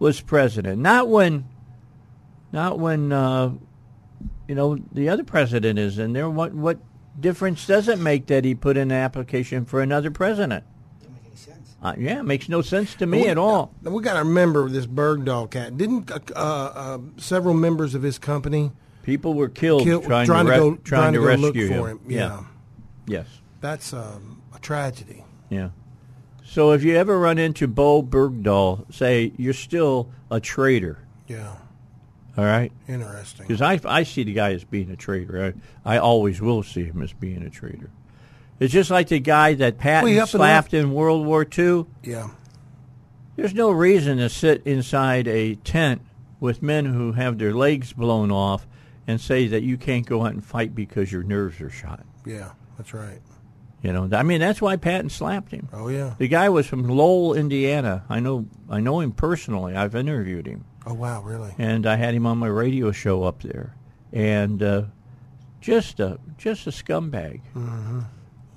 was 0.00 0.20
president, 0.20 0.80
not 0.82 1.08
when, 1.08 1.44
not 2.52 2.78
when, 2.80 3.12
uh, 3.12 3.52
you 4.48 4.54
know, 4.54 4.78
the 4.92 5.08
other 5.08 5.24
president 5.24 5.78
is 5.78 5.98
in 5.98 6.12
there. 6.12 6.28
What 6.28 6.52
what 6.54 6.78
difference 7.18 7.66
does 7.66 7.88
it 7.88 7.98
make 7.98 8.26
that 8.26 8.44
he 8.44 8.54
put 8.54 8.76
in 8.76 8.90
an 8.90 8.96
application 8.96 9.64
for 9.64 9.80
another 9.80 10.10
president? 10.10 10.64
Uh, 11.82 11.94
yeah, 11.98 12.20
it 12.20 12.24
makes 12.24 12.48
no 12.48 12.62
sense 12.62 12.94
to 12.94 13.06
me 13.06 13.22
We- 13.22 13.28
at 13.28 13.38
all. 13.38 13.74
Now, 13.82 13.90
we 13.90 14.02
got 14.04 14.12
to 14.12 14.20
remember 14.20 14.68
this 14.68 14.86
Bergdahl 14.86 15.50
cat. 15.50 15.76
Didn't 15.76 16.12
uh, 16.12 16.20
uh, 16.36 16.98
several 17.16 17.54
members 17.54 17.96
of 17.96 18.02
his 18.02 18.18
company 18.20 18.70
People 19.02 19.34
were 19.34 19.48
killed 19.48 19.82
kill, 19.82 20.00
trying, 20.00 20.26
trying, 20.26 20.46
to, 20.46 20.52
to, 20.52 20.58
go, 20.58 20.74
trying, 20.76 21.12
to, 21.14 21.18
go 21.18 21.24
rescue 21.26 21.44
look 21.46 21.56
him. 21.56 21.86
him? 21.86 22.00
Yeah, 22.08 22.44
Yes. 23.06 23.26
that's 23.60 23.92
um, 23.92 24.40
a 24.54 24.60
tragedy. 24.60 25.24
Yeah. 25.50 25.70
So 26.44 26.70
if 26.70 26.84
you 26.84 26.94
ever 26.96 27.18
run 27.18 27.38
into 27.38 27.66
Bowe 27.66 28.02
Bergdahl, 28.02 28.92
say 28.94 29.32
you're 29.36 29.54
still 29.54 30.10
a 30.30 30.38
traitor. 30.38 30.98
Yeah, 31.26 31.56
All 32.36 32.44
right. 32.44 32.72
interesting. 32.88 33.46
Because 33.46 33.60
I, 33.60 33.78
I 33.84 34.04
see 34.04 34.22
the 34.24 34.32
guy 34.32 34.52
as 34.52 34.64
being 34.64 34.90
a 34.90 34.96
traitor. 34.96 35.54
I, 35.84 35.94
I 35.96 35.98
always 35.98 36.40
will 36.40 36.62
see 36.62 36.84
him 36.84 37.02
as 37.02 37.12
being 37.12 37.42
a 37.42 37.50
traitor. 37.50 37.90
It's 38.58 38.72
just 38.72 38.90
like 38.90 39.08
the 39.08 39.18
guy 39.20 39.54
that 39.54 39.78
Patton 39.78 40.04
Well, 40.04 40.12
you 40.12 40.20
have 40.20 40.30
to 40.30 40.36
slapped 40.38 40.72
in 40.72 40.92
World 40.92 41.26
War 41.26 41.46
II. 41.58 41.86
Yeah, 42.02 42.30
There's 43.36 43.54
no 43.54 43.70
reason 43.70 44.18
to 44.18 44.28
sit 44.28 44.62
inside 44.66 45.26
a 45.26 45.56
tent 45.56 46.00
with 46.40 46.62
men 46.62 46.86
who 46.86 47.12
have 47.12 47.38
their 47.38 47.52
legs 47.52 47.92
blown 47.92 48.30
off 48.30 48.66
and 49.06 49.20
say 49.20 49.48
that 49.48 49.62
you 49.62 49.76
can't 49.76 50.06
go 50.06 50.22
out 50.24 50.32
and 50.32 50.44
fight 50.44 50.74
because 50.74 51.10
your 51.10 51.22
nerves 51.24 51.60
are 51.60 51.70
shot. 51.70 52.04
yeah, 52.24 52.52
that's 52.78 52.94
right. 52.94 53.20
You 53.82 53.92
know, 53.92 54.08
I 54.12 54.22
mean 54.22 54.40
that's 54.40 54.62
why 54.62 54.76
Patton 54.76 55.10
slapped 55.10 55.50
him. 55.50 55.68
Oh 55.72 55.88
yeah. 55.88 56.14
The 56.16 56.28
guy 56.28 56.48
was 56.48 56.66
from 56.68 56.88
Lowell, 56.88 57.34
Indiana. 57.34 58.04
I 58.08 58.20
know 58.20 58.46
I 58.70 58.78
know 58.78 59.00
him 59.00 59.10
personally. 59.10 59.74
I've 59.74 59.96
interviewed 59.96 60.46
him, 60.46 60.64
Oh 60.86 60.94
wow, 60.94 61.22
really? 61.22 61.54
and 61.58 61.86
I 61.86 61.96
had 61.96 62.14
him 62.14 62.26
on 62.26 62.38
my 62.38 62.48
radio 62.48 62.90
show 62.92 63.22
up 63.24 63.42
there, 63.42 63.74
and 64.12 64.62
uh, 64.62 64.82
just 65.60 66.00
a 66.00 66.18
just 66.38 66.66
a 66.66 66.70
scumbag. 66.70 67.40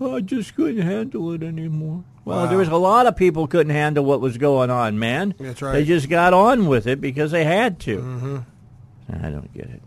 Oh, 0.01 0.15
I 0.17 0.21
just 0.21 0.55
couldn't 0.55 0.81
handle 0.81 1.31
it 1.33 1.43
anymore. 1.43 2.03
Well, 2.25 2.39
Wow. 2.39 2.45
there 2.47 2.57
was 2.57 2.67
a 2.67 2.75
lot 2.75 3.05
of 3.05 3.15
people 3.15 3.47
couldn't 3.47 3.73
handle 3.73 4.03
what 4.03 4.19
was 4.19 4.37
going 4.37 4.69
on, 4.71 4.97
man. 4.99 5.35
That's 5.39 5.61
right. 5.61 5.73
They 5.73 5.85
just 5.85 6.09
got 6.09 6.33
on 6.33 6.65
with 6.65 6.87
it 6.87 6.99
because 6.99 7.31
they 7.31 7.43
had 7.45 7.79
to. 7.81 7.97
Mm-hmm. 7.99 8.37
I 9.23 9.29
don't 9.29 9.53
get 9.53 9.65
it. 9.69 9.81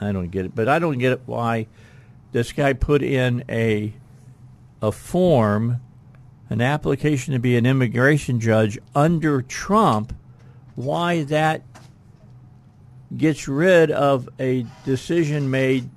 I 0.00 0.12
don't 0.12 0.30
get 0.30 0.46
it. 0.46 0.54
But 0.54 0.68
I 0.68 0.78
don't 0.78 0.98
get 0.98 1.12
it 1.12 1.20
why 1.26 1.66
this 2.32 2.52
guy 2.52 2.72
put 2.72 3.02
in 3.02 3.44
a 3.48 3.92
a 4.82 4.90
form, 4.90 5.80
an 6.50 6.60
application 6.62 7.34
to 7.34 7.38
be 7.38 7.56
an 7.56 7.66
immigration 7.66 8.40
judge 8.40 8.78
under 8.94 9.42
Trump. 9.42 10.14
Why 10.76 11.24
that 11.24 11.62
gets 13.16 13.48
rid 13.48 13.90
of 13.90 14.28
a 14.38 14.66
decision 14.84 15.50
made 15.50 15.88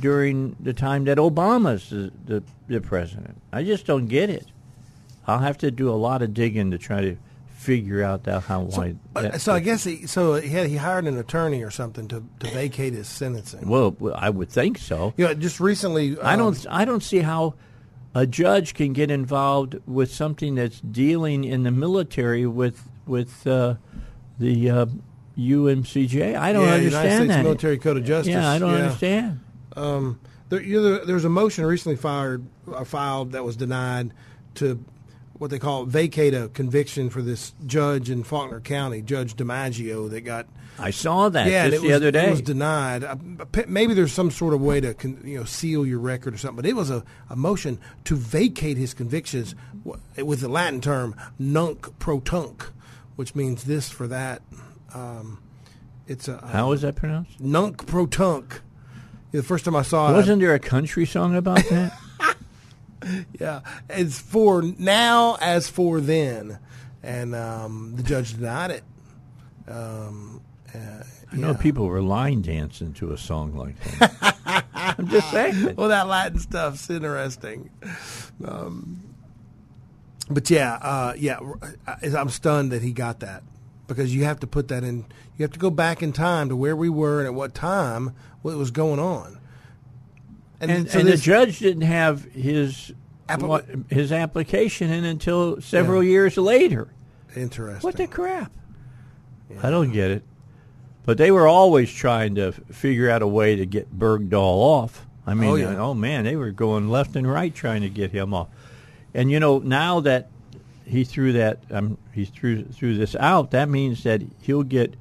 during 0.00 0.56
the 0.60 0.72
time 0.72 1.04
that 1.04 1.18
Obama's 1.18 1.90
the, 1.90 2.12
the, 2.24 2.42
the 2.68 2.80
president. 2.80 3.40
I 3.52 3.62
just 3.62 3.86
don't 3.86 4.06
get 4.06 4.30
it. 4.30 4.46
I'll 5.26 5.38
have 5.38 5.58
to 5.58 5.70
do 5.70 5.90
a 5.90 5.96
lot 5.96 6.22
of 6.22 6.34
digging 6.34 6.70
to 6.70 6.78
try 6.78 7.00
to 7.00 7.16
figure 7.56 8.02
out 8.02 8.24
that 8.24 8.42
how 8.42 8.62
why. 8.62 8.94
Uh, 9.14 9.22
that- 9.22 9.40
so 9.40 9.52
I 9.52 9.60
guess 9.60 9.82
he 9.82 10.06
so 10.06 10.34
he 10.34 10.50
had, 10.50 10.68
he 10.68 10.76
hired 10.76 11.06
an 11.06 11.18
attorney 11.18 11.62
or 11.62 11.70
something 11.70 12.06
to, 12.08 12.22
to 12.40 12.50
vacate 12.50 12.92
his 12.92 13.08
sentencing. 13.08 13.68
well, 13.68 13.96
I 14.14 14.30
would 14.30 14.50
think 14.50 14.78
so. 14.78 15.14
You 15.16 15.26
know, 15.26 15.34
just 15.34 15.58
recently. 15.58 16.20
I 16.20 16.34
um, 16.34 16.38
don't. 16.38 16.66
I 16.70 16.84
don't 16.84 17.02
see 17.02 17.18
how 17.18 17.54
a 18.14 18.26
judge 18.26 18.74
can 18.74 18.92
get 18.92 19.10
involved 19.10 19.80
with 19.86 20.12
something 20.12 20.54
that's 20.54 20.80
dealing 20.80 21.44
in 21.44 21.64
the 21.64 21.72
military 21.72 22.46
with 22.46 22.88
with 23.04 23.46
uh, 23.46 23.74
the 24.38 24.70
uh, 24.70 24.86
UMCJ. 25.38 26.36
I 26.36 26.52
don't 26.52 26.66
yeah, 26.66 26.74
understand 26.74 26.84
United 26.84 27.16
States 27.16 27.28
that. 27.28 27.42
Military 27.42 27.78
Code 27.78 27.96
of 27.96 28.04
Justice. 28.04 28.32
yeah, 28.32 28.50
I 28.50 28.58
don't 28.58 28.74
understand. 28.74 29.40
Um, 29.76 30.20
there, 30.48 30.62
you 30.62 30.80
know, 30.80 31.04
there, 31.04 31.14
was 31.14 31.24
a 31.24 31.30
motion 31.30 31.66
recently 31.66 31.96
filed, 31.96 32.46
uh, 32.72 32.84
filed 32.84 33.32
that 33.32 33.44
was 33.44 33.56
denied 33.56 34.12
to 34.54 34.82
what 35.34 35.50
they 35.50 35.58
call 35.58 35.84
vacate 35.84 36.32
a 36.32 36.48
conviction 36.48 37.10
for 37.10 37.20
this 37.20 37.52
judge 37.66 38.08
in 38.08 38.22
Faulkner 38.22 38.60
County, 38.60 39.02
Judge 39.02 39.36
DiMaggio, 39.36 40.08
that 40.10 40.22
got 40.22 40.46
I 40.78 40.90
saw 40.90 41.28
that 41.28 41.48
yeah, 41.48 41.64
and 41.64 41.72
just 41.72 41.82
it 41.82 41.86
the 41.86 41.92
was, 41.92 41.96
other 41.96 42.10
day. 42.10 42.26
It 42.26 42.30
was 42.30 42.42
denied. 42.42 43.04
Uh, 43.04 43.16
Maybe 43.66 43.94
there's 43.94 44.12
some 44.12 44.30
sort 44.30 44.54
of 44.54 44.60
way 44.60 44.80
to 44.80 44.94
con, 44.94 45.20
you 45.24 45.38
know 45.38 45.44
seal 45.44 45.86
your 45.86 45.98
record 45.98 46.34
or 46.34 46.38
something. 46.38 46.56
But 46.56 46.66
it 46.66 46.74
was 46.74 46.90
a, 46.90 47.04
a 47.30 47.36
motion 47.36 47.78
to 48.04 48.16
vacate 48.16 48.76
his 48.76 48.92
convictions 48.92 49.54
w- 49.84 50.00
with 50.24 50.40
the 50.40 50.48
Latin 50.48 50.80
term 50.80 51.14
nunc 51.38 51.98
pro 51.98 52.20
tunc, 52.20 52.70
which 53.16 53.34
means 53.34 53.64
this 53.64 53.88
for 53.90 54.06
that. 54.08 54.42
Um, 54.94 55.42
it's 56.06 56.28
a 56.28 56.38
How 56.46 56.72
is 56.72 56.82
that 56.82 56.94
pronounced? 56.96 57.42
Nunk 57.42 57.86
pro 57.86 58.06
tunc. 58.06 58.60
The 59.32 59.42
first 59.42 59.64
time 59.64 59.74
I 59.76 59.82
saw 59.82 60.08
it, 60.08 60.12
I- 60.12 60.16
Wasn't 60.16 60.40
there 60.40 60.54
a 60.54 60.58
country 60.58 61.04
song 61.04 61.34
about 61.34 61.64
that? 61.70 61.98
Yeah, 63.38 63.60
it's 63.90 64.18
for 64.18 64.62
now 64.62 65.36
as 65.40 65.68
for 65.68 66.00
then, 66.00 66.58
and 67.02 67.34
um, 67.34 67.92
the 67.96 68.02
judge 68.02 68.34
denied 68.34 68.70
it. 68.72 68.84
Um, 69.68 70.40
uh, 70.74 70.78
I 71.32 71.36
know 71.36 71.50
yeah. 71.52 71.56
people 71.56 71.86
were 71.86 72.00
line 72.02 72.42
dancing 72.42 72.92
to 72.94 73.12
a 73.12 73.18
song 73.18 73.54
like 73.54 73.78
that. 73.98 74.64
I'm 74.74 75.08
just 75.08 75.30
saying. 75.30 75.74
Well, 75.76 75.88
that 75.88 76.08
Latin 76.08 76.38
stuff's 76.40 76.88
interesting. 76.90 77.70
Um, 78.44 79.02
but 80.30 80.48
yeah, 80.50 80.74
uh, 80.74 81.14
yeah, 81.16 81.38
I- 81.86 81.96
I'm 82.16 82.28
stunned 82.28 82.72
that 82.72 82.82
he 82.82 82.92
got 82.92 83.20
that 83.20 83.42
because 83.86 84.14
you 84.14 84.24
have 84.24 84.40
to 84.40 84.46
put 84.46 84.68
that 84.68 84.82
in. 84.84 85.06
You 85.38 85.42
have 85.44 85.52
to 85.52 85.58
go 85.58 85.70
back 85.70 86.02
in 86.02 86.12
time 86.12 86.48
to 86.48 86.56
where 86.56 86.74
we 86.76 86.88
were 86.88 87.18
and 87.20 87.26
at 87.26 87.34
what 87.34 87.54
time 87.54 88.12
what 88.42 88.56
was 88.56 88.70
going 88.70 88.98
on. 88.98 89.38
And, 90.60 90.90
so 90.90 90.98
and 91.00 91.08
the 91.08 91.16
judge 91.18 91.58
didn't 91.58 91.82
have 91.82 92.24
his 92.32 92.92
Apple- 93.28 93.48
what, 93.48 93.66
his 93.90 94.10
application 94.12 94.90
in 94.90 95.04
until 95.04 95.60
several 95.60 96.02
Yeah. 96.02 96.10
years 96.10 96.36
later. 96.36 96.88
interesting. 97.34 97.82
What 97.86 97.96
the 97.96 98.06
crap? 98.06 98.50
I 99.62 99.68
don't 99.68 99.92
get 99.92 100.10
it. 100.10 100.22
But 101.04 101.18
they 101.18 101.30
were 101.30 101.46
always 101.46 101.92
trying 101.92 102.34
to 102.36 102.52
figure 102.52 103.10
out 103.10 103.20
a 103.20 103.26
way 103.26 103.56
to 103.56 103.66
get 103.66 103.96
Bergdahl 103.96 104.32
off. 104.40 105.06
I 105.26 105.34
mean, 105.34 105.50
Oh, 105.50 105.52
oh, 105.52 105.56
yeah. 105.56 105.76
oh 105.78 105.92
man, 105.94 106.24
they 106.24 106.34
were 106.36 106.50
going 106.50 106.88
left 106.88 107.14
and 107.14 107.30
right 107.30 107.54
trying 107.54 107.82
to 107.82 107.90
get 107.90 108.10
him 108.12 108.32
off. 108.32 108.48
And 109.16 109.30
you 109.30 109.40
know, 109.40 109.58
now 109.58 110.00
that 110.00 110.28
he 110.84 111.02
threw 111.02 111.32
that, 111.32 111.60
um, 111.70 111.96
he 112.12 112.26
threw 112.26 112.64
threw 112.64 112.96
this 112.96 113.16
out. 113.16 113.50
That 113.50 113.68
means 113.68 114.02
that 114.04 114.22
he'll 114.42 114.62
get, 114.62 114.94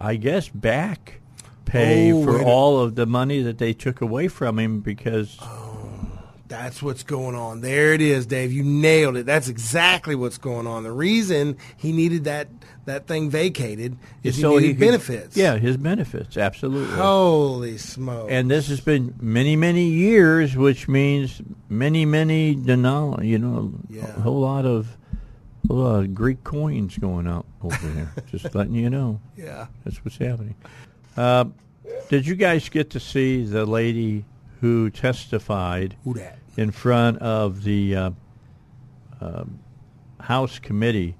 I 0.00 0.14
guess, 0.14 0.48
back 0.48 1.20
pay 1.64 2.12
Oh, 2.12 2.24
for 2.24 2.42
all 2.42 2.78
of 2.80 2.94
the 2.94 3.06
money 3.06 3.42
that 3.42 3.58
they 3.58 3.72
took 3.72 4.00
away 4.00 4.28
from 4.28 4.58
him 4.58 4.80
because 4.80 5.36
That's 6.48 6.82
what's 6.82 7.02
going 7.02 7.34
on. 7.36 7.60
There 7.60 7.92
it 7.92 8.00
is, 8.00 8.26
Dave. 8.26 8.52
You 8.52 8.62
nailed 8.64 9.16
it. 9.16 9.26
That's 9.26 9.48
exactly 9.48 10.14
what's 10.14 10.38
going 10.38 10.66
on. 10.66 10.82
The 10.82 10.92
reason 10.92 11.56
he 11.76 11.92
needed 11.92 12.24
that 12.24 12.48
that 12.90 13.06
thing 13.06 13.30
vacated 13.30 13.96
is 14.22 14.36
he 14.36 14.42
needed 14.42 14.68
could- 14.78 14.78
benefits. 14.80 15.36
Yeah, 15.36 15.56
his 15.56 15.76
benefits, 15.76 16.36
absolutely. 16.36 16.96
Holy 16.96 17.78
smoke! 17.78 18.28
And 18.30 18.50
this 18.50 18.68
has 18.68 18.80
been 18.80 19.14
many, 19.20 19.56
many 19.56 19.84
years, 19.88 20.56
which 20.56 20.88
means 20.88 21.40
many, 21.68 22.04
many 22.04 22.54
denal. 22.56 23.24
You 23.24 23.38
know, 23.38 23.72
Yeah. 23.88 24.06
a 24.16 24.20
whole 24.20 24.40
lot 24.40 24.66
of, 24.66 24.96
a 25.68 25.72
lot 25.72 26.04
of 26.04 26.14
Greek 26.14 26.44
coins 26.44 26.96
going 26.98 27.26
out 27.26 27.46
over 27.62 27.76
there. 27.88 28.12
Just 28.30 28.54
letting 28.54 28.74
you 28.74 28.90
know, 28.90 29.20
yeah. 29.36 29.66
that's 29.84 30.04
what's 30.04 30.18
happening. 30.18 30.54
Uh, 31.16 31.46
did 32.08 32.26
you 32.26 32.34
guys 32.34 32.68
get 32.68 32.90
to 32.90 33.00
see 33.00 33.44
the 33.44 33.64
lady 33.66 34.24
who 34.60 34.90
testified 34.90 35.96
Who 36.04 36.20
in 36.56 36.70
front 36.70 37.18
of 37.18 37.62
the 37.64 37.96
uh, 37.96 38.10
um 39.20 39.58
House 40.20 40.58
committee 40.58 41.16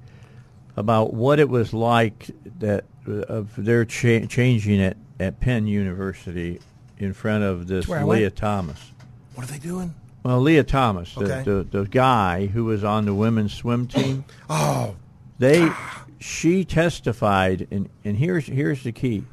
about 0.77 1.13
what 1.15 1.39
it 1.39 1.49
was 1.49 1.73
like 1.73 2.31
that 2.59 2.85
uh, 3.09 3.13
of 3.23 3.55
their 3.57 3.85
cha- 3.85 4.27
changing 4.27 4.81
it 4.81 4.97
at 5.19 5.41
Penn 5.41 5.67
University 5.67 6.61
in 6.99 7.13
front 7.13 7.45
of 7.45 7.67
this 7.67 7.89
Lia. 7.89 8.31
Thomas. 8.31 8.93
What 9.35 9.49
are 9.49 9.53
they 9.53 9.59
doing? 9.59 9.95
Well, 10.23 10.41
Lia 10.41 10.65
Thomas, 10.65 11.15
the, 11.15 11.25
Okay. 11.25 11.43
the 11.45 11.63
the 11.83 11.85
guy 11.87 12.47
who 12.47 12.65
was 12.67 12.85
on 12.85 13.07
the 13.07 13.15
women's 13.15 13.55
swim 13.55 13.87
team, 13.87 14.25
Oh, 14.51 14.97
they 15.39 15.71
she 16.19 16.65
testified, 16.65 17.67
and 17.71 17.89
and 18.05 18.17
here's 18.19 18.47
here's 18.47 18.83
the 18.83 18.93
key. 18.93 19.25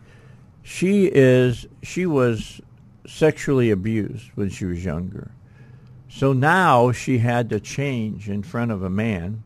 She 0.63 1.05
is 1.07 1.65
she 1.83 2.05
was 2.05 2.61
sexually 3.05 3.69
abused 3.71 4.29
when 4.35 4.49
she 4.49 4.63
was 4.65 4.83
younger, 4.85 5.31
so 6.09 6.31
now 6.31 6.91
she 6.93 7.17
had 7.17 7.49
to 7.49 7.59
change 7.59 8.29
in 8.29 8.41
front 8.43 8.71
of 8.71 8.81
a 8.83 8.89
man 8.89 9.43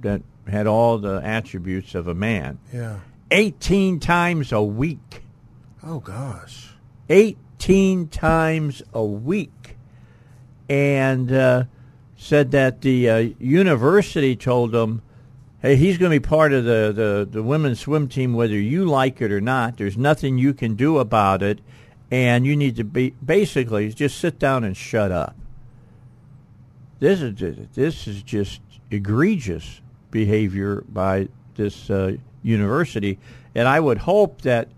that 0.00 0.20
had 0.48 0.66
all 0.66 0.98
the 0.98 1.20
attributes 1.24 1.94
of 1.94 2.06
a 2.06 2.14
man. 2.14 2.58
yeah. 2.72 3.00
18 3.30 3.98
times 3.98 4.52
a 4.52 4.62
week. 4.62 5.22
Oh 5.82 5.98
gosh. 5.98 6.70
18 7.08 8.08
times 8.08 8.82
a 8.92 9.04
week. 9.04 9.76
And 10.68 11.32
uh, 11.32 11.64
said 12.16 12.52
that 12.52 12.82
the 12.82 13.10
uh, 13.10 13.16
university 13.38 14.36
told 14.36 14.74
him, 14.74 15.02
hey, 15.62 15.76
he's 15.76 15.98
going 15.98 16.12
to 16.12 16.20
be 16.20 16.24
part 16.24 16.52
of 16.52 16.64
the, 16.64 16.92
the, 16.94 17.28
the 17.28 17.42
women's 17.42 17.80
swim 17.80 18.08
team 18.08 18.34
whether 18.34 18.54
you 18.54 18.84
like 18.84 19.20
it 19.20 19.32
or 19.32 19.40
not. 19.40 19.78
There's 19.78 19.96
nothing 19.96 20.38
you 20.38 20.54
can 20.54 20.76
do 20.76 20.98
about 20.98 21.42
it. 21.42 21.60
And 22.10 22.46
you 22.46 22.54
need 22.54 22.76
to 22.76 22.84
be 22.84 23.14
basically 23.24 23.92
just 23.92 24.18
sit 24.18 24.38
down 24.38 24.62
and 24.62 24.76
shut 24.76 25.10
up. 25.10 25.34
This 27.00 27.20
is 27.20 27.34
this 27.74 28.06
is 28.06 28.22
just 28.22 28.60
egregious 28.90 29.80
behavior 30.14 30.84
by 30.88 31.28
this 31.56 31.90
uh, 31.90 32.16
university, 32.42 33.18
and 33.54 33.68
I 33.68 33.80
would 33.80 33.98
hope 33.98 34.42
that 34.42 34.68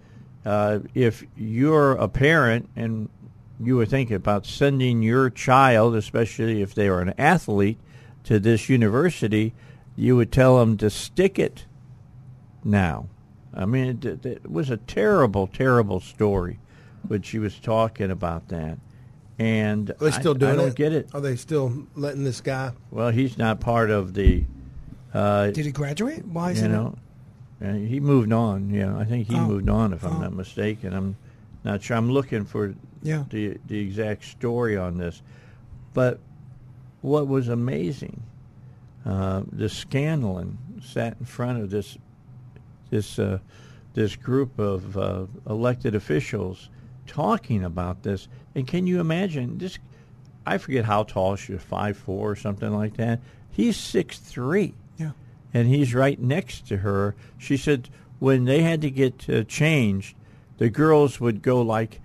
uh, 0.45 0.81
if 0.95 1.23
you're 1.37 1.93
a 1.93 2.09
parent 2.09 2.69
and 2.75 3.09
you 3.61 3.77
were 3.77 3.87
thinking 3.87 4.17
about 4.17 4.47
sending 4.47 5.03
your 5.03 5.31
child, 5.31 5.95
especially 5.95 6.63
if 6.63 6.75
they 6.75 6.89
are 6.89 7.01
an 7.01 7.15
athlete, 7.19 7.79
to 8.25 8.41
this 8.41 8.69
university, 8.69 9.55
you 9.95 10.17
would 10.17 10.33
tell 10.33 10.59
them 10.59 10.77
to 10.79 10.91
stick 10.91 11.39
it 11.39 11.67
now. 12.65 13.09
I 13.55 13.67
mean, 13.67 14.01
it, 14.03 14.27
it 14.27 14.51
was 14.51 14.69
a 14.69 14.77
terrible, 14.77 15.47
terrible 15.47 16.01
story 16.01 16.59
when 17.07 17.23
she 17.23 17.39
was 17.39 17.59
talking 17.61 18.11
about 18.11 18.49
that. 18.49 18.79
And 19.39 19.91
Are 19.91 19.95
they 19.95 20.11
still 20.11 20.35
I, 20.35 20.39
doing 20.39 20.53
I 20.53 20.57
don't 20.57 20.69
it? 20.69 20.75
get 20.75 20.93
it. 20.93 21.09
Are 21.15 21.21
they 21.21 21.37
still 21.37 21.87
letting 21.95 22.25
this 22.25 22.41
guy? 22.41 22.73
Well, 22.91 23.11
he's 23.11 23.39
not 23.39 23.61
part 23.61 23.91
of 23.91 24.15
the. 24.15 24.45
Uh, 25.17 25.51
Did 25.51 25.65
he 25.65 25.73
graduate? 25.73 26.27
Why 26.27 26.51
is 26.51 26.61
you 26.61 26.67
he 26.67 26.73
know, 26.73 26.95
uh, 27.65 27.73
he 27.73 28.01
moved 28.01 28.33
on. 28.33 28.69
Yeah, 28.71 28.97
I 28.99 29.05
think 29.05 29.29
he 29.29 29.35
Oh. 29.37 29.47
moved 29.47 29.69
on. 29.71 29.93
If 29.95 30.05
I'm 30.05 30.17
Oh. 30.17 30.21
not 30.21 30.35
mistaken, 30.35 30.93
I'm 30.93 31.17
not 31.65 31.83
sure. 31.83 31.97
I'm 31.97 32.11
looking 32.11 32.45
for 32.45 32.75
Yeah. 33.03 33.25
the 33.31 33.57
the 33.67 33.79
exact 33.79 34.25
story 34.25 34.77
on 34.77 34.99
this. 34.99 35.23
But 35.95 36.21
what 37.01 37.27
was 37.29 37.49
amazing, 37.49 38.23
uh, 39.07 39.43
the 39.51 39.69
Scanlan 39.71 40.59
sat 40.83 41.17
in 41.19 41.25
front 41.25 41.63
of 41.63 41.71
this 41.71 41.97
this 42.91 43.19
uh, 43.19 43.39
this 43.95 44.17
group 44.17 44.59
of 44.59 44.99
uh, 44.99 45.25
elected 45.49 45.95
officials 45.95 46.69
talking 47.07 47.65
about 47.65 48.03
this. 48.03 48.29
And 48.55 48.67
can 48.67 48.87
you 48.87 49.01
imagine 49.01 49.57
this? 49.57 49.79
I 50.45 50.59
forget 50.59 50.85
how 50.85 51.05
tall 51.05 51.37
she 51.37 51.55
was, 51.55 51.63
five 51.63 51.97
four 51.97 52.31
or 52.33 52.37
something 52.37 52.71
like 52.75 52.99
that. 52.99 53.21
He's 53.51 53.79
six 53.79 54.19
three. 54.19 54.75
And 55.57 55.69
he's 55.69 55.95
right 55.95 56.21
next 56.21 56.67
to 56.69 56.77
her. 56.79 57.15
She 57.39 57.57
said 57.57 57.89
when 58.19 58.45
they 58.45 58.63
had 58.63 58.81
to 58.83 58.91
get 58.91 59.29
uh, 59.29 59.43
changed, 59.45 60.15
the 60.59 60.69
girls 60.71 61.21
would 61.21 61.41
go 61.43 61.63
like 61.63 62.01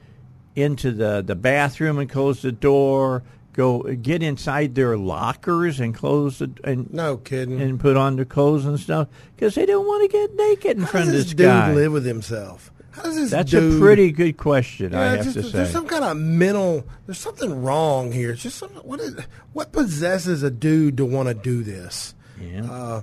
into 0.56 0.92
the 0.92 1.22
the 1.26 1.36
bathroom 1.36 1.98
and 2.00 2.10
close 2.10 2.42
the 2.42 2.52
door, 2.52 3.24
go 3.54 3.82
get 3.84 4.22
inside 4.24 4.76
their 4.76 4.98
lockers 4.98 5.80
and 5.80 5.94
close 5.96 6.40
the 6.40 6.52
and 6.64 6.92
No 6.94 7.18
kidding. 7.18 7.62
and 7.62 7.80
put 7.80 7.98
on 7.98 8.16
their 8.16 8.26
clothes 8.26 8.66
and 8.66 8.80
stuff 8.80 9.08
because 9.36 9.56
they 9.56 9.66
don't 9.66 9.86
want 9.88 10.02
to 10.04 10.18
get 10.18 10.36
naked 10.36 10.78
in 10.78 10.84
How 10.84 10.88
front 10.92 11.06
does 11.08 11.14
of 11.14 11.14
this 11.20 11.26
this 11.26 11.34
dude 11.34 11.46
guy. 11.48 11.74
live 11.74 11.92
with 11.94 12.06
himself? 12.06 12.72
How 12.92 13.04
does 13.04 13.16
this 13.16 13.32
That's 13.32 13.52
dude, 13.52 13.76
a 13.76 13.80
pretty 13.80 14.12
good 14.12 14.36
question. 14.36 14.94
I 14.94 15.16
have 15.16 15.24
just, 15.24 15.36
to 15.36 15.44
say. 15.44 15.52
There's 15.52 15.72
some 15.72 15.88
kind 15.88 16.04
of 16.04 16.18
mental. 16.18 16.86
There's 17.06 17.18
something 17.20 17.64
wrong 17.64 18.12
here. 18.12 18.32
It's 18.32 18.44
just 18.44 18.58
some, 18.58 18.70
what 18.84 19.00
is 19.00 19.16
what 19.54 19.72
possesses 19.72 20.44
a 20.44 20.52
dude 20.52 20.98
to 20.98 21.06
want 21.06 21.30
to 21.30 21.34
do 21.34 21.64
this? 21.64 22.14
Yeah. 22.38 23.02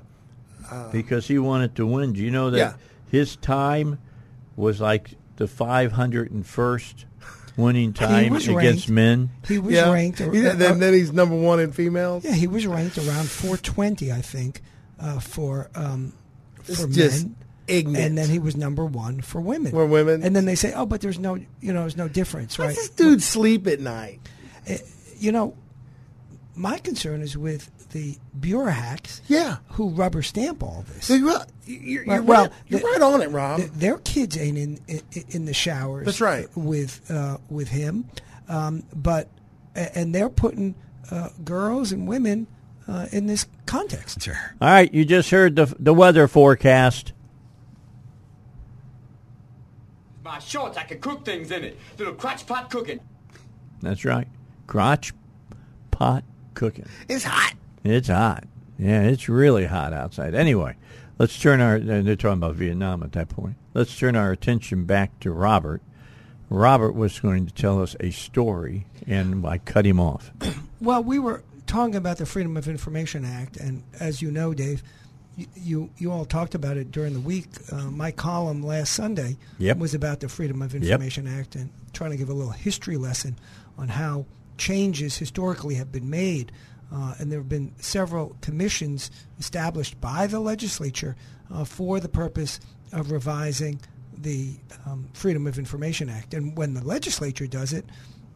Because 0.93 1.27
he 1.29 1.39
wanted 1.39 1.75
to 1.77 1.87
win. 1.87 2.13
Do 2.13 2.21
you 2.23 2.31
know 2.31 2.51
that 2.51 2.59
Yeah. 2.59 2.73
his 3.11 3.37
time 3.37 3.99
was 4.57 4.81
like 4.81 5.11
the 5.37 5.47
501st 5.47 7.05
winning 7.57 7.93
time 7.95 8.33
was 8.33 8.49
against 8.49 8.89
ranked- 8.89 8.91
men? 8.91 9.31
He 9.47 9.59
was 9.59 9.75
yeah. 9.75 9.93
ranked. 9.93 10.21
uh, 10.21 10.31
Yeah, 10.33 10.53
then, 10.55 10.79
then 10.81 10.95
he's 10.95 11.13
number 11.13 11.35
one 11.37 11.61
in 11.61 11.73
females. 11.73 12.25
yeah, 12.25 12.33
he 12.33 12.47
was 12.47 12.67
ranked 12.67 12.99
around 12.99 13.29
420, 13.29 14.13
I 14.13 14.21
think, 14.21 14.63
uh, 15.01 15.21
for 15.21 15.71
um, 15.75 16.13
It's 16.67 16.81
for 16.83 16.89
just 16.89 17.25
men. 17.27 17.37
ignorant. 17.67 18.05
And 18.07 18.19
then 18.19 18.29
he 18.29 18.39
was 18.39 18.57
number 18.57 18.85
one 18.85 19.21
for 19.21 19.41
women. 19.41 19.71
For 19.73 19.87
women. 19.87 20.23
And 20.23 20.35
then 20.35 20.45
they 20.45 20.55
say, 20.55 20.73
oh, 20.75 20.87
but 20.87 21.01
there's 21.01 21.19
no, 21.19 21.35
you 21.35 21.73
know, 21.73 21.81
there's 21.81 21.97
no 21.97 22.09
difference, 22.09 22.57
How 22.57 22.65
right? 22.65 22.75
does 22.75 22.89
this 22.89 22.91
dude 22.91 23.23
sleep 23.23 23.67
at 23.67 23.81
night? 23.81 24.21
you 25.19 25.33
know, 25.33 25.55
my 26.55 26.79
concern 26.79 27.23
is 27.23 27.37
with 27.37 27.71
the 27.91 28.17
bureau 28.39 28.71
hacks 28.71 29.23
Yeah. 29.29 29.57
who 29.71 29.89
rubber 29.91 30.23
stamp 30.23 30.63
all 30.63 30.85
this. 30.95 31.07
So 31.07 31.15
you're, 31.15 31.41
you're, 31.65 32.05
you're, 32.05 32.23
Well, 32.23 32.45
right, 32.45 32.53
you're 32.67 32.81
the- 32.81 32.87
right 32.87 33.01
on 33.03 33.23
it, 33.23 33.31
Rob. 33.31 33.59
Th- 33.59 33.71
their 33.73 33.99
kids 33.99 34.37
ain't 34.37 34.59
in, 34.59 34.79
in 34.89 35.03
in 35.31 35.45
the 35.47 35.55
showers. 35.55 36.05
That's 36.05 36.21
right. 36.21 36.49
With 36.55 37.11
uh, 37.11 37.39
with 37.49 37.69
him, 37.69 38.05
um, 38.49 38.83
but 38.95 39.29
and 39.75 40.15
they're 40.15 40.29
putting 40.29 40.75
uh, 41.11 41.31
girls 41.45 41.93
and 41.93 42.07
women 42.09 42.47
uh, 42.87 43.07
in 43.13 43.27
this 43.27 43.47
context. 43.67 44.23
Sure. 44.23 44.55
All 44.61 44.69
right, 44.69 44.93
you 44.93 45.05
just 45.05 45.31
heard 45.31 45.57
the 45.57 45.75
the 45.79 45.95
weather 45.95 46.29
forecast. 46.29 47.13
My 50.25 50.39
shorts, 50.41 50.77
I 50.77 50.83
can 50.85 51.01
cook 51.01 51.25
things 51.25 51.51
in 51.51 51.65
it. 51.65 51.79
Little 51.99 52.15
crotch 52.15 52.47
pot 52.47 52.71
cooking. 52.71 53.01
That's 53.81 54.05
right, 54.05 54.29
crotch 54.67 55.13
pot 55.91 56.25
cooking. 56.55 56.87
it's 57.09 57.25
hot. 57.25 57.55
It's 57.85 58.09
hot. 58.09 58.45
Yeah, 58.79 59.03
it's 59.03 59.29
really 59.29 59.67
hot 59.67 59.93
outside. 59.93 60.35
Anyway, 60.35 60.77
let's 61.19 61.39
turn 61.39 61.61
our. 61.61 61.79
They're 61.79 62.17
talking 62.17 62.39
about 62.39 62.55
Vietnam 62.57 63.03
at 63.03 63.13
that 63.13 63.29
point. 63.29 63.57
Let's 63.75 63.97
turn 63.99 64.17
our 64.17 64.31
attention 64.31 64.85
back 64.85 65.19
to 65.21 65.31
Robert. 65.31 65.83
Robert 66.51 66.93
was 66.93 67.21
going 67.21 67.47
to 67.47 67.53
tell 67.53 67.83
us 67.83 67.95
a 68.01 68.11
story, 68.11 68.87
and 69.07 69.47
I 69.47 69.59
cut 69.59 69.85
him 69.85 70.01
off. 70.01 70.31
Well, 70.81 71.03
we 71.03 71.19
were 71.19 71.43
talking 71.67 71.97
about 71.97 72.19
the 72.19 72.25
Freedom 72.25 72.57
of 72.57 72.69
Information 72.69 73.25
Act, 73.25 73.57
and 73.57 73.83
as 73.99 74.23
you 74.23 74.31
know, 74.31 74.55
Dave, 74.55 74.81
you 75.37 75.47
you, 75.57 75.91
you 75.99 76.13
all 76.13 76.25
talked 76.25 76.55
about 76.55 76.77
it 76.77 76.93
during 76.93 77.15
the 77.15 77.21
week. 77.21 77.47
Uh, 77.73 77.91
my 77.91 78.13
column 78.13 78.63
last 78.63 78.93
Sunday 78.93 79.39
Yep. 79.59 79.79
was 79.79 79.93
about 79.93 80.21
the 80.21 80.29
Freedom 80.29 80.63
of 80.63 80.77
Information 80.77 81.27
Act 81.27 81.57
and 81.57 81.71
trying 81.93 82.13
to 82.13 82.17
give 82.17 82.29
a 82.29 82.33
little 82.33 82.53
history 82.53 82.97
lesson 82.97 83.37
on 83.77 83.89
how 83.89 84.25
changes 84.57 85.19
historically 85.19 85.75
have 85.75 85.91
been 85.91 86.09
made. 86.09 86.53
Uh, 86.93 87.15
and 87.19 87.31
there 87.31 87.39
have 87.41 87.49
been 87.49 87.73
several 87.81 88.37
commissions 88.41 89.11
established 89.39 90.01
by 90.01 90.27
the 90.27 90.41
legislature 90.41 91.17
uh, 91.53 91.65
for 91.65 92.01
the 92.01 92.09
purpose 92.09 92.61
of 92.93 93.11
revising 93.11 93.79
the 94.17 94.55
um, 94.87 95.09
Freedom 95.13 95.47
of 95.47 95.59
Information 95.59 96.09
Act. 96.09 96.35
And 96.35 96.57
when 96.57 96.75
the 96.75 96.83
legislature 96.83 97.47
does 97.47 97.73
it, 97.73 97.85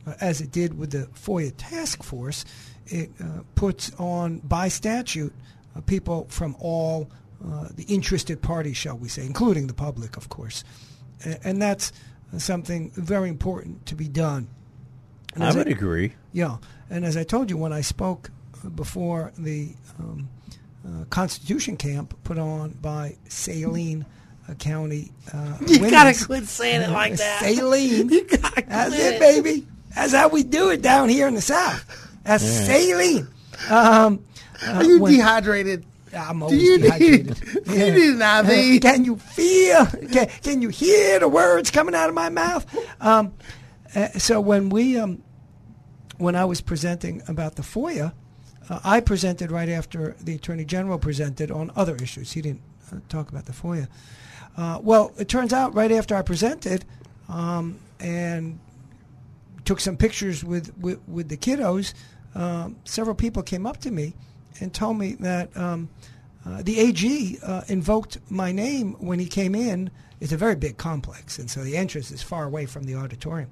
uh, 0.06 0.14
as 0.20 0.40
it 0.40 0.52
did 0.52 0.78
with 0.78 0.90
the 0.90 1.08
FOIA 1.14 1.52
task 1.56 2.02
force, 2.02 2.44
it 2.86 3.10
uh, 3.20 3.40
puts 3.54 3.92
on 3.98 4.38
by 4.40 4.68
statute 4.68 5.32
uh, 5.74 5.80
people 5.80 6.26
from 6.28 6.56
all 6.60 7.08
uh, 7.44 7.68
the 7.74 7.84
interested 7.84 8.42
parties, 8.42 8.76
shall 8.76 8.96
we 8.96 9.08
say, 9.08 9.24
including 9.24 9.66
the 9.66 9.74
public, 9.74 10.16
of 10.16 10.28
course. 10.28 10.62
A- 11.24 11.46
and 11.46 11.60
that's 11.60 11.92
something 12.38 12.90
very 12.94 13.28
important 13.28 13.86
to 13.86 13.94
be 13.94 14.08
done. 14.08 14.48
And 15.34 15.42
I 15.44 15.52
would 15.54 15.68
agree. 15.68 16.12
yeah, 16.32 16.58
and 16.90 17.04
as 17.04 17.16
I 17.16 17.24
told 17.24 17.50
you 17.50 17.56
when 17.56 17.72
I 17.72 17.80
spoke 17.80 18.30
before 18.70 19.32
the 19.39 19.74
um, 19.98 20.28
uh, 20.86 21.05
Constitution 21.10 21.76
Camp 21.76 22.14
put 22.24 22.39
on 22.39 22.70
by 22.80 23.16
Saline 23.28 24.05
uh, 24.48 24.55
County, 24.55 25.12
uh, 25.32 25.56
You 25.66 25.78
gotta 25.78 25.94
women's- 26.09 26.26
quit 26.26 26.44
saying 26.47 26.82
it 26.82 26.90
like 26.90 27.16
that. 27.16 27.40
Saline, 27.43 28.09
You 28.10 28.24
gotta 28.26 28.64
that's 28.66 28.94
it, 28.98 29.20
baby. 29.20 29.66
That's 29.94 30.12
how 30.14 30.28
we 30.28 30.43
do 30.43 30.70
it 30.70 30.80
down 30.82 31.09
here 31.09 31.28
in 31.28 31.34
the 31.34 31.43
South. 31.43 31.84
That's 32.24 32.43
saline. 32.44 33.28
Um, 33.70 34.24
Are 34.66 34.82
you 34.84 35.01
when- 35.01 35.12
dehydrated? 35.12 35.84
I'm 36.16 36.40
Do 36.40 36.44
always 36.44 36.62
you 36.62 36.76
need, 36.78 36.82
dehydrated. 36.82 37.64
do 37.64 37.72
you 37.78 37.93
need 38.16 38.20
an 38.22 38.47
IV? 38.47 38.82
Can 38.82 39.05
you 39.05 39.16
feel? 39.16 39.86
Can, 39.86 40.26
can 40.43 40.60
you 40.62 40.68
hear 40.68 41.18
the 41.18 41.28
words 41.28 41.70
coming 41.70 41.94
out 41.94 42.09
of 42.10 42.14
my 42.14 42.28
mouth? 42.28 42.66
Um, 43.01 43.32
uh, 43.94 44.09
so 44.18 44.39
when 44.40 44.68
we, 44.68 44.98
um, 44.98 45.22
when 46.18 46.36
I 46.36 46.44
was 46.44 46.60
presenting 46.60 47.22
about 47.28 47.56
the 47.56 47.62
FOIA, 47.62 48.12
uh, 48.68 48.80
I 48.84 49.01
presented 49.01 49.51
right 49.51 49.68
after 49.68 50.16
the 50.20 50.34
Attorney 50.34 50.64
General 50.64 50.98
presented 50.98 51.51
on 51.51 51.70
other 51.76 51.97
issues. 51.97 52.32
He 52.32 52.43
didn't 52.43 52.62
uh, 52.93 52.97
talk 53.09 53.28
about 53.28 53.47
the 53.47 53.52
FOIA. 53.52 53.89
Uh, 54.56 54.78
well, 54.82 55.12
it 55.18 55.28
turns 55.28 55.52
out 55.52 55.74
right 55.74 55.90
after 55.90 56.14
I 56.14 56.22
presented, 56.22 56.84
um, 57.28 57.78
and 58.01 58.59
took 59.64 59.80
some 59.80 59.97
pictures 59.97 60.44
with 60.44 60.76
with, 60.78 61.01
with 61.09 61.28
the 61.28 61.36
kiddos. 61.36 61.94
um, 62.34 62.76
several 62.84 63.14
people 63.14 63.43
came 63.43 63.66
up 63.66 63.78
to 63.78 63.90
me 63.90 64.14
and 64.60 64.72
told 64.72 64.98
me 64.98 65.14
that 65.20 65.56
um, 65.56 65.89
uh, 66.44 66.62
the 66.62 66.78
AG 66.78 67.39
uh, 67.43 67.62
invoked 67.68 68.18
my 68.28 68.52
name 68.52 68.94
when 68.94 69.18
he 69.18 69.26
came 69.26 69.55
in. 69.55 69.90
It's 70.20 70.32
a 70.32 70.36
very 70.36 70.55
big 70.55 70.76
complex, 70.76 71.39
and 71.39 71.51
so 71.51 71.64
the 71.64 71.76
entrance 71.76 72.12
is 72.12 72.22
far 72.22 72.44
away 72.44 72.66
from 72.66 72.84
the 72.84 72.94
auditorium. 72.94 73.51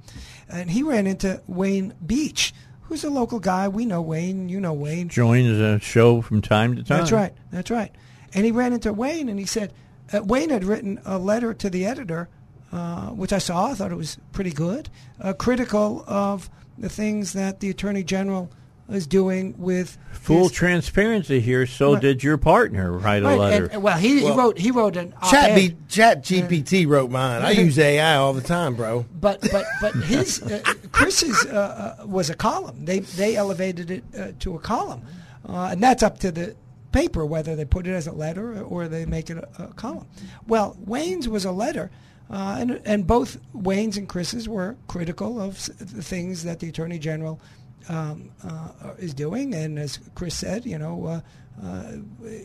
And 0.48 0.70
he 0.70 0.84
ran 0.84 1.06
into 1.06 1.42
Wayne 1.48 1.94
Beach, 2.06 2.54
who's 2.90 3.04
a 3.04 3.08
local 3.08 3.38
guy. 3.38 3.68
We 3.68 3.86
know 3.86 4.02
Wayne. 4.02 4.48
You 4.48 4.58
know 4.58 4.72
Wayne. 4.72 5.08
Joins 5.08 5.58
a 5.58 5.78
show 5.78 6.20
from 6.20 6.42
time 6.42 6.74
to 6.74 6.82
time. 6.82 6.98
That's 6.98 7.12
right. 7.12 7.32
That's 7.52 7.70
right. 7.70 7.94
And 8.34 8.44
he 8.44 8.50
ran 8.50 8.72
into 8.72 8.92
Wayne, 8.92 9.28
and 9.28 9.38
he 9.38 9.46
said 9.46 9.72
uh, 10.12 10.22
Wayne 10.24 10.50
had 10.50 10.64
written 10.64 11.00
a 11.04 11.16
letter 11.16 11.54
to 11.54 11.70
the 11.70 11.86
editor, 11.86 12.28
uh, 12.72 13.10
which 13.10 13.32
I 13.32 13.38
saw. 13.38 13.66
I 13.66 13.74
thought 13.74 13.92
it 13.92 13.96
was 13.96 14.18
pretty 14.32 14.50
good, 14.50 14.90
uh, 15.20 15.34
critical 15.34 16.04
of 16.08 16.50
the 16.76 16.88
things 16.88 17.32
that 17.34 17.60
the 17.60 17.70
attorney 17.70 18.02
general 18.02 18.50
is 18.90 19.06
doing 19.06 19.54
with 19.58 19.96
Full 20.12 20.44
his- 20.44 20.52
transparency 20.52 21.40
here. 21.40 21.66
So 21.66 21.94
Right. 21.94 22.02
did 22.02 22.22
your 22.22 22.36
partner 22.36 22.92
write 22.92 23.22
a 23.22 23.34
letter? 23.36 23.66
and- 23.72 23.82
well, 23.82 23.96
he, 23.96 24.20
he 24.20 24.30
wrote 24.30 24.58
he 24.58 24.70
wrote 24.70 24.96
an 24.96 25.12
Chat, 25.30 25.50
op-ed. 25.50 25.54
B, 25.54 25.76
Chat 25.88 26.22
GPT 26.24 26.86
wrote 26.86 27.10
mine. 27.10 27.42
I 27.42 27.50
use 27.66 27.78
AI 27.78 28.16
all 28.16 28.32
the 28.32 28.40
time, 28.42 28.74
bro. 28.74 29.06
but 29.20 29.40
but 29.52 29.64
but 29.80 29.94
his 29.94 30.42
uh, 30.42 30.60
Chris's 30.92 31.46
uh, 31.46 31.96
uh, 32.02 32.06
was 32.06 32.30
a 32.30 32.34
column. 32.34 32.84
They 32.84 33.00
they 33.00 33.36
elevated 33.36 33.90
it 33.90 34.04
uh, 34.18 34.32
to 34.40 34.56
a 34.56 34.58
column, 34.58 35.02
uh, 35.48 35.68
and 35.72 35.82
that's 35.82 36.02
up 36.02 36.18
to 36.20 36.30
the 36.32 36.56
paper 36.92 37.24
whether 37.24 37.54
they 37.54 37.64
put 37.64 37.86
it 37.86 37.92
as 37.92 38.06
a 38.08 38.12
letter 38.12 38.60
or 38.62 38.88
they 38.88 39.06
make 39.06 39.30
it 39.30 39.38
a, 39.38 39.64
a 39.64 39.66
column. 39.74 40.06
Well, 40.48 40.76
Wayne's 40.84 41.28
was 41.28 41.44
a 41.44 41.52
letter. 41.52 41.90
Uh, 42.32 42.58
and, 42.60 42.80
and 42.84 43.08
both 43.08 43.38
Wayne's 43.52 43.96
and 43.96 44.08
Chris's 44.08 44.48
were 44.48 44.76
critical 44.86 45.40
of 45.40 45.64
the 45.78 46.00
things 46.00 46.44
that 46.44 46.60
the 46.60 46.68
Attorney 46.68 46.96
General 47.00 47.40
um, 47.88 48.30
uh, 48.44 48.94
is 48.98 49.14
doing. 49.14 49.54
And 49.54 49.78
as 49.78 49.98
Chris 50.14 50.34
said, 50.34 50.66
you 50.66 50.78
know, 50.78 51.06
uh, 51.06 51.20
uh, 51.64 51.92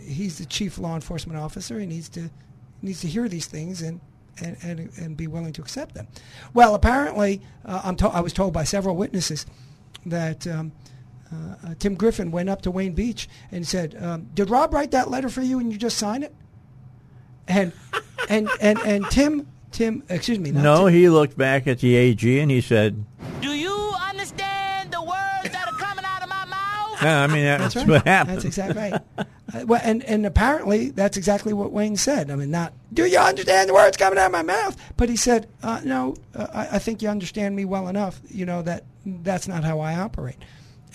he's 0.06 0.38
the 0.38 0.46
chief 0.46 0.78
law 0.78 0.96
enforcement 0.96 1.40
officer. 1.40 1.80
He 1.80 1.86
needs 1.86 2.10
to 2.10 2.30
needs 2.82 3.02
to 3.02 3.08
hear 3.08 3.28
these 3.28 3.48
things 3.48 3.82
and 3.82 4.00
and, 4.42 4.58
and, 4.64 4.92
and 4.98 5.18
be 5.18 5.28
willing 5.28 5.54
to 5.54 5.62
accept 5.62 5.96
them. 5.96 6.08
Well, 6.54 6.76
apparently, 6.76 7.42
uh, 7.64 7.82
I'm 7.84 7.96
to- 7.98 8.10
I 8.10 8.20
was 8.20 8.34
told 8.34 8.54
by 8.54 8.66
several 8.66 8.96
witnesses 8.96 9.46
that 10.06 10.46
um, 10.46 10.74
uh, 11.32 11.56
uh, 11.68 11.76
Tim 11.80 11.96
Griffin 11.96 12.32
went 12.32 12.50
up 12.50 12.62
to 12.64 12.72
Wayne 12.72 12.94
Beach 12.94 13.30
and 13.52 13.66
said, 13.66 13.96
um, 14.02 14.30
"Did 14.34 14.50
Rob 14.50 14.74
write 14.74 14.92
that 14.92 15.10
letter 15.10 15.30
for 15.30 15.42
you 15.42 15.60
and 15.60 15.72
you 15.72 15.78
just 15.78 15.98
sign 15.98 16.24
it?" 16.24 16.36
And 17.48 17.72
and 18.30 18.50
and 18.60 18.78
and 18.80 19.10
Tim 19.10 19.48
Tim 19.72 20.04
excuse 20.10 20.40
me 20.40 20.52
no, 20.52 20.86
Tim, 20.86 20.94
he 20.94 21.10
looked 21.10 21.38
back 21.38 21.68
at 21.68 21.80
the 21.80 21.96
AG 21.96 22.40
and 22.40 22.52
he 22.52 22.62
said, 22.62 23.06
"Yeah, 27.02 27.22
I 27.24 27.28
mean, 27.28 27.44
that's, 27.44 27.74
That's 27.74 27.76
right. 27.76 27.88
what 27.88 28.06
happened. 28.08 28.36
That's 28.38 28.46
exactly 28.46 28.82
right. 28.82 29.02
Uh, 29.18 29.24
well, 29.68 29.82
and 29.84 30.04
and 30.04 30.26
apparently 30.26 30.90
that's 30.90 31.18
exactly 31.18 31.54
what 31.54 31.72
Wayne 31.72 31.96
said. 31.98 32.32
I 32.32 32.36
mean, 32.36 32.52
not 32.52 32.74
do 32.94 33.06
you 33.06 33.18
understand 33.20 33.70
the 33.70 33.74
words 33.74 33.98
coming 33.98 34.18
out 34.20 34.28
of 34.28 34.32
my 34.32 34.42
mouth? 34.44 34.76
But 34.98 35.10
he 35.10 35.16
said, 35.18 35.48
uh, 35.64 35.82
no, 35.84 36.16
uh, 36.34 36.48
I, 36.54 36.76
I 36.76 36.80
think 36.80 37.02
you 37.02 37.10
understand 37.10 37.56
me 37.56 37.66
well 37.66 37.88
enough. 37.88 38.20
You 38.30 38.46
know 38.46 38.62
that 38.64 38.84
that's 39.06 39.48
not 39.48 39.64
how 39.64 39.80
I 39.80 39.96
operate. 39.96 40.38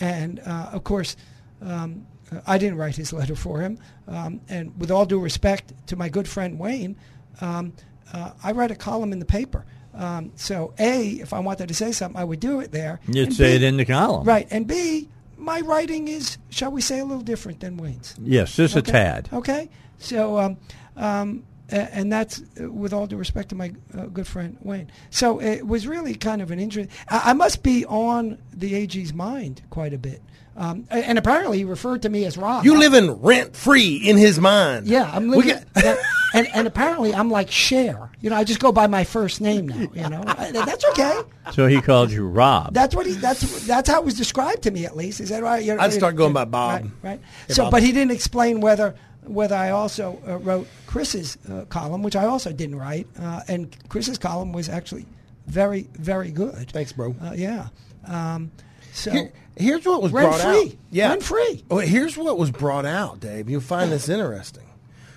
And 0.00 0.40
uh, 0.40 0.70
of 0.72 0.82
course, 0.84 1.16
um, 1.62 2.06
I 2.46 2.58
didn't 2.58 2.78
write 2.78 2.96
his 2.96 3.12
letter 3.12 3.36
for 3.36 3.60
him. 3.60 3.78
Um, 4.08 4.40
and 4.48 4.72
with 4.78 4.90
all 4.90 5.04
due 5.06 5.20
respect 5.20 5.72
to 5.88 5.96
my 5.96 6.08
good 6.08 6.26
friend 6.26 6.58
Wayne, 6.58 6.96
um, 7.40 7.72
uh, 8.12 8.32
I 8.42 8.52
write 8.52 8.70
a 8.70 8.76
column 8.76 9.12
in 9.12 9.18
the 9.20 9.24
paper. 9.26 9.64
Um, 9.94 10.32
so 10.36 10.72
A, 10.78 11.02
if 11.20 11.32
I 11.32 11.40
wanted 11.40 11.68
to 11.68 11.74
say 11.74 11.92
something, 11.92 12.18
I 12.20 12.24
would 12.24 12.40
do 12.40 12.60
it 12.60 12.72
there. 12.72 13.00
You'd 13.08 13.26
And 13.28 13.34
say 13.36 13.50
B- 13.50 13.56
it 13.56 13.62
in 13.68 13.76
the 13.76 13.84
column. 13.84 14.24
Right. 14.24 14.46
And 14.50 14.66
B, 14.66 15.08
my 15.40 15.60
writing 15.60 16.08
is, 16.08 16.38
shall 16.50 16.70
we 16.70 16.80
say, 16.80 16.98
a 17.00 17.04
little 17.04 17.22
different 17.22 17.60
than 17.60 17.76
Wayne's. 17.76 18.14
Yes, 18.22 18.54
just 18.56 18.76
Okay. 18.76 18.90
a 18.90 18.92
tad. 18.92 19.28
Okay. 19.32 19.70
So, 19.98 20.38
um, 20.38 20.56
um, 20.96 21.44
and 21.68 22.12
that's 22.12 22.42
uh, 22.60 22.70
with 22.70 22.92
all 22.92 23.06
due 23.06 23.16
respect 23.16 23.50
to 23.50 23.54
my 23.54 23.72
uh, 23.96 24.06
good 24.06 24.26
friend 24.26 24.56
Wayne. 24.60 24.90
So 25.10 25.40
it 25.40 25.66
was 25.66 25.86
really 25.86 26.14
kind 26.14 26.42
of 26.42 26.50
an 26.50 26.58
interest. 26.58 26.90
I, 27.08 27.30
I 27.30 27.32
must 27.32 27.62
be 27.62 27.84
on 27.86 28.38
the 28.52 28.74
AG's 28.74 29.12
mind 29.14 29.62
quite 29.70 29.92
a 29.94 29.98
bit. 29.98 30.20
Um, 30.60 30.86
and 30.90 31.16
apparently 31.16 31.56
he 31.56 31.64
referred 31.64 32.02
to 32.02 32.10
me 32.10 32.26
as 32.26 32.36
Rob. 32.36 32.66
You 32.66 32.78
living 32.78 33.12
rent 33.22 33.56
free 33.56 33.96
in 33.96 34.18
his 34.18 34.38
mind. 34.38 34.86
Yeah, 34.86 35.10
I'm 35.10 35.30
living. 35.30 35.54
got- 35.54 35.74
that- 35.74 35.98
and, 36.34 36.46
and 36.54 36.66
apparently 36.68 37.14
I'm 37.14 37.30
like 37.30 37.50
Cher. 37.50 38.10
You 38.20 38.28
know, 38.28 38.36
I 38.36 38.44
just 38.44 38.60
go 38.60 38.70
by 38.70 38.86
my 38.86 39.02
first 39.04 39.40
name 39.40 39.66
now. 39.66 39.88
You 39.94 40.08
know, 40.10 40.22
that's 40.22 40.84
okay. 40.90 41.22
So 41.52 41.66
he 41.66 41.80
called 41.80 42.10
you 42.12 42.26
Rob. 42.28 42.74
That's 42.74 42.94
what 42.94 43.06
he. 43.06 43.12
That's 43.14 43.66
that's 43.66 43.88
how 43.88 44.00
it 44.00 44.04
was 44.04 44.14
described 44.14 44.62
to 44.64 44.70
me, 44.70 44.84
at 44.84 44.94
least. 44.96 45.20
Is 45.20 45.30
that 45.30 45.42
right? 45.42 45.64
You're- 45.64 45.80
I'd 45.80 45.94
start 45.94 46.14
going 46.14 46.34
by 46.34 46.44
Bob. 46.44 46.82
Right. 46.82 46.90
right. 47.02 47.20
Hey, 47.48 47.54
so, 47.54 47.62
Bob. 47.64 47.70
but 47.72 47.82
he 47.82 47.90
didn't 47.92 48.12
explain 48.12 48.60
whether 48.60 48.94
whether 49.24 49.56
I 49.56 49.70
also 49.70 50.20
uh, 50.28 50.36
wrote 50.38 50.68
Chris's 50.86 51.38
uh, 51.50 51.64
column, 51.70 52.02
which 52.02 52.16
I 52.16 52.26
also 52.26 52.52
didn't 52.52 52.76
write, 52.76 53.06
uh, 53.18 53.40
and 53.48 53.74
Chris's 53.88 54.18
column 54.18 54.52
was 54.52 54.68
actually 54.68 55.06
very 55.46 55.88
very 55.94 56.30
good. 56.30 56.70
Thanks, 56.70 56.92
bro. 56.92 57.16
Uh, 57.20 57.32
yeah. 57.34 57.68
Um, 58.06 58.50
so 58.92 59.10
Here- 59.10 59.32
here's 59.60 59.84
what 59.86 60.02
was 60.02 60.12
rent 60.12 60.28
brought 60.30 60.40
free. 60.40 60.66
out. 60.70 60.76
Yeah, 60.90 61.08
Rent 61.10 61.22
free. 61.22 61.64
Oh, 61.70 61.78
here's 61.78 62.16
what 62.16 62.38
was 62.38 62.50
brought 62.50 62.84
out, 62.86 63.20
Dave. 63.20 63.48
You'll 63.48 63.60
find 63.60 63.92
this 63.92 64.08
interesting. 64.08 64.64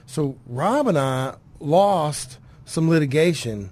So 0.06 0.36
Rob 0.48 0.88
and 0.88 0.98
I 0.98 1.36
lost 1.60 2.38
some 2.66 2.90
litigation 2.90 3.72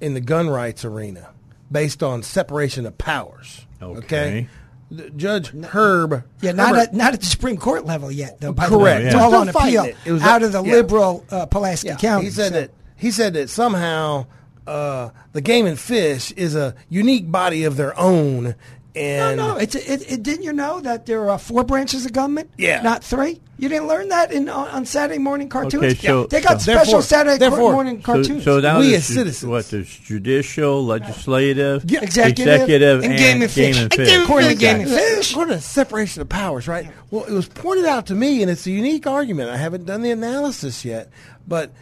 in 0.00 0.14
the 0.14 0.20
gun 0.20 0.48
rights 0.48 0.84
arena 0.84 1.30
based 1.70 2.02
on 2.02 2.22
separation 2.22 2.86
of 2.86 2.96
powers. 2.98 3.66
Okay. 3.82 4.48
The- 4.90 5.10
Judge 5.10 5.52
Herb. 5.52 6.24
Yeah, 6.40 6.52
not 6.52 6.68
Herbert- 6.70 6.80
at, 6.80 6.94
not 6.94 7.12
at 7.14 7.20
the 7.20 7.26
Supreme 7.26 7.58
Court 7.58 7.84
level 7.84 8.10
yet, 8.10 8.40
though. 8.40 8.52
By 8.54 8.68
the 8.70 8.78
Correct. 8.78 9.00
way. 9.02 9.06
It's 9.08 9.14
all 9.14 9.34
on 9.34 9.48
appeal 9.50 9.84
it. 9.84 9.96
It 10.06 10.12
was 10.12 10.22
out 10.22 10.42
a- 10.42 10.46
of 10.46 10.52
the 10.52 10.62
yeah. 10.64 10.72
liberal 10.72 11.26
uh, 11.30 11.44
Pulaski 11.46 11.88
Yeah, 11.88 11.96
County. 11.96 12.24
He 12.26 12.30
said 12.30 12.52
so- 12.52 12.60
that 12.60 12.70
he 12.96 13.10
said 13.10 13.34
that 13.34 13.50
somehow 13.50 14.24
uh, 14.66 15.10
the 15.32 15.40
game 15.42 15.66
and 15.66 15.78
fish 15.78 16.32
is 16.32 16.54
a 16.56 16.74
unique 16.88 17.30
body 17.30 17.64
of 17.64 17.76
their 17.76 17.98
own, 17.98 18.44
No, 18.44 18.54
and 18.96 19.36
no. 19.36 19.56
It's 19.56 19.74
it, 19.74 20.10
it, 20.12 20.22
didn't 20.22 20.44
you 20.44 20.52
know 20.52 20.80
that 20.80 21.06
there 21.06 21.30
are 21.30 21.38
four 21.38 21.62
branches 21.64 22.04
of 22.06 22.12
government? 22.12 22.50
Yeah. 22.56 22.82
not 22.82 23.04
three. 23.04 23.40
You 23.60 23.68
didn't 23.68 23.88
learn 23.88 24.08
that 24.10 24.30
in 24.32 24.48
on, 24.48 24.68
on 24.68 24.86
Saturday 24.86 25.18
morning 25.18 25.48
cartoons. 25.48 25.82
Okay, 25.82 25.94
so- 26.06 26.26
they 26.26 26.40
got 26.40 26.60
so- 26.60 26.72
special 26.74 27.02
Saturday 27.02 27.38
therefore- 27.38 27.72
morning 27.72 28.00
cartoons. 28.02 28.44
so 28.44 28.60
now 28.60 28.78
We 28.78 28.94
as 28.94 29.06
ju- 29.08 29.14
citizens. 29.14 29.50
what 29.50 29.68
there's 29.70 29.88
judicial, 29.98 30.84
legislative, 30.84 31.84
Yeah. 31.90 32.00
Executive, 32.02 32.46
executive, 32.54 33.02
and 33.04 33.18
game 33.18 33.42
and 33.42 33.50
fish. 33.50 33.74
Game 33.74 33.82
and 33.84 33.92
And 33.92 33.94
fish. 33.94 34.08
game- 34.08 34.22
According 34.22 34.48
to 34.50 34.54
Game 34.54 34.80
and 34.82 34.90
Fish. 34.90 35.32
According 35.32 35.54
to 35.56 35.60
separation 35.60 36.22
of 36.22 36.28
powers, 36.28 36.68
right? 36.68 36.88
Well, 37.10 37.24
it 37.24 37.32
was 37.32 37.48
pointed 37.48 37.84
out 37.86 38.06
to 38.06 38.14
me, 38.14 38.42
and 38.42 38.50
it's 38.50 38.64
a 38.66 38.70
unique 38.70 39.06
argument. 39.08 39.50
I 39.50 39.56
haven't 39.56 39.86
done 39.86 40.02
the 40.02 40.12
analysis 40.12 40.84
yet, 40.84 41.10
but 41.46 41.72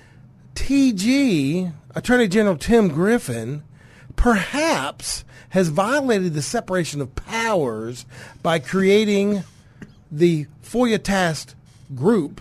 TG, 0.55 1.73
Attorney 1.95 2.27
General 2.29 2.57
Tim 2.57 2.89
Griffin, 2.89 3.63
perhaps 4.17 5.25
has 5.51 5.69
violated 5.69 6.35
the 6.35 6.43
separation 6.43 7.01
of 7.01 7.15
powers 7.15 8.05
by 8.43 8.59
creating 8.59 9.45
the 10.11 10.47
FOIA 10.63 11.03
task 11.03 11.55
group, 11.95 12.41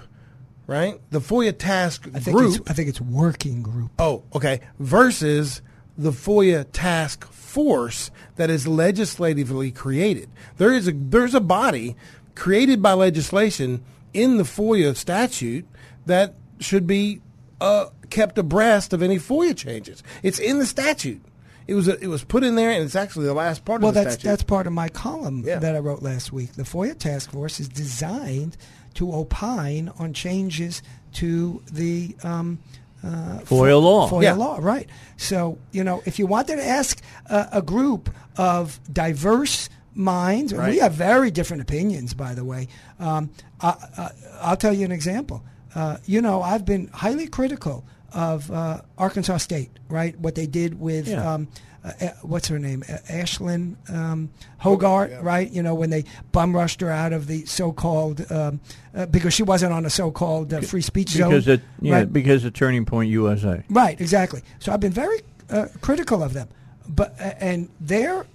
right? 0.67 0.99
The 1.11 1.19
FOIA 1.19 1.57
task 1.57 2.07
I 2.13 2.19
think 2.19 2.37
group. 2.37 2.55
it's, 2.55 2.69
I 2.69 2.73
think 2.73 2.89
it's 2.89 3.01
working 3.01 3.61
group. 3.61 3.91
Oh, 3.99 4.23
okay. 4.33 4.61
Versus 4.79 5.61
the 5.97 6.11
FOIA 6.11 6.65
task 6.71 7.25
force 7.31 8.11
that 8.35 8.49
is 8.49 8.67
legislatively 8.67 9.71
created. 9.71 10.29
There 10.57 10.73
is 10.73 10.87
a 10.87 10.91
there's 10.91 11.35
a 11.35 11.39
body 11.39 11.95
created 12.35 12.81
by 12.81 12.93
legislation 12.93 13.83
in 14.13 14.37
the 14.37 14.43
FOIA 14.43 14.95
statute 14.95 15.65
that 16.05 16.35
should 16.59 16.85
be 16.85 17.21
uh, 17.61 17.87
kept 18.09 18.37
abreast 18.37 18.93
of 18.93 19.01
any 19.01 19.17
FOIA 19.17 19.55
changes. 19.55 20.03
It's 20.23 20.39
in 20.39 20.59
the 20.59 20.65
statute. 20.65 21.21
It 21.67 21.73
was 21.73 21.87
it 21.87 22.07
was 22.07 22.23
put 22.23 22.43
in 22.43 22.55
there, 22.55 22.71
and 22.71 22.83
it's 22.83 22.95
actually 22.95 23.25
the 23.25 23.33
last 23.33 23.65
part 23.65 23.81
Well, 23.81 23.89
of 23.89 23.95
the 23.95 24.03
that's 24.03 24.15
statute. 24.15 24.27
that's 24.29 24.43
part 24.43 24.67
of 24.67 24.73
my 24.73 24.87
column 24.89 25.43
Yeah. 25.45 25.59
that 25.59 25.75
I 25.75 25.79
wrote 25.79 26.01
last 26.03 26.31
week. 26.31 26.53
The 26.53 26.63
FOIA 26.63 26.97
task 26.97 27.31
force 27.31 27.59
is 27.59 27.67
designed 27.67 28.55
to 28.95 29.11
opine 29.13 29.91
on 29.99 30.13
changes 30.13 30.81
to 31.13 31.61
the 31.71 32.15
um, 32.23 32.59
uh, 33.03 33.39
FOIA 33.45 33.81
law. 33.81 34.09
FOIA 34.09 34.23
Yeah. 34.23 34.33
law, 34.33 34.57
right? 34.61 34.87
So 35.17 35.57
you 35.71 35.83
know, 35.83 36.03
if 36.05 36.19
you 36.19 36.27
wanted 36.27 36.57
to 36.57 36.65
ask 36.67 37.01
a, 37.27 37.47
a 37.53 37.61
group 37.61 38.09
of 38.37 38.79
diverse 38.91 39.69
minds, 39.93 40.51
and 40.51 40.61
we 40.67 40.77
have 40.79 40.93
very 40.93 41.31
different 41.31 41.61
opinions, 41.63 42.13
by 42.13 42.33
the 42.35 42.43
way. 42.43 42.67
Um, 42.99 43.29
I, 43.61 43.69
I, 43.97 44.09
I'll 44.41 44.57
tell 44.57 44.73
you 44.73 44.83
an 44.85 44.91
example. 44.91 45.41
Uh, 45.73 45.97
you 46.05 46.21
know, 46.21 46.41
I've 46.41 46.65
been 46.65 46.87
highly 46.93 47.27
critical 47.27 47.85
of 48.15 48.49
uh, 48.49 48.81
Arkansas 48.97 49.37
State, 49.37 49.69
right? 49.89 50.17
What 50.19 50.33
they 50.35 50.47
did 50.47 50.79
with 50.79 51.07
Yeah. 51.07 51.33
um, 51.33 51.47
uh, 51.83 51.91
uh, 52.01 52.09
what's 52.23 52.47
her 52.47 52.57
name, 52.57 52.83
uh, 52.89 52.97
Ashlyn 53.11 53.75
um, 53.93 54.29
Hoggard, 54.59 55.21
right? 55.21 55.51
You 55.51 55.61
know, 55.61 55.75
when 55.75 55.91
they 55.91 56.05
bum 56.31 56.55
rushed 56.55 56.81
her 56.81 56.89
out 56.89 57.13
of 57.13 57.27
the 57.27 57.45
so-called 57.45 58.25
um, 58.31 58.59
uh, 58.95 59.05
because 59.05 59.35
she 59.35 59.43
wasn't 59.43 59.71
on 59.71 59.85
a 59.85 59.89
so-called 59.91 60.51
uh, 60.51 60.61
free 60.61 60.81
speech 60.81 61.09
zone, 61.09 61.31
it, 61.33 61.61
yeah, 61.81 61.97
right? 61.97 62.11
because 62.11 62.43
of 62.43 62.53
Turning 62.53 62.85
Point 62.85 63.11
USA. 63.11 63.63
Right, 63.69 64.01
exactly. 64.01 64.41
So 64.57 64.71
I've 64.71 64.79
been 64.79 64.93
very 64.93 65.21
uh, 65.51 65.67
critical 65.81 66.23
of 66.23 66.33
them, 66.33 66.49
but 66.89 67.13
uh, 67.19 67.33
and 67.39 67.69
their 67.79 68.25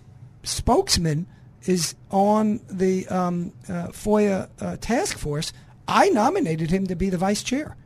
spokesman 0.44 1.26
is 1.64 1.94
on 2.10 2.60
the 2.70 3.06
um, 3.08 3.52
uh, 3.68 3.88
FOIA 3.88 4.48
uh, 4.60 4.76
task 4.80 5.18
force, 5.18 5.52
I 5.88 6.08
nominated 6.10 6.70
him 6.70 6.86
to 6.86 6.94
be 6.94 7.10
the 7.10 7.18
vice 7.18 7.42
chair. 7.42 7.76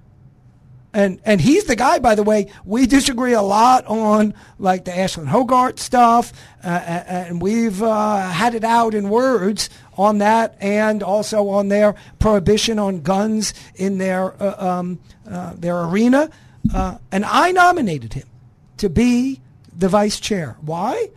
And 0.94 1.20
and 1.24 1.40
he's 1.40 1.64
the 1.64 1.74
guy, 1.74 1.98
by 1.98 2.14
the 2.14 2.22
way. 2.22 2.52
We 2.64 2.86
disagree 2.86 3.32
a 3.32 3.42
lot 3.42 3.84
on 3.86 4.32
like 4.60 4.84
the 4.84 4.92
Ashlyn 4.92 5.26
Hoggard 5.26 5.80
stuff, 5.80 6.32
uh, 6.62 6.68
and 6.68 7.42
we've 7.42 7.82
uh, 7.82 8.30
had 8.30 8.54
it 8.54 8.62
out 8.62 8.94
in 8.94 9.08
words 9.08 9.70
on 9.98 10.18
that, 10.18 10.56
and 10.60 11.02
also 11.02 11.48
on 11.48 11.68
their 11.68 11.96
prohibition 12.20 12.78
on 12.78 13.00
guns 13.00 13.54
in 13.74 13.98
their 13.98 14.40
uh, 14.40 14.78
um, 14.78 15.00
uh, 15.28 15.54
their 15.56 15.82
arena. 15.82 16.30
Uh, 16.72 16.98
and 17.10 17.24
I 17.24 17.50
nominated 17.50 18.12
him 18.12 18.28
to 18.76 18.88
be 18.88 19.40
the 19.76 19.88
vice 19.88 20.20
chair. 20.20 20.56
Why? 20.60 21.10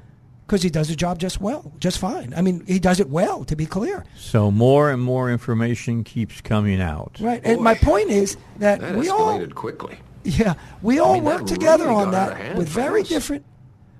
Because 0.47 0.63
he 0.63 0.69
does 0.69 0.87
the 0.87 0.95
job 0.95 1.19
just 1.19 1.41
well, 1.41 1.73
just 1.77 1.97
fine. 1.99 2.33
I 2.33 2.41
mean, 2.41 2.63
he 2.65 2.79
does 2.79 3.01
it 3.01 3.09
well, 3.09 3.43
to 3.43 3.55
be 3.57 3.65
clear. 3.65 4.05
So 4.15 4.49
more 4.49 4.89
and 4.89 5.03
more 5.03 5.29
information 5.29 6.05
keeps 6.05 6.39
coming 6.39 6.79
out. 6.81 7.17
Right. 7.19 7.41
And 7.43 7.59
my 7.59 7.75
point 7.75 8.11
is 8.11 8.37
that, 8.59 8.79
That 8.79 8.95
we 8.95 9.09
all 9.09 9.37
escalated 9.37 9.55
quickly. 9.55 9.97
Yeah, 10.23 10.53
we 10.81 10.99
all 10.99 11.15
mean, 11.15 11.25
work 11.25 11.45
together 11.47 11.87
really 11.87 11.95
on 11.97 12.11
that 12.11 12.55
with 12.55 12.69
very 12.69 13.01
fast. 13.01 13.09
different, 13.09 13.45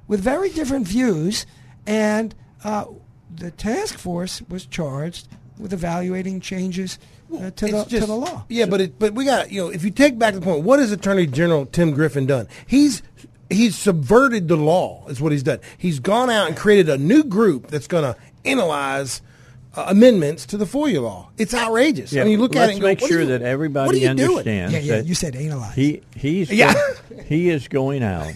with 0.08 0.22
very 0.22 0.50
different 0.50 0.88
views, 0.88 1.46
and 1.86 2.34
uh, 2.64 2.86
the 3.36 3.52
task 3.52 3.98
force 3.98 4.42
was 4.50 4.66
charged 4.66 5.28
with 5.58 5.74
evaluating 5.74 6.40
changes 6.40 6.98
uh, 7.34 7.52
to 7.52 7.66
the 7.66 7.72
just- 7.86 7.90
to 7.90 8.06
the 8.06 8.16
law. 8.16 8.46
Yeah, 8.48 8.68
but 8.68 8.80
it, 8.82 9.00
but 9.00 9.14
we 9.14 9.26
got 9.26 9.52
you 9.52 9.62
know 9.62 9.70
if 9.70 9.84
you 9.84 9.92
take 9.92 10.18
back 10.18 10.34
the 10.34 10.42
point, 10.42 10.64
what 10.64 10.80
has 10.80 10.92
Attorney 10.94 11.28
General 11.28 11.66
Tim 11.66 11.92
Griffin 11.92 12.26
done? 12.26 12.48
He's 12.66 13.04
he's 13.50 13.76
subverted 13.78 14.48
the 14.48 14.58
law. 14.58 15.06
Is 15.08 15.20
what 15.22 15.32
he's 15.32 15.44
done. 15.44 15.60
He's 15.78 16.00
gone 16.00 16.30
out 16.30 16.48
and 16.48 16.58
created 16.58 16.90
a 16.90 16.98
new 16.98 17.24
group 17.24 17.68
that's 17.68 17.88
going 17.88 18.04
to 18.04 18.20
analyze. 18.46 19.22
Uh, 19.76 19.86
amendments 19.90 20.48
to 20.48 20.58
the 20.58 20.66
FOIA 20.66 21.00
law. 21.04 21.30
It's 21.38 21.54
outrageous. 21.54 22.12
Yeah, 22.12 22.22
I 22.22 22.24
mean, 22.24 22.32
you 22.32 22.38
look 22.40 22.56
let's 22.56 22.64
at 22.64 22.70
it 22.70 22.72
and 22.74 22.82
go, 22.82 22.88
make 22.88 23.00
what 23.02 23.10
sure 23.12 23.20
you- 23.22 23.28
that 23.28 23.44
everybody 23.44 24.00
you 24.00 24.08
understands. 24.08 24.74
Yeah, 24.74 24.80
yeah, 24.80 24.96
that 24.96 25.06
you 25.06 25.14
said 25.14 25.36
analyze. 25.36 25.76
He 25.76 26.02
he's 26.16 26.50
Yeah. 26.52 26.74
go- 26.74 27.22
he 27.26 27.50
is 27.50 27.68
going 27.68 28.02
out 28.02 28.34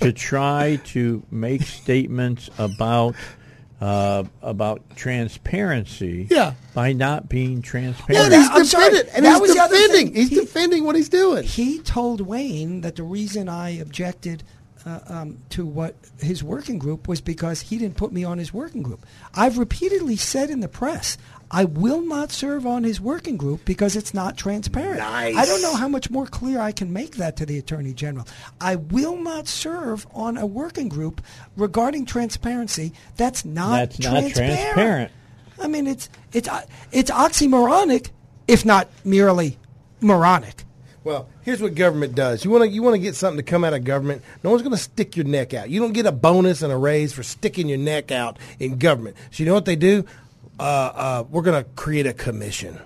to 0.00 0.12
try 0.12 0.80
to 0.86 1.22
make 1.30 1.62
statements 1.62 2.50
about 2.58 3.14
uh, 3.82 4.24
about 4.42 4.80
transparency. 4.96 6.26
Yeah. 6.30 6.54
by 6.74 6.92
not 6.92 7.28
being 7.28 7.56
Yeah, 7.56 7.62
transparent. 7.62 8.32
and 8.32 8.34
he's 8.34 8.50
I'm 8.50 8.64
sorry, 8.64 8.90
defending, 8.90 9.14
and 9.14 9.24
that 9.26 9.32
he's 9.32 9.40
was 9.40 9.54
defending. 9.54 10.14
He's 10.14 10.28
He- 10.30 10.36
defending 10.36 10.84
what 10.84 10.96
he's 10.96 11.08
doing. 11.08 11.42
he 11.44 11.80
told 11.80 12.20
Wayne 12.20 12.80
that 12.82 12.96
the 12.96 13.02
reason 13.02 13.48
I 13.48 13.70
objected 13.70 14.42
uh, 14.86 14.98
um, 15.08 15.38
to 15.50 15.64
what 15.64 15.94
his 16.20 16.42
working 16.42 16.78
group 16.78 17.06
was 17.06 17.20
because 17.20 17.60
he 17.60 17.78
didn't 17.78 17.96
put 17.96 18.12
me 18.12 18.24
on 18.24 18.38
his 18.38 18.52
working 18.52 18.82
group. 18.82 19.04
I've 19.34 19.58
repeatedly 19.58 20.16
said 20.16 20.50
in 20.50 20.58
the 20.60 20.66
press, 20.68 21.16
I 21.54 21.64
will 21.64 22.00
not 22.00 22.32
serve 22.32 22.66
on 22.66 22.82
his 22.82 22.98
working 22.98 23.36
group 23.36 23.66
because 23.66 23.94
it's 23.94 24.14
not 24.14 24.38
transparent. 24.38 24.98
Nice. 24.98 25.36
I 25.36 25.44
don't 25.44 25.60
know 25.60 25.76
how 25.76 25.86
much 25.86 26.10
more 26.10 26.26
clear 26.26 26.58
I 26.58 26.72
can 26.72 26.92
make 26.94 27.16
that 27.16 27.36
to 27.36 27.46
the 27.46 27.58
Attorney 27.58 27.92
General. 27.92 28.26
I 28.58 28.76
will 28.76 29.18
not 29.18 29.46
serve 29.46 30.06
on 30.14 30.38
a 30.38 30.46
working 30.46 30.88
group 30.88 31.20
regarding 31.56 32.06
transparency. 32.06 32.94
That's 33.18 33.44
not 33.44 33.76
That's 33.76 34.00
not 34.00 34.10
transparent. 34.20 34.54
transparent. 34.58 35.12
I 35.60 35.68
mean, 35.68 35.86
it's 35.86 36.08
it's 36.32 36.48
uh, 36.48 36.62
it's 36.90 37.10
oxymoronic, 37.10 38.10
if 38.48 38.64
not 38.64 38.88
merely 39.04 39.58
moronic. 40.00 40.64
Well, 41.04 41.28
here's 41.42 41.60
what 41.60 41.74
government 41.74 42.14
does. 42.14 42.44
You 42.44 42.50
want 42.50 42.62
to 42.62 42.68
you 42.68 42.82
want 42.82 42.94
to 42.94 42.98
get 43.00 43.16
something 43.16 43.44
to 43.44 43.48
come 43.48 43.64
out 43.64 43.74
of 43.74 43.84
government. 43.84 44.22
No 44.42 44.50
one's 44.50 44.62
going 44.62 44.74
to 44.74 44.82
stick 44.82 45.16
your 45.16 45.26
neck 45.26 45.52
out. 45.52 45.68
You 45.68 45.80
don't 45.80 45.92
get 45.92 46.06
a 46.06 46.12
bonus 46.12 46.62
and 46.62 46.72
a 46.72 46.76
raise 46.76 47.12
for 47.12 47.22
sticking 47.22 47.68
your 47.68 47.78
neck 47.78 48.10
out 48.12 48.38
in 48.60 48.78
government. 48.78 49.16
So 49.32 49.42
you 49.42 49.48
know 49.48 49.54
what 49.54 49.64
they 49.64 49.76
do? 49.76 50.04
Uh, 50.58 50.62
uh, 50.62 51.24
we're 51.30 51.42
going 51.42 51.62
to 51.62 51.68
create 51.70 52.06
a 52.06 52.12
commission. 52.12 52.78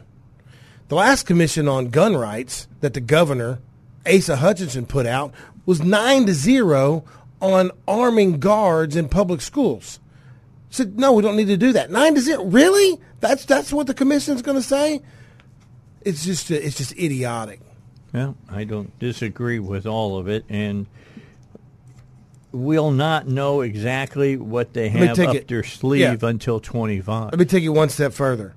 The 0.88 0.94
last 0.94 1.24
commission 1.24 1.68
on 1.68 1.88
gun 1.88 2.16
rights 2.16 2.68
that 2.80 2.94
the 2.94 3.00
governor 3.00 3.58
Asa 4.06 4.36
Hutchinson 4.36 4.86
put 4.86 5.06
out 5.06 5.34
was 5.64 5.82
nine 5.82 6.26
to 6.26 6.34
zero 6.34 7.04
on 7.40 7.70
arming 7.88 8.38
guards 8.38 8.96
in 8.96 9.08
public 9.08 9.40
schools. 9.40 9.98
Said 10.70 10.98
no, 10.98 11.12
we 11.12 11.22
don't 11.22 11.36
need 11.36 11.48
to 11.48 11.56
do 11.56 11.72
that. 11.72 11.90
Nine 11.90 12.14
to 12.14 12.20
zero, 12.20 12.44
really? 12.44 13.00
That's 13.20 13.44
that's 13.44 13.72
what 13.72 13.86
the 13.86 13.94
commission's 13.94 14.42
going 14.42 14.56
to 14.56 14.62
say. 14.62 15.02
It's 16.02 16.24
just 16.24 16.50
it's 16.50 16.76
just 16.76 16.92
idiotic. 16.92 17.60
Well, 18.12 18.36
I 18.48 18.64
don't 18.64 18.96
disagree 18.98 19.58
with 19.58 19.86
all 19.86 20.18
of 20.18 20.28
it, 20.28 20.44
and 20.48 20.86
we'll 22.52 22.90
not 22.90 23.26
know 23.26 23.60
exactly 23.60 24.36
what 24.36 24.72
they 24.72 24.88
have 24.88 25.16
take 25.16 25.28
up 25.28 25.36
it- 25.36 25.48
their 25.48 25.62
sleeve 25.62 26.22
yeah. 26.22 26.28
until 26.28 26.60
25. 26.60 27.32
Let 27.32 27.38
me 27.38 27.44
take 27.44 27.62
you 27.62 27.72
one 27.72 27.88
step 27.88 28.12
further. 28.12 28.54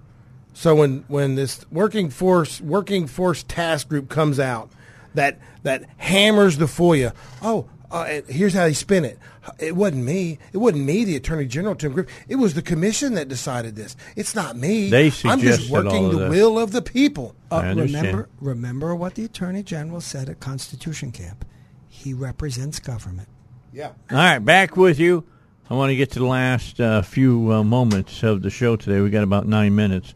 So 0.54 0.76
when 0.76 1.06
when 1.08 1.36
this 1.36 1.66
working 1.72 2.10
force 2.10 2.60
working 2.60 3.08
force 3.08 3.44
task 3.44 3.88
group 3.88 4.10
comes 4.10 4.40
out 4.40 4.70
that 5.14 5.40
that 5.64 5.86
hammers 5.98 6.58
the 6.58 6.66
FOIA, 6.66 7.14
oh, 7.42 7.70
uh, 7.92 8.22
here's 8.28 8.54
how 8.54 8.66
they 8.66 8.74
spin 8.74 9.06
it. 9.06 9.18
It 9.58 9.76
wasn't 9.76 10.04
me. 10.04 10.38
It 10.54 10.58
wasn't 10.58 10.86
me, 10.86 11.06
the 11.06 11.16
Attorney 11.16 11.46
General 11.46 11.76
Tim 11.76 11.94
Griffin. 11.94 12.14
It 12.28 12.36
was 12.36 12.54
the 12.54 12.62
commission 12.62 13.16
that 13.16 13.28
decided 13.28 13.76
this. 13.76 13.96
It's 14.16 14.36
not 14.36 14.56
me. 14.58 14.90
They 14.90 15.12
I'm 15.24 15.40
just 15.40 15.70
working 15.72 16.10
the 16.12 16.20
this. 16.20 16.30
will 16.30 16.60
of 16.60 16.72
the 16.72 16.82
people. 16.82 17.36
Uh, 17.50 17.74
remember, 17.76 18.30
remember 18.40 18.94
what 18.94 19.16
the 19.16 19.26
Attorney 19.26 19.64
General 19.64 20.02
said 20.02 20.30
at 20.30 20.40
Constitution 20.40 21.12
Camp. 21.12 21.46
He 21.88 22.14
represents 22.14 22.80
government. 22.80 23.28
Yeah. 23.72 23.92
All 24.12 24.18
right, 24.18 24.40
back 24.40 24.76
with 24.76 25.00
you. 25.00 25.26
I 25.70 25.76
want 25.76 25.92
to 25.92 25.96
get 25.96 26.12
to 26.12 26.20
the 26.20 26.26
last 26.26 26.80
uh, 26.82 27.02
few 27.04 27.52
uh, 27.54 27.64
moments 27.64 28.24
of 28.24 28.42
the 28.42 28.50
show 28.50 28.76
today. 28.76 29.02
We 29.02 29.12
got 29.12 29.24
about 29.24 29.48
nine 29.48 29.76
minutes, 29.76 30.16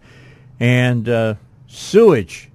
and 0.59 1.07
uh, 1.07 1.35
sewage 1.67 2.49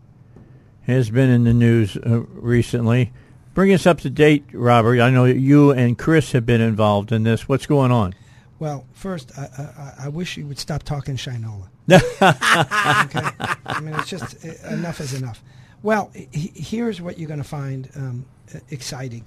has 0.83 1.11
been 1.11 1.31
in 1.31 1.45
the 1.45 1.55
news 1.55 1.97
uh, 1.97 2.23
recently. 2.33 3.13
Bring 3.55 3.73
us 3.73 3.87
up 3.87 4.01
to 4.01 4.11
date, 4.11 4.45
Robert. 4.53 5.01
I 5.01 5.11
know 5.11 5.25
you 5.27 5.71
and 5.71 5.97
Chris 5.99 6.33
have 6.33 6.47
been 6.47 6.61
involved 6.61 7.13
in 7.13 7.23
this. 7.23 7.49
What's 7.49 7.67
going 7.67 7.93
on? 7.93 8.15
Well, 8.59 8.85
first, 8.93 9.31
I, 9.39 9.95
I, 10.01 10.05
I 10.07 10.09
wish 10.09 10.37
you 10.37 10.47
would 10.47 10.59
stop 10.59 10.83
talking 10.83 11.17
Shinola. 11.17 11.69
okay? 11.91 13.31
I 13.67 13.81
mean, 13.81 13.95
it's 13.95 14.09
just 14.09 14.45
uh, 14.45 14.69
enough 14.69 15.01
is 15.01 15.15
enough. 15.15 15.43
Well, 15.83 16.11
he, 16.15 16.53
here's 16.55 17.01
what 17.01 17.19
you're 17.19 17.29
going 17.29 17.43
to 17.43 17.49
find 17.49 17.89
um, 17.95 18.27
uh, 18.55 18.59
exciting, 18.71 19.27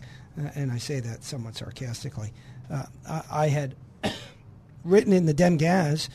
and 0.56 0.72
I 0.72 0.78
say 0.78 1.00
that 1.00 1.24
somewhat 1.24 1.56
sarcastically. 1.56 2.32
Uh, 2.70 2.84
I, 3.08 3.22
I 3.32 3.48
had 3.48 3.76
written 4.84 5.14
in 5.14 5.26
the 5.26 5.34
Dem 5.34 5.58
Gaz 5.58 6.10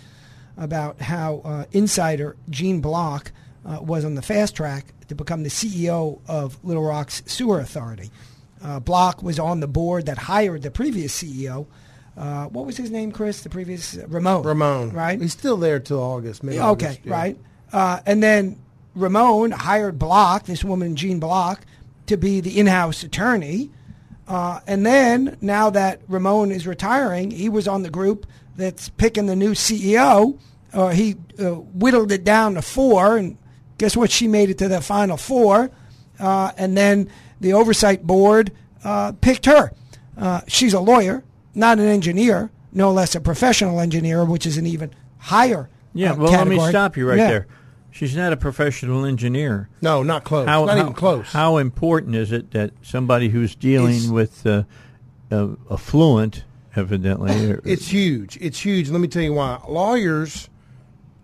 about 0.57 1.01
how 1.01 1.43
uh, 1.45 1.65
insider 1.73 2.37
Gene 2.49 2.81
Block 2.81 3.33
uh, 3.65 3.79
was 3.81 4.05
on 4.05 4.15
the 4.15 4.23
fast 4.23 4.57
track 4.57 4.87
to 5.09 5.15
become 5.15 5.43
the 5.43 5.51
CEO 5.51 6.21
of 6.27 6.63
Little 6.65 6.83
Rock's 6.85 7.23
Sewer 7.27 7.61
Authority. 7.61 8.11
Uh, 8.63 8.81
Block 8.81 9.23
was 9.23 9.39
on 9.39 9.61
the 9.61 9.69
board 9.69 10.07
that 10.07 10.19
hired 10.19 10.63
the 10.63 10.71
previous 10.71 11.23
CEO. 11.23 11.67
Uh, 12.17 12.47
what 12.47 12.65
was 12.65 12.77
his 12.77 12.91
name, 12.91 13.13
Chris? 13.13 13.43
The 13.43 13.51
previous 13.51 13.95
Ramon. 13.95 14.43
Ramon. 14.43 14.91
right? 14.93 15.21
He's 15.21 15.33
still 15.33 15.59
there 15.59 15.79
till 15.79 16.01
August. 16.03 16.43
Maybe 16.43 16.57
Yeah, 16.57 16.71
okay, 16.71 16.99
yeah. 17.05 17.13
right. 17.13 17.39
Uh, 17.73 18.01
and 18.07 18.23
then 18.23 18.59
Ramon 18.95 19.51
hired 19.51 19.99
Block, 19.99 20.47
this 20.47 20.65
woman 20.65 20.97
Jean 20.97 21.21
Block, 21.21 21.67
to 22.07 22.17
be 22.17 22.41
the 22.41 22.59
in-house 22.59 23.03
attorney. 23.03 23.71
Uh, 24.29 24.61
and 24.67 24.85
then 24.85 25.37
now 25.41 25.71
that 25.71 26.01
Ramon 26.09 26.51
is 26.51 26.67
retiring, 26.67 27.31
he 27.31 27.49
was 27.49 27.69
on 27.69 27.83
the 27.83 27.91
group 27.91 28.27
that's 28.57 28.89
picking 28.89 29.27
the 29.27 29.37
new 29.37 29.53
CEO. 29.53 30.39
Uh, 30.73 30.89
he 30.89 31.17
uh, 31.39 31.51
whittled 31.53 32.11
it 32.13 32.25
down 32.25 32.55
to 32.55 32.63
four, 32.63 33.17
and 33.17 33.39
guess 33.79 33.97
what? 33.97 34.11
She 34.11 34.27
made 34.27 34.51
it 34.51 34.59
to 34.59 34.69
the 34.69 34.81
final 34.81 35.17
four. 35.17 35.71
Uh, 36.19 36.51
and 36.57 36.77
then 36.77 37.09
the 37.41 37.53
oversight 37.53 38.07
board 38.07 38.51
uh, 38.83 39.13
picked 39.21 39.47
her. 39.47 39.73
Uh, 40.17 40.41
she's 40.49 40.73
a 40.75 40.81
lawyer, 40.81 41.23
not 41.55 41.79
an 41.79 41.87
engineer, 41.87 42.51
no 42.73 42.91
less 42.91 43.15
a 43.15 43.21
professional 43.21 43.81
engineer, 43.81 44.25
which 44.25 44.47
is 44.47 44.57
an 44.57 44.67
even 44.67 44.91
higher 45.19 45.69
Yeah, 45.93 46.13
well, 46.13 46.31
let 46.33 46.49
me 46.49 46.59
stop 46.69 46.97
you 46.97 47.09
right 47.09 47.19
Yeah. 47.19 47.29
there. 47.31 47.47
She's 47.97 48.15
not 48.15 48.31
a 48.33 48.37
professional 48.37 49.07
engineer. 49.07 49.71
No, 49.81 50.03
not 50.03 50.25
close. 50.25 50.47
How, 50.47 50.67
not 50.67 50.77
how- 50.77 50.83
even 50.83 50.93
close. 50.93 51.33
How 51.33 51.57
important 51.57 52.15
is 52.15 52.31
it 52.31 52.51
that 52.51 52.73
somebody 52.83 53.31
who's 53.31 53.55
dealing 53.55 53.95
It's- 53.97 54.11
with 54.11 54.47
uh, 54.47 54.65
a, 55.31 55.49
a 55.71 55.79
fluent, 55.79 56.45
evidently, 56.77 57.33
It's 57.65 57.89
huge. 57.89 58.37
It's 58.41 58.61
huge. 58.61 58.91
Let 58.91 59.01
me 59.01 59.09
tell 59.09 59.23
you 59.23 59.33
why. 59.33 59.61
Lawyers 59.67 60.51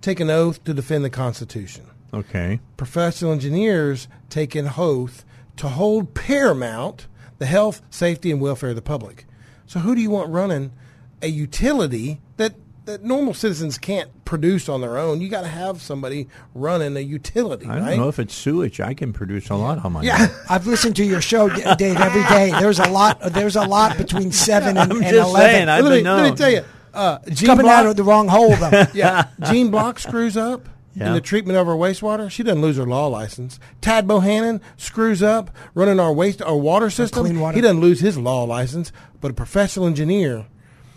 take 0.01 0.19
an 0.19 0.31
oath 0.31 0.65
to 0.65 0.73
defend 0.73 1.05
the 1.05 1.11
Constitution. 1.11 1.85
okay? 2.15 2.59
Professional 2.79 3.33
engineers 3.33 4.09
take 4.31 4.55
an 4.55 4.71
oath 4.79 5.25
to 5.59 5.69
hold 5.69 6.15
paramount 6.15 7.07
the 7.39 7.45
health, 7.47 7.83
safety, 7.91 8.31
and 8.31 8.41
welfare 8.41 8.71
of 8.71 8.77
the 8.77 8.83
public. 8.83 9.27
So 9.67 9.81
who 9.81 9.95
do 9.95 10.01
you 10.01 10.11
want 10.11 10.31
running 10.31 10.73
a 11.21 11.27
utility 11.29 12.21
that 12.39 12.55
that 12.85 13.03
normal 13.05 13.33
citizens 13.35 13.79
can't 13.79 14.25
produce 14.25 14.69
on 14.69 14.81
their 14.81 14.99
own? 14.99 15.21
You 15.21 15.29
got 15.29 15.43
to 15.43 15.49
have 15.49 15.81
somebody 15.83 16.29
running 16.55 16.97
a 16.97 17.01
utility, 17.01 17.67
I 17.67 17.77
don't 17.77 17.85
right? 17.85 17.99
know 17.99 18.09
if 18.09 18.19
it's 18.19 18.35
sewage. 18.35 18.81
I 18.81 18.95
can 18.95 19.13
produce 19.13 19.51
a 19.51 19.55
lot 19.55 19.85
on 19.85 19.93
my 19.93 20.01
own. 20.01 20.05
yeah. 20.07 20.23
own. 20.31 20.37
I've 20.49 20.67
listened 20.67 20.97
to 20.97 21.05
your 21.05 21.21
show, 21.21 21.49
Dave, 21.77 21.97
every 22.01 22.23
day. 22.25 22.51
There's 22.59 22.79
a 22.79 22.89
lot. 22.91 23.21
There's 23.33 23.57
a 23.57 23.63
lot 23.65 23.97
between 23.97 24.33
seven 24.33 24.77
and, 24.77 24.93
I'm 24.93 25.03
and 25.03 25.11
just 25.11 25.29
eleven. 25.29 25.51
saying, 25.51 25.69
I've 25.69 25.85
let, 25.85 25.91
me, 25.91 25.97
been 26.03 26.17
let 26.17 26.31
me 26.31 26.37
tell 26.37 26.51
you, 26.51 26.65
Uh, 26.93 27.19
Gene 27.31 27.47
Coming 27.47 27.65
Block, 27.67 27.75
out 27.81 27.87
of 27.87 27.97
the 27.97 28.05
wrong 28.05 28.29
hole, 28.29 28.55
though. 28.57 28.85
yeah, 28.95 29.29
Gene 29.51 29.71
Block 29.71 29.99
screws 29.99 30.37
up 30.37 30.69
Yeah. 30.95 31.07
in 31.09 31.13
the 31.15 31.21
treatment 31.21 31.57
of 31.59 31.69
our 31.69 31.75
wastewater. 31.77 32.31
She 32.31 32.43
doesn't 32.43 32.61
lose 32.63 32.77
her 32.79 32.85
law 32.87 33.07
license. 33.07 33.59
Tad 33.81 34.07
Bohannon 34.07 34.61
screws 34.77 35.23
up 35.23 35.51
running 35.75 35.99
our 36.01 36.13
waste 36.13 36.43
our 36.43 36.57
water 36.57 36.91
system. 36.91 37.25
clean 37.25 37.41
water. 37.41 37.55
He 37.55 37.61
doesn't 37.63 37.81
lose 37.81 38.01
his 38.01 38.19
law 38.19 38.43
license, 38.45 38.93
but 39.21 39.31
a 39.31 39.35
professional 39.35 39.87
engineer 39.87 40.47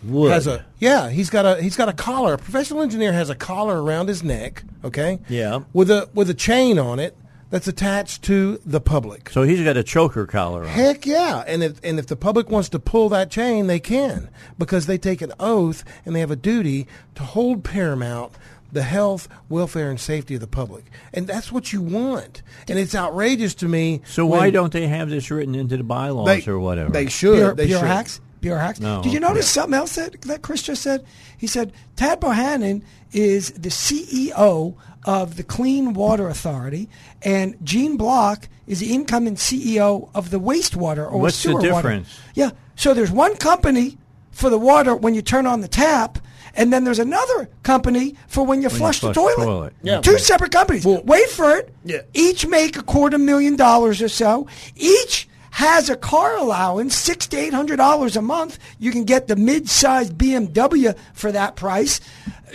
Would. 0.04 0.32
has 0.32 0.46
a 0.46 0.64
yeah. 0.78 1.08
He's 1.10 1.30
got 1.30 1.46
a 1.46 1.62
he's 1.62 1.76
got 1.76 1.88
a 1.88 1.92
collar. 1.92 2.34
A 2.34 2.38
professional 2.38 2.82
engineer 2.82 3.12
has 3.12 3.30
a 3.30 3.34
collar 3.34 3.82
around 3.82 4.08
his 4.08 4.22
neck. 4.22 4.64
Okay. 4.84 5.20
Yeah. 5.28 5.60
With 5.72 5.90
a 5.90 6.08
with 6.14 6.30
a 6.30 6.34
chain 6.34 6.78
on 6.78 6.98
it 6.98 7.16
that's 7.50 7.68
attached 7.68 8.22
to 8.24 8.60
the 8.66 8.80
public. 8.80 9.30
So 9.30 9.42
he's 9.42 9.62
got 9.62 9.76
a 9.76 9.82
choker 9.82 10.26
collar 10.26 10.62
on. 10.62 10.68
Heck 10.68 11.06
yeah! 11.06 11.44
And 11.46 11.62
if 11.62 11.80
and 11.84 11.98
if 11.98 12.06
the 12.06 12.16
public 12.16 12.50
wants 12.50 12.68
to 12.70 12.78
pull 12.78 13.08
that 13.10 13.30
chain, 13.30 13.66
they 13.66 13.80
can 13.80 14.28
because 14.58 14.86
they 14.86 14.98
take 14.98 15.22
an 15.22 15.32
oath 15.38 15.84
and 16.04 16.14
they 16.14 16.20
have 16.20 16.30
a 16.30 16.36
duty 16.36 16.86
to 17.14 17.22
hold 17.22 17.64
paramount 17.64 18.32
the 18.72 18.82
health, 18.82 19.28
welfare, 19.48 19.90
and 19.90 19.98
safety 19.98 20.34
of 20.34 20.40
the 20.40 20.46
public, 20.46 20.84
and 21.12 21.26
that's 21.26 21.52
what 21.52 21.72
you 21.72 21.80
want. 21.80 22.42
And 22.68 22.78
it's 22.78 22.94
outrageous 22.94 23.54
to 23.56 23.68
me. 23.68 24.02
So 24.06 24.26
when 24.26 24.40
why 24.40 24.50
don't 24.50 24.72
they 24.72 24.86
have 24.88 25.08
this 25.08 25.30
written 25.30 25.54
into 25.54 25.76
the 25.76 25.84
bylaws 25.84 26.26
they, 26.26 26.50
or 26.50 26.58
whatever? 26.58 26.90
They 26.90 27.08
should. 27.08 27.36
Pure, 27.36 27.54
they 27.54 27.66
pure 27.66 27.78
should. 27.78 27.88
hacks. 27.88 28.20
Pure 28.46 28.58
hacks. 28.58 28.80
No, 28.80 29.02
Did 29.02 29.12
you 29.12 29.18
okay. 29.18 29.28
notice 29.28 29.48
something 29.50 29.74
else 29.74 29.96
that, 29.96 30.20
that 30.22 30.42
Chris 30.42 30.62
just 30.62 30.82
said? 30.82 31.04
He 31.36 31.46
said 31.46 31.72
Tad 31.96 32.20
Bohannon 32.20 32.82
is 33.12 33.50
the 33.52 33.70
CEO 33.70 34.74
of 35.04 35.36
the 35.36 35.42
Clean 35.42 35.92
Water 35.94 36.28
Authority, 36.28 36.88
and 37.22 37.56
Gene 37.64 37.96
Block 37.96 38.48
is 38.66 38.80
the 38.80 38.92
incoming 38.94 39.34
CEO 39.36 40.10
of 40.14 40.30
the 40.30 40.38
wastewater 40.40 41.10
or 41.10 41.18
What's 41.20 41.42
the 41.42 41.50
sewer 41.50 41.54
water. 41.60 41.68
difference? 41.72 42.20
Yeah. 42.34 42.50
So 42.76 42.94
there's 42.94 43.10
one 43.10 43.36
company 43.36 43.98
for 44.30 44.50
the 44.50 44.58
water 44.58 44.94
when 44.94 45.14
you 45.14 45.22
turn 45.22 45.46
on 45.46 45.60
the 45.60 45.68
tap. 45.68 46.18
And 46.58 46.72
then 46.72 46.84
there's 46.84 46.98
another 46.98 47.50
company 47.64 48.14
for 48.28 48.42
when 48.46 48.62
you 48.62 48.68
When 48.68 48.74
you 48.74 48.78
flush, 48.78 49.00
the 49.00 49.12
flush 49.12 49.14
the 49.14 49.20
toilet. 49.42 49.44
toilet. 49.46 49.72
Yeah. 49.82 50.00
Two 50.00 50.18
separate 50.18 50.52
companies. 50.52 50.86
Wait 50.86 51.28
for 51.30 51.54
it. 51.54 51.74
Yeah. 51.84 52.00
Each 52.14 52.46
make 52.46 52.76
a 52.78 52.82
quarter 52.82 53.18
million 53.18 53.56
dollars 53.56 54.00
or 54.00 54.08
so. 54.08 54.46
Each 54.74 55.28
has 55.56 55.88
a 55.88 55.96
car 55.96 56.36
allowance, 56.36 56.94
six 56.94 57.26
to 57.26 57.36
eight 57.38 57.54
hundred 57.54 57.76
dollars 57.76 58.14
a 58.14 58.20
month. 58.20 58.58
You 58.78 58.92
can 58.92 59.04
get 59.04 59.26
the 59.26 59.36
mid-sized 59.36 60.12
BMW 60.12 60.94
for 61.14 61.32
that 61.32 61.56
price. 61.56 61.98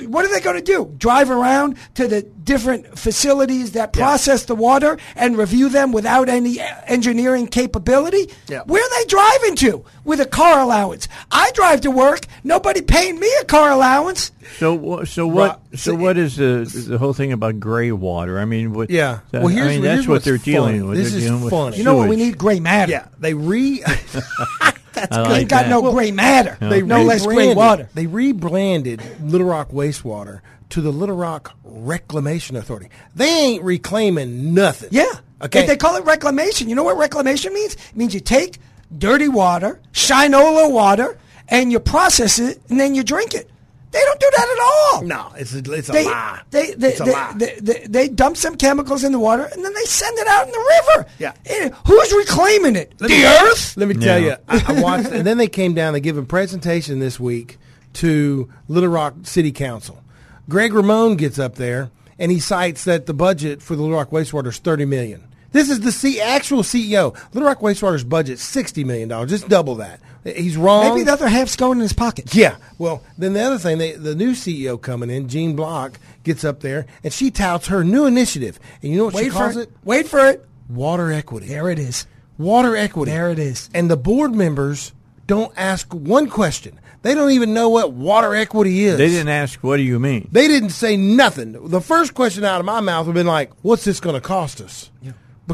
What 0.08 0.24
are 0.26 0.30
they 0.30 0.40
going 0.40 0.56
to 0.56 0.62
do? 0.64 0.94
Drive 0.98 1.30
around 1.30 1.78
to 1.96 2.08
the 2.08 2.22
different 2.22 2.98
facilities 2.98 3.74
that 3.74 3.92
process 3.94 4.46
the 4.46 4.56
water 4.56 4.98
and 5.16 5.38
review 5.38 5.68
them 5.70 5.92
without 5.92 6.30
any 6.30 6.60
engineering 6.88 7.48
capability? 7.48 8.30
Yeah. 8.48 8.64
Where 8.66 8.82
are 8.84 9.00
they 9.00 9.06
driving 9.08 9.56
to 9.58 9.86
with 10.06 10.20
a 10.22 10.26
car 10.26 10.62
allowance? 10.62 11.08
I 11.32 11.52
drive 11.54 11.82
to 11.82 11.92
work. 11.92 12.22
Nobody 12.44 12.82
paying 12.82 13.20
me 13.20 13.30
a 13.42 13.46
car 13.46 13.70
allowance. 13.72 14.32
So 14.58 15.04
so 15.04 15.28
what? 15.28 15.62
So 15.76 15.94
what 15.94 16.18
is 16.18 16.36
the 16.38 16.66
the 16.88 16.98
whole 16.98 17.14
thing 17.14 17.32
about 17.34 17.60
gray 17.60 17.92
water? 17.92 18.40
I 18.40 18.46
mean, 18.46 18.74
what, 18.74 18.90
Yeah. 18.90 19.20
that- 19.32 19.42
Well, 19.44 19.50
here's- 19.50 19.68
I 19.68 19.72
mean, 19.74 19.84
here's 19.84 19.98
that's 19.98 20.08
what 20.08 20.24
they're 20.24 20.38
dealing 20.38 20.80
funny. 20.80 20.82
with. 20.90 20.98
This 20.98 21.10
They're 21.12 21.20
is 21.20 21.26
dealing 21.26 21.42
with 21.44 21.52
funny. 21.52 21.78
You 21.78 21.84
know 21.84 21.96
what? 21.98 22.10
We 22.10 22.16
need 22.16 22.38
gray 22.38 22.60
matter. 22.60 22.92
Yeah, 22.92 23.06
they 23.20 23.34
re. 23.34 23.84
That's 25.02 25.18
I 25.18 25.23
good. 25.23 25.30
like 25.32 25.48
got 25.48 25.68
no 25.68 25.82
that. 25.82 25.91
gray 25.94 26.11
matter. 26.11 26.57
They 26.60 26.82
no 26.82 27.03
less 27.03 27.26
gray 27.26 27.53
water. 27.53 27.90
They 27.94 28.07
rebranded 28.07 29.02
Little 29.22 29.48
Rock 29.48 29.69
wastewater 29.72 30.41
to 30.69 30.82
the 30.82 30.91
Little 30.91 31.15
Rock 31.15 31.56
Reclamation 31.64 32.56
Authority. 32.56 32.90
They 33.15 33.28
ain't 33.30 33.64
reclaiming 33.64 34.53
nothing. 34.53 34.90
Yeah. 34.91 35.06
Okay. 35.41 35.61
If 35.61 35.68
they 35.68 35.76
call 35.78 35.95
it 35.95 36.06
reclamation, 36.06 36.69
you 36.69 36.76
know 36.76 36.84
what 36.84 36.98
reclamation 36.98 37.53
means? 37.53 37.73
It 37.73 37.95
means 37.95 38.14
you 38.14 38.19
take 38.19 38.60
dirty 38.95 39.28
water, 39.28 39.82
Shinola 39.91 40.72
water, 40.72 41.18
and 41.48 41.72
you 41.72 41.80
process 41.80 42.40
it, 42.40 42.61
and 42.69 42.80
then 42.80 42.95
you 42.95 43.03
drink 43.03 43.34
it. 43.34 43.49
They 43.92 44.00
don't 44.00 44.20
do 44.20 44.30
that 44.38 44.48
at 44.50 44.60
all. 44.96 45.04
no, 45.04 45.34
it's 45.38 45.54
a, 45.54 45.58
it's 45.74 45.90
a 45.90 45.92
They, 45.92 46.06
lie. 46.06 46.42
they, 46.50 46.74
they, 46.76 46.88
it's 46.90 47.02
a 47.02 47.04
they, 47.04 47.12
lie. 47.12 47.34
They, 47.36 47.56
they, 47.62 47.86
they 47.88 48.08
dump 48.08 48.38
some 48.38 48.56
chemicals 48.56 49.04
in 49.04 49.12
the 49.12 49.20
water, 49.20 49.44
and 49.44 49.66
then 49.66 49.74
they 49.74 49.84
send 49.84 50.18
it 50.18 50.28
out 50.28 50.46
in 50.46 50.52
the 50.52 50.82
river. 50.96 51.10
Yeah. 51.20 51.34
Eh, 51.46 51.70
Who's 51.88 52.14
reclaiming 52.14 52.76
it? 52.78 52.94
Let 53.00 53.10
the 53.10 53.16
me- 53.16 53.26
earth? 53.26 53.76
Let 53.78 53.88
me 53.90 53.96
tell 53.96 54.18
Yeah. 54.20 54.26
you, 54.28 54.36
I, 54.48 54.64
I 54.78 54.82
watched, 54.82 55.10
and 55.12 55.26
then 55.28 55.38
they 55.38 55.48
came 55.48 55.74
down. 55.74 55.92
They 55.94 56.00
give 56.00 56.18
a 56.18 56.24
presentation 56.24 57.00
this 57.00 57.20
week 57.20 57.58
to 57.94 58.50
Little 58.70 58.90
Rock 58.90 59.16
City 59.24 59.52
Council. 59.52 60.02
Greg 60.48 60.74
Ramon 60.74 61.18
gets 61.18 61.38
up 61.38 61.56
there 61.56 61.92
and 62.18 62.32
he 62.32 62.40
cites 62.40 62.86
that 62.86 63.06
the 63.06 63.14
budget 63.14 63.62
for 63.62 63.76
the 63.76 63.82
Little 63.82 63.98
Rock 63.98 64.10
wastewater 64.12 64.48
is 64.48 64.58
thirty 64.58 64.86
million. 64.86 65.24
This 65.52 65.69
is 65.69 65.82
the 65.82 65.91
C- 65.91 66.22
actual 66.22 66.64
CEO. 66.64 67.14
Little 67.34 67.48
Rock 67.48 67.60
wastewater's 67.60 68.03
budget 68.03 68.40
sixty 68.40 68.84
million 68.84 69.10
dollars, 69.10 69.30
just 69.30 69.49
double 69.49 69.76
that. 69.76 69.99
He's 70.23 70.56
wrong. 70.56 70.90
Maybe 70.94 71.03
the 71.03 71.14
other 71.14 71.28
half's 71.28 71.56
going 71.56 71.80
in 71.80 71.82
his 71.82 71.94
pocket. 71.94 72.34
Yeah. 72.36 72.57
Well, 72.78 73.02
then 73.18 73.34
the 73.34 73.41
other 73.41 73.57
thing, 73.57 73.80
they, 73.80 73.94
the 73.94 74.14
new 74.14 74.32
CEO 74.34 74.80
coming 74.80 75.10
in, 75.10 75.28
Jean 75.28 75.56
Block, 75.56 75.99
gets 76.23 76.44
up 76.44 76.60
there 76.60 76.86
and 77.03 77.11
she 77.11 77.32
touts 77.32 77.68
her 77.68 77.84
new 77.84 78.06
initiative. 78.06 78.60
And 78.84 78.91
you 78.91 78.99
know 78.99 79.06
what 79.06 79.15
she 79.15 79.23
Wait 79.23 79.32
for 79.32 79.38
calls 79.40 79.57
it. 79.57 79.69
it? 79.69 79.72
Wait 79.84 80.07
for 80.07 80.19
it. 80.28 80.45
Water 80.69 81.11
equity. 81.11 81.48
There 81.48 81.69
it 81.69 81.80
is. 81.80 82.06
Water 82.38 82.76
equity. 82.76 83.11
There 83.11 83.32
it 83.32 83.40
is. 83.40 83.69
And 83.73 83.90
the 83.90 83.98
board 83.98 84.34
members 84.36 84.91
don't 85.26 85.52
ask 85.57 85.91
one 85.91 86.30
question. 86.30 86.80
They 87.02 87.15
don't 87.15 87.32
even 87.32 87.56
know 87.56 87.69
what 87.69 87.91
water 87.94 88.36
equity 88.36 88.84
is. 88.84 88.99
They 88.99 89.07
didn't 89.10 89.30
ask, 89.30 89.60
"What 89.64 89.78
do 89.78 89.84
you 89.84 89.98
mean?" 89.99 90.30
They 90.32 90.48
didn't 90.48 90.69
say 90.69 90.98
nothing. 90.98 91.57
The 91.69 91.82
first 91.82 92.14
question 92.14 92.44
out 92.44 92.60
of 92.60 92.65
my 92.68 92.80
mouth 92.80 93.07
would 93.07 93.15
have 93.15 93.19
been 93.19 93.28
like, 93.28 93.49
"What's 93.64 93.86
this 93.86 93.99
going 93.99 94.14
to 94.14 94.22
cost 94.22 94.61
us?" 94.61 94.91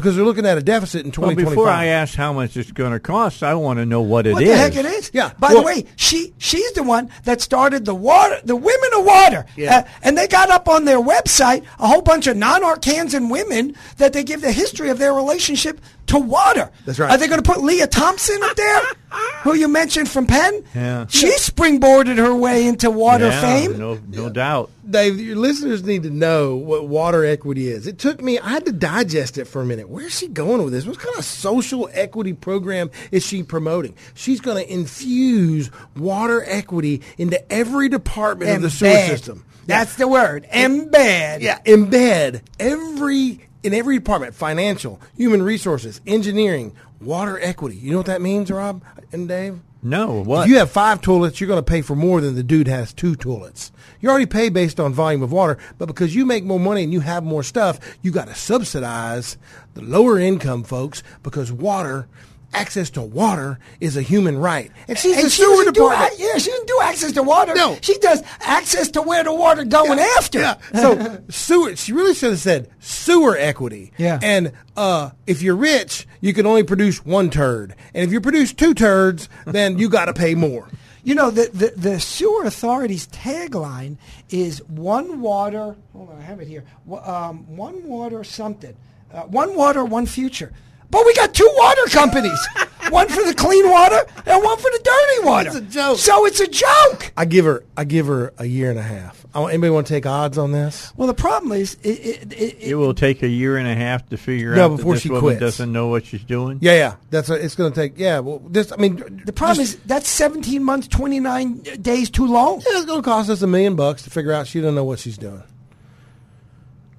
Because 0.00 0.16
they're 0.16 0.24
looking 0.24 0.46
at 0.46 0.56
a 0.58 0.62
deficit 0.62 1.04
in 1.04 1.12
2025. 1.12 1.44
Well, 1.46 1.54
before 1.54 1.68
I 1.68 1.86
ask 1.86 2.14
how 2.14 2.32
much 2.32 2.56
it's 2.56 2.72
going 2.72 2.92
to 2.92 3.00
cost, 3.00 3.42
I 3.42 3.54
want 3.54 3.78
to 3.78 3.86
know 3.86 4.00
what 4.02 4.26
it 4.26 4.30
is. 4.30 4.34
what 4.34 4.44
the 4.44 4.56
heck 4.56 4.76
it 4.76 4.84
is? 4.84 5.10
Yeah. 5.12 5.32
By 5.38 5.48
Well- 5.48 5.58
the 5.60 5.66
way, 5.66 5.84
she 5.96 6.32
she's 6.38 6.72
the 6.72 6.82
one 6.82 7.10
that 7.24 7.40
started 7.40 7.84
the 7.84 7.94
water, 7.94 8.38
the 8.44 8.56
Women 8.56 8.90
of 8.96 9.04
Water. 9.04 9.46
Yeah. 9.56 9.78
Uh, 9.78 9.82
and 10.02 10.16
they 10.16 10.26
got 10.28 10.50
up 10.50 10.68
on 10.68 10.84
their 10.84 11.00
website 11.00 11.62
a 11.78 11.86
whole 11.86 12.02
bunch 12.02 12.26
of 12.26 12.36
non-Arkansan 12.36 13.30
women 13.30 13.74
that 13.96 14.12
they 14.12 14.22
give 14.24 14.40
the 14.40 14.52
history 14.52 14.88
of 14.90 14.98
their 14.98 15.12
relationship 15.14 15.80
to 16.08 16.18
water. 16.18 16.70
That's 16.84 16.98
right. 16.98 17.10
Are 17.10 17.16
they 17.16 17.26
going 17.28 17.42
to 17.42 17.50
put 17.50 17.62
Lia 17.62 17.86
Thompson 17.86 18.42
up 18.42 18.56
there, 18.56 18.80
who 19.42 19.54
you 19.54 19.68
mentioned 19.68 20.08
from 20.08 20.26
Penn? 20.26 20.62
Yeah. 20.74 21.06
She 21.08 21.28
springboarded 21.36 22.18
her 22.18 22.34
way 22.34 22.66
into 22.66 22.90
water 22.90 23.26
Yeah, 23.28 23.40
fame. 23.40 23.78
No, 23.78 24.00
no 24.08 24.28
doubt. 24.28 24.70
Dave, 24.88 25.20
your 25.20 25.36
listeners 25.36 25.82
need 25.84 26.02
to 26.04 26.10
know 26.10 26.56
what 26.56 26.88
water 26.88 27.24
equity 27.24 27.68
is. 27.68 27.86
It 27.86 27.98
took 27.98 28.22
me, 28.22 28.38
I 28.38 28.48
had 28.48 28.64
to 28.66 28.72
digest 28.72 29.36
it 29.38 29.44
for 29.44 29.60
a 29.60 29.64
minute. 29.66 29.88
Where's 29.88 30.18
she 30.18 30.28
going 30.28 30.62
with 30.64 30.72
this? 30.72 30.86
What 30.86 30.98
kind 30.98 31.16
of 31.18 31.24
social 31.24 31.88
equity 31.92 32.32
program 32.32 32.90
is 33.10 33.24
she 33.24 33.42
promoting? 33.42 33.94
She's 34.14 34.40
going 34.40 34.64
to 34.64 34.72
infuse 34.72 35.70
water 35.96 36.42
equity 36.46 37.02
into 37.18 37.52
every 37.52 37.88
department 37.88 38.50
of 38.50 38.62
the 38.62 38.70
sewer 38.70 38.90
system. 39.06 39.44
That's 39.66 39.96
the 39.96 40.08
word. 40.08 40.46
Embed. 40.50 41.42
Yeah, 41.42 41.60
embed 41.66 42.40
every 42.58 43.47
in 43.62 43.74
every 43.74 43.98
department: 43.98 44.34
financial, 44.34 45.00
human 45.16 45.42
resources, 45.42 46.00
engineering, 46.06 46.74
water 47.00 47.38
equity. 47.40 47.76
You 47.76 47.92
know 47.92 47.98
what 47.98 48.06
that 48.06 48.22
means, 48.22 48.50
Rob 48.50 48.82
and 49.12 49.28
Dave? 49.28 49.60
No, 49.82 50.24
what? 50.24 50.44
If 50.44 50.50
you 50.50 50.58
have 50.58 50.70
five 50.70 51.00
toilets, 51.00 51.40
you're 51.40 51.46
going 51.46 51.58
to 51.58 51.70
pay 51.70 51.82
for 51.82 51.94
more 51.94 52.20
than 52.20 52.34
the 52.34 52.42
dude 52.42 52.66
has 52.66 52.92
two 52.92 53.14
toilets. 53.14 53.70
You 54.00 54.08
already 54.08 54.26
pay 54.26 54.48
based 54.48 54.80
on 54.80 54.92
volume 54.92 55.22
of 55.22 55.30
water, 55.30 55.56
but 55.78 55.86
because 55.86 56.14
you 56.14 56.26
make 56.26 56.44
more 56.44 56.58
money 56.58 56.82
and 56.82 56.92
you 56.92 57.00
have 57.00 57.22
more 57.22 57.44
stuff, 57.44 57.78
you 58.02 58.10
got 58.10 58.26
to 58.26 58.34
subsidize 58.34 59.38
the 59.74 59.82
lower 59.82 60.18
income 60.18 60.64
folks 60.64 61.04
because 61.22 61.52
water, 61.52 62.08
access 62.54 62.90
to 62.90 63.02
water, 63.02 63.58
is 63.80 63.96
a 63.96 64.02
human 64.02 64.38
right. 64.38 64.70
And 64.88 64.96
she's 64.98 65.16
the 65.16 65.28
she 65.28 65.42
sewer 65.42 65.56
doesn't 65.56 65.74
do, 65.74 65.82
department. 65.82 66.14
yeah, 66.18 66.38
she 66.38 66.50
doesn't 66.50 66.66
do 66.68 66.78
access 66.82 67.12
to 67.12 67.22
water. 67.22 67.54
No. 67.54 67.78
She 67.82 67.98
does 67.98 68.22
access 68.40 68.90
to 68.92 69.02
where 69.02 69.22
the 69.24 69.34
water 69.34 69.64
going 69.64 69.98
after. 69.98 70.40
Yeah. 70.40 70.56
So 70.74 71.22
sewer. 71.28 71.76
She 71.76 71.92
really 71.92 72.14
should 72.14 72.30
have 72.30 72.40
said 72.40 72.70
sewer 72.80 73.36
equity. 73.36 73.92
Yeah. 73.98 74.18
And 74.22 74.52
uh, 74.76 75.10
if 75.26 75.42
you're 75.42 75.56
rich, 75.56 76.06
you 76.20 76.32
can 76.32 76.46
only 76.46 76.62
produce 76.62 77.04
one 77.04 77.30
turd, 77.30 77.74
and 77.94 78.04
if 78.04 78.12
you 78.12 78.20
produce 78.20 78.52
two 78.52 78.74
turds, 78.74 79.28
then 79.44 79.78
you 79.78 79.88
got 79.88 80.06
to 80.06 80.14
pay 80.14 80.34
more. 80.34 80.68
You 81.04 81.14
know, 81.14 81.30
the, 81.30 81.48
the, 81.54 81.72
the 81.76 82.00
sewer 82.00 82.44
authority's 82.44 83.06
tagline 83.08 83.96
is 84.30 84.62
one 84.64 85.20
water, 85.20 85.76
hold 85.94 86.10
on, 86.10 86.18
I 86.18 86.22
have 86.22 86.40
it 86.40 86.48
here, 86.48 86.64
um, 87.02 87.56
one 87.56 87.84
water 87.84 88.24
something, 88.24 88.76
uh, 89.12 89.22
one 89.22 89.54
water, 89.54 89.84
one 89.84 90.04
future. 90.06 90.52
But 90.90 91.04
we 91.04 91.12
got 91.14 91.34
two 91.34 91.50
water 91.56 91.82
companies, 91.90 92.38
one 92.90 93.08
for 93.08 93.22
the 93.24 93.34
clean 93.34 93.68
water 93.70 94.06
and 94.24 94.42
one 94.42 94.56
for 94.56 94.70
the 94.70 94.80
dirty 94.82 95.26
water. 95.26 95.48
It's 95.48 95.56
a 95.58 95.60
joke. 95.60 95.98
So 95.98 96.24
it's 96.24 96.40
a 96.40 96.46
joke. 96.46 97.12
I 97.16 97.26
give 97.26 97.44
her. 97.44 97.62
I 97.76 97.84
give 97.84 98.06
her 98.06 98.32
a 98.38 98.46
year 98.46 98.70
and 98.70 98.78
a 98.78 98.82
half. 98.82 99.26
I 99.34 99.42
anybody 99.50 99.70
want 99.70 99.86
to 99.86 99.92
take 99.92 100.06
odds 100.06 100.38
on 100.38 100.52
this? 100.52 100.92
Well, 100.96 101.06
the 101.06 101.12
problem 101.14 101.52
is, 101.52 101.74
it, 101.82 101.88
it, 101.88 102.32
it, 102.32 102.56
it 102.70 102.74
will 102.76 102.94
take 102.94 103.22
a 103.22 103.28
year 103.28 103.58
and 103.58 103.68
a 103.68 103.74
half 103.74 104.08
to 104.08 104.16
figure 104.16 104.54
No, 104.54 104.64
out 104.64 104.76
before 104.78 104.92
that 104.94 104.96
this 104.96 105.02
she 105.02 105.08
woman 105.10 105.22
quits. 105.24 105.40
doesn't 105.40 105.70
know 105.70 105.88
what 105.88 106.06
she's 106.06 106.24
doing. 106.24 106.58
Yeah, 106.62 106.72
yeah. 106.72 106.96
That's. 107.10 107.28
A, 107.28 107.34
it's 107.34 107.54
going 107.54 107.70
to 107.72 107.78
take. 107.78 107.98
Yeah. 107.98 108.20
Well, 108.20 108.40
this. 108.48 108.72
I 108.72 108.76
mean, 108.76 109.22
the 109.26 109.32
problem 109.34 109.60
is 109.62 109.76
that's 109.84 110.08
17 110.08 110.62
months, 110.64 110.88
29 110.88 111.58
days 111.82 112.08
too 112.08 112.26
long. 112.26 112.60
Yeah, 112.60 112.78
it's 112.78 112.86
going 112.86 113.02
to 113.02 113.04
cost 113.08 113.28
us 113.28 113.42
a 113.42 113.46
million 113.46 113.76
bucks 113.76 114.02
to 114.04 114.10
figure 114.10 114.32
out 114.32 114.46
she 114.46 114.60
doesn't 114.60 114.74
know 114.74 114.84
what 114.84 114.98
she's 115.00 115.18
doing. 115.18 115.42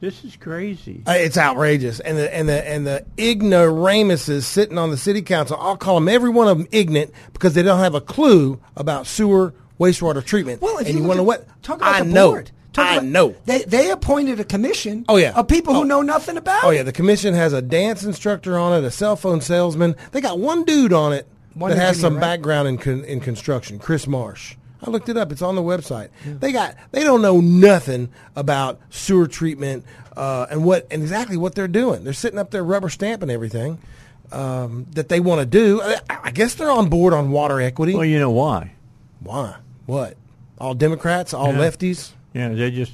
This 0.01 0.23
is 0.23 0.35
crazy. 0.37 1.03
Uh, 1.05 1.11
It's 1.17 1.37
outrageous, 1.37 1.99
and 1.99 2.17
the 2.17 2.33
and 2.33 2.47
the 2.47 2.65
and 2.67 2.87
the 2.87 3.05
ignoramuses 3.17 4.45
sitting 4.47 4.77
on 4.77 4.91
the 4.91 4.97
city 4.97 5.21
council. 5.21 5.57
I'll 5.59 5.77
call 5.77 5.95
them 5.95 6.07
every 6.07 6.29
one 6.29 6.47
of 6.47 6.57
them 6.57 6.67
ignorant 6.71 7.11
because 7.33 7.53
they 7.53 7.63
don't 7.63 7.79
have 7.79 7.95
a 7.95 8.01
clue 8.01 8.59
about 8.77 9.07
sewer 9.07 9.53
wastewater 9.79 10.23
treatment. 10.23 10.61
Well, 10.61 10.77
if 10.77 10.87
and 10.87 10.95
you, 10.95 11.01
look 11.01 11.07
want 11.09 11.17
to 11.19 11.23
what? 11.23 11.63
Talk 11.63 11.77
about 11.77 11.95
I 11.95 12.03
the 12.03 12.13
know. 12.13 12.31
board. 12.31 12.51
Talk 12.71 12.85
I 12.85 12.93
about- 12.97 13.05
know. 13.05 13.35
They 13.45 13.63
they 13.63 13.91
appointed 13.91 14.39
a 14.39 14.43
commission. 14.45 15.03
Oh, 15.09 15.17
yeah. 15.17 15.33
of 15.35 15.47
people 15.47 15.75
Oh. 15.75 15.81
who 15.81 15.85
know 15.85 16.01
nothing 16.01 16.37
about. 16.37 16.63
Oh 16.63 16.69
yeah, 16.69 16.83
the 16.83 16.91
commission 16.93 17.33
has 17.33 17.51
a 17.51 17.61
dance 17.61 18.03
instructor 18.03 18.57
on 18.57 18.73
it, 18.81 18.85
a 18.85 18.91
cell 18.91 19.15
phone 19.15 19.41
salesman. 19.41 19.95
They 20.11 20.21
got 20.21 20.39
one 20.39 20.63
dude 20.63 20.93
on 20.93 21.11
it 21.13 21.27
One 21.55 21.71
that 21.71 21.77
has 21.77 21.99
some 21.99 22.13
right? 22.15 22.21
background 22.21 22.67
in 22.67 22.77
con- 22.77 23.03
in 23.03 23.19
construction, 23.19 23.79
Chris 23.79 24.07
Marsh. 24.07 24.55
I 24.81 24.89
looked 24.89 25.09
it 25.09 25.17
up. 25.17 25.31
It's 25.31 25.41
on 25.41 25.55
the 25.55 25.61
website. 25.61 26.09
They 26.25 26.51
got 26.51 26.75
they 26.91 27.03
don't 27.03 27.21
know 27.21 27.41
nothing 27.41 28.09
about 28.35 28.79
sewer 28.89 29.27
treatment 29.27 29.83
uh, 30.15 30.47
and 30.49 30.63
what 30.63 30.87
and 30.89 31.01
exactly 31.01 31.35
what 31.37 31.55
they're 31.55 31.67
doing. 31.67 32.03
They're 32.03 32.13
sitting 32.13 32.39
up 32.39 32.51
there 32.51 32.63
rubber 32.63 32.89
stamping 32.89 33.29
everything 33.29 33.79
um, 34.31 34.85
that 34.91 35.09
they 35.09 35.19
want 35.19 35.39
to 35.41 35.45
do. 35.45 35.81
I, 35.81 35.97
I 36.09 36.31
guess 36.31 36.55
they're 36.55 36.71
on 36.71 36.87
board 36.89 37.13
on 37.13 37.31
water 37.31 37.59
equity. 37.59 37.93
Well, 37.93 38.05
you 38.05 38.19
know 38.19 38.31
why? 38.31 38.71
Why? 39.21 39.55
What? 39.85 40.15
All 40.59 40.73
Democrats, 40.73 41.33
all 41.33 41.51
Yeah. 41.53 41.59
lefties. 41.59 42.11
Yeah, 42.33 42.49
they 42.49 42.71
just. 42.71 42.93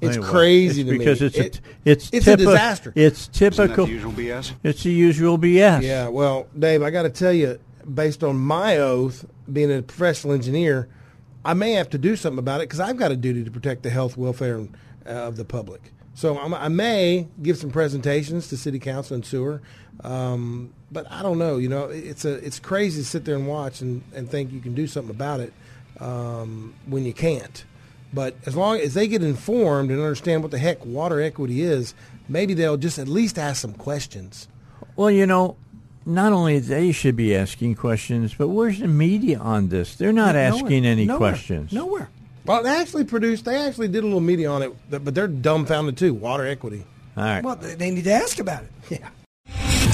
It's 0.00 0.16
Anyway, 0.16 0.30
crazy 0.32 0.80
it's 0.80 0.88
to 0.88 0.92
me. 0.92 0.98
because 0.98 1.20
it's 1.22 1.36
It- 1.36 1.60
a, 1.84 1.90
it's 1.90 2.10
it's 2.12 2.26
a 2.26 2.36
disaster. 2.36 2.92
It's 2.96 3.28
typical. 3.28 3.84
It's 3.84 3.86
the 3.86 3.92
usual 3.92 4.12
BS? 4.12 4.52
It's 4.64 4.82
the 4.82 4.90
usual 4.92 5.38
BS. 5.38 5.82
Yeah, 5.82 6.08
well, 6.08 6.46
Dave, 6.58 6.82
I 6.82 6.90
got 6.90 7.02
to 7.02 7.10
tell 7.10 7.32
you, 7.34 7.58
based 7.94 8.22
on 8.22 8.36
my 8.38 8.78
oath, 8.78 9.24
being 9.52 9.72
a 9.72 9.82
professional 9.82 10.32
engineer, 10.32 10.88
I 11.44 11.54
may 11.54 11.72
have 11.72 11.90
to 11.90 11.98
do 11.98 12.16
something 12.16 12.38
about 12.38 12.60
it 12.60 12.64
because 12.64 12.80
I've 12.80 12.96
got 12.96 13.10
a 13.10 13.16
duty 13.16 13.44
to 13.44 13.50
protect 13.50 13.82
the 13.82 13.90
health, 13.90 14.16
welfare 14.16 14.66
uh, 15.06 15.10
of 15.10 15.36
the 15.36 15.44
public. 15.44 15.92
So 16.14 16.38
I'm, 16.38 16.52
I 16.52 16.68
may 16.68 17.28
give 17.42 17.56
some 17.56 17.70
presentations 17.70 18.48
to 18.48 18.56
city 18.56 18.78
council 18.78 19.14
and 19.14 19.24
sewer, 19.24 19.62
um, 20.04 20.74
but 20.90 21.10
I 21.10 21.22
don't 21.22 21.38
know. 21.38 21.56
You 21.56 21.68
know, 21.68 21.84
it's 21.84 22.24
a 22.24 22.34
it's 22.34 22.58
crazy 22.58 23.00
to 23.02 23.08
sit 23.08 23.24
there 23.24 23.36
and 23.36 23.46
watch 23.46 23.80
and, 23.80 24.02
and 24.14 24.28
think 24.28 24.52
you 24.52 24.60
can 24.60 24.74
do 24.74 24.86
something 24.86 25.14
about 25.14 25.40
it 25.40 25.52
um, 25.98 26.74
when 26.86 27.06
you 27.06 27.14
can't. 27.14 27.64
But 28.12 28.36
as 28.44 28.56
long 28.56 28.78
as 28.80 28.94
they 28.94 29.06
get 29.06 29.22
informed 29.22 29.90
and 29.90 30.00
understand 30.00 30.42
what 30.42 30.50
the 30.50 30.58
heck 30.58 30.84
water 30.84 31.20
equity 31.20 31.62
is, 31.62 31.94
maybe 32.28 32.54
they'll 32.54 32.76
just 32.76 32.98
at 32.98 33.08
least 33.08 33.38
ask 33.38 33.62
some 33.62 33.72
questions. 33.72 34.48
Well, 34.96 35.10
you 35.10 35.26
know, 35.26 35.56
not 36.06 36.32
only 36.32 36.58
they 36.58 36.92
should 36.92 37.16
be 37.16 37.34
asking 37.34 37.74
questions, 37.76 38.34
but 38.34 38.48
where's 38.48 38.78
the 38.80 38.88
media 38.88 39.38
on 39.38 39.68
this? 39.68 39.96
They're 39.96 40.12
not 40.12 40.34
Nowhere. 40.34 40.62
asking 40.62 40.86
any 40.86 41.04
Nowhere. 41.04 41.18
questions. 41.32 41.72
Nowhere. 41.72 42.08
Well, 42.46 42.62
they 42.62 42.70
actually 42.70 43.04
produced. 43.04 43.44
They 43.44 43.56
actually 43.56 43.88
did 43.88 44.02
a 44.02 44.06
little 44.06 44.20
media 44.20 44.50
on 44.50 44.62
it, 44.62 44.74
but 44.90 45.14
they're 45.14 45.28
dumbfounded 45.28 45.96
too. 45.96 46.14
Water 46.14 46.46
equity. 46.46 46.84
All 47.16 47.24
right. 47.24 47.44
Well, 47.44 47.56
they 47.56 47.74
they 47.74 47.90
need 47.90 48.04
to 48.04 48.12
ask 48.12 48.38
about 48.38 48.62
it. 48.64 48.70
Yeah. 49.00 49.08